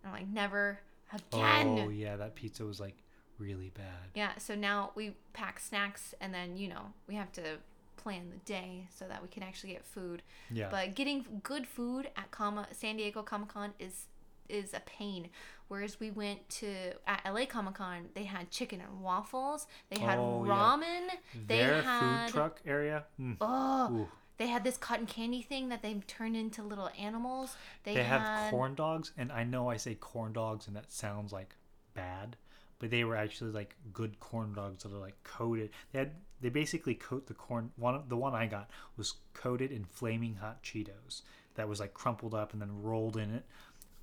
I'm 0.06 0.12
like, 0.12 0.28
never 0.28 0.80
again. 1.12 1.80
Oh 1.80 1.90
yeah, 1.90 2.16
that 2.18 2.36
pizza 2.36 2.64
was 2.66 2.80
like 2.80 2.96
really 3.40 3.72
bad. 3.74 4.10
Yeah, 4.14 4.32
so 4.38 4.54
now 4.56 4.92
we 4.96 5.14
pack 5.34 5.60
snacks 5.60 6.14
and 6.22 6.34
then, 6.34 6.58
you 6.58 6.68
know, 6.68 6.94
we 7.08 7.16
have 7.16 7.32
to 7.34 7.58
plan 7.98 8.30
the 8.30 8.38
day 8.46 8.88
so 8.94 9.06
that 9.08 9.22
we 9.22 9.28
can 9.30 9.44
actually 9.44 9.72
get 9.74 9.86
food. 9.86 10.22
Yeah, 10.52 10.68
But 10.70 10.94
getting 10.96 11.42
good 11.44 11.66
food 11.68 12.10
at 12.18 12.32
Comma 12.32 12.68
San 12.72 12.98
Diego 12.98 13.24
Comic 13.24 13.50
Con 13.50 13.74
is 13.80 14.08
is 14.50 14.74
a 14.74 14.82
pain. 14.82 15.30
Whereas 15.70 16.00
we 16.02 16.12
went 16.12 16.48
to 16.50 16.68
at 17.08 17.22
LA 17.26 17.46
Comic 17.46 17.76
Con, 17.76 18.10
they 18.14 18.26
had 18.26 18.52
chicken 18.52 18.82
and 18.82 19.02
waffles, 19.02 19.66
they 19.90 20.00
had 20.00 20.20
Oh, 20.20 20.44
yeah. 20.46 20.52
ramen, 20.52 21.08
they 21.48 21.58
their 21.58 21.82
had 21.82 22.26
food 22.28 22.34
truck 22.34 22.62
area. 22.66 23.06
mm, 23.20 23.38
oh, 23.40 23.90
ooh. 23.94 24.08
They 24.38 24.48
had 24.48 24.64
this 24.64 24.78
cotton 24.78 25.06
candy 25.06 25.42
thing 25.42 25.70
that 25.70 25.82
they 25.82 25.94
turned 26.08 26.36
into 26.36 26.62
little 26.64 26.90
animals. 27.00 27.56
They, 27.84 27.96
They 27.96 28.04
had 28.04 28.22
have 28.22 28.52
corn 28.52 28.76
dogs, 28.76 29.12
and 29.18 29.32
I 29.32 29.44
know 29.44 29.70
I 29.70 29.78
say 29.78 29.96
corn 29.96 30.34
dogs, 30.34 30.68
and 30.68 30.76
that 30.76 30.92
sounds 30.92 31.32
like 31.32 31.56
bad, 31.94 32.36
but 32.80 32.90
they 32.90 33.04
were 33.04 33.16
actually 33.16 33.52
like 33.52 33.76
good 33.94 34.20
corn 34.20 34.54
dogs 34.54 34.84
that 34.84 34.92
are 34.94 34.98
like 35.00 35.22
coated. 35.24 35.70
They 35.92 36.00
had 36.00 36.12
they 36.42 36.50
basically 36.50 36.96
coat 36.96 37.28
the 37.28 37.34
corn. 37.34 37.72
One 37.78 38.04
the 38.08 38.18
one 38.18 38.34
I 38.34 38.48
got 38.48 38.70
was 38.98 39.14
coated 39.34 39.72
in 39.72 39.86
flaming 39.86 40.36
hot 40.36 40.64
Cheetos 40.64 41.22
that 41.56 41.70
was 41.70 41.80
like 41.80 41.94
crumpled 41.94 42.34
up 42.34 42.54
and 42.54 42.62
then 42.62 42.82
rolled 42.82 43.16
in 43.18 43.32
it. 43.34 43.46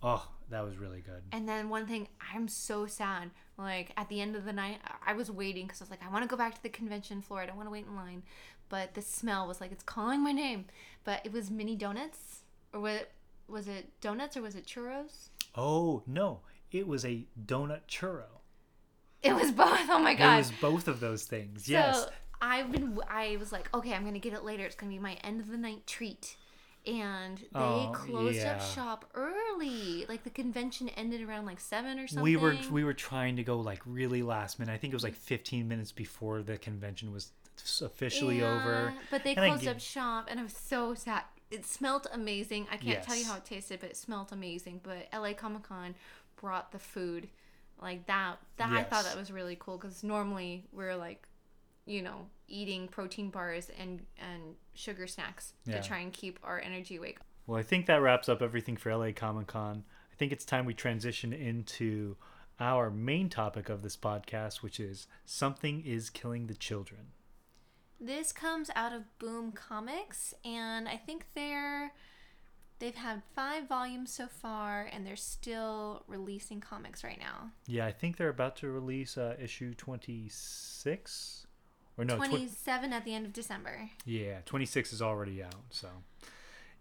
Oh, 0.02 0.26
that 0.48 0.64
was 0.64 0.78
really 0.78 1.00
good. 1.02 1.22
And 1.32 1.46
then 1.46 1.68
one 1.68 1.86
thing, 1.86 2.08
I'm 2.34 2.48
so 2.48 2.86
sad. 2.86 3.30
Like 3.58 3.92
at 3.98 4.08
the 4.08 4.20
end 4.22 4.34
of 4.34 4.44
the 4.46 4.52
night, 4.52 4.78
I- 4.86 5.10
I 5.10 5.12
was 5.12 5.30
waiting 5.30 5.66
because 5.66 5.82
I 5.82 5.84
was 5.84 5.90
like, 5.90 6.02
I 6.02 6.08
want 6.10 6.22
to 6.22 6.28
go 6.28 6.36
back 6.38 6.54
to 6.54 6.62
the 6.62 6.70
convention 6.70 7.20
floor. 7.20 7.42
I 7.42 7.46
don't 7.46 7.56
want 7.56 7.66
to 7.66 7.70
wait 7.72 7.84
in 7.86 7.94
line. 7.96 8.22
But 8.70 8.94
the 8.94 9.02
smell 9.02 9.46
was 9.46 9.60
like 9.60 9.70
it's 9.72 9.82
calling 9.84 10.22
my 10.24 10.32
name. 10.32 10.64
But 11.04 11.20
it 11.26 11.32
was 11.32 11.50
mini 11.50 11.76
donuts, 11.76 12.40
or 12.72 12.80
was 12.80 12.94
it, 12.96 13.10
was 13.48 13.68
it 13.68 13.90
donuts 14.00 14.36
or 14.36 14.42
was 14.42 14.54
it 14.54 14.66
churros? 14.66 15.28
Oh 15.54 16.02
no, 16.06 16.40
it 16.72 16.86
was 16.86 17.04
a 17.04 17.26
donut 17.46 17.80
churro. 17.88 18.24
It 19.22 19.34
was 19.34 19.50
both. 19.52 19.78
Oh 19.90 19.98
my 19.98 20.14
god, 20.14 20.34
It 20.34 20.38
was 20.38 20.52
both 20.62 20.88
of 20.88 21.00
those 21.00 21.24
things. 21.24 21.68
yes. 21.68 22.06
I've 22.42 22.72
been. 22.72 22.98
I 23.06 23.36
was 23.38 23.52
like, 23.52 23.68
okay, 23.74 23.92
I'm 23.92 24.02
gonna 24.04 24.18
get 24.18 24.32
it 24.32 24.44
later. 24.44 24.64
It's 24.64 24.74
gonna 24.74 24.92
be 24.92 24.98
my 24.98 25.14
end 25.22 25.40
of 25.40 25.48
the 25.50 25.58
night 25.58 25.86
treat. 25.86 26.36
And 26.86 27.36
they 27.36 27.46
Oh, 27.54 27.92
closed 27.94 28.38
yeah. 28.38 28.52
up 28.54 28.62
shop 28.62 29.04
early. 29.14 30.06
Like 30.08 30.24
the 30.24 30.30
convention 30.30 30.88
ended 30.90 31.20
around 31.20 31.44
like 31.44 31.60
seven 31.60 31.98
or 31.98 32.06
something. 32.06 32.22
We 32.24 32.36
were 32.36 32.56
we 32.70 32.82
were 32.84 32.94
trying 32.94 33.36
to 33.36 33.42
go 33.42 33.58
like 33.60 33.82
really 33.84 34.22
last 34.22 34.58
minute. 34.58 34.72
I 34.72 34.78
think 34.78 34.94
it 34.94 34.96
was 34.96 35.02
like 35.04 35.14
15 35.14 35.68
minutes 35.68 35.92
before 35.92 36.40
the 36.42 36.56
convention 36.56 37.12
was 37.12 37.32
officially 37.80 38.40
Yeah, 38.40 38.54
over. 38.60 38.94
But 39.10 39.24
they 39.24 39.34
And 39.34 39.46
closed 39.46 39.62
give- 39.62 39.76
up 39.76 39.80
shop, 39.80 40.26
and 40.30 40.38
I 40.40 40.42
was 40.42 40.56
so 40.56 40.94
sad. 40.94 41.24
It 41.50 41.66
smelled 41.66 42.06
amazing. 42.12 42.66
I 42.70 42.76
can't 42.76 43.02
tell 43.02 43.16
you 43.16 43.24
how 43.24 43.36
it 43.36 43.44
tasted, 43.44 43.80
but 43.80 43.90
it 43.90 43.96
smelled 43.96 44.32
amazing. 44.32 44.80
But 44.82 45.08
LA 45.12 45.32
Comic 45.34 45.64
Con 45.64 45.94
brought 46.36 46.70
the 46.72 46.78
food 46.78 47.28
like 47.82 48.06
that. 48.06 48.36
That 48.56 48.70
I 48.70 48.84
thought 48.84 49.04
that 49.04 49.16
was 49.16 49.30
really 49.32 49.56
cool 49.58 49.76
because 49.76 50.04
normally 50.04 50.66
we're 50.72 50.94
like, 50.96 51.26
you 51.86 52.02
know, 52.02 52.28
eating 52.46 52.86
protein 52.88 53.30
bars 53.30 53.68
and 53.78 54.06
and 54.18 54.54
sugar 54.74 55.06
snacks 55.08 55.54
Yeah. 55.64 55.80
to 55.80 55.86
try 55.88 55.98
and 55.98 56.12
keep 56.12 56.38
our 56.44 56.60
energy 56.60 56.96
awake. 56.96 57.18
Well, 57.46 57.58
I 57.58 57.62
think 57.64 57.86
that 57.86 58.00
wraps 58.00 58.28
up 58.28 58.42
everything 58.42 58.76
for 58.76 58.90
LA 58.90 59.12
Comic 59.12 59.48
Con. 59.48 59.84
I 60.12 60.14
think 60.16 60.30
it's 60.30 60.44
time 60.44 60.66
we 60.66 60.74
transition 60.74 61.32
into 61.32 62.16
our 62.60 62.90
main 62.90 63.28
topic 63.28 63.68
of 63.68 63.82
this 63.82 63.96
podcast, 63.96 64.56
which 64.62 64.78
is 64.78 65.06
something 65.24 65.80
is 65.84 66.10
killing 66.10 66.46
the 66.46 66.54
children. 66.54 67.12
This 68.00 68.32
comes 68.32 68.70
out 68.74 68.92
of 68.92 69.02
Boom 69.18 69.52
Comics, 69.52 70.32
and 70.44 70.88
I 70.88 70.96
think 70.96 71.26
they're 71.34 71.92
they've 72.78 72.94
had 72.94 73.22
five 73.34 73.68
volumes 73.68 74.10
so 74.10 74.26
far, 74.26 74.88
and 74.90 75.06
they're 75.06 75.16
still 75.16 76.02
releasing 76.08 76.60
comics 76.60 77.04
right 77.04 77.18
now. 77.20 77.50
Yeah, 77.66 77.84
I 77.86 77.92
think 77.92 78.16
they're 78.16 78.30
about 78.30 78.56
to 78.56 78.70
release 78.70 79.18
uh, 79.18 79.34
issue 79.38 79.74
26 79.74 81.46
or 81.98 82.04
no, 82.04 82.16
twen- 82.16 82.30
Twenty 82.30 82.48
seven 82.48 82.92
at 82.94 83.04
the 83.04 83.14
end 83.14 83.26
of 83.26 83.32
December. 83.34 83.90
Yeah, 84.06 84.38
26 84.46 84.94
is 84.94 85.02
already 85.02 85.42
out. 85.42 85.54
So, 85.68 85.88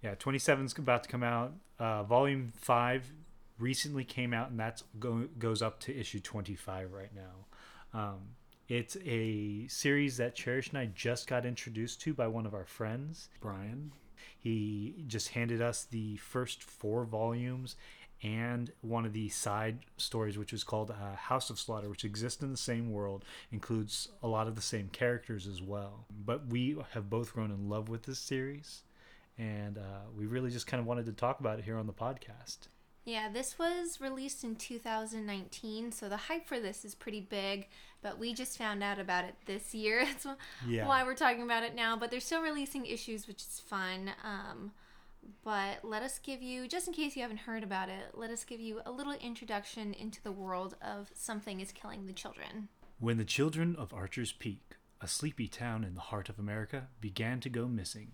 yeah, 0.01 0.15
27 0.15 0.65
is 0.67 0.77
about 0.77 1.03
to 1.03 1.09
come 1.09 1.23
out. 1.23 1.51
Uh, 1.77 2.03
volume 2.03 2.47
5 2.55 3.11
recently 3.57 4.05
came 4.05 4.33
out, 4.33 4.49
and 4.51 4.57
that's 4.59 4.83
go- 4.99 5.27
goes 5.37 5.61
up 5.61 5.81
to 5.81 5.97
issue 5.97 6.21
25 6.21 6.93
right 6.93 7.11
now. 7.13 7.99
Um, 7.99 8.19
it's 8.69 8.95
a 9.03 9.67
series 9.67 10.17
that 10.17 10.35
Cherish 10.35 10.69
and 10.69 10.77
I 10.77 10.85
just 10.85 11.27
got 11.27 11.43
introduced 11.43 12.01
to 12.01 12.13
by 12.13 12.27
one 12.27 12.45
of 12.45 12.53
our 12.53 12.65
friends, 12.65 13.29
Brian. 13.41 13.91
He 14.37 15.03
just 15.07 15.29
handed 15.29 15.59
us 15.59 15.87
the 15.89 16.17
first 16.17 16.63
four 16.63 17.03
volumes 17.03 17.75
and 18.21 18.71
one 18.81 19.05
of 19.05 19.13
the 19.13 19.29
side 19.29 19.79
stories, 19.97 20.37
which 20.37 20.53
is 20.53 20.63
called 20.63 20.91
uh, 20.91 21.15
House 21.15 21.49
of 21.49 21.57
Slaughter, 21.57 21.89
which 21.89 22.05
exists 22.05 22.43
in 22.43 22.51
the 22.51 22.57
same 22.57 22.91
world, 22.91 23.25
includes 23.51 24.09
a 24.21 24.27
lot 24.27 24.47
of 24.47 24.55
the 24.55 24.61
same 24.61 24.89
characters 24.89 25.47
as 25.47 25.61
well. 25.63 26.05
But 26.25 26.47
we 26.47 26.77
have 26.91 27.09
both 27.09 27.33
grown 27.33 27.49
in 27.49 27.69
love 27.69 27.89
with 27.89 28.03
this 28.03 28.19
series, 28.19 28.83
and 29.37 29.79
uh, 29.79 30.01
we 30.15 30.27
really 30.27 30.51
just 30.51 30.67
kind 30.67 30.79
of 30.79 30.85
wanted 30.85 31.07
to 31.07 31.13
talk 31.13 31.39
about 31.39 31.57
it 31.57 31.65
here 31.65 31.77
on 31.77 31.87
the 31.87 31.93
podcast. 31.93 32.67
Yeah, 33.05 33.29
this 33.29 33.57
was 33.57 33.99
released 33.99 34.43
in 34.43 34.55
2019, 34.55 35.91
so 35.91 36.09
the 36.09 36.17
hype 36.17 36.47
for 36.47 36.59
this 36.59 36.85
is 36.85 36.93
pretty 36.93 37.21
big, 37.21 37.67
but 38.01 38.17
we 38.19 38.33
just 38.33 38.57
found 38.57 38.81
out 38.83 38.99
about 38.99 39.25
it 39.25 39.35
this 39.45 39.73
year. 39.75 40.05
That's 40.23 40.27
Yeah. 40.67 40.87
why 40.87 41.03
we're 41.03 41.15
talking 41.15 41.43
about 41.43 41.63
it 41.63 41.75
now, 41.75 41.95
but 41.97 42.11
they're 42.11 42.19
still 42.19 42.41
releasing 42.41 42.85
issues, 42.85 43.27
which 43.27 43.41
is 43.41 43.59
fun. 43.65 44.11
Um, 44.23 44.71
but 45.43 45.83
let 45.83 46.01
us 46.01 46.17
give 46.19 46.41
you, 46.41 46.67
just 46.67 46.87
in 46.87 46.93
case 46.93 47.15
you 47.15 47.21
haven't 47.21 47.39
heard 47.41 47.63
about 47.63 47.89
it, 47.89 48.11
let 48.13 48.29
us 48.29 48.43
give 48.45 48.59
you 48.59 48.81
a 48.85 48.91
little 48.91 49.13
introduction 49.13 49.93
into 49.93 50.21
the 50.23 50.31
world 50.31 50.75
of 50.81 51.11
Something 51.13 51.59
is 51.59 51.71
Killing 51.71 52.05
the 52.07 52.13
Children. 52.13 52.69
When 52.99 53.17
the 53.17 53.25
children 53.25 53.75
of 53.75 53.93
Archer's 53.93 54.31
Peak, 54.31 54.75
a 55.01 55.07
sleepy 55.07 55.47
town 55.47 55.83
in 55.83 55.93
the 55.95 56.01
heart 56.01 56.29
of 56.29 56.39
America, 56.39 56.87
began 57.01 57.39
to 57.41 57.49
go 57.49 57.67
missing, 57.67 58.11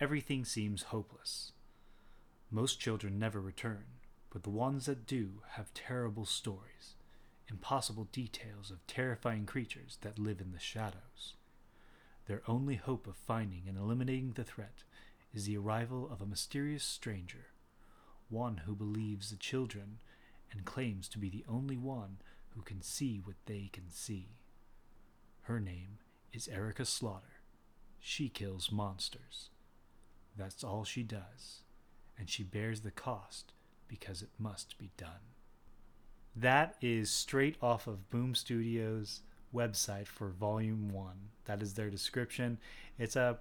everything 0.00 0.44
seems 0.44 0.84
hopeless. 0.84 1.52
Most 2.50 2.80
children 2.80 3.18
never 3.18 3.40
return, 3.40 3.84
but 4.30 4.42
the 4.42 4.50
ones 4.50 4.86
that 4.86 5.06
do 5.06 5.42
have 5.52 5.72
terrible 5.74 6.26
stories, 6.26 6.94
impossible 7.52 8.08
details 8.12 8.70
of 8.70 8.86
terrifying 8.86 9.44
creatures 9.44 9.98
that 10.00 10.18
live 10.18 10.40
in 10.40 10.52
the 10.52 10.58
shadows. 10.58 11.34
Their 12.26 12.42
only 12.48 12.76
hope 12.76 13.06
of 13.06 13.14
finding 13.14 13.64
and 13.68 13.76
eliminating 13.76 14.32
the 14.32 14.44
threat 14.44 14.84
is 15.34 15.44
the 15.44 15.58
arrival 15.58 16.08
of 16.10 16.22
a 16.22 16.26
mysterious 16.26 16.82
stranger, 16.82 17.48
one 18.30 18.62
who 18.64 18.74
believes 18.74 19.30
the 19.30 19.36
children 19.36 19.98
and 20.50 20.64
claims 20.64 21.08
to 21.08 21.18
be 21.18 21.28
the 21.28 21.44
only 21.48 21.76
one 21.76 22.16
who 22.50 22.62
can 22.62 22.80
see 22.80 23.20
what 23.22 23.36
they 23.46 23.68
can 23.70 23.90
see. 23.90 24.28
Her 25.42 25.60
name 25.60 25.98
is 26.32 26.48
Erica 26.48 26.86
Slaughter. 26.86 27.40
She 28.00 28.28
kills 28.28 28.72
monsters. 28.72 29.50
That's 30.36 30.64
all 30.64 30.84
she 30.84 31.02
does, 31.02 31.62
and 32.18 32.30
she 32.30 32.42
bears 32.42 32.80
the 32.80 32.90
cost 32.90 33.52
because 33.88 34.22
it 34.22 34.30
must 34.38 34.78
be 34.78 34.90
done. 34.96 35.34
That 36.34 36.76
is 36.80 37.10
straight 37.10 37.56
off 37.60 37.86
of 37.86 38.08
Boom 38.08 38.34
Studios' 38.34 39.20
website 39.54 40.06
for 40.06 40.28
Volume 40.28 40.90
1. 40.90 41.14
That 41.44 41.62
is 41.62 41.74
their 41.74 41.90
description. 41.90 42.58
It's 42.98 43.16
a 43.16 43.38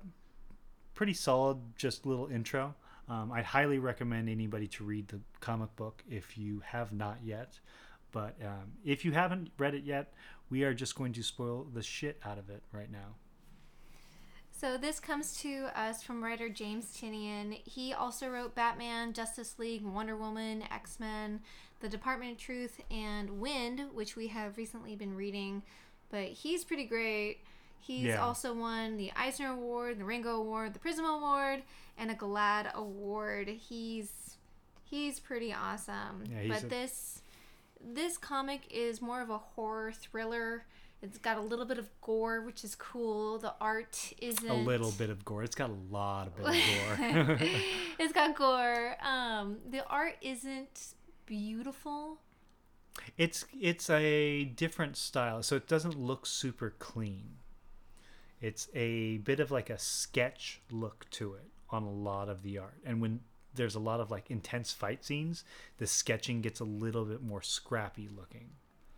pretty 0.94 1.14
solid, 1.14 1.58
just 1.78 2.06
little 2.06 2.28
intro. 2.28 2.76
Um, 3.08 3.32
I 3.32 3.42
highly 3.42 3.80
recommend 3.80 4.30
anybody 4.30 4.68
to 4.68 4.84
read 4.84 5.08
the 5.08 5.20
comic 5.40 5.76
book 5.76 6.04
if 6.10 6.38
you 6.38 6.62
have 6.66 6.92
not 6.92 7.20
yet. 7.24 7.60
But 8.12 8.36
um, 8.46 8.74
if 8.84 9.06
you 9.06 9.14
haven't 9.14 9.52
read 9.58 9.74
it 9.74 9.84
yet, 9.84 10.14
we 10.50 10.64
are 10.64 10.74
just 10.74 10.96
going 10.96 11.14
to 11.14 11.24
spoil 11.24 11.66
the 11.74 11.82
shit 11.82 12.20
out 12.26 12.38
of 12.38 12.50
it 12.50 12.62
right 12.74 12.92
now. 12.92 13.16
So 14.62 14.78
this 14.78 15.00
comes 15.00 15.38
to 15.38 15.70
us 15.76 16.04
from 16.04 16.24
writer 16.24 16.48
James 16.48 16.96
Tynion. 16.96 17.60
He 17.66 17.94
also 17.94 18.30
wrote 18.30 18.54
Batman, 18.54 19.12
Justice 19.12 19.58
League, 19.58 19.82
Wonder 19.84 20.16
Woman, 20.16 20.64
X 20.72 21.00
Men, 21.00 21.40
The 21.80 21.90
Department 21.90 22.34
of 22.34 22.38
Truth, 22.38 22.80
and 22.92 23.42
Wynd, 23.42 23.82
which 23.92 24.16
we 24.16 24.28
have 24.28 24.58
recently 24.58 24.96
been 24.96 25.16
reading. 25.16 25.64
But 26.12 26.26
he's 26.26 26.64
pretty 26.64 26.84
great. 26.86 27.40
He's 27.80 28.04
Yeah. 28.06 28.22
also 28.22 28.54
won 28.54 28.98
the 28.98 29.12
Eisner 29.16 29.50
Award, 29.50 29.98
the 29.98 30.06
Ringo 30.06 30.36
Award, 30.36 30.76
the 30.76 30.80
Prism 30.80 31.06
Award, 31.06 31.64
and 31.98 32.12
a 32.12 32.16
GLAAD 32.16 32.72
Award. 32.76 33.48
He's 33.48 34.38
he's 34.84 35.20
pretty 35.20 35.52
awesome. 35.52 36.24
Yeah, 36.30 36.42
he's 36.42 36.52
but 36.52 36.64
a- 36.66 36.68
this 36.68 37.24
this 37.84 38.16
comic 38.16 38.68
is 38.70 39.02
more 39.02 39.24
of 39.24 39.32
a 39.32 39.40
horror 39.40 39.92
thriller. 39.92 40.66
It's 41.02 41.18
got 41.18 41.38
a 41.38 41.42
little 41.42 41.66
bit 41.66 41.80
of 41.80 41.90
gore, 42.02 42.42
which 42.42 42.64
is 42.64 42.76
cool. 42.76 43.40
The 43.40 43.56
art 43.60 44.14
isn't 44.20 44.48
A 44.48 44.54
little 44.54 44.92
bit 44.92 45.10
of 45.10 45.26
gore. 45.26 45.44
It's 45.44 45.56
got 45.56 45.72
a 45.72 45.78
lot 45.90 46.28
of 46.28 46.36
bit 46.38 46.46
of 46.46 46.98
gore. 47.18 47.38
it's 48.00 48.14
got 48.14 48.36
gore. 48.36 48.96
Um, 49.02 49.58
the 49.70 49.84
art 49.88 50.18
isn't 50.22 50.94
beautiful. 51.26 52.20
it's 53.18 53.46
it's 53.60 53.90
a 53.90 54.44
different 54.44 54.96
style, 54.96 55.42
so 55.42 55.56
it 55.56 55.68
doesn't 55.68 55.98
look 56.00 56.26
super 56.28 56.76
clean. 56.78 57.38
It's 58.40 58.68
a 58.76 59.18
bit 59.20 59.40
of 59.40 59.50
like 59.50 59.70
a 59.70 59.80
sketch 59.80 60.62
look 60.72 61.10
to 61.12 61.34
it 61.36 61.46
on 61.70 61.84
a 61.84 61.92
lot 61.92 62.30
of 62.30 62.44
the 62.44 62.58
art. 62.60 62.78
And 62.86 63.02
when 63.02 63.22
there's 63.54 63.76
a 63.76 63.80
lot 63.80 64.00
of 64.00 64.12
like 64.12 64.30
intense 64.30 64.72
fight 64.72 65.04
scenes, 65.04 65.44
the 65.78 65.88
sketching 65.88 66.42
gets 66.42 66.60
a 66.60 66.66
little 66.66 67.06
bit 67.06 67.24
more 67.24 67.42
scrappy 67.42 68.08
looking. 68.16 68.50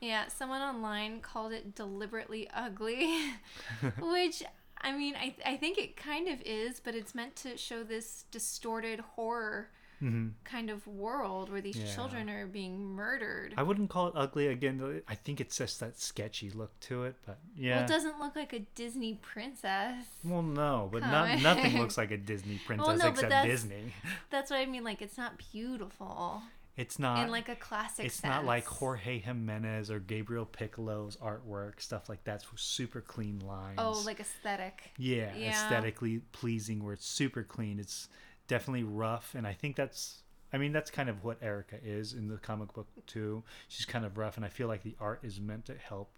Yeah, 0.03 0.27
someone 0.27 0.61
online 0.61 1.21
called 1.21 1.53
it 1.53 1.75
deliberately 1.75 2.49
ugly, 2.53 3.21
which 4.01 4.43
I 4.81 4.91
mean, 4.91 5.15
I 5.15 5.33
I 5.45 5.55
think 5.55 5.77
it 5.77 5.95
kind 5.95 6.27
of 6.27 6.41
is, 6.45 6.81
but 6.81 6.93
it's 6.93 7.15
meant 7.15 7.37
to 7.37 7.55
show 7.55 7.83
this 7.83 8.25
distorted 8.29 8.99
horror 8.99 9.69
mm-hmm. 10.01 10.29
kind 10.43 10.69
of 10.69 10.85
world 10.85 11.49
where 11.49 11.61
these 11.61 11.77
Yeah. 11.77 11.95
children 11.95 12.29
are 12.29 12.45
being 12.45 12.83
murdered. 12.83 13.53
I 13.55 13.63
wouldn't 13.63 13.89
call 13.89 14.07
it 14.07 14.13
ugly 14.17 14.47
again. 14.47 15.01
I 15.07 15.15
think 15.15 15.39
it's 15.39 15.57
just 15.57 15.79
that 15.79 15.97
sketchy 15.97 16.49
look 16.49 16.77
to 16.81 17.05
it, 17.05 17.15
but 17.25 17.37
yeah. 17.55 17.77
Well, 17.77 17.85
it 17.85 17.87
doesn't 17.87 18.19
look 18.19 18.35
like 18.35 18.51
a 18.51 18.59
Disney 18.59 19.19
princess. 19.21 20.03
Well, 20.25 20.41
no, 20.41 20.89
but 20.91 21.03
not, 21.03 21.39
nothing 21.41 21.77
looks 21.79 21.97
like 21.97 22.11
a 22.11 22.17
Disney 22.17 22.59
princess 22.65 22.99
no, 22.99 23.07
except 23.07 23.29
that's- 23.29 23.45
Disney. 23.45 23.93
That's 24.29 24.51
what 24.51 24.59
I 24.59 24.65
mean. 24.65 24.83
Like, 24.83 25.01
it's 25.01 25.17
not 25.17 25.37
beautiful 25.51 26.41
It's 26.75 26.97
not 26.97 27.23
in 27.23 27.31
like 27.31 27.49
a 27.49 27.55
classic. 27.55 28.05
it's 28.05 28.23
not 28.23 28.45
like. 28.45 28.65
Jorge 28.65 29.19
Jimenez 29.19 29.91
or 29.91 29.99
Gabriel 29.99 30.45
Picolo's 30.45 31.17
artwork, 31.17 31.79
stuff 31.79 32.09
like 32.09 32.23
that. 32.23 32.43
Super 32.55 33.01
clean 33.01 33.39
lines. 33.39 33.75
Oh, 33.77 34.01
like 34.05 34.19
aesthetic. 34.19 34.91
yeah, 34.97 35.35
yeah. 35.35 35.51
aesthetically 35.51 36.21
pleasing, 36.31 36.83
where 36.83 36.93
it's 36.93 37.05
super 37.05 37.43
clean. 37.43 37.79
It's 37.79 38.09
definitely 38.47 38.83
rough, 38.83 39.35
and 39.35 39.45
I 39.45 39.53
think 39.53 39.75
that's. 39.75 40.21
I 40.51 40.57
mean, 40.57 40.71
that's 40.71 40.91
kind 40.91 41.09
of 41.09 41.23
what 41.23 41.37
Erica 41.41 41.77
is 41.83 42.13
in 42.13 42.27
the 42.27 42.37
comic 42.37 42.73
book 42.73 42.87
too. 43.07 43.43
She's 43.67 43.85
kind 43.85 44.05
of 44.05 44.17
rough, 44.17 44.37
and 44.37 44.45
I 44.45 44.49
feel 44.49 44.67
like 44.67 44.83
the 44.83 44.95
art 44.99 45.19
is 45.23 45.39
meant 45.39 45.65
to 45.65 45.75
help 45.75 46.15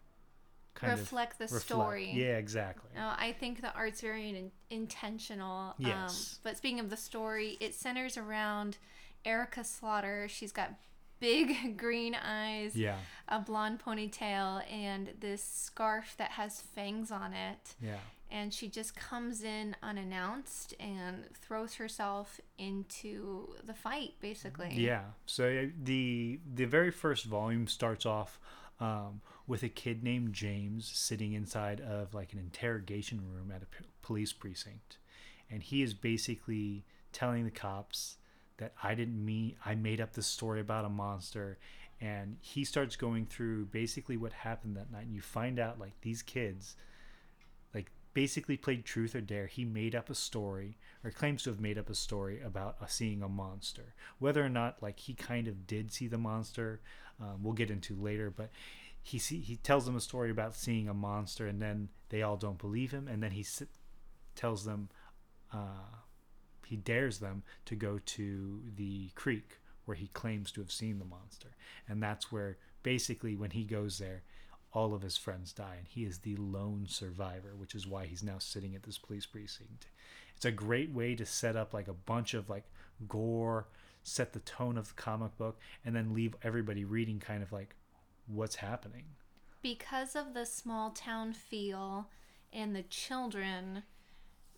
kind 0.75 0.93
of 0.93 0.99
reflect 0.99 1.39
the 1.39 1.47
story. 1.47 2.11
Yeah, 2.13 2.37
exactly. 2.37 2.91
No, 2.95 3.13
I 3.17 3.33
think 3.39 3.61
the 3.61 3.73
art's 3.73 4.01
very 4.01 4.29
in- 4.29 4.51
intentional. 4.69 5.73
Yes. 5.77 5.93
Um, 6.35 6.39
but 6.43 6.57
speaking 6.57 6.79
of 6.79 6.89
the 6.89 6.97
story, 6.97 7.57
it 7.59 7.73
centers 7.73 8.17
around 8.17 8.77
Erica 9.25 9.63
Slaughter. 9.63 10.27
She's 10.29 10.51
got 10.51 10.73
big 11.19 11.77
green 11.77 12.15
eyes, 12.15 12.75
Yeah, 12.75 12.97
a 13.27 13.39
blonde 13.39 13.79
ponytail, 13.85 14.63
and 14.71 15.09
this 15.19 15.43
scarf 15.43 16.15
that 16.17 16.31
has 16.31 16.61
fangs 16.61 17.11
on 17.11 17.33
it. 17.33 17.75
yeah, 17.81 17.97
And 18.29 18.53
she 18.53 18.67
just 18.67 18.95
comes 18.95 19.43
in 19.43 19.75
unannounced 19.81 20.73
and 20.79 21.25
throws 21.33 21.75
herself 21.75 22.39
into 22.57 23.55
the 23.65 23.73
fight, 23.73 24.13
basically. 24.19 24.73
yeah. 24.73 25.03
So 25.25 25.45
uh, 25.47 25.69
the 25.81 26.39
the 26.53 26.65
very 26.65 26.91
first 26.91 27.25
volume 27.25 27.67
starts 27.67 28.05
off 28.05 28.39
um, 28.79 29.21
with 29.47 29.63
a 29.63 29.69
kid 29.69 30.03
named 30.03 30.33
James 30.33 30.85
sitting 30.93 31.31
inside 31.33 31.79
of 31.79 32.13
like 32.13 32.33
an 32.33 32.39
interrogation 32.39 33.21
room 33.25 33.51
at 33.55 33.63
a 33.63 33.65
p- 33.67 33.85
police 34.01 34.33
precinct, 34.33 34.97
and 35.49 35.63
he 35.63 35.81
is 35.81 35.93
basically 35.93 36.83
telling 37.13 37.45
the 37.45 37.51
cops 37.51 38.17
that 38.57 38.73
I 38.81 38.95
didn't 38.95 39.23
mean 39.23 39.55
I 39.65 39.75
made 39.75 39.99
up 40.01 40.13
this 40.13 40.27
story 40.27 40.61
about 40.61 40.85
a 40.85 40.89
monster 40.89 41.57
and 42.01 42.37
he 42.41 42.63
starts 42.63 42.95
going 42.95 43.25
through 43.25 43.65
basically 43.65 44.17
what 44.17 44.33
happened 44.33 44.75
that 44.77 44.91
night 44.91 45.05
and 45.05 45.15
you 45.15 45.21
find 45.21 45.59
out 45.59 45.79
like 45.79 45.93
these 46.01 46.21
kids 46.21 46.75
like 47.73 47.91
basically 48.13 48.57
played 48.57 48.85
truth 48.85 49.15
or 49.15 49.21
dare. 49.21 49.47
He 49.47 49.65
made 49.65 49.95
up 49.95 50.09
a 50.09 50.15
story 50.15 50.77
or 51.03 51.11
claims 51.11 51.43
to 51.43 51.49
have 51.49 51.59
made 51.59 51.77
up 51.77 51.89
a 51.89 51.95
story 51.95 52.41
about 52.41 52.77
uh, 52.81 52.85
seeing 52.85 53.21
a 53.21 53.29
monster. 53.29 53.93
Whether 54.19 54.43
or 54.45 54.49
not 54.49 54.81
like 54.81 54.99
he 54.99 55.13
kind 55.13 55.47
of 55.47 55.67
did 55.67 55.91
see 55.91 56.07
the 56.07 56.17
monster 56.17 56.81
um, 57.19 57.43
we'll 57.43 57.53
get 57.53 57.71
into 57.71 57.95
later 57.95 58.29
but 58.29 58.49
he 59.01 59.19
see, 59.19 59.39
he 59.39 59.55
tells 59.57 59.85
them 59.85 59.95
a 59.95 60.01
story 60.01 60.31
about 60.31 60.55
seeing 60.55 60.89
a 60.89 60.93
monster 60.93 61.47
and 61.47 61.61
then 61.61 61.89
they 62.09 62.21
all 62.21 62.37
don't 62.37 62.57
believe 62.57 62.91
him 62.91 63.07
and 63.07 63.21
then 63.21 63.31
he 63.31 63.41
s- 63.41 63.63
tells 64.35 64.65
them 64.65 64.89
uh, 65.53 65.99
he 66.65 66.75
dares 66.75 67.19
them 67.19 67.43
to 67.65 67.75
go 67.75 67.99
to 68.05 68.61
the 68.75 69.09
creek 69.15 69.59
where 69.85 69.95
he 69.95 70.07
claims 70.07 70.51
to 70.51 70.61
have 70.61 70.71
seen 70.71 70.99
the 70.99 71.05
monster. 71.05 71.49
And 71.87 72.01
that's 72.01 72.31
where 72.31 72.57
basically 72.83 73.35
when 73.35 73.51
he 73.51 73.63
goes 73.63 73.97
there 73.97 74.23
all 74.73 74.93
of 74.93 75.01
his 75.01 75.15
friends 75.15 75.53
die 75.53 75.75
and 75.77 75.87
he 75.87 76.03
is 76.03 76.19
the 76.19 76.35
lone 76.35 76.85
survivor 76.87 77.53
which 77.55 77.73
is 77.73 77.87
why 77.87 78.05
he's 78.05 78.21
now 78.21 78.37
sitting 78.37 78.75
at 78.75 78.83
this 78.83 78.97
police 78.97 79.25
precinct. 79.25 79.87
It's 80.35 80.45
a 80.45 80.51
great 80.51 80.91
way 80.91 81.15
to 81.15 81.25
set 81.25 81.55
up 81.55 81.73
like 81.73 81.87
a 81.87 81.93
bunch 81.93 82.33
of 82.33 82.49
like 82.49 82.65
gore 83.07 83.67
set 84.03 84.33
the 84.33 84.39
tone 84.39 84.77
of 84.77 84.89
the 84.89 85.01
comic 85.01 85.37
book 85.37 85.59
and 85.83 85.95
then 85.95 86.13
leave 86.13 86.35
everybody 86.43 86.85
reading 86.85 87.19
kind 87.19 87.41
of 87.41 87.51
like 87.51 87.75
what's 88.27 88.55
happening. 88.55 89.03
Because 89.61 90.15
of 90.15 90.33
the 90.33 90.45
small 90.45 90.91
town 90.91 91.33
feel 91.33 92.07
and 92.53 92.75
the 92.75 92.83
children, 92.83 93.83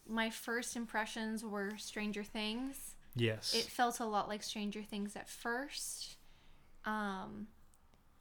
my 0.09 0.29
first 0.29 0.75
impressions 0.75 1.43
were 1.43 1.71
Stranger 1.77 2.23
Things. 2.23 2.95
yes 3.15 3.53
It 3.53 3.65
felt 3.65 3.99
a 3.99 4.05
lot 4.05 4.27
like 4.27 4.43
Stranger 4.43 4.81
Things 4.81 5.15
at 5.15 5.29
first. 5.29 6.15
Um, 6.85 7.47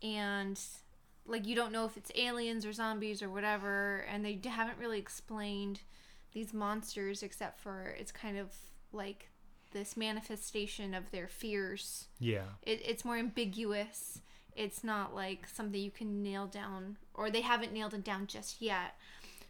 and 0.03 0.61
like 1.27 1.47
you 1.47 1.55
don't 1.55 1.73
know 1.73 1.85
if 1.85 1.97
it's 1.97 2.11
aliens 2.15 2.65
or 2.65 2.73
zombies 2.73 3.23
or 3.23 3.31
whatever, 3.31 4.05
and 4.11 4.25
they 4.25 4.41
haven't 4.45 4.79
really 4.79 4.99
explained 4.99 5.81
these 6.33 6.53
monsters 6.53 7.23
except 7.23 7.61
for 7.61 7.95
it's 7.99 8.13
kind 8.13 8.37
of 8.37 8.53
like 8.93 9.31
this 9.73 9.97
manifestation 9.97 10.95
of 10.95 11.11
their 11.11 11.29
fears. 11.29 12.07
yeah 12.19 12.45
It, 12.63 12.81
it's 12.85 13.05
more 13.05 13.17
ambiguous. 13.17 14.21
It's 14.55 14.83
not 14.83 15.15
like 15.15 15.47
something 15.47 15.81
you 15.81 15.91
can 15.91 16.23
nail 16.23 16.47
down, 16.47 16.97
or 17.13 17.31
they 17.31 17.43
haven't 17.43 17.73
nailed 17.73 17.93
it 17.93 18.05
down 18.05 18.27
just 18.27 18.63
yet. 18.63 18.97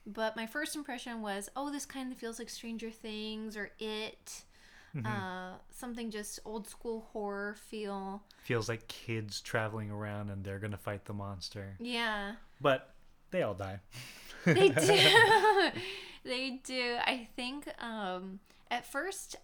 But 0.07 0.37
my 0.37 0.47
first 0.47 0.77
impression 0.77 1.21
was, 1.21 1.49
oh, 1.57 1.71
this 1.71 1.85
kind 1.85 2.13
of 2.13 2.19
feels 2.19 2.39
like 2.39 2.49
Stranger 2.49 2.91
Things 2.91 3.57
or 3.57 3.71
It. 3.79 4.45
Uh, 5.05 5.51
something 5.71 6.11
just 6.11 6.39
old 6.47 6.67
school 6.67 7.07
horror 7.13 7.55
feel. 7.69 8.23
feels 8.45 8.67
like 8.67 8.89
kids 8.89 9.43
traveling 9.43 9.91
around 9.91 10.31
and 10.31 10.43
they're 10.43 10.59
gonna 10.59 10.79
fight 10.79 11.05
the 11.05 11.13
monster 11.13 11.77
Yeah, 11.79 12.37
but 12.63 12.95
they 13.31 13.43
all 13.43 13.53
die 13.53 13.81
they 14.47 14.69
do. 14.71 15.71
they 16.25 16.61
do. 16.65 16.97
I 17.05 17.29
think 17.37 17.69
um, 17.83 18.41
at 18.71 18.87
first, 18.87 19.37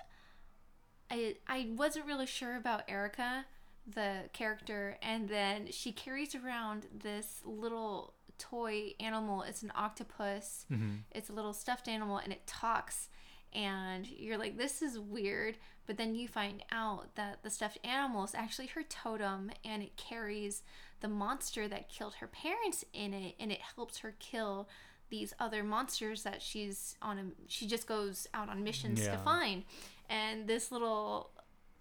I 1.10 1.36
I 1.46 1.68
wasn't 1.76 2.06
really 2.06 2.24
sure 2.26 2.56
about 2.56 2.84
Erica, 2.88 3.44
the 3.86 4.30
character, 4.32 4.96
and 5.02 5.28
then 5.28 5.68
she 5.70 5.92
carries 5.92 6.34
around 6.34 6.86
this 7.02 7.42
little 7.44 8.14
toy 8.50 8.94
animal. 9.00 9.42
It's 9.42 9.62
an 9.62 9.72
octopus. 9.74 10.66
Mhm. 10.70 11.02
It's 11.12 11.30
a 11.30 11.32
little 11.32 11.52
stuffed 11.52 11.88
animal, 11.88 12.18
and 12.18 12.32
it 12.32 12.46
talks. 12.46 13.08
And 13.54 14.06
you're 14.06 14.38
like, 14.38 14.56
this 14.56 14.80
is 14.82 14.98
weird. 14.98 15.58
But 15.86 15.96
then 15.98 16.14
you 16.14 16.26
find 16.28 16.64
out 16.70 17.14
that 17.16 17.42
the 17.42 17.50
stuffed 17.50 17.78
animal 17.84 18.24
is 18.24 18.34
actually 18.34 18.68
her 18.68 18.82
totem, 18.82 19.50
and 19.64 19.82
it 19.82 19.96
carries 19.96 20.62
the 21.00 21.08
monster 21.08 21.68
that 21.68 21.88
killed 21.88 22.14
her 22.14 22.26
parents 22.28 22.84
in 22.92 23.12
it, 23.12 23.34
and 23.38 23.50
it 23.52 23.60
helps 23.74 23.98
her 23.98 24.14
kill 24.18 24.68
these 25.10 25.34
other 25.38 25.62
monsters 25.62 26.22
that 26.22 26.40
she's 26.40 26.96
on 27.02 27.18
a 27.18 27.24
she 27.46 27.66
just 27.66 27.86
goes 27.86 28.26
out 28.32 28.48
on 28.48 28.64
missions 28.64 28.98
to 29.12 29.18
find 29.18 29.62
and 30.08 30.46
this 30.48 30.72
little 30.72 31.30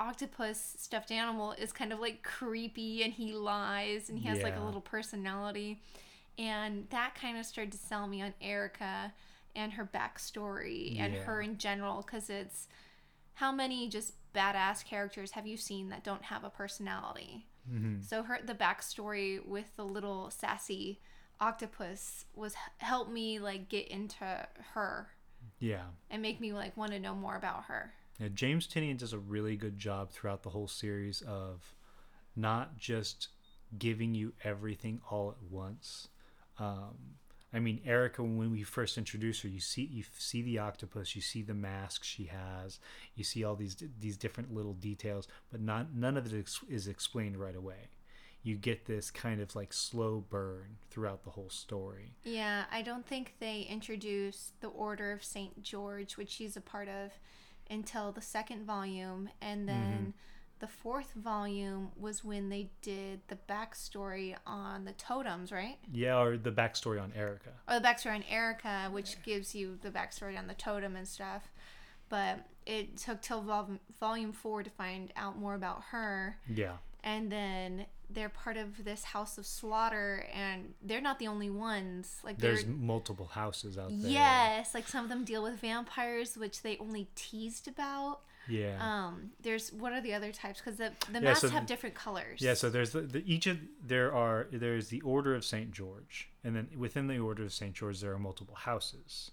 octopus 0.01 0.75
stuffed 0.77 1.11
animal 1.11 1.53
is 1.53 1.71
kind 1.71 1.93
of 1.93 1.99
like 2.01 2.23
creepy 2.23 3.03
and 3.03 3.13
he 3.13 3.31
lies 3.31 4.09
and 4.09 4.19
he 4.19 4.27
has 4.27 4.39
like 4.43 4.55
a 4.57 4.59
little 4.65 4.81
personality 4.81 5.79
and 6.41 6.87
that 6.89 7.13
kind 7.15 7.37
of 7.37 7.45
started 7.45 7.71
to 7.71 7.77
sell 7.77 8.07
me 8.07 8.21
on 8.21 8.33
erica 8.41 9.13
and 9.55 9.73
her 9.73 9.85
backstory 9.85 10.99
and 10.99 11.13
Yeah. 11.13 11.23
her 11.23 11.41
in 11.41 11.57
general 11.57 12.01
because 12.01 12.29
it's 12.29 12.67
how 13.35 13.51
many 13.51 13.89
just 13.89 14.13
badass 14.33 14.83
characters 14.85 15.31
have 15.31 15.45
you 15.45 15.57
seen 15.57 15.89
that 15.89 16.03
don't 16.03 16.23
have 16.23 16.43
a 16.43 16.49
personality 16.49 17.47
Mhm. 17.69 18.03
so 18.03 18.23
her 18.23 18.39
the 18.43 18.55
backstory 18.55 19.45
with 19.45 19.75
the 19.75 19.85
little 19.85 20.31
sassy 20.31 20.99
octopus 21.39 22.25
was 22.33 22.55
helped 22.77 23.11
me 23.11 23.39
like 23.39 23.67
get 23.69 23.87
into 23.87 24.47
her 24.73 25.09
yeah 25.59 25.85
and 26.09 26.21
make 26.21 26.39
me 26.39 26.53
like 26.53 26.75
want 26.77 26.91
to 26.91 26.99
know 26.99 27.13
more 27.15 27.35
about 27.35 27.65
her. 27.65 27.93
Yeah, 28.19 28.29
James 28.29 28.67
Tynion 28.67 28.97
does 28.97 29.13
a 29.13 29.17
really 29.19 29.55
good 29.57 29.79
job 29.79 30.11
throughout 30.11 30.43
the 30.43 30.51
whole 30.51 30.67
series 30.67 31.21
of 31.23 31.73
not 32.35 32.77
just 32.77 33.29
giving 33.77 34.13
you 34.13 34.33
everything 34.43 35.01
all 35.09 35.31
at 35.31 35.41
once. 35.41 36.07
Um, 36.61 36.95
I 37.53 37.59
mean, 37.59 37.81
Erica, 37.85 38.23
when 38.23 38.51
we 38.51 38.63
first 38.63 38.97
introduce 38.97 39.41
her, 39.41 39.49
you 39.49 39.59
see 39.59 39.83
you 39.83 40.03
see 40.17 40.41
the 40.41 40.59
octopus, 40.59 41.15
you 41.15 41.21
see 41.21 41.41
the 41.41 41.53
mask 41.53 42.03
she 42.03 42.25
has, 42.25 42.79
you 43.15 43.23
see 43.23 43.43
all 43.43 43.55
these 43.55 43.75
these 43.99 44.15
different 44.15 44.53
little 44.53 44.73
details, 44.73 45.27
but 45.51 45.59
not 45.59 45.93
none 45.93 46.17
of 46.17 46.31
it 46.31 46.39
ex- 46.39 46.63
is 46.69 46.87
explained 46.87 47.37
right 47.37 47.55
away. 47.55 47.89
You 48.43 48.55
get 48.55 48.85
this 48.85 49.11
kind 49.11 49.41
of 49.41 49.55
like 49.55 49.73
slow 49.73 50.23
burn 50.29 50.77
throughout 50.89 51.23
the 51.23 51.29
whole 51.31 51.49
story. 51.49 52.13
Yeah, 52.23 52.63
I 52.71 52.81
don't 52.81 53.05
think 53.05 53.35
they 53.39 53.67
introduce 53.69 54.53
the 54.61 54.69
Order 54.69 55.11
of 55.11 55.23
St. 55.23 55.61
George, 55.61 56.17
which 56.17 56.29
she's 56.29 56.57
a 56.57 56.61
part 56.61 56.87
of, 56.87 57.11
until 57.69 58.11
the 58.11 58.21
second 58.21 58.65
volume. 58.65 59.29
And 59.41 59.67
then 59.67 60.13
the 60.61 60.67
fourth 60.67 61.11
volume 61.15 61.89
was 61.99 62.23
when 62.23 62.47
they 62.49 62.69
did 62.81 63.19
the 63.27 63.37
backstory 63.49 64.35
on 64.47 64.85
the 64.85 64.93
totems, 64.93 65.51
right? 65.51 65.77
Yeah, 65.91 66.19
or 66.21 66.37
the 66.37 66.51
backstory 66.51 67.01
on 67.01 67.11
Erica. 67.15 67.49
Or 67.67 67.79
the 67.79 67.85
backstory 67.85 68.15
on 68.15 68.23
Erica, 68.29 68.87
which 68.91 69.21
gives 69.23 69.53
you 69.53 69.77
the 69.81 69.89
backstory 69.89 70.37
on 70.37 70.47
the 70.47 70.53
totem 70.53 70.95
and 70.95 71.07
stuff. 71.07 71.49
But 72.09 72.45
it 72.65 72.95
took 72.97 73.21
till 73.21 73.41
vol- 73.41 73.79
volume 73.99 74.31
four 74.31 74.63
to 74.63 74.69
find 74.69 75.11
out 75.17 75.37
more 75.37 75.55
about 75.55 75.81
her. 75.91 76.37
Yeah. 76.47 76.77
and 77.03 77.31
then 77.31 77.87
they're 78.11 78.29
part 78.29 78.57
of 78.57 78.83
this 78.83 79.03
house 79.05 79.37
of 79.39 79.45
slaughter 79.47 80.27
and 80.35 80.73
they're 80.83 81.01
not 81.01 81.17
the 81.17 81.27
only 81.27 81.49
ones 81.49 82.19
like 82.23 82.37
There's 82.37 82.65
multiple 82.67 83.25
houses 83.25 83.77
out 83.77 83.89
there. 83.89 84.11
yes 84.11 84.75
like 84.75 84.87
some 84.87 85.05
of 85.05 85.09
them 85.09 85.23
deal 85.23 85.41
with 85.41 85.59
vampires 85.59 86.37
which 86.37 86.61
they 86.61 86.77
only 86.77 87.07
teased 87.15 87.67
about 87.69 88.19
Yeah. 88.47 88.75
um 89.05 89.31
there's 89.41 89.71
what 89.71 89.93
are 89.93 90.01
the 90.01 90.13
other 90.13 90.31
types 90.31 90.59
because 90.59 90.77
the 90.77 90.91
the 91.11 91.19
Yeah, 91.19 91.25
masks 91.25 91.41
so 91.41 91.49
have 91.49 91.65
different 91.67 91.95
colors 91.95 92.41
Yeah, 92.41 92.55
so 92.55 92.69
there's 92.69 92.91
the, 92.91 93.01
the 93.01 93.23
each 93.31 93.47
of 93.47 93.59
there 93.85 94.13
are 94.13 94.47
there's 94.51 94.89
the 94.89 95.01
Order 95.01 95.35
of 95.35 95.45
Saint 95.45 95.71
George, 95.71 96.29
and 96.43 96.55
then 96.55 96.67
within 96.77 97.07
the 97.07 97.19
Order 97.19 97.43
of 97.43 97.53
Saint 97.53 97.73
George 97.75 98.01
there 98.01 98.13
are 98.13 98.19
multiple 98.19 98.55
houses. 98.55 99.31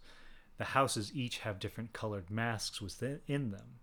The 0.59 0.65
houses 0.65 1.13
each 1.15 1.39
have 1.39 1.59
different 1.59 1.93
colored 1.93 2.31
masks 2.31 2.81
within 2.81 3.21
in 3.27 3.51
them. 3.51 3.81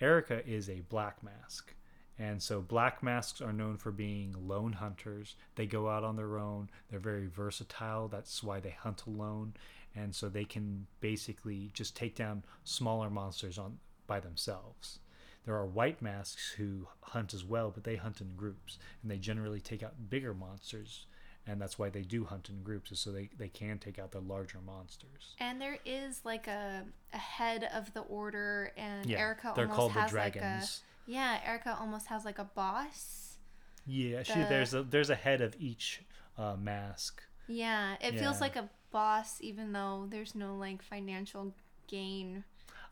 Erica 0.00 0.46
is 0.48 0.68
a 0.68 0.80
black 0.88 1.22
mask, 1.24 1.74
and 2.18 2.40
so 2.42 2.60
black 2.60 3.02
masks 3.02 3.40
are 3.40 3.52
known 3.52 3.76
for 3.78 3.90
being 3.90 4.34
lone 4.46 4.74
hunters. 4.74 5.34
They 5.56 5.66
go 5.66 5.88
out 5.88 6.04
on 6.04 6.14
their 6.16 6.38
own. 6.38 6.70
They're 6.90 7.00
very 7.00 7.26
versatile. 7.26 8.06
That's 8.08 8.42
why 8.44 8.60
they 8.60 8.70
hunt 8.78 9.04
alone, 9.06 9.54
and 9.96 10.14
so 10.14 10.28
they 10.28 10.44
can 10.44 10.86
basically 11.00 11.70
just 11.74 11.96
take 11.96 12.14
down 12.14 12.44
smaller 12.62 13.10
monsters 13.10 13.58
on 13.58 13.78
by 14.08 14.18
themselves. 14.18 14.98
There 15.44 15.54
are 15.54 15.64
white 15.64 16.02
masks 16.02 16.54
who 16.58 16.88
hunt 17.00 17.32
as 17.32 17.44
well, 17.44 17.70
but 17.70 17.84
they 17.84 17.94
hunt 17.94 18.20
in 18.20 18.34
groups, 18.36 18.78
and 19.02 19.10
they 19.10 19.18
generally 19.18 19.60
take 19.60 19.84
out 19.84 20.10
bigger 20.10 20.34
monsters 20.34 21.06
and 21.48 21.60
that's 21.60 21.78
why 21.78 21.88
they 21.88 22.02
do 22.02 22.24
hunt 22.24 22.50
in 22.50 22.62
groups, 22.62 22.92
is 22.92 23.00
so 23.00 23.10
they, 23.10 23.30
they 23.38 23.48
can 23.48 23.78
take 23.78 23.98
out 23.98 24.12
the 24.12 24.20
larger 24.20 24.58
monsters. 24.64 25.34
And 25.40 25.58
there 25.58 25.78
is 25.86 26.20
like 26.22 26.46
a, 26.46 26.84
a 27.14 27.16
head 27.18 27.68
of 27.74 27.92
the 27.94 28.00
order, 28.00 28.70
and 28.76 29.06
Yeah, 29.06 29.18
Erica 29.18 29.52
they're 29.56 29.64
almost 29.64 29.76
called 29.76 29.94
the 29.94 30.00
has 30.00 30.12
like 30.12 30.36
a 30.36 30.40
dragons. 30.40 30.82
yeah. 31.06 31.40
Erica 31.44 31.76
almost 31.80 32.08
has 32.08 32.26
like 32.26 32.38
a 32.38 32.44
boss. 32.44 33.38
Yeah, 33.86 34.22
she, 34.22 34.34
there's 34.34 34.74
a 34.74 34.82
there's 34.82 35.08
a 35.08 35.14
head 35.14 35.40
of 35.40 35.56
each 35.58 36.02
uh, 36.36 36.56
mask. 36.60 37.22
Yeah, 37.46 37.96
it 38.02 38.18
feels 38.18 38.42
like 38.42 38.56
a 38.56 38.68
boss, 38.90 39.38
even 39.40 39.72
though 39.72 40.06
there's 40.10 40.34
no 40.34 40.54
like 40.54 40.82
financial 40.82 41.54
gain 41.86 42.44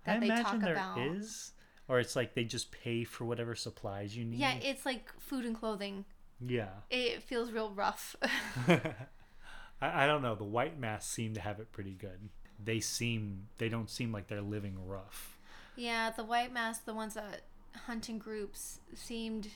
that 0.07 0.17
I 0.17 0.21
they 0.21 0.27
imagine 0.27 0.45
talk 0.45 0.61
there 0.61 0.73
about. 0.75 0.99
is, 0.99 1.53
or 1.89 2.01
it's 2.01 2.17
like 2.17 2.35
they 2.35 2.45
just 2.45 2.71
pay 2.73 3.05
for 3.05 3.25
whatever 3.25 3.55
supplies 3.55 4.17
you 4.17 4.25
need. 4.25 4.39
Yeah, 4.41 4.55
it's 4.63 4.85
like 4.87 5.13
food 5.19 5.45
and 5.45 5.55
clothing. 5.59 6.05
yeah. 6.41 6.69
It 6.91 7.23
feels 7.23 7.53
real 7.53 7.71
rough. 7.71 8.17
I, 9.81 10.05
I 10.05 10.07
don't 10.07 10.23
know. 10.23 10.35
The 10.35 10.45
white 10.45 10.79
masks 10.79 11.11
seem 11.13 11.35
to 11.35 11.41
have 11.41 11.61
it 11.61 11.73
pretty 11.73 11.93
good. 11.95 12.29
They 12.63 12.81
seem 12.81 13.49
they 13.59 13.69
don't 13.69 13.91
seem 13.91 14.13
like 14.13 14.29
they're 14.29 14.41
living 14.41 14.77
rough. 14.87 15.39
yeah, 15.77 16.11
the 16.11 16.25
white 16.25 16.53
mask, 16.53 16.85
the 16.87 16.95
ones 16.95 17.15
that 17.15 17.43
hunt 17.87 18.09
in 18.09 18.19
groups, 18.19 18.81
seemed 18.95 19.49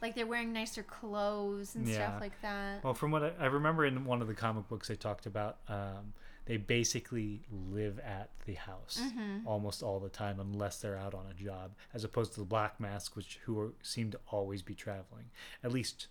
like 0.00 0.14
they're 0.14 0.26
wearing 0.26 0.52
nicer 0.52 0.82
clothes 0.82 1.74
and 1.74 1.86
Yeah. 1.86 1.94
stuff 2.08 2.20
like 2.20 2.40
that. 2.42 2.82
Well, 2.82 2.94
from 2.94 3.10
what 3.10 3.22
I, 3.22 3.32
I 3.40 3.46
remember 3.46 3.84
in 3.84 4.04
one 4.06 4.22
of 4.22 4.28
the 4.28 4.34
comic 4.34 4.68
books, 4.68 4.88
they 4.88 4.94
talked 4.94 5.26
about 5.26 5.58
um, 5.68 6.14
they 6.46 6.56
basically 6.56 7.42
live 7.50 7.98
at 7.98 8.30
the 8.46 8.54
house 8.54 9.00
Mm-hmm. 9.02 9.46
almost 9.46 9.82
all 9.82 10.00
the 10.00 10.08
time, 10.08 10.40
unless 10.40 10.80
they're 10.80 10.96
out 10.96 11.12
on 11.14 11.26
a 11.30 11.34
job, 11.34 11.72
as 11.92 12.04
opposed 12.04 12.32
to 12.34 12.40
the 12.40 12.46
black 12.46 12.80
mask, 12.80 13.14
which 13.16 13.38
who 13.44 13.58
are, 13.60 13.72
seem 13.82 14.10
to 14.12 14.20
always 14.28 14.62
be 14.62 14.74
traveling. 14.74 15.26
At 15.62 15.72
least 15.72 16.06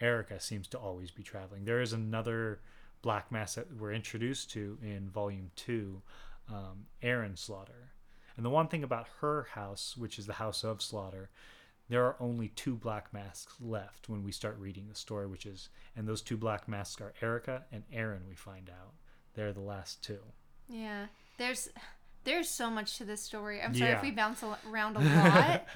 Erica 0.00 0.38
seems 0.40 0.68
to 0.68 0.78
always 0.78 1.10
be 1.10 1.22
traveling. 1.22 1.64
There 1.64 1.80
is 1.80 1.92
another 1.92 2.60
black 3.02 3.32
mask 3.32 3.56
that 3.56 3.76
we're 3.76 3.92
introduced 3.92 4.50
to 4.52 4.78
in 4.82 5.08
Volume 5.10 5.50
Two, 5.56 6.02
um, 6.48 6.86
Aaron 7.02 7.36
Slaughter. 7.36 7.92
And 8.36 8.44
the 8.44 8.50
one 8.50 8.68
thing 8.68 8.84
about 8.84 9.08
her 9.20 9.48
house, 9.54 9.96
which 9.96 10.18
is 10.18 10.26
the 10.26 10.34
House 10.34 10.62
of 10.62 10.80
Slaughter, 10.80 11.30
there 11.88 12.04
are 12.04 12.16
only 12.20 12.48
two 12.48 12.76
black 12.76 13.12
masks 13.12 13.54
left 13.60 14.08
when 14.08 14.22
we 14.22 14.30
start 14.30 14.56
reading 14.60 14.86
the 14.88 14.94
story, 14.94 15.26
which 15.26 15.46
is, 15.46 15.70
and 15.96 16.06
those 16.06 16.22
two 16.22 16.36
black 16.36 16.68
masks 16.68 17.00
are 17.00 17.14
Erica 17.22 17.64
and 17.72 17.82
Aaron. 17.92 18.22
We 18.28 18.34
find 18.34 18.68
out 18.70 18.92
they're 19.38 19.52
the 19.52 19.60
last 19.60 20.02
two. 20.02 20.18
Yeah, 20.68 21.06
there's 21.38 21.68
there's 22.24 22.48
so 22.50 22.68
much 22.68 22.98
to 22.98 23.04
this 23.04 23.22
story. 23.22 23.62
I'm 23.62 23.72
sorry 23.74 23.90
Yeah. 23.92 23.96
if 23.96 24.02
we 24.02 24.10
bounce 24.10 24.42
around 24.68 24.96
a 24.96 25.00
lot. 25.00 25.66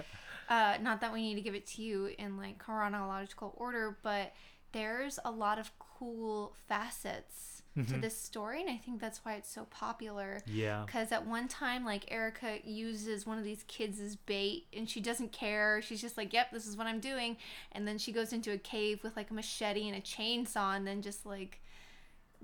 uh, 0.49 0.77
not 0.83 1.01
that 1.01 1.13
we 1.13 1.23
need 1.23 1.37
to 1.37 1.41
give 1.41 1.55
it 1.55 1.67
to 1.69 1.83
you 1.83 2.11
in 2.19 2.37
like 2.37 2.59
chronological 2.59 3.55
order, 3.57 3.97
but 4.03 4.33
there's 4.73 5.19
a 5.25 5.31
lot 5.31 5.59
of 5.59 5.71
cool 5.79 6.53
facets 6.69 7.63
to 7.87 7.97
this 7.99 8.15
story, 8.15 8.61
and 8.61 8.69
I 8.69 8.77
think 8.77 9.01
that's 9.01 9.25
why 9.25 9.33
it's 9.37 9.51
so 9.51 9.65
popular. 9.71 10.43
Yeah, 10.47 10.83
Because 10.85 11.11
at 11.11 11.27
one 11.27 11.49
time, 11.49 11.87
like 11.87 12.05
Erica 12.13 12.59
uses 12.65 13.27
one 13.27 13.39
of 13.39 13.45
these 13.45 13.65
kids 13.67 13.99
as 13.99 14.15
bait, 14.15 14.67
and 14.77 14.91
she 14.91 15.01
doesn't 15.01 15.33
care. 15.33 15.81
She's 15.81 16.03
just 16.03 16.19
like, 16.19 16.35
"Yep, 16.35 16.51
this 16.53 16.67
is 16.67 16.77
what 16.77 16.87
I'm 16.87 17.01
doing." 17.01 17.39
And 17.73 17.89
then 17.89 17.97
she 17.97 18.13
goes 18.13 18.35
into 18.35 18.53
a 18.53 18.59
cave 18.59 19.03
with 19.03 19.17
like 19.17 19.31
a 19.31 19.35
machete 19.35 19.89
and 19.89 19.97
a 19.97 20.03
chainsaw, 20.03 20.77
and 20.77 20.87
then 20.87 21.01
just 21.01 21.25
like 21.25 21.62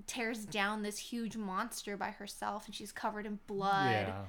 tears 0.07 0.45
down 0.45 0.81
this 0.83 0.97
huge 0.97 1.35
monster 1.37 1.97
by 1.97 2.11
herself, 2.11 2.65
and 2.65 2.75
she's 2.75 2.91
covered 2.91 3.25
in 3.25 3.39
blood. 3.47 3.91
yeah, 3.91 4.21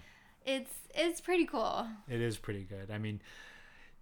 It's 0.45 0.73
it's 0.95 1.21
pretty 1.21 1.47
cool. 1.47 1.87
it 2.09 2.21
is 2.21 2.37
pretty 2.37 2.65
good. 2.65 2.91
I 2.91 2.99
mean, 2.99 3.21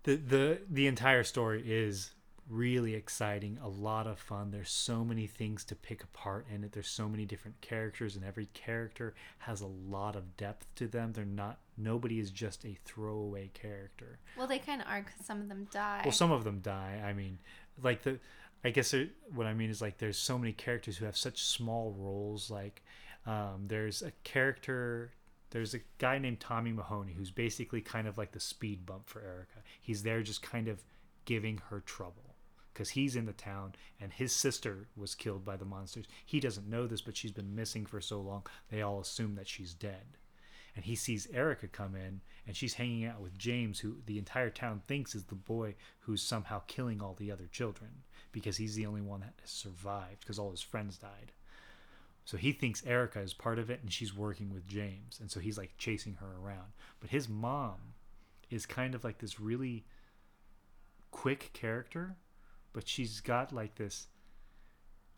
the 0.04 0.16
the 0.16 0.60
the 0.70 0.86
entire 0.86 1.24
story 1.24 1.62
is 1.66 2.10
really 2.50 2.94
exciting, 2.94 3.58
a 3.62 3.68
lot 3.68 4.06
of 4.06 4.18
fun. 4.18 4.50
There's 4.50 4.70
so 4.70 5.04
many 5.04 5.26
things 5.26 5.64
to 5.66 5.74
pick 5.74 6.02
apart 6.02 6.46
in 6.50 6.64
it. 6.64 6.72
There's 6.72 6.88
so 6.88 7.06
many 7.06 7.26
different 7.26 7.60
characters, 7.60 8.16
and 8.16 8.24
every 8.24 8.46
character 8.54 9.14
has 9.40 9.60
a 9.60 9.66
lot 9.66 10.16
of 10.16 10.34
depth 10.38 10.66
to 10.76 10.86
them. 10.88 11.12
They're 11.12 11.26
not 11.26 11.58
nobody 11.76 12.18
is 12.18 12.30
just 12.30 12.64
a 12.64 12.76
throwaway 12.86 13.50
character. 13.52 14.18
Well, 14.36 14.46
they 14.46 14.58
kind 14.58 14.80
of 14.80 14.86
are 14.88 15.02
because 15.02 15.26
some 15.26 15.40
of 15.42 15.48
them 15.48 15.68
die. 15.70 16.00
Well, 16.04 16.12
some 16.12 16.30
of 16.32 16.44
them 16.44 16.60
die. 16.60 17.02
I 17.04 17.12
mean, 17.12 17.38
like 17.82 18.02
the, 18.02 18.18
I 18.64 18.70
guess 18.70 18.94
what 19.34 19.46
I 19.46 19.54
mean 19.54 19.70
is 19.70 19.80
like 19.80 19.98
there's 19.98 20.18
so 20.18 20.38
many 20.38 20.52
characters 20.52 20.96
who 20.96 21.04
have 21.04 21.16
such 21.16 21.42
small 21.42 21.94
roles. 21.96 22.50
Like, 22.50 22.82
um, 23.26 23.64
there's 23.66 24.02
a 24.02 24.10
character. 24.24 25.12
There's 25.50 25.74
a 25.74 25.80
guy 25.98 26.18
named 26.18 26.40
Tommy 26.40 26.72
Mahoney 26.72 27.12
who's 27.12 27.30
basically 27.30 27.80
kind 27.80 28.06
of 28.06 28.18
like 28.18 28.32
the 28.32 28.40
speed 28.40 28.84
bump 28.84 29.08
for 29.08 29.22
Erica. 29.22 29.60
He's 29.80 30.02
there 30.02 30.22
just 30.22 30.42
kind 30.42 30.68
of 30.68 30.82
giving 31.24 31.60
her 31.70 31.80
trouble 31.80 32.34
because 32.72 32.90
he's 32.90 33.16
in 33.16 33.24
the 33.24 33.32
town 33.32 33.74
and 34.00 34.12
his 34.12 34.32
sister 34.32 34.88
was 34.94 35.14
killed 35.14 35.44
by 35.44 35.56
the 35.56 35.64
monsters. 35.64 36.06
He 36.26 36.38
doesn't 36.38 36.68
know 36.68 36.86
this, 36.86 37.00
but 37.00 37.16
she's 37.16 37.32
been 37.32 37.54
missing 37.54 37.86
for 37.86 38.00
so 38.00 38.20
long. 38.20 38.44
They 38.70 38.82
all 38.82 39.00
assume 39.00 39.36
that 39.36 39.48
she's 39.48 39.72
dead 39.72 40.18
and 40.78 40.84
he 40.84 40.94
sees 40.94 41.26
Erica 41.34 41.66
come 41.66 41.96
in 41.96 42.20
and 42.46 42.54
she's 42.54 42.74
hanging 42.74 43.04
out 43.04 43.20
with 43.20 43.36
James 43.36 43.80
who 43.80 43.96
the 44.06 44.16
entire 44.16 44.48
town 44.48 44.80
thinks 44.86 45.12
is 45.12 45.24
the 45.24 45.34
boy 45.34 45.74
who's 45.98 46.22
somehow 46.22 46.62
killing 46.68 47.02
all 47.02 47.14
the 47.14 47.32
other 47.32 47.48
children 47.50 47.90
because 48.32 48.56
he's 48.56 48.74
the 48.74 48.86
only 48.86 49.00
one 49.00 49.20
that 49.20 49.34
has 49.40 49.50
survived 49.50 50.20
because 50.20 50.38
all 50.38 50.50
his 50.50 50.62
friends 50.62 50.98
died. 50.98 51.32
So 52.24 52.36
he 52.36 52.52
thinks 52.52 52.84
Erica 52.84 53.20
is 53.20 53.32
part 53.32 53.58
of 53.58 53.70
it 53.70 53.80
and 53.82 53.92
she's 53.92 54.14
working 54.14 54.52
with 54.52 54.66
James 54.66 55.18
and 55.20 55.30
so 55.30 55.40
he's 55.40 55.56
like 55.56 55.72
chasing 55.78 56.14
her 56.20 56.36
around. 56.42 56.72
But 57.00 57.10
his 57.10 57.28
mom 57.28 57.94
is 58.50 58.66
kind 58.66 58.94
of 58.94 59.04
like 59.04 59.18
this 59.18 59.40
really 59.40 59.86
quick 61.10 61.50
character, 61.52 62.16
but 62.72 62.86
she's 62.86 63.20
got 63.20 63.52
like 63.52 63.76
this 63.76 64.08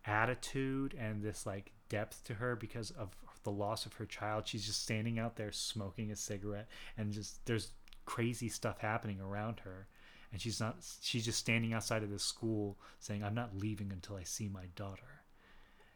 attitude 0.07 0.95
and 0.99 1.23
this 1.23 1.47
like 1.47 1.73
depth 1.89 2.25
to 2.25 2.35
her 2.35 2.57
because 2.57 2.91
of 2.93 3.11
the 3.43 3.51
loss 3.51 3.87
of 3.87 3.95
her 3.95 4.07
child. 4.07 4.47
She's 4.47 4.67
just 4.67 4.83
standing 4.83 5.19
out 5.19 5.37
there 5.37 5.53
smoking 5.53 6.11
a 6.11 6.17
cigarette 6.17 6.69
and 6.97 7.13
just 7.13 7.45
there's 7.47 7.73
crazy 8.05 8.49
stuff 8.49 8.79
happening 8.79 9.21
around 9.21 9.61
her. 9.61 9.89
And 10.33 10.41
she's 10.41 10.61
not 10.61 10.77
she's 11.03 11.25
just 11.25 11.39
standing 11.39 11.73
outside 11.73 12.03
of 12.03 12.11
this 12.11 12.23
school 12.23 12.79
saying, 13.01 13.25
I'm 13.25 13.35
not 13.35 13.57
leaving 13.57 13.91
until 13.93 14.17
I 14.17 14.23
see 14.25 14.49
my 14.49 14.67
daughter. 14.77 15.03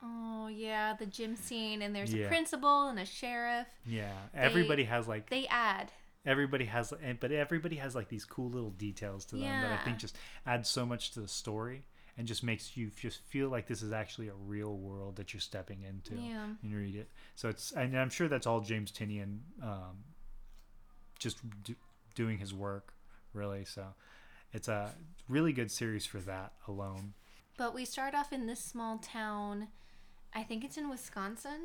oh 0.02 0.48
yeah, 0.48 0.94
the 0.98 1.06
gym 1.06 1.34
scene, 1.36 1.80
and 1.82 1.94
there's 1.94 2.12
Yeah. 2.12 2.26
a 2.26 2.28
principal 2.28 2.88
and 2.88 2.98
a 2.98 3.06
sheriff. 3.06 3.66
Yeah. 3.86 4.12
Everybody 4.34 4.84
has 4.84 5.06
like 5.08 5.30
They 5.30 5.46
add. 5.46 5.92
everybody 6.26 6.64
has 6.66 6.92
and 7.02 7.18
but 7.20 7.30
everybody 7.32 7.76
has 7.76 7.94
like 7.94 8.08
these 8.08 8.24
cool 8.24 8.50
little 8.50 8.70
details 8.70 9.24
to 9.26 9.36
them 9.36 9.60
that 9.62 9.72
I 9.80 9.82
think 9.84 9.98
just 9.98 10.16
add 10.46 10.66
so 10.66 10.84
much 10.84 11.12
to 11.12 11.20
the 11.20 11.28
story 11.28 11.84
and 12.18 12.26
just 12.26 12.42
makes 12.44 12.76
you 12.76 12.90
just 12.96 13.20
feel 13.24 13.48
like 13.48 13.66
this 13.66 13.82
is 13.82 13.92
actually 13.92 14.28
a 14.28 14.34
real 14.34 14.76
world 14.76 15.16
that 15.16 15.32
you're 15.32 15.40
stepping 15.40 15.82
into 15.82 16.14
Yeah. 16.20 16.48
you 16.62 16.76
read 16.76 16.96
it. 16.96 17.08
So 17.36 17.48
it's 17.48 17.72
and 17.72 17.96
I'm 17.98 18.10
sure 18.10 18.26
that's 18.28 18.46
all 18.46 18.60
James 18.60 18.90
Tynion 18.92 19.38
um, 19.62 20.02
just 21.18 21.38
do, 21.62 21.74
doing 22.14 22.38
his 22.38 22.52
work 22.52 22.92
really. 23.32 23.64
So 23.64 23.84
it's 24.54 24.68
a 24.68 24.92
really 25.28 25.52
good 25.52 25.70
series 25.70 26.06
for 26.06 26.18
that 26.20 26.52
alone. 26.66 27.12
But 27.58 27.74
we 27.74 27.84
start 27.84 28.14
off 28.14 28.32
in 28.32 28.46
this 28.46 28.60
small 28.60 28.98
town. 28.98 29.68
I 30.34 30.42
think 30.42 30.64
it's 30.64 30.76
in 30.76 30.88
Wisconsin. 30.88 31.60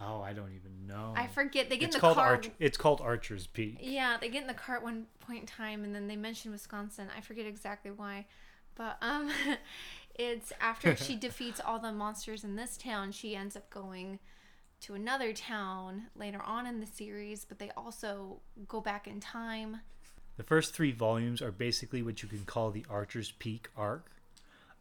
Oh, 0.00 0.20
I 0.20 0.32
don't 0.32 0.52
even 0.52 0.86
know. 0.86 1.14
I 1.16 1.26
forget. 1.26 1.68
They 1.70 1.76
get 1.78 1.86
it's 1.86 1.96
in 1.96 1.98
the 1.98 2.00
called 2.00 2.16
car. 2.16 2.26
Arch- 2.28 2.50
It's 2.58 2.76
called 2.76 3.00
Archer's 3.00 3.46
Peak. 3.46 3.78
Yeah, 3.80 4.16
they 4.20 4.28
get 4.28 4.42
in 4.42 4.46
the 4.48 4.54
car 4.54 4.76
at 4.76 4.82
one 4.82 5.06
point 5.20 5.40
in 5.40 5.46
time, 5.46 5.84
and 5.84 5.94
then 5.94 6.06
they 6.06 6.16
mention 6.16 6.52
Wisconsin. 6.52 7.08
I 7.16 7.20
forget 7.22 7.46
exactly 7.46 7.90
why, 7.90 8.26
but 8.74 8.98
um, 9.02 9.30
it's 10.14 10.52
after 10.60 10.96
she 10.96 11.16
defeats 11.28 11.60
all 11.64 11.78
the 11.78 11.92
monsters 11.92 12.44
in 12.44 12.56
this 12.56 12.76
town, 12.76 13.12
she 13.12 13.34
ends 13.34 13.56
up 13.56 13.68
going 13.70 14.18
to 14.82 14.94
another 14.94 15.32
town 15.32 16.08
later 16.14 16.42
on 16.42 16.66
in 16.66 16.80
the 16.80 16.86
series. 16.86 17.44
But 17.46 17.58
they 17.58 17.70
also 17.76 18.40
go 18.68 18.80
back 18.82 19.06
in 19.06 19.20
time. 19.20 19.80
The 20.36 20.42
first 20.42 20.74
three 20.74 20.92
volumes 20.92 21.40
are 21.40 21.50
basically 21.50 22.02
what 22.02 22.22
you 22.22 22.28
can 22.28 22.44
call 22.44 22.70
the 22.70 22.84
Archer's 22.90 23.32
Peak 23.32 23.68
arc, 23.76 24.10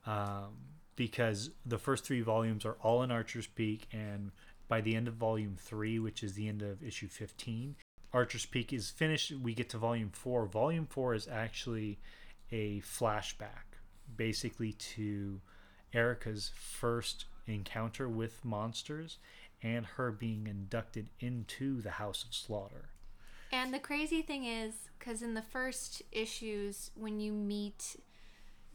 um, 0.06 0.58
because 0.96 1.52
the 1.66 1.78
first 1.78 2.04
three 2.04 2.22
volumes 2.22 2.66
are 2.66 2.78
all 2.82 3.04
in 3.04 3.12
Archer's 3.12 3.48
Peak, 3.48 3.88
and 3.92 4.32
by 4.68 4.82
the 4.82 4.96
end 4.96 5.08
of 5.08 5.14
volume 5.14 5.56
three, 5.58 5.98
which 6.00 6.24
is 6.24 6.34
the 6.34 6.48
end 6.50 6.62
of 6.62 6.84
issue 6.84 7.08
15, 7.08 7.76
Archer's 8.14 8.46
Peak 8.46 8.74
is 8.74 8.90
finished. 8.90 9.32
We 9.32 9.54
get 9.54 9.70
to 9.70 9.78
volume 9.78 10.10
four. 10.10 10.46
Volume 10.46 10.88
four 10.88 11.14
is 11.14 11.28
actually 11.28 12.00
a 12.52 12.82
flashback, 12.82 13.80
basically 14.16 14.74
to 14.74 15.42
Erica's 15.94 16.52
first 16.56 17.26
encounter 17.48 18.10
with 18.10 18.44
monsters 18.44 19.18
and 19.62 19.86
her 19.86 20.12
being 20.12 20.48
inducted 20.48 21.08
into 21.20 21.82
the 21.82 21.92
House 21.92 22.24
of 22.24 22.34
Slaughter. 22.34 22.90
And 23.56 23.74
the 23.74 23.80
crazy 23.80 24.22
thing 24.22 24.44
is, 24.44 24.74
because 25.00 25.22
in 25.22 25.34
the 25.34 25.42
first 25.42 26.02
issues, 26.12 26.92
when 26.94 27.22
you 27.22 27.32
meet 27.32 27.96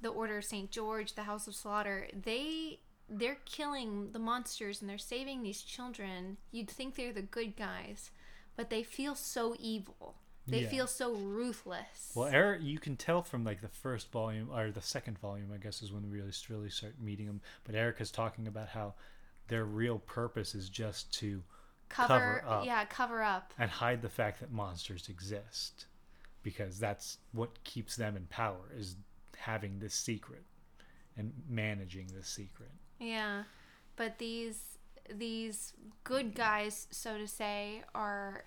the 0.00 0.08
Order 0.08 0.38
of 0.38 0.44
Saint 0.46 0.70
George, 0.70 1.14
the 1.14 1.24
House 1.24 1.46
of 1.46 1.54
Slaughter, 1.54 2.08
they 2.14 2.80
they're 3.06 3.38
killing 3.44 4.12
the 4.12 4.18
monsters 4.20 4.80
and 4.80 4.88
they're 4.88 4.96
saving 4.96 5.42
these 5.42 5.60
children. 5.62 6.38
You'd 6.50 6.70
think 6.70 6.94
they're 6.94 7.12
the 7.12 7.20
good 7.20 7.56
guys, 7.56 8.10
but 8.56 8.70
they 8.70 8.82
feel 8.82 9.14
so 9.16 9.54
evil. 9.58 10.14
They 10.46 10.62
Yeah. 10.62 10.68
feel 10.68 10.86
so 10.86 11.14
ruthless. 11.14 12.12
Well, 12.14 12.28
Eric, 12.28 12.62
you 12.62 12.78
can 12.78 12.96
tell 12.96 13.22
from 13.22 13.44
like 13.44 13.60
the 13.60 13.68
first 13.68 14.10
volume 14.10 14.48
or 14.50 14.70
the 14.70 14.80
second 14.80 15.18
volume, 15.18 15.52
I 15.52 15.58
guess, 15.58 15.82
is 15.82 15.92
when 15.92 16.04
we 16.04 16.20
really 16.20 16.32
really 16.48 16.70
start 16.70 16.98
meeting 16.98 17.26
them. 17.26 17.42
But 17.64 17.74
Erica's 17.74 18.10
talking 18.10 18.46
about 18.46 18.68
how 18.68 18.94
their 19.48 19.66
real 19.66 19.98
purpose 19.98 20.54
is 20.54 20.70
just 20.70 21.12
to 21.14 21.42
cover, 21.90 22.40
cover 22.42 22.44
up. 22.48 22.64
yeah, 22.64 22.84
cover 22.86 23.22
up. 23.22 23.52
and 23.58 23.70
hide 23.70 24.00
the 24.00 24.08
fact 24.08 24.40
that 24.40 24.50
monsters 24.50 25.08
exist, 25.10 25.84
because 26.42 26.78
that's 26.78 27.18
what 27.32 27.62
keeps 27.64 27.96
them 27.96 28.16
in 28.16 28.24
power 28.26 28.72
is 28.74 28.96
having 29.36 29.78
this 29.78 29.94
secret 29.94 30.44
and 31.16 31.32
managing 31.48 32.06
this 32.14 32.28
secret. 32.28 32.70
Yeah, 32.98 33.42
but 33.96 34.18
these 34.18 34.78
these 35.12 35.72
good 36.04 36.34
guys, 36.34 36.86
so 36.90 37.18
to 37.18 37.26
say, 37.26 37.82
are 37.94 38.44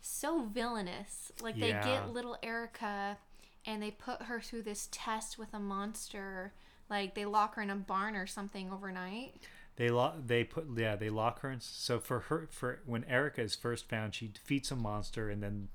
so 0.00 0.42
villainous. 0.44 1.30
Like 1.40 1.58
they 1.58 1.68
Yeah. 1.68 1.84
get 1.84 2.10
little 2.10 2.36
Erica 2.42 3.18
and 3.64 3.82
they 3.82 3.90
put 3.92 4.22
her 4.22 4.40
through 4.40 4.62
this 4.62 4.88
test 4.90 5.38
with 5.38 5.54
a 5.54 5.60
monster. 5.60 6.52
Like 6.90 7.14
they 7.14 7.24
lock 7.24 7.54
her 7.54 7.62
in 7.62 7.70
a 7.70 7.76
barn 7.76 8.16
or 8.16 8.26
something 8.26 8.70
overnight. 8.70 9.36
They 9.76 9.88
lock. 9.88 10.16
They 10.26 10.44
put. 10.44 10.66
Yeah, 10.76 10.96
they 10.96 11.10
lock 11.10 11.40
her 11.40 11.50
in. 11.50 11.60
So 11.60 11.98
for 11.98 12.20
her, 12.20 12.48
for 12.50 12.80
when 12.86 13.04
Erica 13.04 13.42
is 13.42 13.54
first 13.54 13.88
found, 13.88 14.14
she 14.14 14.28
defeats 14.28 14.70
a 14.70 14.76
monster, 14.76 15.30
and 15.30 15.42
then 15.42 15.68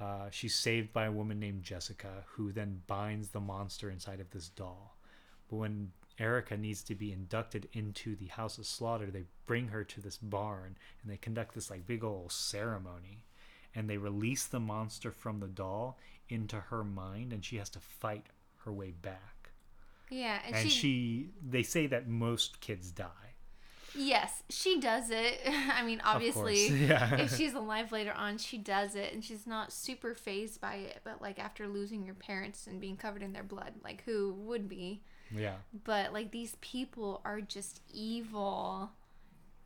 uh, 0.00 0.28
she's 0.30 0.54
saved 0.54 0.92
by 0.92 1.06
a 1.06 1.12
woman 1.12 1.40
named 1.40 1.62
Jessica, 1.62 2.24
who 2.34 2.52
then 2.52 2.82
binds 2.86 3.28
the 3.28 3.40
monster 3.40 3.90
inside 3.90 4.20
of 4.20 4.30
this 4.30 4.48
doll. 4.48 4.96
But 5.48 5.56
when 5.56 5.92
Erica 6.18 6.56
needs 6.56 6.82
to 6.84 6.94
be 6.94 7.12
inducted 7.12 7.68
into 7.72 8.16
the 8.16 8.26
House 8.26 8.58
of 8.58 8.66
Slaughter, 8.66 9.10
they 9.10 9.24
bring 9.46 9.68
her 9.68 9.84
to 9.84 10.00
this 10.00 10.18
barn, 10.18 10.76
and 11.02 11.10
they 11.10 11.16
conduct 11.16 11.54
this 11.54 11.70
like 11.70 11.86
big 11.86 12.04
old 12.04 12.32
ceremony, 12.32 13.24
and 13.74 13.88
they 13.88 13.96
release 13.96 14.44
the 14.46 14.60
monster 14.60 15.10
from 15.10 15.40
the 15.40 15.48
doll 15.48 15.98
into 16.28 16.56
her 16.56 16.84
mind, 16.84 17.32
and 17.32 17.44
she 17.44 17.56
has 17.56 17.70
to 17.70 17.80
fight 17.80 18.26
her 18.64 18.72
way 18.72 18.90
back. 18.90 19.41
Yeah, 20.12 20.40
and, 20.46 20.54
And 20.54 20.70
she, 20.70 20.78
she, 20.78 21.28
they 21.42 21.62
say 21.62 21.86
that 21.86 22.06
most 22.06 22.60
kids 22.60 22.90
die. 22.90 23.08
yes, 23.94 24.42
she 24.50 24.78
does 24.78 25.08
it. 25.08 25.40
I 25.74 25.82
mean, 25.82 26.02
obviously, 26.04 26.68
yeah. 26.68 27.16
if 27.16 27.34
she's 27.34 27.54
alive 27.54 27.92
later 27.92 28.12
on, 28.12 28.36
she 28.36 28.58
does 28.58 28.94
it, 28.94 29.14
and 29.14 29.24
she's 29.24 29.46
not 29.46 29.72
super 29.72 30.14
phased 30.14 30.60
by 30.60 30.74
it. 30.74 31.00
But 31.02 31.22
like 31.22 31.38
after 31.38 31.66
losing 31.66 32.04
your 32.04 32.14
parents 32.14 32.66
and 32.66 32.78
being 32.78 32.98
covered 32.98 33.22
in 33.22 33.32
their 33.32 33.42
blood, 33.42 33.72
like 33.82 34.02
who 34.04 34.34
would 34.34 34.68
be? 34.68 35.02
yeah. 35.34 35.54
But 35.84 36.12
like 36.12 36.30
these 36.30 36.56
people 36.60 37.22
are 37.24 37.40
just 37.40 37.80
evil, 37.90 38.90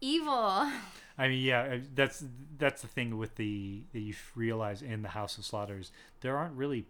evil. 0.00 0.70
I 1.18 1.28
mean, 1.28 1.42
yeah, 1.42 1.78
that's 1.92 2.22
that's 2.56 2.82
the 2.82 2.88
thing 2.88 3.18
with 3.18 3.34
the 3.34 3.82
that 3.92 3.98
you 4.00 4.14
realize 4.36 4.80
in 4.80 5.02
the 5.02 5.08
House 5.08 5.38
of 5.38 5.44
Slaughters, 5.44 5.90
there 6.20 6.36
aren't 6.36 6.54
really 6.54 6.86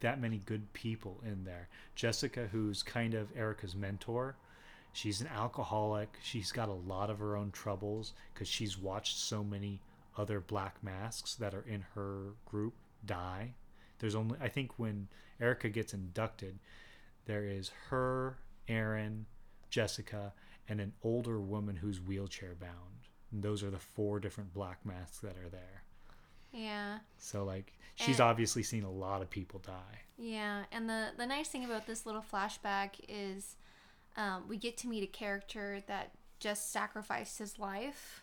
that 0.00 0.20
many 0.20 0.38
good 0.38 0.72
people 0.72 1.20
in 1.24 1.44
there. 1.44 1.68
Jessica, 1.94 2.48
who's 2.52 2.82
kind 2.82 3.14
of 3.14 3.28
Erica's 3.36 3.74
mentor, 3.74 4.36
she's 4.92 5.20
an 5.20 5.28
alcoholic. 5.28 6.16
She's 6.22 6.52
got 6.52 6.68
a 6.68 6.72
lot 6.72 7.10
of 7.10 7.18
her 7.18 7.36
own 7.36 7.50
troubles 7.50 8.12
because 8.32 8.48
she's 8.48 8.78
watched 8.78 9.18
so 9.18 9.42
many 9.42 9.80
other 10.16 10.40
black 10.40 10.76
masks 10.82 11.34
that 11.36 11.54
are 11.54 11.64
in 11.68 11.84
her 11.94 12.34
group 12.44 12.74
die. 13.04 13.54
There's 13.98 14.14
only 14.14 14.36
I 14.40 14.48
think 14.48 14.78
when 14.78 15.08
Erica 15.40 15.68
gets 15.68 15.94
inducted, 15.94 16.58
there 17.26 17.44
is 17.44 17.70
her, 17.88 18.38
Aaron, 18.68 19.26
Jessica, 19.70 20.32
and 20.68 20.80
an 20.80 20.92
older 21.02 21.40
woman 21.40 21.76
who's 21.76 22.00
wheelchair 22.00 22.54
bound. 22.54 23.08
And 23.32 23.42
those 23.42 23.62
are 23.62 23.70
the 23.70 23.78
four 23.78 24.20
different 24.20 24.54
black 24.54 24.84
masks 24.84 25.18
that 25.18 25.36
are 25.36 25.48
there. 25.50 25.82
Yeah, 26.56 26.98
So 27.18 27.44
like 27.44 27.72
she's 27.96 28.18
And- 28.20 28.28
obviously 28.28 28.62
seen 28.62 28.84
a 28.84 28.90
lot 28.90 29.20
of 29.22 29.28
people 29.30 29.60
die. 29.60 30.00
yeah. 30.16 30.64
And 30.72 30.88
the 30.88 31.10
the 31.16 31.26
nice 31.26 31.48
thing 31.48 31.64
about 31.64 31.86
this 31.86 32.06
little 32.06 32.22
flashback 32.22 32.90
is, 33.08 33.56
um, 34.16 34.48
we 34.48 34.56
get 34.56 34.76
to 34.78 34.88
meet 34.88 35.02
a 35.02 35.06
character 35.06 35.82
that 35.86 36.12
just 36.40 36.72
sacrificed 36.72 37.38
his 37.38 37.58
life. 37.58 38.22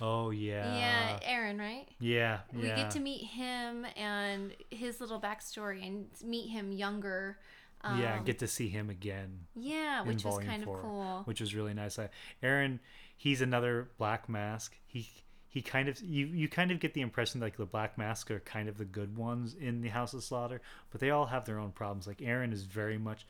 Oh 0.00 0.30
yeah. 0.30 0.76
yeah, 0.76 1.18
Aaron, 1.22 1.58
right? 1.58 1.86
Yeah. 2.00 2.40
We 2.52 2.66
yeah. 2.66 2.76
get 2.76 2.90
to 2.92 3.00
meet 3.00 3.24
him 3.26 3.86
and 3.96 4.52
his 4.70 5.00
little 5.00 5.20
backstory 5.20 5.86
and 5.86 6.06
meet 6.22 6.48
him 6.48 6.72
younger. 6.72 7.38
Um, 7.82 8.00
yeah, 8.00 8.18
get 8.20 8.38
to 8.40 8.48
see 8.48 8.68
him 8.68 8.88
again. 8.90 9.46
yeah, 9.54 10.02
which 10.02 10.24
was 10.24 10.38
kind 10.42 10.62
of 10.62 10.68
cool. 10.80 11.22
which 11.26 11.40
was 11.40 11.54
really 11.54 11.74
nice. 11.74 11.98
Uh, 11.98 12.08
Aaron, 12.42 12.80
he's 13.16 13.40
another 13.42 13.90
black 13.98 14.26
mask. 14.28 14.74
He 14.86 15.10
he 15.54 15.62
kind 15.62 15.88
of 15.88 16.02
you 16.02 16.26
you 16.26 16.48
kind 16.48 16.72
of 16.72 16.80
get 16.80 16.94
the 16.94 17.00
impression 17.00 17.40
like 17.40 17.56
the 17.56 17.64
black 17.64 17.96
masks 17.96 18.28
are 18.32 18.40
kind 18.40 18.68
of 18.68 18.76
the 18.76 18.84
good 18.84 19.16
ones 19.16 19.54
in 19.54 19.82
the 19.82 19.88
House 19.88 20.12
of 20.12 20.24
Slaughter, 20.24 20.60
but 20.90 21.00
they 21.00 21.10
all 21.10 21.26
have 21.26 21.44
their 21.44 21.60
own 21.60 21.70
problems. 21.70 22.08
Like 22.08 22.20
Aaron 22.20 22.52
is 22.52 22.64
very 22.64 22.98
much 22.98 23.24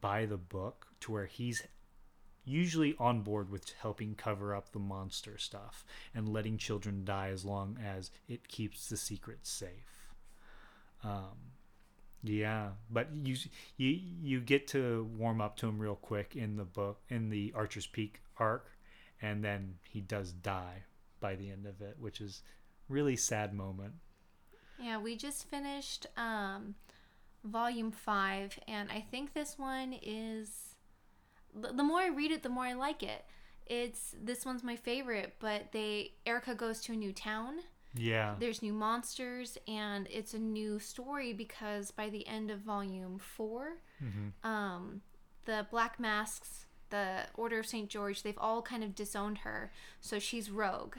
by 0.00 0.26
the 0.26 0.36
book 0.36 0.88
to 1.02 1.12
where 1.12 1.26
he's 1.26 1.62
usually 2.44 2.96
on 2.98 3.20
board 3.20 3.50
with 3.50 3.72
helping 3.80 4.16
cover 4.16 4.52
up 4.52 4.72
the 4.72 4.80
monster 4.80 5.38
stuff 5.38 5.84
and 6.12 6.32
letting 6.32 6.58
children 6.58 7.04
die 7.04 7.28
as 7.28 7.44
long 7.44 7.78
as 7.80 8.10
it 8.28 8.48
keeps 8.48 8.88
the 8.88 8.96
secret 8.96 9.46
safe. 9.46 10.10
Um, 11.04 11.52
yeah, 12.24 12.70
but 12.90 13.10
you 13.14 13.36
you 13.76 14.00
you 14.20 14.40
get 14.40 14.66
to 14.68 15.08
warm 15.16 15.40
up 15.40 15.56
to 15.58 15.68
him 15.68 15.78
real 15.78 15.94
quick 15.94 16.34
in 16.34 16.56
the 16.56 16.64
book 16.64 16.98
in 17.08 17.30
the 17.30 17.52
Archer's 17.54 17.86
Peak 17.86 18.22
arc, 18.38 18.72
and 19.22 19.44
then 19.44 19.74
he 19.88 20.00
does 20.00 20.32
die 20.32 20.82
by 21.20 21.34
the 21.36 21.50
end 21.50 21.66
of 21.66 21.80
it, 21.80 21.96
which 21.98 22.20
is 22.20 22.42
really 22.88 23.16
sad 23.16 23.52
moment. 23.54 23.94
Yeah, 24.78 24.98
we 24.98 25.14
just 25.16 25.44
finished 25.48 26.06
um, 26.16 26.74
volume 27.44 27.92
five, 27.92 28.58
and 28.66 28.90
I 28.90 29.00
think 29.10 29.34
this 29.34 29.58
one 29.58 29.94
is. 30.02 30.74
The 31.54 31.82
more 31.82 32.00
I 32.00 32.08
read 32.08 32.30
it, 32.30 32.42
the 32.44 32.48
more 32.48 32.64
I 32.64 32.72
like 32.74 33.02
it. 33.02 33.24
It's 33.66 34.14
this 34.20 34.46
one's 34.46 34.62
my 34.64 34.76
favorite, 34.76 35.34
but 35.40 35.72
they 35.72 36.12
Erica 36.24 36.54
goes 36.54 36.80
to 36.82 36.92
a 36.92 36.96
new 36.96 37.12
town. 37.12 37.58
Yeah, 37.94 38.36
There's 38.38 38.62
new 38.62 38.72
monsters, 38.72 39.58
and 39.66 40.06
it's 40.12 40.32
a 40.32 40.38
new 40.38 40.78
story 40.78 41.32
because 41.32 41.90
by 41.90 42.08
the 42.08 42.24
end 42.28 42.48
of 42.52 42.60
volume 42.60 43.18
4 43.18 43.78
Mhm. 44.00 44.32
um, 44.48 45.02
the 45.44 45.66
Black 45.72 45.98
Masks, 45.98 46.66
the 46.90 47.26
Order 47.34 47.58
of 47.58 47.66
St. 47.66 47.90
George, 47.90 48.22
they've 48.22 48.38
all 48.38 48.62
kind 48.62 48.84
of 48.84 48.94
disowned 48.94 49.38
her. 49.38 49.72
So 50.00 50.20
she's 50.20 50.52
rogue. 50.52 50.98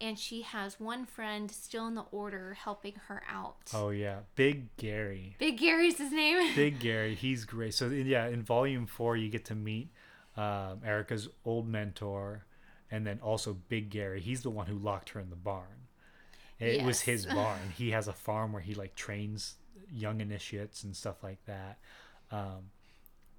And 0.00 0.18
she 0.18 0.42
has 0.42 0.78
one 0.78 1.06
friend 1.06 1.50
still 1.50 1.86
in 1.86 1.94
the 1.94 2.04
order 2.12 2.54
helping 2.54 2.94
her 3.08 3.22
out. 3.30 3.56
Oh 3.72 3.90
yeah, 3.90 4.20
Big 4.34 4.76
Gary. 4.76 5.36
Big 5.38 5.58
Gary's 5.58 5.98
his 5.98 6.12
name. 6.12 6.52
Big 6.56 6.78
Gary, 6.80 7.14
he's 7.14 7.44
great. 7.44 7.72
So 7.74 7.88
yeah, 7.88 8.26
in 8.26 8.42
volume 8.42 8.86
four, 8.86 9.16
you 9.16 9.28
get 9.30 9.44
to 9.46 9.54
meet 9.54 9.88
um, 10.36 10.80
Erica's 10.84 11.28
old 11.44 11.66
mentor, 11.66 12.44
and 12.90 13.06
then 13.06 13.20
also 13.22 13.56
Big 13.68 13.88
Gary. 13.90 14.20
He's 14.20 14.42
the 14.42 14.50
one 14.50 14.66
who 14.66 14.78
locked 14.78 15.10
her 15.10 15.20
in 15.20 15.30
the 15.30 15.36
barn. 15.36 15.88
It 16.58 16.84
was 16.84 17.00
his 17.02 17.26
barn. 17.34 17.72
He 17.76 17.90
has 17.90 18.08
a 18.08 18.12
farm 18.12 18.52
where 18.52 18.62
he 18.62 18.74
like 18.74 18.94
trains 18.94 19.54
young 19.92 20.20
initiates 20.20 20.84
and 20.84 20.94
stuff 20.94 21.22
like 21.22 21.44
that. 21.46 21.78
Um, 22.30 22.70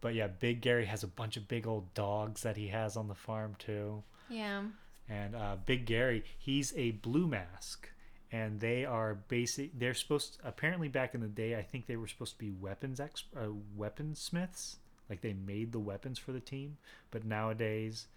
but 0.02 0.14
yeah, 0.16 0.28
Big 0.28 0.62
Gary 0.62 0.86
has 0.86 1.04
a 1.04 1.08
bunch 1.08 1.38
of 1.38 1.48
big 1.48 1.68
old 1.68 1.94
dogs 1.94 2.42
that 2.44 2.58
he 2.58 2.68
has 2.68 2.96
on 2.98 3.08
the 3.08 3.16
farm 3.16 3.56
too. 3.60 4.04
yeah. 4.30 4.64
And 5.10 5.36
uh, 5.36 5.56
Big 5.66 5.86
Gary, 5.86 6.24
he's 6.38 6.74
a 6.76 6.92
blue 6.92 7.28
mask, 7.28 7.90
and 8.32 8.60
they 8.60 8.84
are 8.84 9.16
basic. 9.16 9.78
They're 9.78 9.94
supposed 9.94 10.38
apparently 10.44 10.90
back 10.90 11.16
in 11.16 11.22
the 11.22 11.28
day. 11.28 11.56
I 11.56 11.62
think 11.62 11.88
they 11.88 11.96
were 11.96 12.08
supposed 12.08 12.34
to 12.34 12.40
be 12.40 12.52
weapons 12.52 13.00
ex, 13.00 13.24
uh, 13.36 13.48
weaponsmiths. 13.78 14.76
Like 15.10 15.22
they 15.22 15.34
made 15.34 15.72
the 15.72 15.80
weapons 15.80 16.20
for 16.20 16.34
the 16.34 16.42
team, 16.42 16.78
but 17.12 17.24
nowadays 17.24 18.08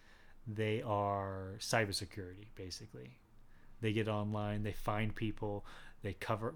they 0.46 0.82
are 0.82 1.54
cybersecurity. 1.60 2.48
Basically, 2.56 3.10
they 3.80 3.92
get 3.92 4.08
online, 4.08 4.64
they 4.64 4.72
find 4.72 5.14
people, 5.14 5.64
they 6.02 6.14
cover, 6.14 6.54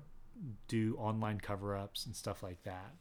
do 0.66 0.96
online 0.98 1.38
cover-ups 1.38 2.06
and 2.06 2.16
stuff 2.16 2.42
like 2.42 2.60
that. 2.64 2.92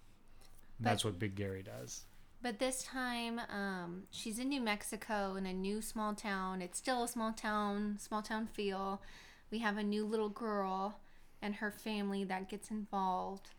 And 0.77 0.85
that's 0.85 1.03
what 1.03 1.17
Big 1.17 1.35
Gary 1.35 1.63
does. 1.63 2.03
But 2.43 2.59
this 2.59 2.83
time, 2.83 3.39
um, 3.49 4.03
she's 4.11 4.37
in 4.37 4.49
New 4.49 4.59
Mexico 4.59 5.35
in 5.35 5.45
a 5.45 5.53
new 5.53 5.81
small 5.81 6.13
town. 6.13 6.61
It's 6.61 6.77
still 6.77 7.03
a 7.03 7.07
small 7.07 7.31
town, 7.31 7.97
small 7.99 8.21
town 8.21 8.47
feel. 8.47 9.01
We 9.49 9.59
have 9.59 9.77
a 9.77 9.83
new 9.83 10.05
little 10.05 10.27
girl 10.27 10.99
and 11.41 11.55
her 11.55 11.71
family 11.71 12.25
that 12.25 12.49
gets 12.49 12.69
involved. 12.69 13.51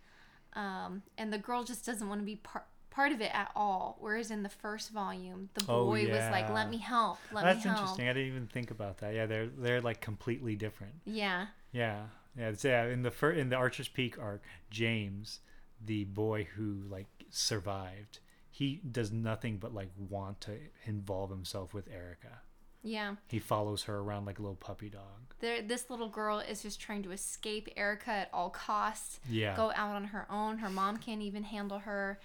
Um, 0.52 1.02
and 1.16 1.32
the 1.32 1.38
girl 1.38 1.64
just 1.64 1.86
doesn't 1.86 2.06
want 2.06 2.20
to 2.20 2.26
be 2.26 2.36
part 2.36 2.66
part 2.90 3.10
of 3.10 3.20
it 3.20 3.34
at 3.34 3.50
all. 3.56 3.96
Whereas 4.00 4.30
in 4.30 4.42
the 4.42 4.48
first 4.48 4.92
volume, 4.92 5.48
the 5.54 5.64
Oh, 5.68 5.86
boy 5.86 6.08
was 6.08 6.30
like, 6.30 6.48
"Let 6.50 6.70
me 6.70 6.76
help, 6.76 7.18
let 7.32 7.42
That's 7.42 7.64
me 7.64 7.70
help." 7.70 7.80
That's 7.80 7.82
interesting. 7.82 8.08
I 8.08 8.12
didn't 8.12 8.28
even 8.28 8.46
think 8.48 8.70
about 8.70 8.98
that. 8.98 9.14
Yeah, 9.14 9.26
they're 9.26 9.48
they're 9.48 9.80
like 9.80 10.00
completely 10.00 10.56
different. 10.56 10.94
Yeah, 11.06 11.46
Yeah, 11.72 12.04
yeah. 12.36 12.48
It's, 12.50 12.64
yeah. 12.64 12.84
In 12.86 13.02
the 13.02 13.10
fir- 13.10 13.32
in 13.32 13.48
the 13.48 13.56
Archer's 13.56 13.88
Peak 13.88 14.18
arc, 14.18 14.42
James, 14.70 15.40
the 15.84 16.04
boy 16.04 16.46
who 16.54 16.82
like 16.88 17.08
survived, 17.30 18.20
he 18.54 18.80
does 18.88 19.10
nothing 19.10 19.56
but 19.56 19.74
like 19.74 19.88
want 19.98 20.40
to 20.42 20.52
involve 20.86 21.28
himself 21.28 21.74
with 21.74 21.88
Erica. 21.92 22.40
Yeah. 22.84 23.16
He 23.28 23.40
follows 23.40 23.82
her 23.84 23.98
around 23.98 24.26
like 24.26 24.38
a 24.38 24.42
little 24.42 24.54
puppy 24.54 24.88
dog. 24.88 25.34
There, 25.40 25.60
this 25.60 25.90
little 25.90 26.08
girl 26.08 26.38
is 26.38 26.62
just 26.62 26.80
trying 26.80 27.02
to 27.02 27.10
escape 27.10 27.68
Erica 27.76 28.10
at 28.12 28.28
all 28.32 28.50
costs. 28.50 29.18
Yeah. 29.28 29.56
Go 29.56 29.72
out 29.74 29.96
on 29.96 30.04
her 30.04 30.28
own. 30.30 30.58
Her 30.58 30.70
mom 30.70 30.98
can't 30.98 31.20
even 31.20 31.42
handle 31.42 31.80
her. 31.80 32.20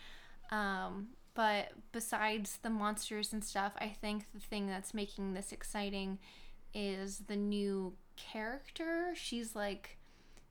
Um, 0.51 1.07
but 1.33 1.71
besides 1.93 2.59
the 2.61 2.69
monsters 2.69 3.33
and 3.33 3.43
stuff, 3.43 3.73
I 3.79 3.87
think 3.87 4.25
the 4.31 4.39
thing 4.39 4.67
that's 4.67 4.93
making 4.93 5.33
this 5.33 5.51
exciting 5.51 6.19
is 6.75 7.23
the 7.25 7.37
new 7.37 7.95
character. 8.17 9.13
She's 9.15 9.55
like 9.55 9.97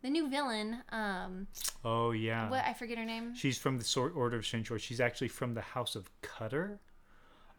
the 0.02 0.10
new 0.10 0.28
villain. 0.28 0.78
Um, 0.90 1.46
Oh 1.84 2.10
yeah. 2.12 2.48
what 2.50 2.64
I 2.64 2.72
forget 2.74 2.98
her 2.98 3.04
name. 3.04 3.34
She's 3.34 3.58
from 3.58 3.78
the 3.78 3.84
Sword 3.84 4.12
Order 4.14 4.36
of 4.38 4.46
St. 4.46 4.64
George. 4.64 4.82
She's 4.82 5.00
actually 5.00 5.28
from 5.28 5.54
the 5.54 5.60
House 5.60 5.96
of 5.96 6.08
Cutter. 6.22 6.78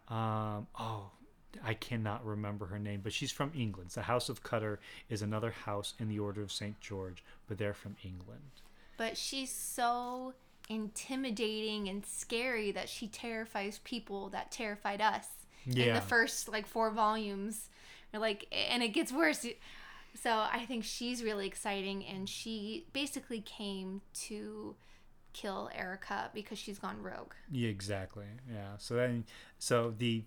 Um, 0.08 0.68
oh, 0.80 1.12
I 1.64 1.74
cannot 1.74 2.26
remember 2.26 2.66
her 2.68 2.80
name, 2.80 3.02
but 3.04 3.14
she's 3.14 3.32
from 3.32 3.52
England. 3.56 3.92
The 3.92 4.04
House 4.04 4.30
of 4.30 4.44
Cutter 4.44 4.80
is 5.10 5.22
another 5.22 5.52
house 5.52 5.94
in 6.00 6.08
the 6.08 6.20
Order 6.20 6.42
of 6.42 6.52
St. 6.52 6.80
George, 6.80 7.24
but 7.48 7.58
they're 7.58 7.74
from 7.74 7.96
England. 8.04 8.42
but 8.98 9.18
she's 9.18 9.52
so 9.52 10.34
intimidating 10.70 11.88
and 11.88 12.06
scary 12.06 12.72
that 12.72 12.90
she 12.90 13.08
terrifies 13.08 13.80
people 13.84 14.30
that 14.30 14.52
terrified 14.52 15.02
us 15.02 15.26
in 15.66 15.74
Yeah. 15.74 15.94
the 15.96 16.02
first 16.02 16.48
like 16.50 16.68
four 16.68 16.92
volumes 16.92 17.70
like 18.14 18.46
and 18.52 18.84
it 18.84 18.90
gets 18.90 19.12
worse 19.12 19.46
so 20.16 20.46
i 20.52 20.66
think 20.68 20.84
she's 20.84 21.24
really 21.24 21.46
exciting 21.48 22.04
and 22.06 22.28
she 22.30 22.86
basically 22.94 23.42
came 23.42 24.02
to 24.14 24.76
kill 25.34 25.70
erica 25.76 26.30
because 26.34 26.58
she's 26.58 26.80
gone 26.80 27.02
rogue 27.02 27.34
Yeah, 27.52 27.70
exactly. 27.70 28.26
Yeah. 28.52 28.78
So 28.80 28.96
then, 28.96 29.26
so 29.60 29.94
the 29.98 30.24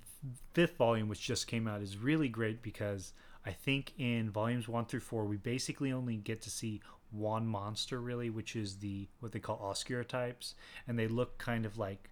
fifth 0.54 0.76
volume, 0.76 1.08
which 1.08 1.20
just 1.20 1.48
came 1.48 1.66
out, 1.66 1.82
is 1.82 1.96
really 1.98 2.28
great 2.28 2.62
because 2.62 3.12
I 3.44 3.50
think 3.50 3.92
in 3.98 4.30
volumes 4.30 4.68
one 4.68 4.84
through 4.84 5.00
four, 5.00 5.24
we 5.24 5.36
basically 5.36 5.92
only 5.92 6.16
get 6.16 6.40
to 6.42 6.50
see 6.50 6.80
one 7.10 7.46
monster, 7.48 8.00
really, 8.00 8.30
which 8.30 8.54
is 8.54 8.76
the 8.76 9.08
what 9.18 9.32
they 9.32 9.40
call 9.40 9.58
oscuro 9.60 10.04
types, 10.04 10.54
and 10.86 10.96
they 10.96 11.08
look 11.08 11.36
kind 11.38 11.66
of 11.66 11.76
like 11.78 12.08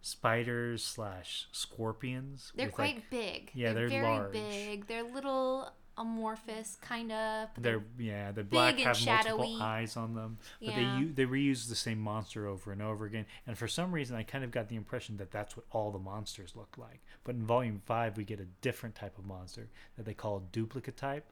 spiders 0.00 0.82
slash 0.84 1.46
scorpions. 1.52 2.52
they're 2.56 2.68
quite 2.68 2.96
like- 2.96 3.10
big 3.10 3.50
yeah, 3.54 3.72
they're 3.72 3.88
very 3.88 4.02
large. 4.02 4.32
big 4.32 4.86
they're 4.88 5.04
little 5.04 5.70
amorphous 5.98 6.76
kind 6.80 7.12
of 7.12 7.48
They're 7.58 7.82
yeah, 7.98 8.32
the 8.32 8.44
black 8.44 8.78
have 8.78 9.04
multiple 9.04 9.44
shadowy. 9.44 9.58
eyes 9.60 9.96
on 9.96 10.14
them, 10.14 10.38
but 10.60 10.68
Yeah. 10.70 10.76
they 10.76 11.00
u- 11.04 11.12
they 11.12 11.24
reuse 11.26 11.68
the 11.68 11.74
same 11.74 11.98
monster 11.98 12.46
over 12.46 12.72
and 12.72 12.80
over 12.82 13.04
again. 13.06 13.26
And 13.46 13.56
for 13.58 13.68
some 13.68 13.92
reason, 13.92 14.16
I 14.16 14.22
kind 14.22 14.44
of 14.44 14.50
got 14.50 14.68
the 14.68 14.76
impression 14.76 15.16
that 15.18 15.30
that's 15.30 15.56
what 15.56 15.66
all 15.70 15.90
the 15.90 15.98
monsters 15.98 16.54
look 16.56 16.76
like. 16.78 17.00
But 17.24 17.34
in 17.34 17.44
Volume 17.46 17.80
Five, 17.84 18.16
we 18.16 18.24
get 18.24 18.40
a 18.40 18.46
different 18.62 18.94
type 18.94 19.18
of 19.18 19.24
monster 19.26 19.68
that 19.96 20.04
they 20.04 20.14
call 20.14 20.40
duplicate 20.40 20.96
type, 20.96 21.26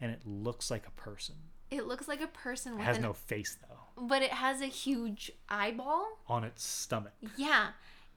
and 0.00 0.10
it 0.10 0.26
looks 0.26 0.70
like 0.70 0.86
a 0.86 0.92
person. 0.92 1.36
it 1.70 1.86
looks 1.86 2.08
like 2.08 2.20
a 2.20 2.26
person 2.26 2.74
It 2.80 2.82
has 2.82 2.96
an, 2.96 3.02
no 3.04 3.12
face 3.12 3.56
though 3.68 3.76
but 3.96 4.22
it 4.22 4.32
has 4.32 4.60
a 4.60 4.66
huge 4.66 5.30
eyeball 5.48 6.18
on 6.26 6.42
its 6.42 6.64
stomach. 6.64 7.12
Yeah. 7.36 7.68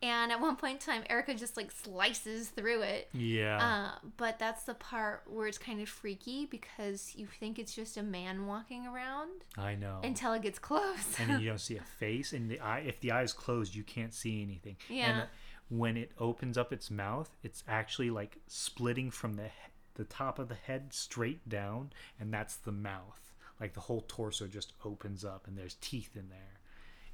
And 0.04 0.32
at 0.32 0.40
one 0.42 0.58
point 0.58 0.74
in 0.74 0.80
time, 0.80 1.04
Erica 1.10 1.34
just 1.34 1.56
like 1.58 1.72
slices 1.72 2.50
through 2.50 2.82
it. 2.82 3.08
Yeah, 3.14 3.58
Uh, 3.96 4.08
but 4.18 4.38
that's 4.38 4.64
the 4.64 4.74
part 4.74 5.24
where 5.28 5.48
it's 5.48 5.58
kind 5.58 5.82
of 5.82 5.88
freaky 5.90 6.46
because 6.46 7.16
you 7.16 7.26
think 7.40 7.58
it's 7.58 7.74
just 7.74 7.96
a 7.98 8.04
man 8.04 8.46
walking 8.46 8.86
around 8.86 9.32
I 9.58 9.76
know. 9.76 10.02
until 10.04 10.34
it 10.34 10.42
gets 10.42 10.60
close. 10.60 11.18
and 11.20 11.42
you 11.42 11.48
don't 11.50 11.58
see 11.62 11.78
a 11.78 11.82
face 11.82 12.34
and 12.34 12.52
the 12.52 12.60
eye 12.60 12.80
if 12.86 13.00
the 13.00 13.12
eye 13.12 13.24
is 13.24 13.34
closed 13.34 13.74
you 13.74 13.84
can't 13.84 14.14
see 14.14 14.42
anything 14.44 14.76
Yeah. 14.90 15.20
and 15.22 15.28
when 15.70 15.96
it 15.98 16.12
opens 16.20 16.58
up 16.58 16.74
its 16.74 16.92
mouth 16.92 17.30
it's 17.42 17.64
actually 17.68 18.10
like 18.10 18.38
splitting 18.48 19.10
from 19.10 19.34
the 19.36 19.50
the 19.96 20.04
top 20.04 20.38
of 20.38 20.50
the 20.50 20.56
head 20.56 20.92
straight 20.94 21.48
down 21.48 21.92
and 22.20 22.34
that's 22.34 22.58
the 22.58 22.72
mouth 22.72 23.32
like 23.60 23.74
the 23.74 23.80
whole 23.80 24.02
torso 24.08 24.48
just 24.48 24.74
opens 24.84 25.24
up 25.24 25.48
and 25.48 25.58
there's 25.58 25.76
teeth 25.80 26.16
in 26.16 26.28
there 26.30 26.60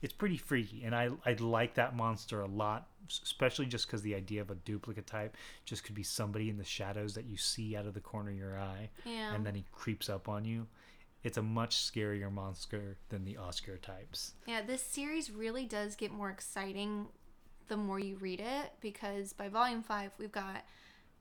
it's 0.02 0.14
pretty 0.14 0.38
freaky 0.38 0.84
and 0.84 0.96
i 0.96 1.10
i 1.26 1.34
like 1.34 1.76
that 1.76 1.96
monster 1.96 2.42
a 2.42 2.48
lot 2.48 2.88
especially 3.24 3.66
just 3.66 3.88
because 3.88 4.02
the 4.02 4.16
idea 4.16 4.42
of 4.42 4.52
a 4.52 4.56
duplicate 4.56 5.08
type 5.08 5.36
just 5.66 5.84
could 5.84 5.96
be 5.96 6.04
somebody 6.04 6.50
in 6.50 6.58
the 6.58 6.64
shadows 6.64 7.14
that 7.16 7.26
you 7.26 7.38
see 7.38 7.76
out 7.76 7.86
of 7.86 7.94
the 7.94 8.00
corner 8.00 8.32
of 8.32 8.38
your 8.38 8.60
eye 8.60 8.90
Yeah. 9.06 9.34
and 9.34 9.46
then 9.46 9.56
he 9.56 9.66
creeps 9.72 10.10
up 10.10 10.30
on 10.30 10.46
you. 10.46 10.68
It's 11.24 11.38
a 11.38 11.42
much 11.42 11.76
scarier 11.76 12.32
monster 12.32 12.98
than 13.10 13.26
the 13.26 13.36
oscar 13.38 13.78
types. 13.78 14.34
Yeah, 14.48 14.62
this 14.62 14.82
series 14.82 15.30
really 15.32 15.66
does 15.66 15.96
get 15.96 16.12
more 16.12 16.30
exciting 16.30 17.08
the 17.68 17.78
more 17.78 18.00
you 18.00 18.16
read 18.18 18.40
it 18.40 18.74
because 18.82 19.34
by 19.34 19.50
volume 19.50 19.84
five, 19.84 20.12
we've 20.18 20.32
got 20.32 20.64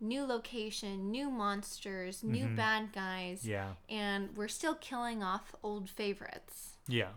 new 0.01 0.25
location, 0.25 1.11
new 1.11 1.29
monsters, 1.31 2.23
new 2.23 2.45
mm-hmm. 2.45 2.55
bad 2.55 2.93
guys, 2.93 3.45
yeah. 3.45 3.73
and 3.91 4.29
we're 4.37 4.49
still 4.49 4.75
killing 4.75 5.23
off 5.23 5.55
old 5.63 5.91
favorites. 5.91 6.75
yeah 6.87 7.09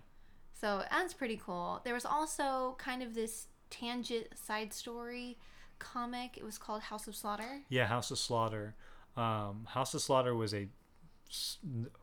So 0.61 0.83
that's 0.91 1.15
pretty 1.15 1.41
cool. 1.43 1.81
There 1.83 1.95
was 1.95 2.05
also 2.05 2.75
kind 2.77 3.01
of 3.01 3.15
this 3.15 3.47
tangent 3.71 4.27
side 4.35 4.71
story 4.71 5.39
comic. 5.79 6.37
It 6.37 6.43
was 6.43 6.59
called 6.59 6.83
House 6.83 7.07
of 7.07 7.15
Slaughter. 7.15 7.61
Yeah, 7.67 7.87
House 7.87 8.11
of 8.11 8.19
Slaughter. 8.19 8.75
Um, 9.17 9.65
House 9.67 9.95
of 9.95 10.03
Slaughter 10.03 10.35
was 10.35 10.53
a, 10.53 10.67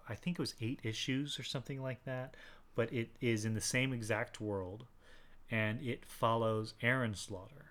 I 0.09 0.16
think 0.16 0.38
it 0.38 0.42
was 0.42 0.56
eight 0.61 0.80
issues 0.82 1.38
or 1.38 1.44
something 1.44 1.80
like 1.80 2.04
that, 2.04 2.34
but 2.74 2.92
it 2.92 3.11
is 3.20 3.44
in 3.44 3.54
the 3.54 3.61
same 3.61 3.92
exact 3.92 4.40
world, 4.40 4.86
and 5.52 5.80
it 5.80 6.04
follows 6.04 6.74
Aaron 6.82 7.14
Slaughter, 7.14 7.66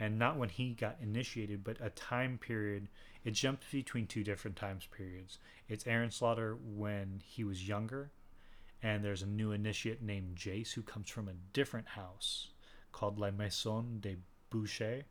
and 0.00 0.18
not 0.18 0.38
when 0.38 0.48
he 0.48 0.70
got 0.70 0.96
initiated, 1.02 1.62
but 1.62 1.76
a 1.78 1.90
time 1.90 2.38
period. 2.38 2.88
It 3.22 3.32
jumps 3.32 3.66
between 3.70 4.06
two 4.06 4.24
different 4.24 4.56
times 4.56 4.88
periods. 4.96 5.38
It's 5.68 5.86
Aaron 5.86 6.10
Slaughter 6.10 6.56
when 6.56 7.20
he 7.22 7.44
was 7.44 7.68
younger, 7.68 8.12
and 8.82 9.04
there's 9.04 9.22
a 9.22 9.26
new 9.26 9.52
initiate 9.52 10.02
named 10.02 10.36
Jace 10.36 10.72
who 10.74 10.82
comes 10.82 11.08
from 11.08 11.28
a 11.28 11.32
different 11.52 11.88
house 11.88 12.48
called 12.92 13.18
La 13.18 13.30
Maison 13.30 13.98
de 14.00 14.16
Boucher. 14.50 15.04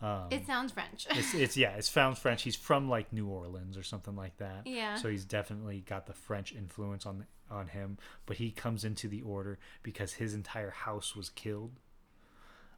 Um, 0.00 0.26
It 0.30 0.46
sounds 0.46 0.72
French. 0.72 1.06
it's 1.10 1.34
it's 1.34 1.56
yeah, 1.56 1.70
it's 1.76 1.88
found 1.88 2.18
French. 2.18 2.42
He's 2.42 2.56
from 2.56 2.88
like 2.88 3.12
New 3.12 3.26
Orleans 3.28 3.76
or 3.76 3.82
something 3.82 4.16
like 4.16 4.36
that. 4.38 4.66
Yeah. 4.66 4.96
So 4.96 5.08
he's 5.08 5.24
definitely 5.24 5.80
got 5.86 6.06
the 6.06 6.12
French 6.12 6.52
influence 6.52 7.06
on 7.06 7.26
on 7.50 7.68
him. 7.68 7.98
But 8.26 8.36
he 8.38 8.50
comes 8.50 8.84
into 8.84 9.08
the 9.08 9.22
order 9.22 9.58
because 9.82 10.14
his 10.14 10.34
entire 10.34 10.70
house 10.70 11.14
was 11.14 11.30
killed. 11.30 11.78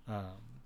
Um, 0.08 0.60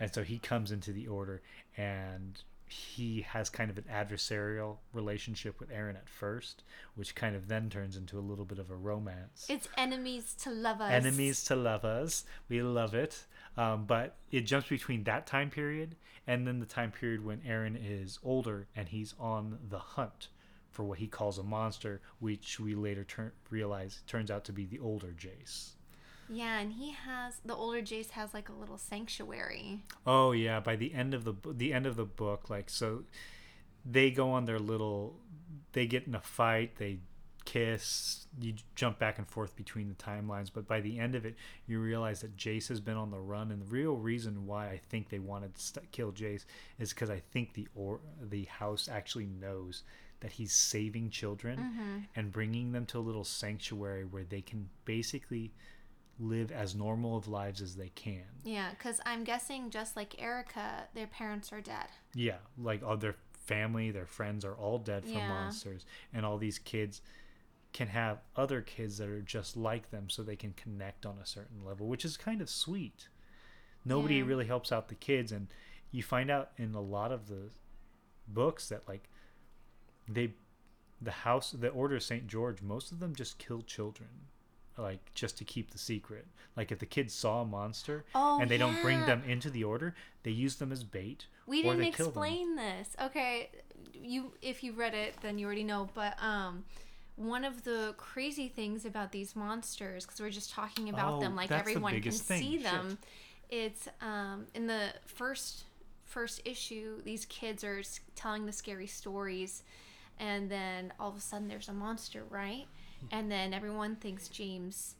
and 0.00 0.12
so 0.14 0.22
he 0.22 0.38
comes 0.38 0.70
into 0.72 0.92
the 0.92 1.06
order 1.08 1.42
and 1.76 2.40
he 2.68 3.22
has 3.22 3.48
kind 3.48 3.70
of 3.70 3.78
an 3.78 3.84
adversarial 3.92 4.78
relationship 4.92 5.60
with 5.60 5.70
Aaron 5.70 5.96
at 5.96 6.08
first, 6.08 6.64
which 6.94 7.14
kind 7.14 7.36
of 7.36 7.48
then 7.48 7.70
turns 7.70 7.96
into 7.96 8.18
a 8.18 8.20
little 8.20 8.44
bit 8.44 8.58
of 8.58 8.70
a 8.70 8.74
romance 8.74 9.46
it's 9.48 9.68
enemies 9.76 10.34
to 10.42 10.50
lovers. 10.50 10.90
enemies 10.90 11.44
to 11.44 11.56
lovers. 11.56 12.24
We 12.48 12.62
love 12.62 12.94
it. 12.94 13.24
Um, 13.56 13.84
but 13.86 14.16
it 14.30 14.42
jumps 14.42 14.68
between 14.68 15.04
that 15.04 15.26
time 15.26 15.50
period 15.50 15.96
and 16.26 16.46
then 16.46 16.58
the 16.58 16.66
time 16.66 16.92
period 16.92 17.24
when 17.24 17.40
Aaron 17.46 17.76
is 17.76 18.18
older 18.22 18.66
and 18.76 18.88
he's 18.88 19.14
on 19.18 19.58
the 19.68 19.78
hunt 19.78 20.28
for 20.70 20.84
what 20.84 20.98
he 20.98 21.06
calls 21.06 21.38
a 21.38 21.42
monster, 21.42 22.02
which 22.18 22.60
we 22.60 22.74
later 22.74 23.04
turn 23.04 23.32
realize 23.48 24.02
turns 24.06 24.30
out 24.30 24.44
to 24.44 24.52
be 24.52 24.66
the 24.66 24.78
older 24.78 25.14
Jace. 25.16 25.70
Yeah, 26.28 26.58
and 26.58 26.72
he 26.72 26.92
has 26.92 27.40
the 27.44 27.54
older 27.54 27.80
Jace 27.80 28.10
has 28.10 28.34
like 28.34 28.48
a 28.48 28.52
little 28.52 28.78
sanctuary. 28.78 29.82
Oh 30.06 30.32
yeah, 30.32 30.60
by 30.60 30.76
the 30.76 30.94
end 30.94 31.14
of 31.14 31.24
the 31.24 31.34
the 31.52 31.72
end 31.72 31.86
of 31.86 31.96
the 31.96 32.04
book, 32.04 32.50
like 32.50 32.70
so, 32.70 33.04
they 33.84 34.10
go 34.10 34.30
on 34.30 34.44
their 34.44 34.58
little, 34.58 35.16
they 35.72 35.86
get 35.86 36.06
in 36.06 36.14
a 36.14 36.20
fight, 36.20 36.76
they 36.76 36.98
kiss, 37.44 38.26
you 38.40 38.54
jump 38.74 38.98
back 38.98 39.18
and 39.18 39.28
forth 39.28 39.54
between 39.56 39.88
the 39.88 39.94
timelines, 39.94 40.50
but 40.52 40.66
by 40.66 40.80
the 40.80 40.98
end 40.98 41.14
of 41.14 41.24
it, 41.24 41.36
you 41.66 41.78
realize 41.78 42.20
that 42.20 42.36
Jace 42.36 42.68
has 42.68 42.80
been 42.80 42.96
on 42.96 43.10
the 43.10 43.18
run, 43.18 43.52
and 43.52 43.62
the 43.62 43.66
real 43.66 43.96
reason 43.96 44.46
why 44.46 44.66
I 44.66 44.80
think 44.90 45.08
they 45.08 45.20
wanted 45.20 45.54
to 45.54 45.60
st- 45.62 45.92
kill 45.92 46.12
Jace 46.12 46.44
is 46.78 46.90
because 46.90 47.08
I 47.08 47.22
think 47.30 47.54
the 47.54 47.68
or 47.74 48.00
the 48.20 48.44
house 48.44 48.88
actually 48.92 49.26
knows 49.26 49.84
that 50.20 50.32
he's 50.32 50.52
saving 50.52 51.10
children 51.10 51.58
mm-hmm. 51.58 51.98
and 52.16 52.32
bringing 52.32 52.72
them 52.72 52.86
to 52.86 52.98
a 52.98 53.00
little 53.00 53.24
sanctuary 53.24 54.04
where 54.04 54.24
they 54.24 54.40
can 54.40 54.68
basically 54.84 55.52
live 56.18 56.50
as 56.50 56.74
normal 56.74 57.16
of 57.16 57.28
lives 57.28 57.60
as 57.60 57.76
they 57.76 57.90
can. 57.90 58.24
Yeah, 58.42 58.70
because 58.70 59.00
I'm 59.04 59.22
guessing 59.24 59.70
just 59.70 59.96
like 59.96 60.20
Erica, 60.20 60.88
their 60.94 61.06
parents 61.06 61.52
are 61.52 61.60
dead. 61.60 61.86
Yeah, 62.14 62.38
like 62.56 62.82
all 62.82 62.96
their 62.96 63.16
family, 63.34 63.90
their 63.90 64.06
friends 64.06 64.44
are 64.44 64.54
all 64.54 64.78
dead 64.78 65.04
from 65.04 65.12
Yeah. 65.18 65.28
monsters, 65.28 65.84
and 66.12 66.24
all 66.24 66.38
these 66.38 66.58
kids 66.58 67.02
can 67.72 67.88
have 67.88 68.22
other 68.34 68.62
kids 68.62 68.96
that 68.98 69.08
are 69.08 69.20
just 69.20 69.56
like 69.56 69.90
them, 69.90 70.08
so 70.08 70.22
they 70.22 70.36
can 70.36 70.52
connect 70.54 71.04
on 71.04 71.18
a 71.18 71.26
certain 71.26 71.62
level, 71.64 71.86
which 71.86 72.04
is 72.04 72.16
kind 72.16 72.40
of 72.40 72.48
sweet. 72.48 73.08
Nobody 73.84 74.16
Yeah. 74.16 74.24
really 74.24 74.46
helps 74.46 74.72
out 74.72 74.88
the 74.88 74.94
kids, 74.94 75.30
and 75.30 75.48
you 75.90 76.02
find 76.02 76.30
out 76.30 76.52
in 76.56 76.74
a 76.74 76.80
lot 76.80 77.12
of 77.12 77.28
the 77.28 77.50
books 78.26 78.68
that 78.70 78.88
like 78.88 79.08
they, 80.08 80.34
the 81.00 81.10
house, 81.10 81.50
the 81.50 81.68
Order 81.68 81.96
of 81.96 82.02
Saint 82.02 82.26
George, 82.26 82.62
most 82.62 82.90
of 82.92 83.00
them 83.00 83.14
just 83.14 83.38
kill 83.38 83.60
children. 83.62 84.28
Like 84.78 85.00
just 85.14 85.38
to 85.38 85.44
keep 85.44 85.70
the 85.70 85.78
secret. 85.78 86.26
Like 86.56 86.72
if 86.72 86.78
the 86.78 86.86
kids 86.86 87.14
saw 87.14 87.42
a 87.42 87.44
monster 87.44 88.04
Oh, 88.14 88.38
and 88.40 88.50
they 88.50 88.58
don't 88.58 88.80
bring 88.82 89.00
them 89.06 89.22
into 89.26 89.50
the 89.50 89.64
order, 89.64 89.94
they 90.22 90.30
use 90.30 90.56
them 90.56 90.72
as 90.72 90.84
bait. 90.84 91.26
We 91.46 91.60
or 91.60 91.74
didn't 91.74 91.78
they 91.78 91.90
kill 91.90 92.06
them. 92.10 92.22
explain 92.24 92.56
this. 92.56 92.88
Okay, 93.00 93.50
you 93.94 94.32
if 94.42 94.62
you 94.64 94.72
read 94.72 94.94
it, 94.94 95.14
then 95.22 95.38
you 95.38 95.46
already 95.46 95.64
know. 95.64 95.88
But 95.94 96.20
um, 96.22 96.64
one 97.16 97.44
of 97.44 97.64
the 97.64 97.94
crazy 97.96 98.48
things 98.48 98.84
about 98.84 99.12
these 99.12 99.36
monsters, 99.36 100.04
because 100.04 100.20
we're 100.20 100.30
just 100.30 100.50
talking 100.50 100.88
about 100.88 101.14
Oh, 101.14 101.20
them, 101.20 101.36
like 101.36 101.50
everyone 101.50 101.92
can 102.00 102.12
thing. 102.12 102.40
see 102.40 102.52
Shit. 102.56 102.62
them. 102.64 102.98
It's 103.48 103.88
um 104.00 104.46
in 104.54 104.66
the 104.66 104.92
first 105.06 105.64
first 106.04 106.40
issue, 106.44 107.02
these 107.04 107.24
kids 107.26 107.62
are 107.64 107.82
telling 108.14 108.46
the 108.46 108.52
scary 108.52 108.86
stories, 108.86 109.62
and 110.18 110.50
then 110.50 110.92
all 110.98 111.10
of 111.10 111.16
a 111.16 111.20
sudden 111.20 111.48
there's 111.48 111.68
a 111.68 111.72
monster, 111.72 112.24
right? 112.30 112.66
And 113.10 113.30
then 113.30 113.54
everyone 113.54 113.96
thinks 113.96 114.28
James 114.28 114.96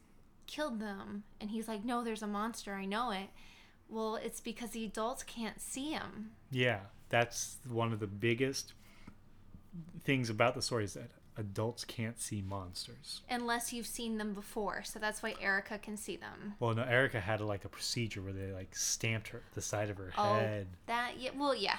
killed 0.46 0.78
them, 0.80 1.24
and 1.40 1.50
he's 1.50 1.66
like, 1.68 1.84
"No, 1.84 2.04
there's 2.04 2.22
a 2.22 2.26
monster. 2.26 2.74
I 2.74 2.84
know 2.84 3.10
it." 3.10 3.28
Well, 3.88 4.16
it's 4.16 4.40
because 4.40 4.70
the 4.70 4.84
adults 4.84 5.22
can't 5.22 5.60
see 5.60 5.90
him. 5.92 6.32
Yeah, 6.50 6.80
that's 7.08 7.58
one 7.68 7.92
of 7.92 8.00
the 8.00 8.06
biggest 8.06 8.72
things 10.02 10.30
about 10.30 10.54
the 10.54 10.62
story 10.62 10.84
is 10.84 10.94
that 10.94 11.10
adults 11.36 11.84
can't 11.84 12.18
see 12.18 12.40
monsters. 12.40 13.20
unless 13.28 13.72
you've 13.72 13.86
seen 13.86 14.16
them 14.18 14.32
before. 14.32 14.82
So 14.82 14.98
that's 14.98 15.22
why 15.22 15.34
Erica 15.40 15.78
can 15.78 15.96
see 15.96 16.16
them. 16.16 16.54
Well, 16.60 16.74
no, 16.74 16.82
Erica 16.82 17.20
had 17.20 17.40
like 17.42 17.64
a 17.64 17.68
procedure 17.68 18.22
where 18.22 18.32
they 18.32 18.52
like 18.52 18.74
stamped 18.74 19.28
her 19.28 19.42
the 19.54 19.60
side 19.60 19.90
of 19.90 19.98
her 19.98 20.12
Oh, 20.16 20.34
head. 20.34 20.66
that 20.86 21.18
yeah. 21.18 21.30
Well, 21.36 21.54
yeah. 21.54 21.76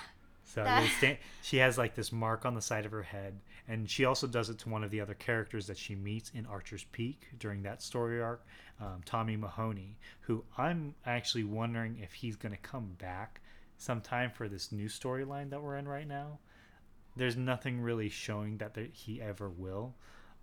So 0.47 0.65
she 1.41 1.57
has 1.57 1.77
like 1.77 1.93
this 1.93 2.11
mark 2.11 2.45
on 2.45 2.55
the 2.55 2.61
side 2.61 2.85
of 2.85 2.91
her 2.91 3.03
head, 3.03 3.39
and 3.67 3.89
she 3.89 4.05
also 4.05 4.27
does 4.27 4.49
it 4.49 4.57
to 4.59 4.69
one 4.69 4.83
of 4.83 4.91
the 4.91 5.01
other 5.01 5.13
characters 5.13 5.67
that 5.67 5.77
she 5.77 5.93
meets 5.93 6.31
in 6.31 6.45
Archer's 6.45 6.85
Peak 6.85 7.27
during 7.37 7.63
that 7.63 7.81
story 7.81 8.21
arc, 8.21 8.45
um, 8.79 9.01
Tommy 9.05 9.35
Mahoney, 9.35 9.97
who 10.21 10.43
I'm 10.57 10.95
actually 11.05 11.43
wondering 11.43 11.99
if 12.01 12.13
he's 12.13 12.37
going 12.37 12.53
to 12.55 12.61
come 12.61 12.95
back 12.97 13.41
sometime 13.77 14.31
for 14.31 14.47
this 14.47 14.71
new 14.71 14.87
storyline 14.87 15.49
that 15.49 15.61
we're 15.61 15.77
in 15.77 15.87
right 15.87 16.07
now. 16.07 16.39
There's 17.17 17.35
nothing 17.35 17.81
really 17.81 18.09
showing 18.09 18.57
that 18.57 18.73
there, 18.73 18.87
he 18.91 19.21
ever 19.21 19.49
will, 19.49 19.95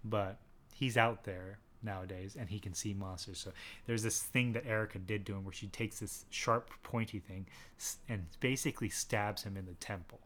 but 0.04 0.38
he's 0.74 0.96
out 0.96 1.24
there 1.24 1.58
nowadays 1.84 2.36
and 2.38 2.48
he 2.48 2.58
can 2.58 2.74
see 2.74 2.94
monsters. 2.94 3.38
So 3.38 3.50
there's 3.86 4.02
this 4.02 4.22
thing 4.22 4.52
that 4.52 4.66
Erica 4.66 4.98
did 4.98 5.26
to 5.26 5.34
him 5.34 5.44
where 5.44 5.52
she 5.52 5.66
takes 5.68 6.00
this 6.00 6.24
sharp, 6.30 6.70
pointy 6.82 7.18
thing 7.18 7.46
and 8.08 8.26
basically 8.40 8.88
stabs 8.88 9.42
him 9.42 9.56
in 9.56 9.66
the 9.66 9.74
temple. 9.74 10.20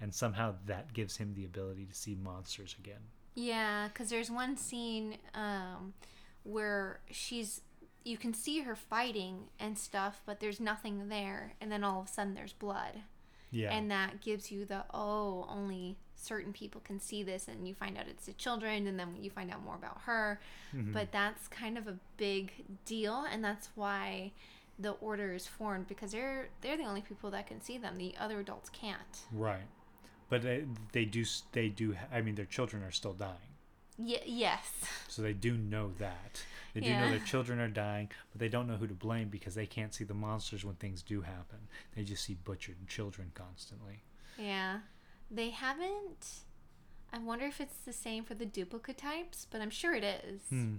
And 0.00 0.14
somehow 0.14 0.54
that 0.66 0.92
gives 0.92 1.16
him 1.16 1.34
the 1.34 1.44
ability 1.44 1.86
to 1.86 1.94
see 1.94 2.14
monsters 2.14 2.74
again. 2.78 3.00
Yeah, 3.34 3.88
because 3.88 4.10
there's 4.10 4.30
one 4.30 4.56
scene 4.56 5.18
um, 5.34 5.94
where 6.42 7.00
she's, 7.10 7.60
you 8.04 8.16
can 8.16 8.32
see 8.34 8.60
her 8.60 8.74
fighting 8.74 9.48
and 9.58 9.76
stuff, 9.78 10.20
but 10.26 10.40
there's 10.40 10.60
nothing 10.60 11.08
there, 11.08 11.54
and 11.60 11.70
then 11.70 11.84
all 11.84 12.00
of 12.00 12.06
a 12.06 12.08
sudden 12.08 12.34
there's 12.34 12.52
blood, 12.52 13.00
Yeah. 13.50 13.74
and 13.74 13.90
that 13.90 14.20
gives 14.22 14.50
you 14.50 14.64
the 14.64 14.84
oh, 14.92 15.46
only 15.50 15.96
certain 16.26 16.52
people 16.52 16.80
can 16.84 16.98
see 17.00 17.22
this, 17.22 17.48
and 17.48 17.66
you 17.68 17.74
find 17.74 17.96
out 17.98 18.04
it's 18.08 18.26
the 18.26 18.32
children, 18.34 18.86
and 18.86 18.98
then 18.98 19.16
you 19.20 19.30
find 19.30 19.50
out 19.50 19.62
more 19.64 19.76
about 19.76 19.98
her. 20.06 20.40
Mhm. 20.74 20.92
But 20.92 21.12
that's 21.12 21.48
kind 21.48 21.76
of 21.78 21.86
a 21.88 21.96
big 22.16 22.52
deal, 22.84 23.24
and 23.30 23.42
that's 23.44 23.68
why 23.74 24.32
the 24.78 24.92
order 25.10 25.32
is 25.32 25.46
formed 25.46 25.86
because 25.88 26.12
they're 26.12 26.48
they're 26.60 26.76
the 26.76 26.84
only 26.84 27.00
people 27.00 27.30
that 27.30 27.46
can 27.46 27.60
see 27.60 27.78
them. 27.78 27.96
The 27.96 28.14
other 28.18 28.40
adults 28.40 28.68
can't. 28.70 29.16
right. 29.32 29.66
But 30.28 30.42
they, 30.42 30.64
they 30.92 31.04
do 31.04 31.24
they 31.52 31.68
do 31.68 31.96
I 32.12 32.20
mean 32.20 32.34
their 32.34 32.46
children 32.56 32.82
are 32.82 32.90
still 32.90 33.12
dying. 33.14 33.54
Y- 33.96 34.20
yes. 34.26 34.72
So 35.08 35.22
they 35.22 35.32
do 35.32 35.56
know 35.56 35.92
that. 35.98 36.42
They 36.74 36.80
do 36.82 36.90
know 36.90 37.08
their 37.08 37.20
children 37.20 37.58
are 37.60 37.68
dying, 37.68 38.10
but 38.32 38.40
they 38.40 38.50
don't 38.50 38.66
know 38.66 38.76
who 38.76 38.86
to 38.86 38.92
blame 38.94 39.28
because 39.30 39.54
they 39.54 39.64
can't 39.66 39.94
see 39.94 40.04
the 40.04 40.12
monsters 40.14 40.62
when 40.64 40.74
things 40.74 41.00
do 41.02 41.22
happen. 41.22 41.68
They 41.94 42.02
just 42.04 42.24
see 42.24 42.34
butchered 42.34 42.86
children 42.86 43.30
constantly. 43.34 44.02
Yeah. 44.36 44.80
They 45.30 45.50
haven't. 45.50 46.44
I 47.12 47.18
wonder 47.18 47.46
if 47.46 47.60
it's 47.60 47.78
the 47.78 47.92
same 47.92 48.24
for 48.24 48.34
the 48.34 48.46
duplicate 48.46 48.98
types, 48.98 49.46
but 49.50 49.60
I'm 49.60 49.70
sure 49.70 49.94
it 49.94 50.04
is. 50.04 50.42
Hmm. 50.50 50.74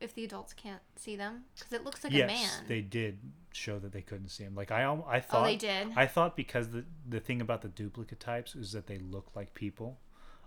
If 0.00 0.14
the 0.14 0.24
adults 0.24 0.54
can't 0.54 0.80
see 0.96 1.14
them, 1.14 1.44
because 1.54 1.74
it 1.74 1.84
looks 1.84 2.02
like 2.02 2.14
yes, 2.14 2.24
a 2.24 2.26
man. 2.32 2.64
they 2.68 2.80
did 2.80 3.18
show 3.52 3.78
that 3.78 3.92
they 3.92 4.00
couldn't 4.00 4.30
see 4.30 4.44
him. 4.44 4.54
Like 4.54 4.70
I, 4.70 4.84
I 5.06 5.20
thought 5.20 5.42
oh, 5.42 5.44
they 5.44 5.56
did. 5.56 5.88
I 5.94 6.06
thought 6.06 6.36
because 6.36 6.70
the 6.70 6.84
the 7.06 7.20
thing 7.20 7.42
about 7.42 7.60
the 7.60 7.68
duplicate 7.68 8.18
types 8.18 8.54
is 8.54 8.72
that 8.72 8.86
they 8.86 8.98
look 8.98 9.28
like 9.34 9.52
people, 9.52 9.98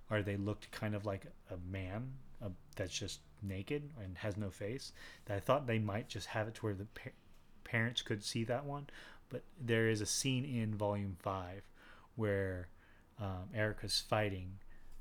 or 0.09 0.23
they 0.23 0.37
looked 0.37 0.71
kind 0.71 0.95
of 0.95 1.05
like 1.05 1.27
a 1.51 1.57
man 1.71 2.13
uh, 2.43 2.49
that's 2.75 2.97
just 2.97 3.19
naked 3.43 3.91
and 4.03 4.17
has 4.17 4.37
no 4.37 4.49
face. 4.49 4.91
That 5.25 5.37
I 5.37 5.39
thought 5.39 5.67
they 5.67 5.79
might 5.79 6.09
just 6.09 6.27
have 6.27 6.47
it 6.47 6.55
to 6.55 6.61
where 6.61 6.73
the 6.73 6.85
pa- 6.85 7.11
parents 7.63 8.01
could 8.01 8.23
see 8.23 8.43
that 8.45 8.65
one. 8.65 8.87
But 9.29 9.43
there 9.59 9.87
is 9.87 10.01
a 10.01 10.05
scene 10.07 10.45
in 10.45 10.73
Volume 10.73 11.15
Five 11.19 11.63
where 12.15 12.69
um, 13.19 13.49
Erica's 13.53 14.03
fighting. 14.07 14.59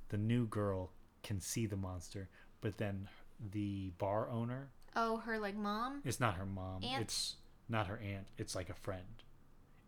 The 0.08 0.18
new 0.18 0.46
girl 0.46 0.90
can 1.22 1.40
see 1.40 1.66
the 1.66 1.76
monster, 1.76 2.28
but 2.60 2.78
then 2.78 3.08
the 3.52 3.90
bar 3.98 4.28
owner 4.30 4.68
oh, 4.96 5.18
her 5.18 5.38
like 5.38 5.56
mom. 5.56 6.00
it's 6.04 6.20
not 6.20 6.34
her 6.34 6.46
mom. 6.46 6.82
Aunt? 6.82 7.02
It's 7.02 7.36
not 7.68 7.86
her 7.86 8.00
aunt. 8.04 8.26
It's 8.38 8.54
like 8.54 8.70
a 8.70 8.74
friend. 8.74 9.22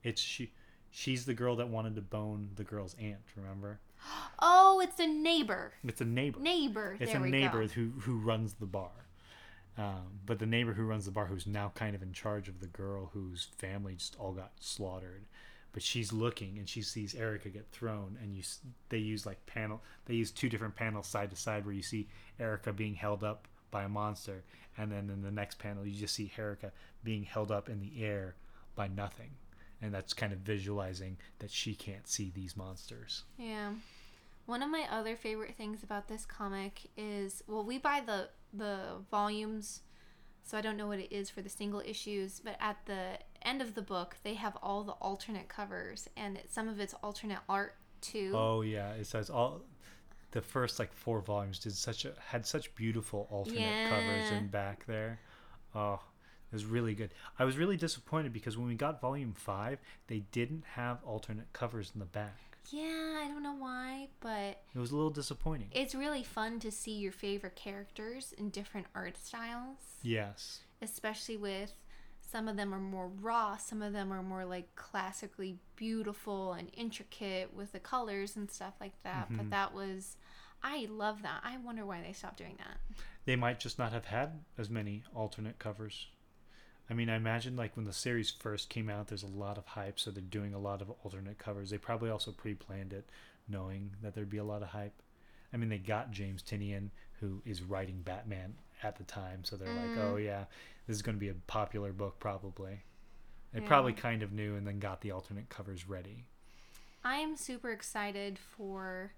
It's 0.03 0.21
she. 0.21 0.53
She's 0.91 1.25
the 1.25 1.35
girl 1.35 1.57
that 1.57 1.69
wanted 1.69 1.97
to 1.97 2.03
bone 2.03 2.51
the 2.55 2.63
girl's 2.63 2.95
aunt. 3.01 3.21
Remember? 3.37 3.81
Oh, 4.47 4.81
it's 4.81 4.99
a 4.99 5.07
neighbor. 5.07 5.73
It's 5.85 6.01
a 6.01 6.05
neighbor. 6.05 6.41
Neighbor. 6.41 6.97
it's 7.01 7.13
there 7.13 7.25
a 7.25 7.29
neighbor 7.29 7.63
go. 7.63 7.69
who 7.69 7.93
who 8.01 8.19
runs 8.19 8.55
the 8.55 8.67
bar. 8.67 8.91
Um, 9.79 10.21
but 10.27 10.39
the 10.39 10.47
neighbor 10.47 10.75
who 10.75 10.85
runs 10.85 11.07
the 11.07 11.11
bar, 11.11 11.27
who's 11.27 11.47
now 11.47 11.73
kind 11.75 11.95
of 11.95 12.03
in 12.03 12.13
charge 12.13 12.49
of 12.49 12.61
the 12.61 12.67
girl 12.67 13.11
whose 13.15 13.49
family 13.57 13.95
just 13.95 14.17
all 14.19 14.33
got 14.33 14.53
slaughtered, 14.61 15.27
but 15.75 15.83
she's 15.83 16.13
looking 16.13 16.57
and 16.57 16.69
she 16.69 16.81
sees 16.81 17.15
Erica 17.15 17.51
get 17.51 17.67
thrown, 17.73 18.17
and 18.23 18.35
you 18.35 18.43
they 18.89 18.99
use 18.99 19.27
like 19.27 19.45
panel. 19.45 19.83
They 20.07 20.15
use 20.15 20.31
two 20.31 20.49
different 20.49 20.77
panels 20.77 21.07
side 21.07 21.31
to 21.31 21.37
side 21.37 21.67
where 21.67 21.75
you 21.75 21.83
see 21.83 22.09
Erica 22.41 22.73
being 22.73 22.95
held 22.95 23.23
up 23.23 23.49
by 23.71 23.83
a 23.83 23.89
monster, 23.89 24.45
and 24.79 24.91
then 24.91 25.11
in 25.11 25.21
the 25.21 25.33
next 25.33 25.59
panel 25.59 25.85
you 25.85 26.01
just 26.01 26.15
see 26.15 26.33
Erica 26.39 26.73
being 27.03 27.25
held 27.25 27.51
up 27.51 27.69
in 27.69 27.81
the 27.81 28.03
air 28.03 28.37
by 28.77 28.89
nothing, 28.89 29.31
and 29.83 29.93
that's 29.93 30.15
kind 30.15 30.33
of 30.33 30.39
visualizing 30.39 31.19
that 31.41 31.51
she 31.51 31.75
can't 31.75 32.09
see 32.09 32.33
these 32.35 32.57
monsters. 32.57 33.25
Yeah. 33.37 33.73
One 34.47 34.63
of 34.63 34.71
my 34.71 34.87
other 34.91 35.17
favorite 35.17 35.57
things 35.57 35.83
about 35.83 36.07
this 36.07 36.25
comic 36.25 36.83
is 36.97 37.43
well, 37.49 37.65
we 37.65 37.79
buy 37.79 38.01
the 38.05 38.29
the 38.53 38.79
volumes, 39.11 39.81
so 40.45 40.57
I 40.57 40.61
don't 40.61 40.77
know 40.77 40.87
what 40.87 41.01
it 41.01 41.13
is 41.13 41.31
for 41.31 41.43
the 41.43 41.49
single 41.49 41.83
issues, 41.85 42.41
but 42.45 42.57
at 42.61 42.77
the 42.87 43.19
end 43.45 43.63
of 43.63 43.75
the 43.75 43.83
book, 43.83 44.17
they 44.23 44.35
have 44.35 44.57
all 44.63 44.83
the 44.85 44.93
alternate 44.93 45.49
covers 45.49 46.09
and 46.17 46.41
some 46.49 46.69
of 46.69 46.81
it's 46.81 46.95
alternate 47.03 47.39
art 47.49 47.77
too. 48.01 48.33
Oh 48.35 48.63
yeah, 48.63 48.93
it 48.93 49.07
says 49.07 49.31
all 49.31 49.63
the 50.33 50.41
first 50.43 50.79
like 50.79 50.93
four 50.93 51.21
volumes 51.21 51.59
did 51.59 51.73
such 51.75 52.05
a 52.05 52.13
had 52.29 52.45
such 52.47 52.75
beautiful 52.75 53.29
alternate 53.31 53.89
covers 53.89 54.31
Yeah. 54.31 54.39
in 54.39 54.49
back 54.49 54.85
there. 54.87 55.21
Oh, 55.75 56.01
it 56.51 56.55
was 56.55 56.65
really 56.67 56.95
good. 56.95 57.13
I 57.39 57.45
was 57.45 57.57
really 57.57 57.77
disappointed 57.77 58.33
because 58.33 58.57
when 58.57 58.67
we 58.69 58.75
got 58.75 59.01
volume 59.01 59.33
five, 59.33 59.79
they 60.07 60.21
didn't 60.33 60.65
have 60.75 60.99
alternate 61.05 61.53
covers 61.53 61.91
in 61.95 62.01
the 62.01 62.07
back. 62.07 62.39
Yeah, 62.71 63.21
I 63.23 63.29
don't 63.29 63.43
know 63.43 63.55
why, 63.57 64.09
but 64.21 64.63
It 64.75 64.79
was 64.79 64.91
a 64.91 64.97
little 64.97 65.11
disappointing. 65.11 65.69
it's 65.73 65.95
really 65.95 66.23
fun 66.25 66.61
to 66.61 66.71
see 66.71 66.93
your 66.93 67.13
favorite 67.13 67.57
characters 67.57 68.33
in 68.39 68.49
different 68.51 68.87
art 68.95 69.17
styles. 69.19 69.79
yes. 70.03 70.61
especially 70.81 71.37
with 71.37 71.73
some 72.35 72.49
of 72.49 72.57
them 72.57 72.75
are 72.75 72.81
more 72.81 73.07
raw, 73.21 73.57
some 73.57 73.81
of 73.81 73.93
them 73.93 74.13
are 74.13 74.21
more 74.21 74.45
like 74.45 74.75
classically 74.75 75.57
beautiful 75.77 76.53
and 76.55 76.69
intricate 76.77 77.55
with 77.55 77.71
the 77.71 77.79
colors 77.79 78.35
and 78.35 78.51
stuff 78.51 78.75
like 78.81 79.01
that. 79.05 79.31
Mhm. 79.31 79.37
But 79.37 79.51
that 79.51 79.73
was, 79.73 80.17
I 80.61 80.87
love 80.91 81.23
that. 81.23 81.43
I 81.45 81.59
wonder 81.59 81.87
why 81.87 82.03
they 82.03 82.13
stopped 82.13 82.39
doing 82.39 82.57
that. 82.59 82.79
They 83.25 83.37
might 83.37 83.61
just 83.61 83.79
not 83.79 83.93
have 83.93 84.07
had 84.07 84.43
as 84.59 84.69
many 84.69 85.05
alternate 85.15 85.61
covers. 85.61 86.09
I 86.91 86.95
mean, 86.95 87.09
I 87.09 87.15
imagine 87.15 87.55
like 87.55 87.77
when 87.77 87.87
the 87.87 87.93
series 87.93 88.33
first 88.33 88.69
came 88.69 88.91
out, 88.91 89.07
there's 89.07 89.23
a 89.23 89.29
lot 89.29 89.57
of 89.57 89.67
hype, 89.67 90.01
so 90.01 90.11
they're 90.11 90.21
doing 90.21 90.55
a 90.55 90.59
lot 90.59 90.83
of 90.83 90.91
alternate 91.05 91.39
covers. 91.39 91.71
They 91.71 91.79
probably 91.79 92.11
also 92.11 92.33
pre-planned 92.33 92.93
it, 92.93 93.09
knowing 93.47 93.93
that 94.03 94.17
there'd 94.17 94.29
be 94.29 94.39
a 94.39 94.45
lot 94.45 94.63
of 94.63 94.71
hype. 94.71 95.01
I 95.53 95.57
mean, 95.57 95.69
they 95.69 95.79
got 95.79 96.11
James 96.11 96.43
Tynion, 96.43 96.91
who 97.21 97.43
is 97.45 97.63
writing 97.63 98.03
Batman 98.03 98.57
at 98.85 98.97
the 98.97 99.05
time, 99.05 99.43
so 99.45 99.57
they're 99.57 99.69
like, 99.69 99.97
Mm. 99.97 100.13
"Oh 100.13 100.17
yeah, 100.17 100.45
this 100.87 100.97
is 100.97 101.03
going 101.03 101.17
to 101.17 101.21
be 101.21 101.29
a 101.31 101.35
popular 101.35 101.93
book, 101.93 102.19
probably." 102.21 102.85
They 103.53 103.61
Yeah. 103.61 103.67
probably 103.67 103.93
kind 103.93 104.23
of 104.23 104.33
knew, 104.33 104.57
and 104.57 104.67
then 104.67 104.79
got 104.79 105.01
the 105.01 105.11
alternate 105.11 105.49
covers 105.49 105.89
ready. 105.89 106.25
I 107.03 107.17
am 107.17 107.37
super 107.37 107.71
excited 107.71 108.39
for 108.39 109.13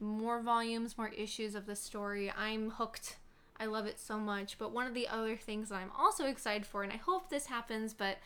more 0.00 0.40
volumes, 0.40 0.96
more 0.98 1.08
issues 1.08 1.54
of 1.54 1.66
the 1.66 1.76
story. 1.76 2.30
I'm 2.30 2.70
hooked. 2.70 3.18
I 3.58 3.66
love 3.66 3.86
it 3.86 3.98
so 3.98 4.18
much. 4.18 4.58
But 4.58 4.72
one 4.72 4.86
of 4.86 4.94
the 4.94 5.08
other 5.08 5.36
things 5.36 5.68
that 5.68 5.76
I'm 5.76 5.92
also 5.96 6.26
excited 6.26 6.66
for, 6.66 6.82
and 6.82 6.92
I 6.92 6.96
hope 6.96 7.28
this 7.30 7.46
happens, 7.46 7.94
but 7.94 8.18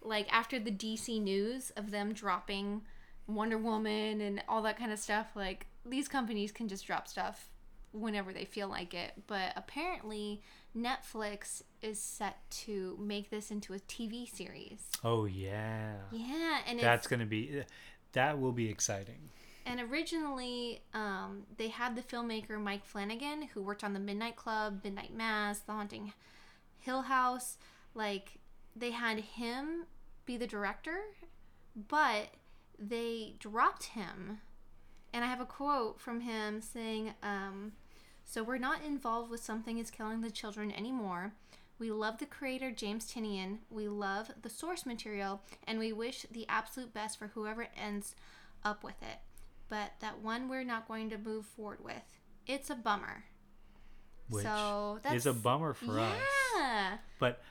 like 0.00 0.32
after 0.32 0.58
the 0.58 0.70
DC 0.72 1.20
news 1.20 1.70
of 1.70 1.90
them 1.92 2.12
dropping 2.12 2.82
Wonder 3.28 3.58
Woman 3.58 4.20
and 4.20 4.42
all 4.48 4.62
that 4.62 4.76
kind 4.78 4.90
of 4.92 4.98
stuff, 4.98 5.28
like 5.36 5.66
these 5.84 6.08
companies 6.08 6.50
can 6.52 6.68
just 6.68 6.86
drop 6.86 7.06
stuff 7.06 7.51
whenever 7.92 8.32
they 8.32 8.44
feel 8.44 8.68
like 8.68 8.94
it. 8.94 9.12
But 9.26 9.52
apparently, 9.56 10.42
Netflix 10.76 11.62
is 11.80 11.98
set 12.00 12.38
to 12.50 12.96
make 13.00 13.30
this 13.30 13.50
into 13.50 13.74
a 13.74 13.78
TV 13.78 14.28
series. 14.34 14.86
Oh 15.04 15.24
yeah. 15.26 15.94
Yeah, 16.10 16.58
and 16.66 16.80
That's 16.80 17.02
it's, 17.04 17.06
gonna 17.08 17.26
be 17.26 17.62
that 18.12 18.38
will 18.40 18.52
be 18.52 18.68
exciting. 18.68 19.30
and 19.66 19.80
originally 19.80 20.82
um, 20.94 21.44
they 21.56 21.68
had 21.68 21.94
the 21.96 22.02
filmmaker 22.02 22.60
Mike 22.60 22.84
Flanagan 22.84 23.48
who 23.54 23.62
worked 23.62 23.84
on 23.84 23.92
the 23.92 24.00
Midnight 24.00 24.36
Club, 24.36 24.80
Midnight 24.84 25.14
Mass, 25.14 25.60
The 25.60 25.72
Haunting 25.72 26.12
Hill 26.78 27.02
House. 27.02 27.58
Like 27.94 28.38
they 28.74 28.90
had 28.92 29.18
him 29.20 29.84
be 30.24 30.36
the 30.36 30.46
director, 30.46 30.98
but 31.88 32.28
they 32.78 33.34
dropped 33.38 33.84
him. 33.84 34.38
And 35.12 35.22
I 35.24 35.28
have 35.28 35.40
a 35.40 35.44
quote 35.46 36.00
from 36.00 36.22
him 36.22 36.62
saying, 36.62 37.12
um, 37.22 37.72
"So 38.32 38.42
we're 38.42 38.56
not 38.56 38.82
involved 38.82 39.30
with 39.30 39.44
something 39.44 39.76
is 39.76 39.90
killing 39.90 40.22
the 40.22 40.30
children 40.30 40.72
anymore." 40.72 41.34
We 41.78 41.90
love 41.90 42.18
the 42.18 42.26
creator, 42.26 42.70
James 42.70 43.12
Tynion. 43.12 43.58
We 43.68 43.88
love 43.88 44.30
the 44.40 44.48
source 44.48 44.86
material, 44.86 45.42
and 45.66 45.78
we 45.78 45.92
wish 45.92 46.24
the 46.30 46.48
absolute 46.48 46.94
best 46.94 47.18
for 47.18 47.26
whoever 47.28 47.66
ends 47.76 48.14
up 48.64 48.84
with 48.84 49.02
it. 49.02 49.18
But 49.68 49.92
that 50.00 50.20
one 50.20 50.48
we're 50.48 50.64
not 50.64 50.88
going 50.88 51.10
to 51.10 51.18
move 51.18 51.44
forward 51.44 51.84
with. 51.84 52.20
It's 52.46 52.70
a 52.70 52.74
bummer. 52.74 53.24
Which 54.28 54.44
so 54.44 55.00
that's 55.02 55.16
is 55.16 55.26
a 55.26 55.34
bummer 55.34 55.74
for 55.74 56.00
us. 56.00 56.16
yeah. 56.56 56.98
But 57.18 57.42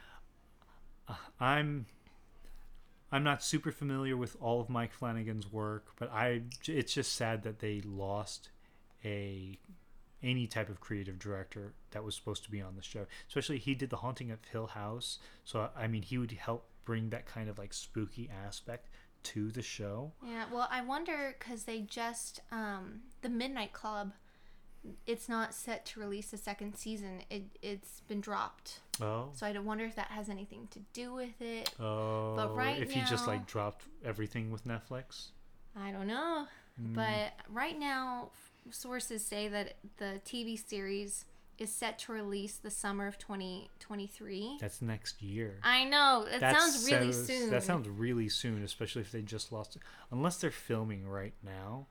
uh, 1.08 1.16
I'm 1.40 1.86
I'm 3.12 3.24
not 3.24 3.44
super 3.44 3.72
familiar 3.72 4.16
with 4.16 4.38
all 4.40 4.62
of 4.62 4.70
Mike 4.70 4.94
Flanagan's 4.94 5.52
work, 5.52 5.88
but 6.00 6.12
I 6.12 6.44
it's 6.66 6.94
just 6.94 7.14
sad 7.14 7.44
that 7.44 7.60
they 7.60 7.82
lost 7.82 8.50
a 9.04 9.60
any 10.24 10.48
type 10.48 10.70
of 10.70 10.80
creative 10.80 11.20
director 11.20 11.74
that 11.92 12.04
was 12.04 12.16
supposed 12.16 12.44
to 12.44 12.52
be 12.52 12.62
on 12.62 12.76
the 12.76 12.82
show. 12.82 13.06
Especially 13.28 13.58
he 13.58 13.74
did 13.76 13.90
the 13.90 13.98
Haunting 13.98 14.32
of 14.32 14.40
Hill 14.46 14.68
House, 14.68 15.20
so 15.44 15.70
I 15.76 15.88
mean 15.88 16.02
he 16.02 16.18
would 16.18 16.32
help 16.32 16.66
bring 16.86 17.10
that 17.10 17.26
kind 17.26 17.50
of 17.50 17.58
like 17.58 17.74
spooky 17.74 18.30
aspect 18.46 18.90
to 19.24 19.52
the 19.52 19.62
show. 19.62 20.12
Yeah. 20.26 20.46
Well, 20.52 20.68
I 20.72 20.82
wonder 20.82 21.36
because 21.38 21.64
they 21.64 21.82
just 21.82 22.42
um, 22.52 23.02
the 23.22 23.30
Midnight 23.30 23.74
Club. 23.74 24.14
It's 25.06 25.30
not 25.30 25.54
set 25.54 25.86
to 25.88 26.00
release 26.00 26.34
a 26.34 26.38
second 26.38 26.76
season. 26.76 27.22
It 27.30 27.44
it's 27.62 28.00
been 28.08 28.20
dropped. 28.20 28.80
Oh. 29.00 29.30
So 29.34 29.46
I 29.46 29.58
wonder 29.60 29.86
if 29.86 29.96
that 29.96 30.08
has 30.08 30.28
anything 30.28 30.68
to 30.72 30.80
do 30.92 31.14
with 31.14 31.40
it. 31.40 31.70
Oh, 31.80 32.36
But 32.36 32.56
right 32.56 32.82
if 32.82 32.90
he 32.90 33.02
just 33.02 33.28
like 33.28 33.46
dropped 33.46 33.86
everything 34.04 34.50
with 34.50 34.66
Netflix. 34.66 35.28
I 35.76 35.92
don't 35.92 36.08
know. 36.08 36.48
Mm. 36.82 36.96
But 36.96 37.34
right 37.50 37.78
now, 37.78 38.32
sources 38.70 39.26
say 39.26 39.48
that 39.48 39.74
the 39.98 40.22
TV 40.26 40.58
series 40.58 41.26
is 41.58 41.72
set 41.72 42.00
to 42.00 42.12
release 42.12 42.56
the 42.58 42.72
summer 42.72 43.08
of 43.08 43.18
2023. 43.20 44.58
That's 44.60 44.82
next 44.82 45.22
year. 45.22 45.60
I 45.64 45.84
know. 45.86 46.26
It 46.32 46.40
That 46.40 46.58
sounds 46.60 46.90
really 46.90 47.12
sounds- 47.12 47.28
soon. 47.28 47.50
That 47.52 47.64
sounds 47.64 47.88
really 47.90 48.30
soon, 48.30 48.64
especially 48.64 49.02
if 49.02 49.12
they 49.12 49.22
just 49.22 49.52
lost. 49.52 49.76
it. 49.76 49.82
Unless 50.12 50.38
they're 50.38 50.52
filming 50.52 51.08
right 51.08 51.34
now. 51.44 51.88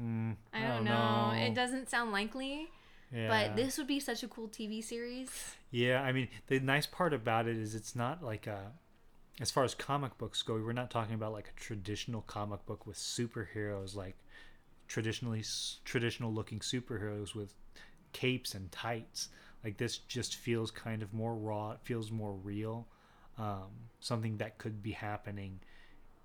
Mm, 0.00 0.36
I 0.52 0.66
don't, 0.66 0.84
know. 0.84 1.32
It 1.36 1.54
doesn't 1.54 1.88
sound 1.88 2.10
likely. 2.12 2.68
Yeah. 3.12 3.28
But 3.28 3.56
this 3.56 3.78
would 3.78 3.86
be 3.86 4.00
such 4.00 4.22
a 4.24 4.28
cool 4.28 4.48
TV 4.48 4.82
series. 4.82 5.54
Yeah, 5.70 6.02
I 6.02 6.10
mean, 6.12 6.28
the 6.48 6.58
nice 6.58 6.86
part 6.86 7.14
about 7.14 7.46
it 7.46 7.56
is 7.56 7.74
it's 7.74 7.94
not 7.94 8.22
like 8.22 8.46
a. 8.46 8.72
As 9.40 9.50
far 9.50 9.64
as 9.64 9.74
comic 9.74 10.16
books 10.18 10.42
go, 10.42 10.54
we're 10.54 10.72
not 10.72 10.90
talking 10.90 11.14
about 11.14 11.32
like 11.32 11.48
a 11.48 11.60
traditional 11.60 12.22
comic 12.22 12.64
book 12.66 12.86
with 12.86 12.96
superheroes, 12.96 13.94
like 13.96 14.16
traditionally 14.88 15.42
traditional 15.84 16.32
looking 16.32 16.60
superheroes 16.60 17.34
with 17.34 17.54
capes 18.12 18.54
and 18.54 18.70
tights. 18.72 19.28
Like 19.62 19.76
this 19.76 19.98
just 19.98 20.36
feels 20.36 20.70
kind 20.70 21.02
of 21.02 21.12
more 21.12 21.34
raw. 21.34 21.72
It 21.72 21.80
feels 21.82 22.10
more 22.10 22.32
real. 22.32 22.86
Um, 23.38 23.70
something 24.00 24.36
that 24.38 24.58
could 24.58 24.82
be 24.82 24.92
happening 24.92 25.60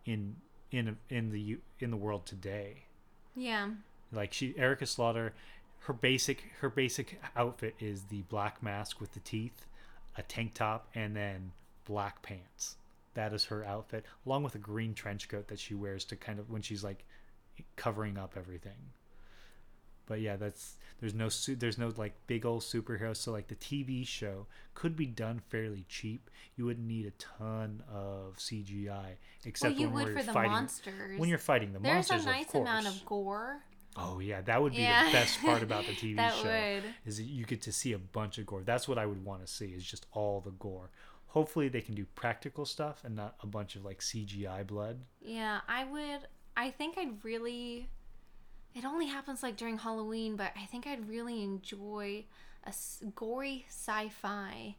in 0.05 0.35
in 0.71 0.97
in 1.09 1.31
the 1.31 1.57
in 1.79 1.91
the 1.91 1.97
world 1.97 2.25
today. 2.25 2.85
Yeah. 3.35 3.69
Like 4.11 4.33
she, 4.33 4.55
Erica 4.57 4.85
Slaughter, 4.85 5.33
her 5.81 5.93
basic 5.93 6.43
her 6.59 6.69
basic 6.69 7.21
outfit 7.35 7.75
is 7.79 8.03
the 8.03 8.21
black 8.23 8.61
mask 8.61 8.99
with 8.99 9.13
the 9.13 9.19
teeth, 9.19 9.65
a 10.17 10.21
tank 10.23 10.53
top, 10.53 10.87
and 10.93 11.15
then 11.15 11.51
black 11.85 12.21
pants. 12.21 12.75
That 13.15 13.33
is 13.33 13.45
her 13.45 13.65
outfit, 13.65 14.05
along 14.25 14.43
with 14.43 14.55
a 14.55 14.59
green 14.59 14.93
trench 14.93 15.27
coat 15.29 15.47
that 15.47 15.59
she 15.59 15.73
wears 15.73 16.05
to 16.05 16.15
kind 16.15 16.39
of 16.39 16.49
when 16.49 16.61
she's 16.61 16.83
like 16.83 17.05
covering 17.75 18.17
up 18.17 18.33
everything. 18.37 18.91
But 20.05 20.21
yeah, 20.21 20.37
that's 20.37 20.75
there's 20.99 21.13
no 21.13 21.29
su- 21.29 21.55
there's 21.55 21.77
no 21.77 21.91
like 21.95 22.13
big 22.25 22.43
old 22.45 22.61
superheroes. 22.63 23.17
So 23.17 23.31
like 23.31 23.47
the 23.47 23.55
TV 23.55 24.05
show 24.07 24.47
could 24.73 24.95
be 24.95 25.05
done 25.05 25.39
fairly 25.49 25.85
cheap. 25.87 26.29
You 26.55 26.65
wouldn't 26.65 26.87
need 26.87 27.05
a 27.05 27.11
ton 27.11 27.83
of 27.93 28.37
CGI, 28.37 29.17
except 29.45 29.73
well, 29.75 29.81
you 29.81 29.89
when 29.89 30.05
would 30.05 30.17
for 30.17 30.23
the 30.23 30.33
fighting 30.33 30.51
monsters. 30.51 31.19
when 31.19 31.29
you're 31.29 31.37
fighting 31.37 31.73
the 31.73 31.79
There's 31.79 32.09
monsters. 32.09 32.25
There's 32.25 32.35
a 32.35 32.39
nice 32.39 32.49
of 32.55 32.61
amount 32.61 32.87
of 32.87 33.05
gore. 33.05 33.59
Oh 33.95 34.19
yeah, 34.19 34.41
that 34.41 34.61
would 34.61 34.73
be 34.73 34.79
Yeah. 34.81 35.05
the 35.07 35.11
best 35.11 35.39
part 35.41 35.61
about 35.61 35.85
the 35.85 35.91
TV 35.95 36.15
that 36.15 36.33
show. 36.35 36.43
would. 36.45 36.83
Is 37.05 37.17
that 37.17 37.23
you 37.25 37.45
get 37.45 37.61
to 37.63 37.71
see 37.71 37.93
a 37.93 37.99
bunch 37.99 38.39
of 38.39 38.47
gore. 38.47 38.63
That's 38.63 38.87
what 38.87 38.97
I 38.97 39.05
would 39.05 39.23
want 39.23 39.45
to 39.45 39.47
see. 39.51 39.65
Is 39.67 39.83
just 39.83 40.07
all 40.11 40.41
the 40.41 40.51
gore. 40.51 40.89
Hopefully 41.27 41.69
they 41.69 41.81
can 41.81 41.93
do 41.93 42.05
practical 42.15 42.65
stuff 42.65 43.03
and 43.05 43.15
not 43.15 43.35
a 43.43 43.45
bunch 43.45 43.75
of 43.75 43.85
like 43.85 43.99
CGI 43.99 44.65
blood. 44.65 45.01
Yeah, 45.21 45.59
I 45.67 45.83
would. 45.85 46.21
I 46.59 46.71
think 46.71 46.97
I'd 46.97 47.23
really. 47.23 47.89
It 48.75 48.85
only 48.85 49.07
happens 49.07 49.41
like 49.41 49.57
during 49.57 49.77
Halloween, 49.79 50.35
but 50.35 50.51
I 50.55 50.65
think 50.65 50.85
I'd 50.85 51.09
really 51.09 51.41
enjoy 51.43 52.25
a 52.65 52.69
s- 52.69 53.01
gory 53.15 53.65
sci-fi 53.67 54.75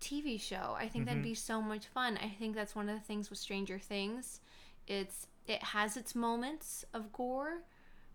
TV 0.00 0.38
show. 0.40 0.74
I 0.78 0.88
think 0.88 1.06
that'd 1.06 1.20
Mhm. 1.22 1.24
be 1.24 1.34
so 1.34 1.62
much 1.62 1.86
fun. 1.86 2.18
I 2.18 2.28
think 2.28 2.54
that's 2.54 2.74
one 2.76 2.88
of 2.88 2.94
the 2.94 3.04
things 3.04 3.30
with 3.30 3.38
Stranger 3.38 3.78
Things. 3.78 4.40
It's 4.86 5.26
it 5.46 5.62
has 5.62 5.96
its 5.98 6.14
moments 6.14 6.86
of 6.94 7.12
gore, 7.12 7.64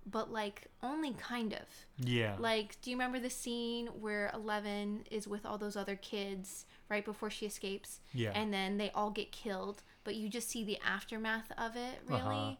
but 0.05 0.31
like 0.31 0.67
only 0.81 1.13
kind 1.13 1.53
of. 1.53 1.67
Yeah. 1.99 2.35
Like, 2.39 2.79
do 2.81 2.89
you 2.89 2.95
remember 2.95 3.19
the 3.19 3.29
scene 3.29 3.87
where 4.01 4.31
Eleven 4.33 5.05
is 5.11 5.27
with 5.27 5.45
all 5.45 5.57
those 5.59 5.75
other 5.75 5.95
kids 5.95 6.65
right 6.89 7.05
before 7.05 7.29
she 7.29 7.45
escapes? 7.45 7.99
yeah. 8.13 8.31
and 8.33 8.51
then 8.53 8.77
they 8.77 8.89
all 8.91 9.11
get 9.11 9.31
killed 9.31 9.83
but 10.03 10.15
you 10.15 10.29
just 10.29 10.49
see 10.49 10.63
the 10.63 10.77
aftermath 10.85 11.51
of 11.57 11.75
it 11.75 11.99
really 12.07 12.19
Uh-huh. 12.21 12.55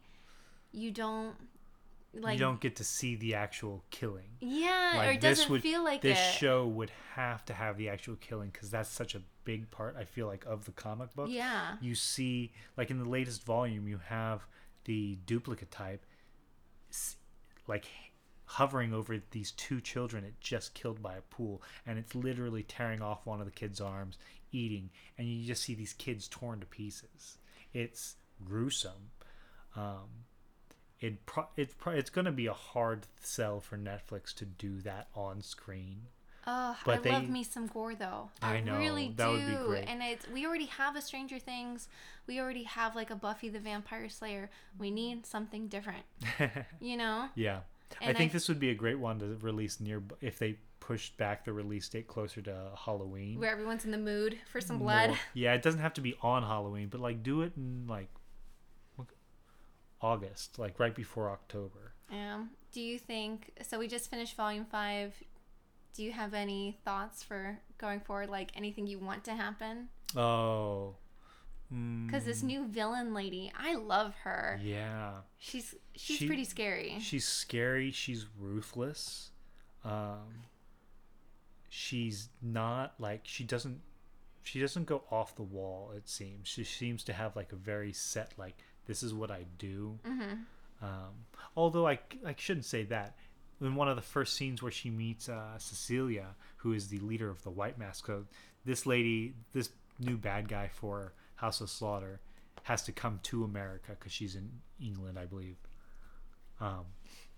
you 0.71 0.91
don't 0.91 1.35
like 2.13 2.33
you 2.33 2.39
don't 2.39 2.59
get 2.59 2.75
to 2.77 2.83
see 2.83 3.15
the 3.15 3.35
actual 3.35 3.83
killing. 3.91 4.29
yeah 4.39 5.07
or 5.07 5.11
it 5.11 5.21
doesn't 5.21 5.49
would- 5.49 5.61
feel 5.61 5.83
like 5.83 6.01
This 6.01 6.17
it 6.17 6.37
show 6.39 6.65
would 6.67 6.91
have 7.15 7.45
to 7.45 7.53
have 7.53 7.77
the 7.77 7.89
actual 7.89 8.15
killing 8.15 8.49
because 8.49 8.71
that's 8.71 8.89
such 8.89 9.13
a 9.15 9.21
big 9.43 9.69
part. 9.71 9.95
I 9.97 10.05
feel 10.05 10.25
like 10.27 10.45
of 10.45 10.65
the 10.65 10.71
comic 10.71 11.13
book. 11.15 11.29
yeah 11.29 11.75
you 11.81 11.93
see 11.95 12.51
like 12.77 12.89
in 12.91 12.97
the 12.97 13.07
latest 13.09 13.43
volume 13.45 13.87
you 13.87 13.99
have 14.07 14.41
the 14.85 15.17
duplicate 15.25 15.69
type 15.71 16.03
like 17.67 17.85
hovering 18.45 18.93
over 18.93 19.19
these 19.29 19.51
two 19.51 19.79
children 19.79 20.23
it 20.23 20.33
just 20.39 20.73
killed 20.73 21.01
by 21.03 21.15
a 21.15 21.21
pool 21.21 21.61
and 21.85 21.99
it's 21.99 22.15
literally 22.15 22.63
tearing 22.63 23.01
off 23.01 23.23
one 23.25 23.39
of 23.39 23.45
the 23.45 23.51
kids 23.51 23.79
arms 23.79 24.17
eating 24.51 24.89
and 25.17 25.27
you 25.27 25.45
just 25.45 25.63
see 25.63 25.75
these 25.75 25.93
kids 25.93 26.27
torn 26.27 26.59
to 26.59 26.65
pieces. 26.65 27.37
It's 27.73 28.15
gruesome. 28.43 29.11
Um 29.75 30.25
it 30.99 31.25
pro- 31.25 31.47
it's 31.55 31.73
pro- 31.75 31.93
it's 31.93 32.09
going 32.09 32.25
to 32.25 32.31
be 32.31 32.47
a 32.47 32.53
hard 32.53 33.07
sell 33.21 33.61
for 33.61 33.77
Netflix 33.77 34.33
to 34.35 34.45
do 34.45 34.81
that 34.81 35.07
on 35.15 35.41
screen. 35.41 36.01
Oh 36.45 36.75
i 36.75 36.77
But 36.83 37.05
love 37.05 37.29
me 37.29 37.43
some 37.43 37.67
gore 37.67 37.95
though. 37.95 38.29
I 38.41 38.59
know, 38.59 38.77
really 38.77 39.13
that 39.15 39.25
do 39.27 39.31
would 39.31 39.47
be 39.47 39.65
great. 39.67 39.85
and 39.87 40.01
it's 40.03 40.27
we 40.29 40.45
already 40.45 40.65
have 40.65 40.95
a 40.97 41.01
stranger 41.01 41.39
things. 41.39 41.87
We 42.27 42.39
already 42.41 42.63
have 42.63 42.95
like 42.97 43.11
a 43.11 43.15
buffy 43.15 43.47
the 43.49 43.59
vampire 43.59 44.09
slayer. 44.09 44.49
We 44.77 44.91
need 44.91 45.25
something 45.25 45.67
different 45.69 46.03
you 46.81 46.97
know? 46.97 47.29
Yeah. 47.35 47.59
And 48.01 48.09
I 48.15 48.17
think 48.19 48.31
I- 48.31 48.33
this 48.33 48.49
would 48.49 48.59
be 48.59 48.69
a 48.69 48.75
great 48.75 48.99
one 48.99 49.19
to 49.19 49.37
release 49.41 49.79
near 49.79 50.03
if 50.21 50.37
they 50.37 50.57
pushed 50.89 51.15
back 51.17 51.45
the 51.45 51.53
release 51.53 51.87
date 51.87 52.07
closer 52.07 52.41
to 52.41 52.71
Halloween. 52.75 53.39
where 53.39 53.51
everyone's 53.51 53.85
in 53.85 53.91
the 53.91 53.97
mood 53.97 54.39
for 54.51 54.59
some 54.59 54.77
More- 54.77 54.87
blood 54.87 55.17
Yeah, 55.35 55.53
it 55.53 55.61
doesn't 55.61 55.81
have 55.81 55.93
to 55.93 56.01
be 56.01 56.15
on 56.23 56.41
Halloween, 56.41 56.87
but 56.89 56.99
like 56.99 57.21
do 57.21 57.43
it 57.43 57.53
in 57.55 57.85
like 57.87 58.09
August, 60.01 60.57
like 60.57 60.79
right 60.79 60.95
before 60.95 61.29
October. 61.29 61.93
um 62.11 62.49
do 62.71 62.81
you 62.81 62.97
think 62.97 63.51
so 63.61 63.77
we 63.77 63.87
just 63.87 64.09
finished 64.09 64.35
volume 64.35 64.65
five 64.65 65.13
do 65.93 66.01
you 66.03 66.11
have 66.11 66.33
any 66.33 66.77
thoughts 66.85 67.21
for 67.21 67.59
going 67.77 67.99
forward 67.99 68.29
like 68.29 68.49
anything 68.55 68.87
you 68.87 68.97
want 68.97 69.23
to 69.25 69.33
happen 69.35 69.89
Oh. 70.15 70.95
because 72.05 72.25
this 72.25 72.41
Mm, 72.41 72.45
new 72.51 72.65
villain 72.67 73.13
lady 73.13 73.51
i 73.57 73.75
love 73.75 74.15
her 74.23 74.59
Yeah. 74.63 75.21
she's 75.37 75.75
she's 75.95 76.17
She- 76.17 76.27
pretty 76.27 76.45
scary 76.45 76.97
She's 76.99 77.27
scary, 77.27 77.91
she's 77.91 78.25
ruthless. 78.39 79.31
Um 79.83 80.45
she's 81.69 82.29
not 82.41 82.93
like 82.99 83.21
she 83.23 83.43
doesn't 83.43 83.79
she 84.43 84.59
doesn't 84.59 84.85
go 84.85 85.03
off 85.11 85.35
the 85.35 85.43
wall 85.43 85.91
it 85.95 86.09
seems. 86.09 86.47
She 86.47 86.63
seems 86.63 87.03
to 87.05 87.13
have 87.13 87.35
like 87.35 87.51
a 87.51 87.55
very 87.55 87.93
set 87.93 88.33
like 88.37 88.57
this 88.87 89.03
is 89.03 89.13
what 89.13 89.29
I 89.31 89.45
do. 89.57 89.99
mm-hmm. 90.07 90.33
Um, 90.81 91.25
although 91.57 91.87
I, 91.87 91.99
I 92.25 92.33
shouldn't 92.37 92.65
say 92.65 92.83
that. 92.85 93.15
in 93.61 93.75
one 93.75 93.89
of 93.89 93.97
the 93.97 94.01
first 94.01 94.35
scenes 94.35 94.61
where 94.63 94.71
she 94.71 94.89
meets 94.89 95.27
uh, 95.27 95.57
Cecilia, 95.57 96.35
who 96.57 96.71
is 96.73 96.87
the 96.87 96.99
leader 96.99 97.29
of 97.29 97.43
the 97.43 97.49
White 97.49 97.77
Mask. 97.77 98.07
So 98.07 98.25
this 98.65 98.85
lady, 98.85 99.33
this 99.51 99.69
new 99.99 100.17
bad 100.17 100.47
guy 100.47 100.69
for 100.73 101.13
House 101.35 101.59
of 101.61 101.69
Slaughter, 101.69 102.21
has 102.63 102.81
to 102.83 102.91
come 102.93 103.19
to 103.23 103.43
America 103.43 103.91
because 103.97 104.11
she's 104.13 104.35
in 104.35 104.49
England, 104.81 105.19
I 105.19 105.25
believe. 105.25 105.57
Um, 106.61 106.85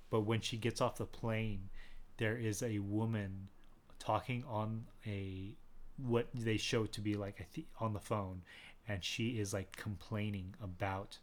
but 0.10 0.22
when 0.22 0.42
she 0.42 0.58
gets 0.58 0.80
off 0.82 0.98
the 0.98 1.06
plane, 1.06 1.70
there 2.18 2.38
is 2.38 2.62
a 2.62 2.80
woman 2.80 3.48
talking 4.02 4.44
on 4.50 4.86
a 5.06 5.54
what 5.98 6.28
they 6.34 6.58
show 6.58 6.86
to 6.88 7.02
be 7.02 7.16
like 7.16 7.48
think 7.54 7.68
on 7.80 7.94
the 7.94 8.00
phone, 8.00 8.42
and 8.88 9.04
she 9.04 9.40
is 9.40 9.54
like 9.54 9.76
complaining 9.76 10.56
about 10.62 11.18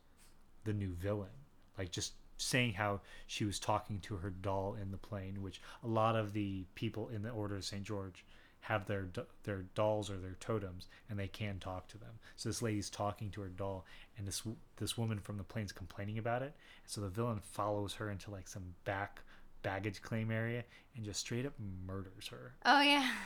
the 0.65 0.73
new 0.73 0.93
villain, 0.95 1.29
like 1.77 1.91
just 1.91 2.13
saying 2.37 2.73
how 2.75 3.01
she 3.27 3.45
was 3.45 3.59
talking 3.59 3.99
to 4.01 4.17
her 4.17 4.31
doll 4.31 4.77
in 4.81 4.93
the 4.93 4.97
plane, 4.97 5.43
which 5.43 5.61
a 5.83 5.89
lot 5.89 6.15
of 6.15 6.33
the 6.33 6.65
people 6.75 7.09
in 7.09 7.23
the 7.23 7.31
Order 7.31 7.57
of 7.57 7.65
St. 7.65 7.83
George 7.83 8.25
have 8.61 8.87
their 8.87 9.09
their 9.45 9.63
dolls 9.75 10.11
or 10.11 10.19
their 10.19 10.37
totems 10.41 10.89
and 11.09 11.19
they 11.19 11.29
can 11.29 11.59
talk 11.59 11.89
to 11.89 11.99
them. 11.99 12.19
So 12.37 12.49
this 12.49 12.63
lady's 12.63 12.91
talking 12.91 13.31
to 13.31 13.41
her 13.41 13.49
doll 13.49 13.87
and 14.17 14.27
this 14.27 14.43
this 14.77 14.99
woman 14.99 15.19
from 15.19 15.37
the 15.37 15.45
plane's 15.45 15.73
complaining 15.73 16.19
about 16.19 16.43
it. 16.43 16.55
So 16.85 17.01
the 17.01 17.09
villain 17.09 17.41
follows 17.41 17.95
her 17.95 18.11
into 18.11 18.31
like 18.31 18.47
some 18.47 18.75
back 18.85 19.23
baggage 19.63 20.03
claim 20.03 20.31
area 20.31 20.65
and 20.97 21.05
just 21.05 21.21
straight 21.21 21.47
up 21.47 21.55
murders 21.87 22.29
her. 22.29 22.55
Oh 22.65 22.81
yeah. 22.81 23.09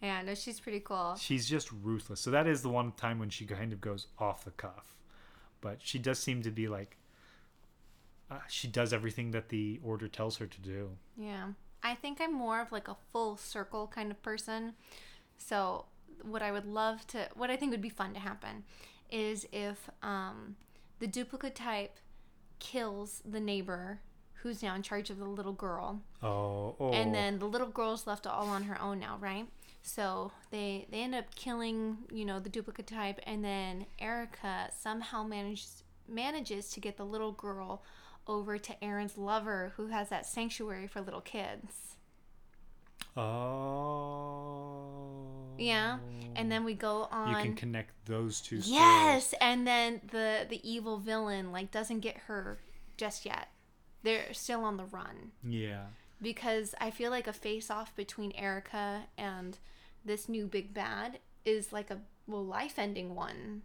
Yeah, 0.00 0.22
no, 0.22 0.36
she's 0.36 0.60
pretty 0.60 0.78
cool. 0.78 1.16
She's 1.18 1.48
just 1.48 1.72
ruthless. 1.82 2.20
So 2.20 2.30
that 2.30 2.46
is 2.46 2.62
the 2.62 2.68
one 2.68 2.92
time 2.92 3.18
when 3.18 3.30
she 3.30 3.44
kind 3.44 3.72
of 3.72 3.80
goes 3.80 4.06
off 4.16 4.44
the 4.44 4.52
cuff. 4.52 4.94
But 5.60 5.78
she 5.82 5.98
does 5.98 6.20
seem 6.20 6.40
to 6.42 6.52
be 6.52 6.68
like 6.68 6.98
uh, 8.30 8.36
she 8.48 8.68
does 8.68 8.92
everything 8.92 9.30
that 9.32 9.48
the 9.48 9.80
order 9.82 10.06
tells 10.06 10.36
her 10.36 10.46
to 10.46 10.60
do. 10.60 10.90
Yeah. 11.16 11.48
I 11.82 11.94
think 11.94 12.20
I'm 12.20 12.34
more 12.34 12.60
of 12.60 12.72
like 12.72 12.88
a 12.88 12.96
full 13.12 13.36
circle 13.36 13.86
kind 13.86 14.10
of 14.10 14.22
person. 14.22 14.74
So 15.36 15.86
what 16.22 16.42
I 16.42 16.52
would 16.52 16.66
love 16.66 17.06
to 17.08 17.28
what 17.34 17.50
I 17.50 17.56
think 17.56 17.70
would 17.70 17.82
be 17.82 17.88
fun 17.88 18.14
to 18.14 18.20
happen 18.20 18.64
is 19.10 19.46
if 19.52 19.88
um, 20.02 20.56
the 20.98 21.06
duplicate 21.06 21.54
type 21.54 21.98
kills 22.58 23.22
the 23.24 23.40
neighbor 23.40 24.00
who's 24.42 24.62
now 24.62 24.74
in 24.74 24.82
charge 24.82 25.10
of 25.10 25.18
the 25.18 25.24
little 25.24 25.52
girl. 25.52 26.00
Oh, 26.22 26.76
oh. 26.78 26.90
And 26.92 27.14
then 27.14 27.38
the 27.38 27.46
little 27.46 27.68
girl's 27.68 28.06
left 28.06 28.26
all 28.26 28.46
on 28.46 28.64
her 28.64 28.80
own 28.80 28.98
now, 29.00 29.16
right? 29.20 29.46
So 29.82 30.32
they 30.50 30.86
they 30.90 31.02
end 31.02 31.14
up 31.14 31.34
killing, 31.34 31.98
you 32.12 32.24
know, 32.24 32.40
the 32.40 32.48
duplicate 32.48 32.86
type 32.86 33.20
and 33.24 33.44
then 33.44 33.86
Erica 33.98 34.70
somehow 34.76 35.22
manages 35.24 35.82
manages 36.08 36.70
to 36.70 36.80
get 36.80 36.96
the 36.96 37.04
little 37.04 37.32
girl 37.32 37.82
over 38.26 38.58
to 38.58 38.84
Aaron's 38.84 39.16
lover 39.16 39.72
who 39.76 39.86
has 39.88 40.08
that 40.10 40.26
sanctuary 40.26 40.86
for 40.86 41.00
little 41.00 41.20
kids. 41.20 41.96
Oh. 43.16 44.78
Yeah. 45.58 45.98
And 46.36 46.52
then 46.52 46.64
we 46.64 46.74
go 46.74 47.08
on 47.10 47.30
You 47.30 47.36
can 47.42 47.54
connect 47.54 47.92
those 48.06 48.40
two 48.40 48.60
Yes, 48.64 49.34
and 49.40 49.66
then 49.66 50.00
the 50.10 50.46
the 50.48 50.60
evil 50.68 50.98
villain 50.98 51.50
like 51.50 51.70
doesn't 51.70 52.00
get 52.00 52.16
her 52.26 52.60
just 52.96 53.24
yet. 53.26 53.48
They're 54.02 54.32
still 54.32 54.64
on 54.64 54.76
the 54.76 54.84
run. 54.84 55.32
Yeah. 55.46 55.86
Because 56.20 56.74
I 56.80 56.90
feel 56.90 57.10
like 57.10 57.26
a 57.26 57.32
face 57.32 57.70
off 57.70 57.94
between 57.96 58.32
Erica 58.32 59.04
and 59.16 59.58
this 60.04 60.28
new 60.28 60.46
big 60.46 60.72
bad 60.74 61.18
is 61.44 61.72
like 61.72 61.90
a 61.90 61.98
well 62.26 62.44
life 62.44 62.78
ending 62.78 63.14
one. 63.14 63.62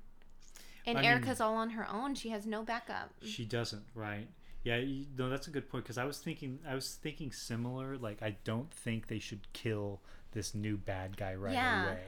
And 0.85 0.97
I 0.99 1.03
Erica's 1.05 1.39
all 1.39 1.55
on 1.55 1.71
her 1.71 1.87
own. 1.89 2.13
She 2.15 2.29
has 2.29 2.45
no 2.45 2.61
backup. 2.63 3.11
She 3.21 3.45
doesn't, 3.45 3.83
right? 3.95 4.27
Yeah, 4.63 4.77
you, 4.77 5.05
no, 5.17 5.29
that's 5.29 5.47
a 5.47 5.51
good 5.51 5.69
point 5.69 5.83
because 5.83 5.97
I 5.97 6.05
was 6.05 6.19
thinking, 6.19 6.59
I 6.67 6.75
was 6.75 6.95
thinking 7.01 7.31
similar. 7.31 7.97
Like, 7.97 8.21
I 8.21 8.35
don't 8.43 8.71
think 8.71 9.07
they 9.07 9.19
should 9.19 9.51
kill 9.53 10.01
this 10.31 10.53
new 10.55 10.77
bad 10.77 11.15
guy 11.17 11.35
right 11.35 11.53
Yeah. 11.53 11.85
away, 11.85 12.03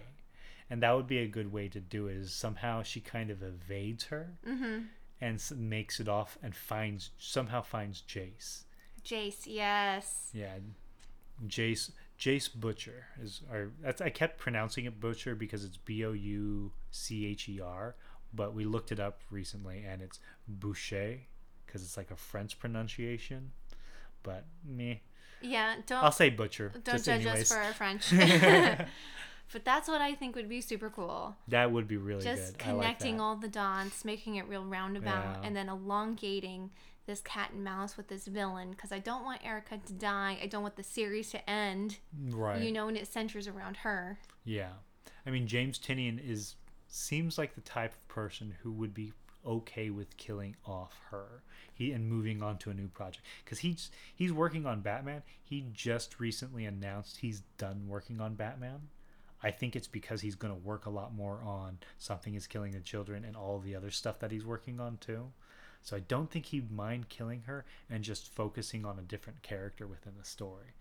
and 0.70 0.82
that 0.84 0.96
would 0.96 1.08
be 1.08 1.20
a 1.20 1.28
good 1.28 1.52
way 1.52 1.68
to 1.70 1.80
do 1.80 2.08
it. 2.08 2.16
Is 2.18 2.34
somehow 2.34 2.82
she 2.84 3.00
kind 3.02 3.30
of 3.30 3.42
evades 3.44 4.06
her 4.06 4.36
Mm-hmm. 4.48 4.80
And 5.22 5.42
makes 5.56 6.00
it 6.00 6.08
off 6.08 6.38
and 6.44 6.56
finds 6.56 7.12
somehow 7.18 7.62
finds 7.62 8.02
Jace. 8.02 8.64
Jace, 9.04 9.44
yes. 9.46 10.30
Yeah, 10.34 10.56
Jace 11.48 11.92
Jace 12.20 12.50
Butcher 12.54 13.06
is. 13.22 13.42
Or 13.52 13.72
I 14.00 14.10
kept 14.10 14.38
pronouncing 14.40 14.86
it 14.86 15.00
Butcher 15.00 15.36
because 15.36 15.64
it's 15.64 15.78
B 15.78 16.06
O 16.06 16.14
U 16.14 16.72
C 16.92 17.26
H 17.28 17.50
E 17.50 17.60
R, 17.60 17.96
but 18.34 18.54
we 18.54 18.66
looked 18.66 18.92
it 18.92 19.00
up 19.00 19.22
recently 19.30 19.84
and 19.88 20.02
it's 20.02 20.20
Boucher 20.48 21.20
because 21.66 21.84
it's 21.84 21.98
like 21.98 22.12
a 22.12 22.16
French 22.16 22.58
pronunciation. 22.60 23.52
But 24.24 24.46
me, 24.64 25.04
Yeah, 25.42 25.76
don't 25.86 26.04
I'll 26.04 26.12
say 26.12 26.30
Butcher. 26.30 26.72
don't 26.84 27.04
judge 27.04 27.08
anyways. 27.26 27.52
us 27.52 27.58
for 27.58 27.62
our 27.64 27.74
French. 27.74 28.12
but 29.52 29.64
that's 29.66 29.88
what 29.88 30.02
I 30.02 30.16
think 30.16 30.36
would 30.36 30.50
be 30.50 30.62
super 30.62 30.90
cool. 30.90 31.36
that 31.48 31.72
would 31.72 31.88
be 31.88 31.98
really 31.98 32.24
Just 32.24 32.58
good. 32.58 32.68
I 32.68 32.72
like 32.72 32.82
connecting 32.82 33.20
all 33.22 33.36
the 33.36 33.48
dots, 33.48 34.04
making 34.06 34.36
it 34.36 34.48
real 34.48 34.66
roundabout, 34.66 35.40
Yeah. 35.42 35.48
and 35.48 35.56
then 35.56 35.70
elongating 35.70 36.72
this 37.06 37.22
cat 37.22 37.52
and 37.54 37.64
mouse 37.64 37.98
with 37.98 38.08
this 38.08 38.26
villain. 38.26 38.72
Because 38.72 38.92
I 38.92 39.00
don't 39.00 39.24
want 39.24 39.46
Erica 39.46 39.78
to 39.78 39.94
die. 39.94 40.40
I 40.42 40.48
don't 40.48 40.64
want 40.64 40.76
the 40.76 40.84
series 40.84 41.30
to 41.32 41.50
end. 41.50 41.98
right. 42.30 42.62
You 42.62 42.72
know, 42.72 42.88
and 42.88 42.98
it 42.98 43.08
centers 43.08 43.48
around 43.48 43.78
her. 43.78 44.18
Yeah, 44.44 44.72
I 45.26 45.30
mean 45.32 45.48
James 45.48 45.78
Tynion 45.80 46.20
is 46.28 46.56
seems 46.88 47.38
like 47.38 47.56
the 47.56 47.62
type 47.62 47.94
of 47.94 48.08
person 48.08 48.56
who 48.64 48.72
would 48.72 48.94
be 48.94 49.12
okay 49.46 49.90
with 49.92 50.18
killing 50.18 50.56
off 50.66 50.98
her 51.12 51.44
he 51.72 51.92
and 51.92 52.08
moving 52.10 52.42
on 52.42 52.58
to 52.58 52.72
a 52.72 52.74
new 52.74 52.88
project 52.88 53.24
because 53.44 53.60
he's 53.60 53.92
he's 54.16 54.32
working 54.34 54.66
on 54.66 54.82
Batman. 54.82 55.22
He 55.44 55.66
just 55.74 56.20
recently 56.20 56.66
announced 56.66 57.18
he's 57.18 57.42
done 57.58 57.86
working 57.88 58.20
on 58.22 58.34
Batman. 58.36 58.88
I 59.46 59.52
think 59.52 59.76
it's 59.76 59.88
because 59.88 60.22
he's 60.22 60.36
going 60.36 60.54
to 60.54 60.60
work 60.60 60.88
a 60.88 60.90
lot 60.90 61.14
more 61.14 61.40
on 61.46 61.78
something 62.00 62.34
is 62.34 62.48
killing 62.48 62.72
the 62.72 62.80
children 62.80 63.24
and 63.24 63.36
all 63.36 63.60
the 63.60 63.76
other 63.76 63.92
stuff 63.92 64.18
that 64.20 64.32
he's 64.32 64.44
working 64.44 64.80
on 64.80 64.98
too. 64.98 65.28
So 65.84 65.96
I 65.96 66.00
don't 66.00 66.32
think 66.32 66.48
he'd 66.48 66.72
mind 66.72 67.10
killing 67.10 67.44
her 67.46 67.64
and 67.88 68.04
just 68.04 68.34
focusing 68.34 68.86
on 68.86 68.98
a 68.98 69.04
different 69.04 69.44
character 69.44 69.86
within 69.86 70.14
the 70.18 70.26
story 70.26 70.74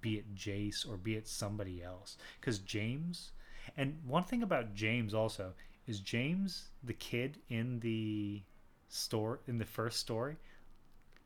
be 0.00 0.16
it 0.16 0.34
Jace 0.34 0.88
or 0.88 0.96
be 0.96 1.16
it 1.16 1.26
somebody 1.26 1.82
else. 1.82 2.16
Because 2.40 2.58
James, 2.58 3.32
and 3.76 3.98
one 4.06 4.24
thing 4.24 4.42
about 4.42 4.74
James 4.74 5.14
also 5.14 5.52
is 5.86 6.00
James, 6.00 6.68
the 6.84 6.92
kid 6.92 7.38
in 7.48 7.80
the 7.80 8.42
store 8.88 9.40
in 9.46 9.58
the 9.58 9.64
first 9.64 9.98
story, 9.98 10.36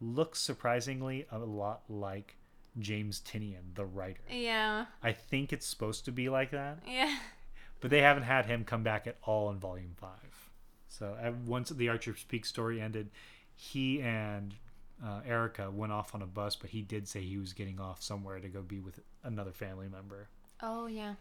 looks 0.01 0.41
surprisingly 0.41 1.27
a 1.31 1.39
lot 1.39 1.83
like 1.89 2.37
James 2.79 3.21
Tynion, 3.21 3.75
the 3.75 3.85
writer. 3.85 4.23
Yeah. 4.31 4.87
I 5.03 5.13
think 5.13 5.53
it's 5.53 5.67
supposed 5.67 6.05
to 6.07 6.13
be 6.13 6.29
like 6.29 6.51
that, 6.53 6.79
Yeah. 6.87 7.15
but 7.81 7.91
they 7.91 8.01
haven't 8.01 8.23
had 8.25 8.47
him 8.47 8.65
come 8.65 8.83
back 8.83 9.07
at 9.07 9.17
all 9.23 9.51
in 9.51 9.59
Volume 9.59 9.95
Five. 9.97 10.51
So 10.89 11.17
once 11.47 11.71
the 11.71 11.89
Archer's 11.89 12.25
Peak 12.25 12.45
story 12.47 12.81
ended, 12.81 13.11
he 13.55 14.01
and 14.03 14.55
uh, 15.05 15.21
Erica 15.27 15.71
went 15.71 15.93
off 15.93 16.15
on 16.15 16.23
a 16.23 16.27
bus, 16.27 16.55
but 16.57 16.71
he 16.71 16.83
did 16.83 17.09
say 17.09 17.21
he 17.23 17.39
was 17.39 17.53
getting 17.53 17.81
off 17.81 18.03
somewhere 18.03 18.39
to 18.41 18.49
go 18.49 18.63
be 18.63 18.79
with 18.81 19.01
another 19.25 19.53
family 19.53 19.89
member. 19.89 20.29
Oh, 20.61 20.87
yeah. 20.87 21.15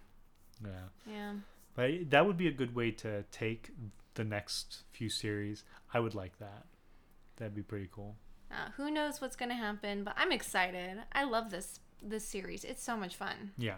Yeah, 0.63 0.87
Yeah. 1.09 1.33
but 1.73 2.09
that 2.11 2.25
would 2.25 2.37
be 2.37 2.47
a 2.47 2.51
good 2.51 2.75
way 2.75 2.91
to 2.91 3.23
take 3.31 3.71
the 4.13 4.23
next 4.23 4.83
few 4.91 5.09
series. 5.09 5.63
I 5.93 5.99
would 5.99 6.13
like 6.13 6.37
that. 6.39 6.65
That'd 7.37 7.55
be 7.55 7.63
pretty 7.63 7.89
cool. 7.91 8.15
Uh, 8.51 8.69
who 8.77 8.91
knows 8.91 9.21
what's 9.21 9.35
going 9.35 9.49
to 9.49 9.55
happen, 9.55 10.03
but 10.03 10.13
I'm 10.17 10.31
excited. 10.31 10.97
I 11.13 11.23
love 11.23 11.49
this 11.51 11.79
this 12.03 12.25
series. 12.27 12.63
It's 12.63 12.83
so 12.83 12.97
much 12.97 13.15
fun. 13.15 13.51
Yeah, 13.57 13.75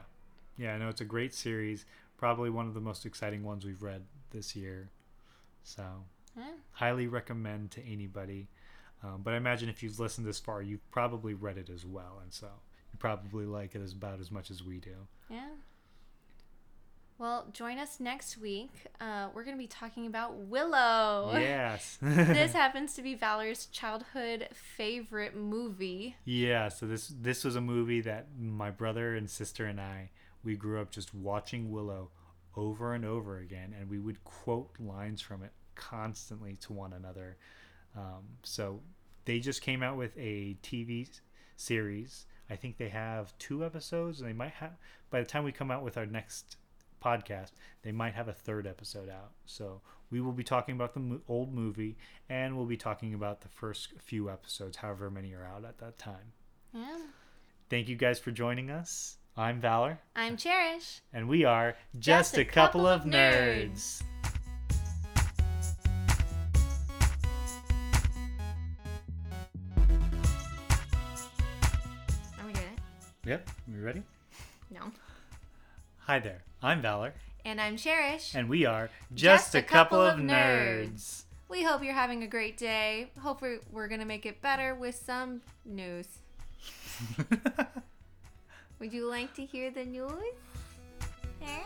yeah. 0.57 0.73
I 0.73 0.77
know 0.77 0.87
it's 0.89 1.01
a 1.01 1.05
great 1.05 1.33
series. 1.33 1.85
Probably 2.17 2.49
one 2.49 2.67
of 2.67 2.73
the 2.73 2.79
most 2.79 3.05
exciting 3.05 3.43
ones 3.43 3.65
we've 3.65 3.83
read 3.83 4.03
this 4.31 4.55
year. 4.55 4.89
So 5.63 5.83
Yeah. 6.37 6.53
highly 6.71 7.07
recommend 7.07 7.71
to 7.71 7.83
anybody. 7.85 8.47
Um, 9.03 9.21
but 9.23 9.33
I 9.33 9.37
imagine 9.37 9.67
if 9.69 9.83
you've 9.83 9.99
listened 9.99 10.25
this 10.25 10.39
far, 10.39 10.61
you've 10.61 10.89
probably 10.89 11.33
read 11.33 11.57
it 11.57 11.69
as 11.69 11.85
well, 11.85 12.19
and 12.23 12.31
so 12.33 12.47
you 12.91 12.97
probably 12.99 13.45
like 13.45 13.75
it 13.75 13.81
as 13.81 13.91
about 13.91 14.21
as 14.21 14.31
much 14.31 14.49
as 14.49 14.63
we 14.63 14.79
do. 14.79 14.95
Yeah. 15.29 15.49
Well, 17.17 17.47
join 17.53 17.77
us 17.77 17.99
next 17.99 18.37
week. 18.37 18.71
Uh, 18.99 19.27
we're 19.33 19.43
going 19.43 19.55
to 19.55 19.61
be 19.61 19.67
talking 19.67 20.07
about 20.07 20.35
Willow. 20.35 21.31
Yes. 21.33 21.97
this 22.01 22.53
happens 22.63 22.93
to 22.95 23.01
be 23.01 23.15
Valor's 23.15 23.67
childhood 23.67 24.47
favorite 24.53 25.35
movie. 25.35 26.15
yeah. 26.25 26.69
So 26.69 26.85
this 26.85 27.07
this 27.07 27.43
was 27.43 27.55
a 27.55 27.61
movie 27.61 28.01
that 28.01 28.27
my 28.37 28.71
brother 28.71 29.15
and 29.15 29.29
sister 29.29 29.65
and 29.65 29.79
I 29.79 30.09
we 30.43 30.55
grew 30.55 30.81
up 30.81 30.91
just 30.91 31.13
watching 31.13 31.71
Willow 31.71 32.09
over 32.55 32.93
and 32.93 33.05
over 33.05 33.37
again, 33.39 33.73
and 33.79 33.89
we 33.89 33.99
would 33.99 34.23
quote 34.23 34.69
lines 34.79 35.21
from 35.21 35.43
it 35.43 35.51
constantly 35.75 36.55
to 36.57 36.73
one 36.73 36.93
another. 36.93 37.37
Um, 37.95 38.23
so 38.43 38.81
they 39.25 39.39
just 39.39 39.61
came 39.61 39.81
out 39.81 39.97
with 39.97 40.15
a 40.17 40.57
TV 40.61 41.09
series. 41.55 42.25
I 42.49 42.55
think 42.55 42.77
they 42.77 42.89
have 42.89 43.35
two 43.37 43.65
episodes, 43.65 44.19
and 44.19 44.29
they 44.29 44.33
might 44.33 44.51
have 44.51 44.73
by 45.09 45.19
the 45.19 45.25
time 45.25 45.43
we 45.43 45.51
come 45.51 45.71
out 45.71 45.83
with 45.83 45.97
our 45.97 46.05
next 46.05 46.57
podcast, 47.03 47.51
they 47.81 47.91
might 47.91 48.13
have 48.13 48.27
a 48.27 48.33
third 48.33 48.65
episode 48.67 49.09
out. 49.09 49.31
So 49.45 49.81
we 50.09 50.21
will 50.21 50.31
be 50.31 50.43
talking 50.43 50.75
about 50.75 50.93
the 50.93 50.99
mo- 50.99 51.21
old 51.27 51.53
movie, 51.53 51.97
and 52.29 52.55
we'll 52.55 52.65
be 52.65 52.77
talking 52.77 53.13
about 53.13 53.41
the 53.41 53.49
first 53.49 53.93
few 53.99 54.29
episodes, 54.29 54.77
however 54.77 55.09
many 55.09 55.33
are 55.33 55.43
out 55.45 55.65
at 55.65 55.79
that 55.79 55.97
time. 55.97 56.33
Yeah. 56.73 56.97
Thank 57.69 57.89
you 57.89 57.95
guys 57.95 58.19
for 58.19 58.31
joining 58.31 58.69
us. 58.69 59.17
I'm 59.35 59.59
Valor, 59.59 59.97
I'm 60.15 60.37
Cherish. 60.37 61.01
and 61.11 61.27
we 61.27 61.43
are 61.43 61.75
just, 61.97 62.37
a, 62.37 62.45
couple, 62.45 62.85
of 62.85 63.01
nerds. 63.01 64.03
Are 72.39 72.45
we 72.45 72.53
doing 72.53 72.65
it? 72.65 73.29
Yep, 73.29 73.49
you 73.67 73.81
ready? 73.81 74.03
No. 74.69 74.81
Hi 76.05 76.19
there. 76.19 76.43
I'm 76.61 76.81
Valor, 76.81 77.13
And 77.45 77.61
I'm 77.61 77.77
Cherish. 77.77 78.35
and 78.35 78.49
we 78.49 78.65
are 78.65 78.89
just, 79.13 79.55
a 79.55 79.61
couple, 79.61 80.01
of 80.01 80.19
nerds. 80.19 81.23
We 81.47 81.63
hope 81.63 81.81
you're 81.81 81.93
having 81.93 82.23
a 82.23 82.27
great 82.27 82.57
day. 82.57 83.09
Hopefully, 83.21 83.59
we're, 83.71 83.83
we're 83.83 83.87
going 83.87 84.01
to 84.01 84.05
make 84.05 84.25
it 84.25 84.41
better 84.41 84.75
with 84.75 84.95
some 84.95 85.41
news. 85.63 86.07
Would 88.79 88.91
you 88.91 89.09
like 89.09 89.33
to 89.35 89.45
hear 89.45 89.71
the 89.71 89.85
news? 89.85 90.11
Eh? 91.41 91.61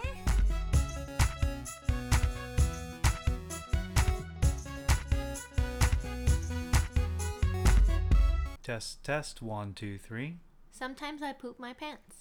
test, 8.61 9.03
test, 9.03 9.41
one, 9.41 9.73
two, 9.73 9.97
three. 9.97 10.37
Sometimes 10.71 11.23
I 11.23 11.31
poop 11.33 11.57
my 11.57 11.73
pants. 11.73 12.15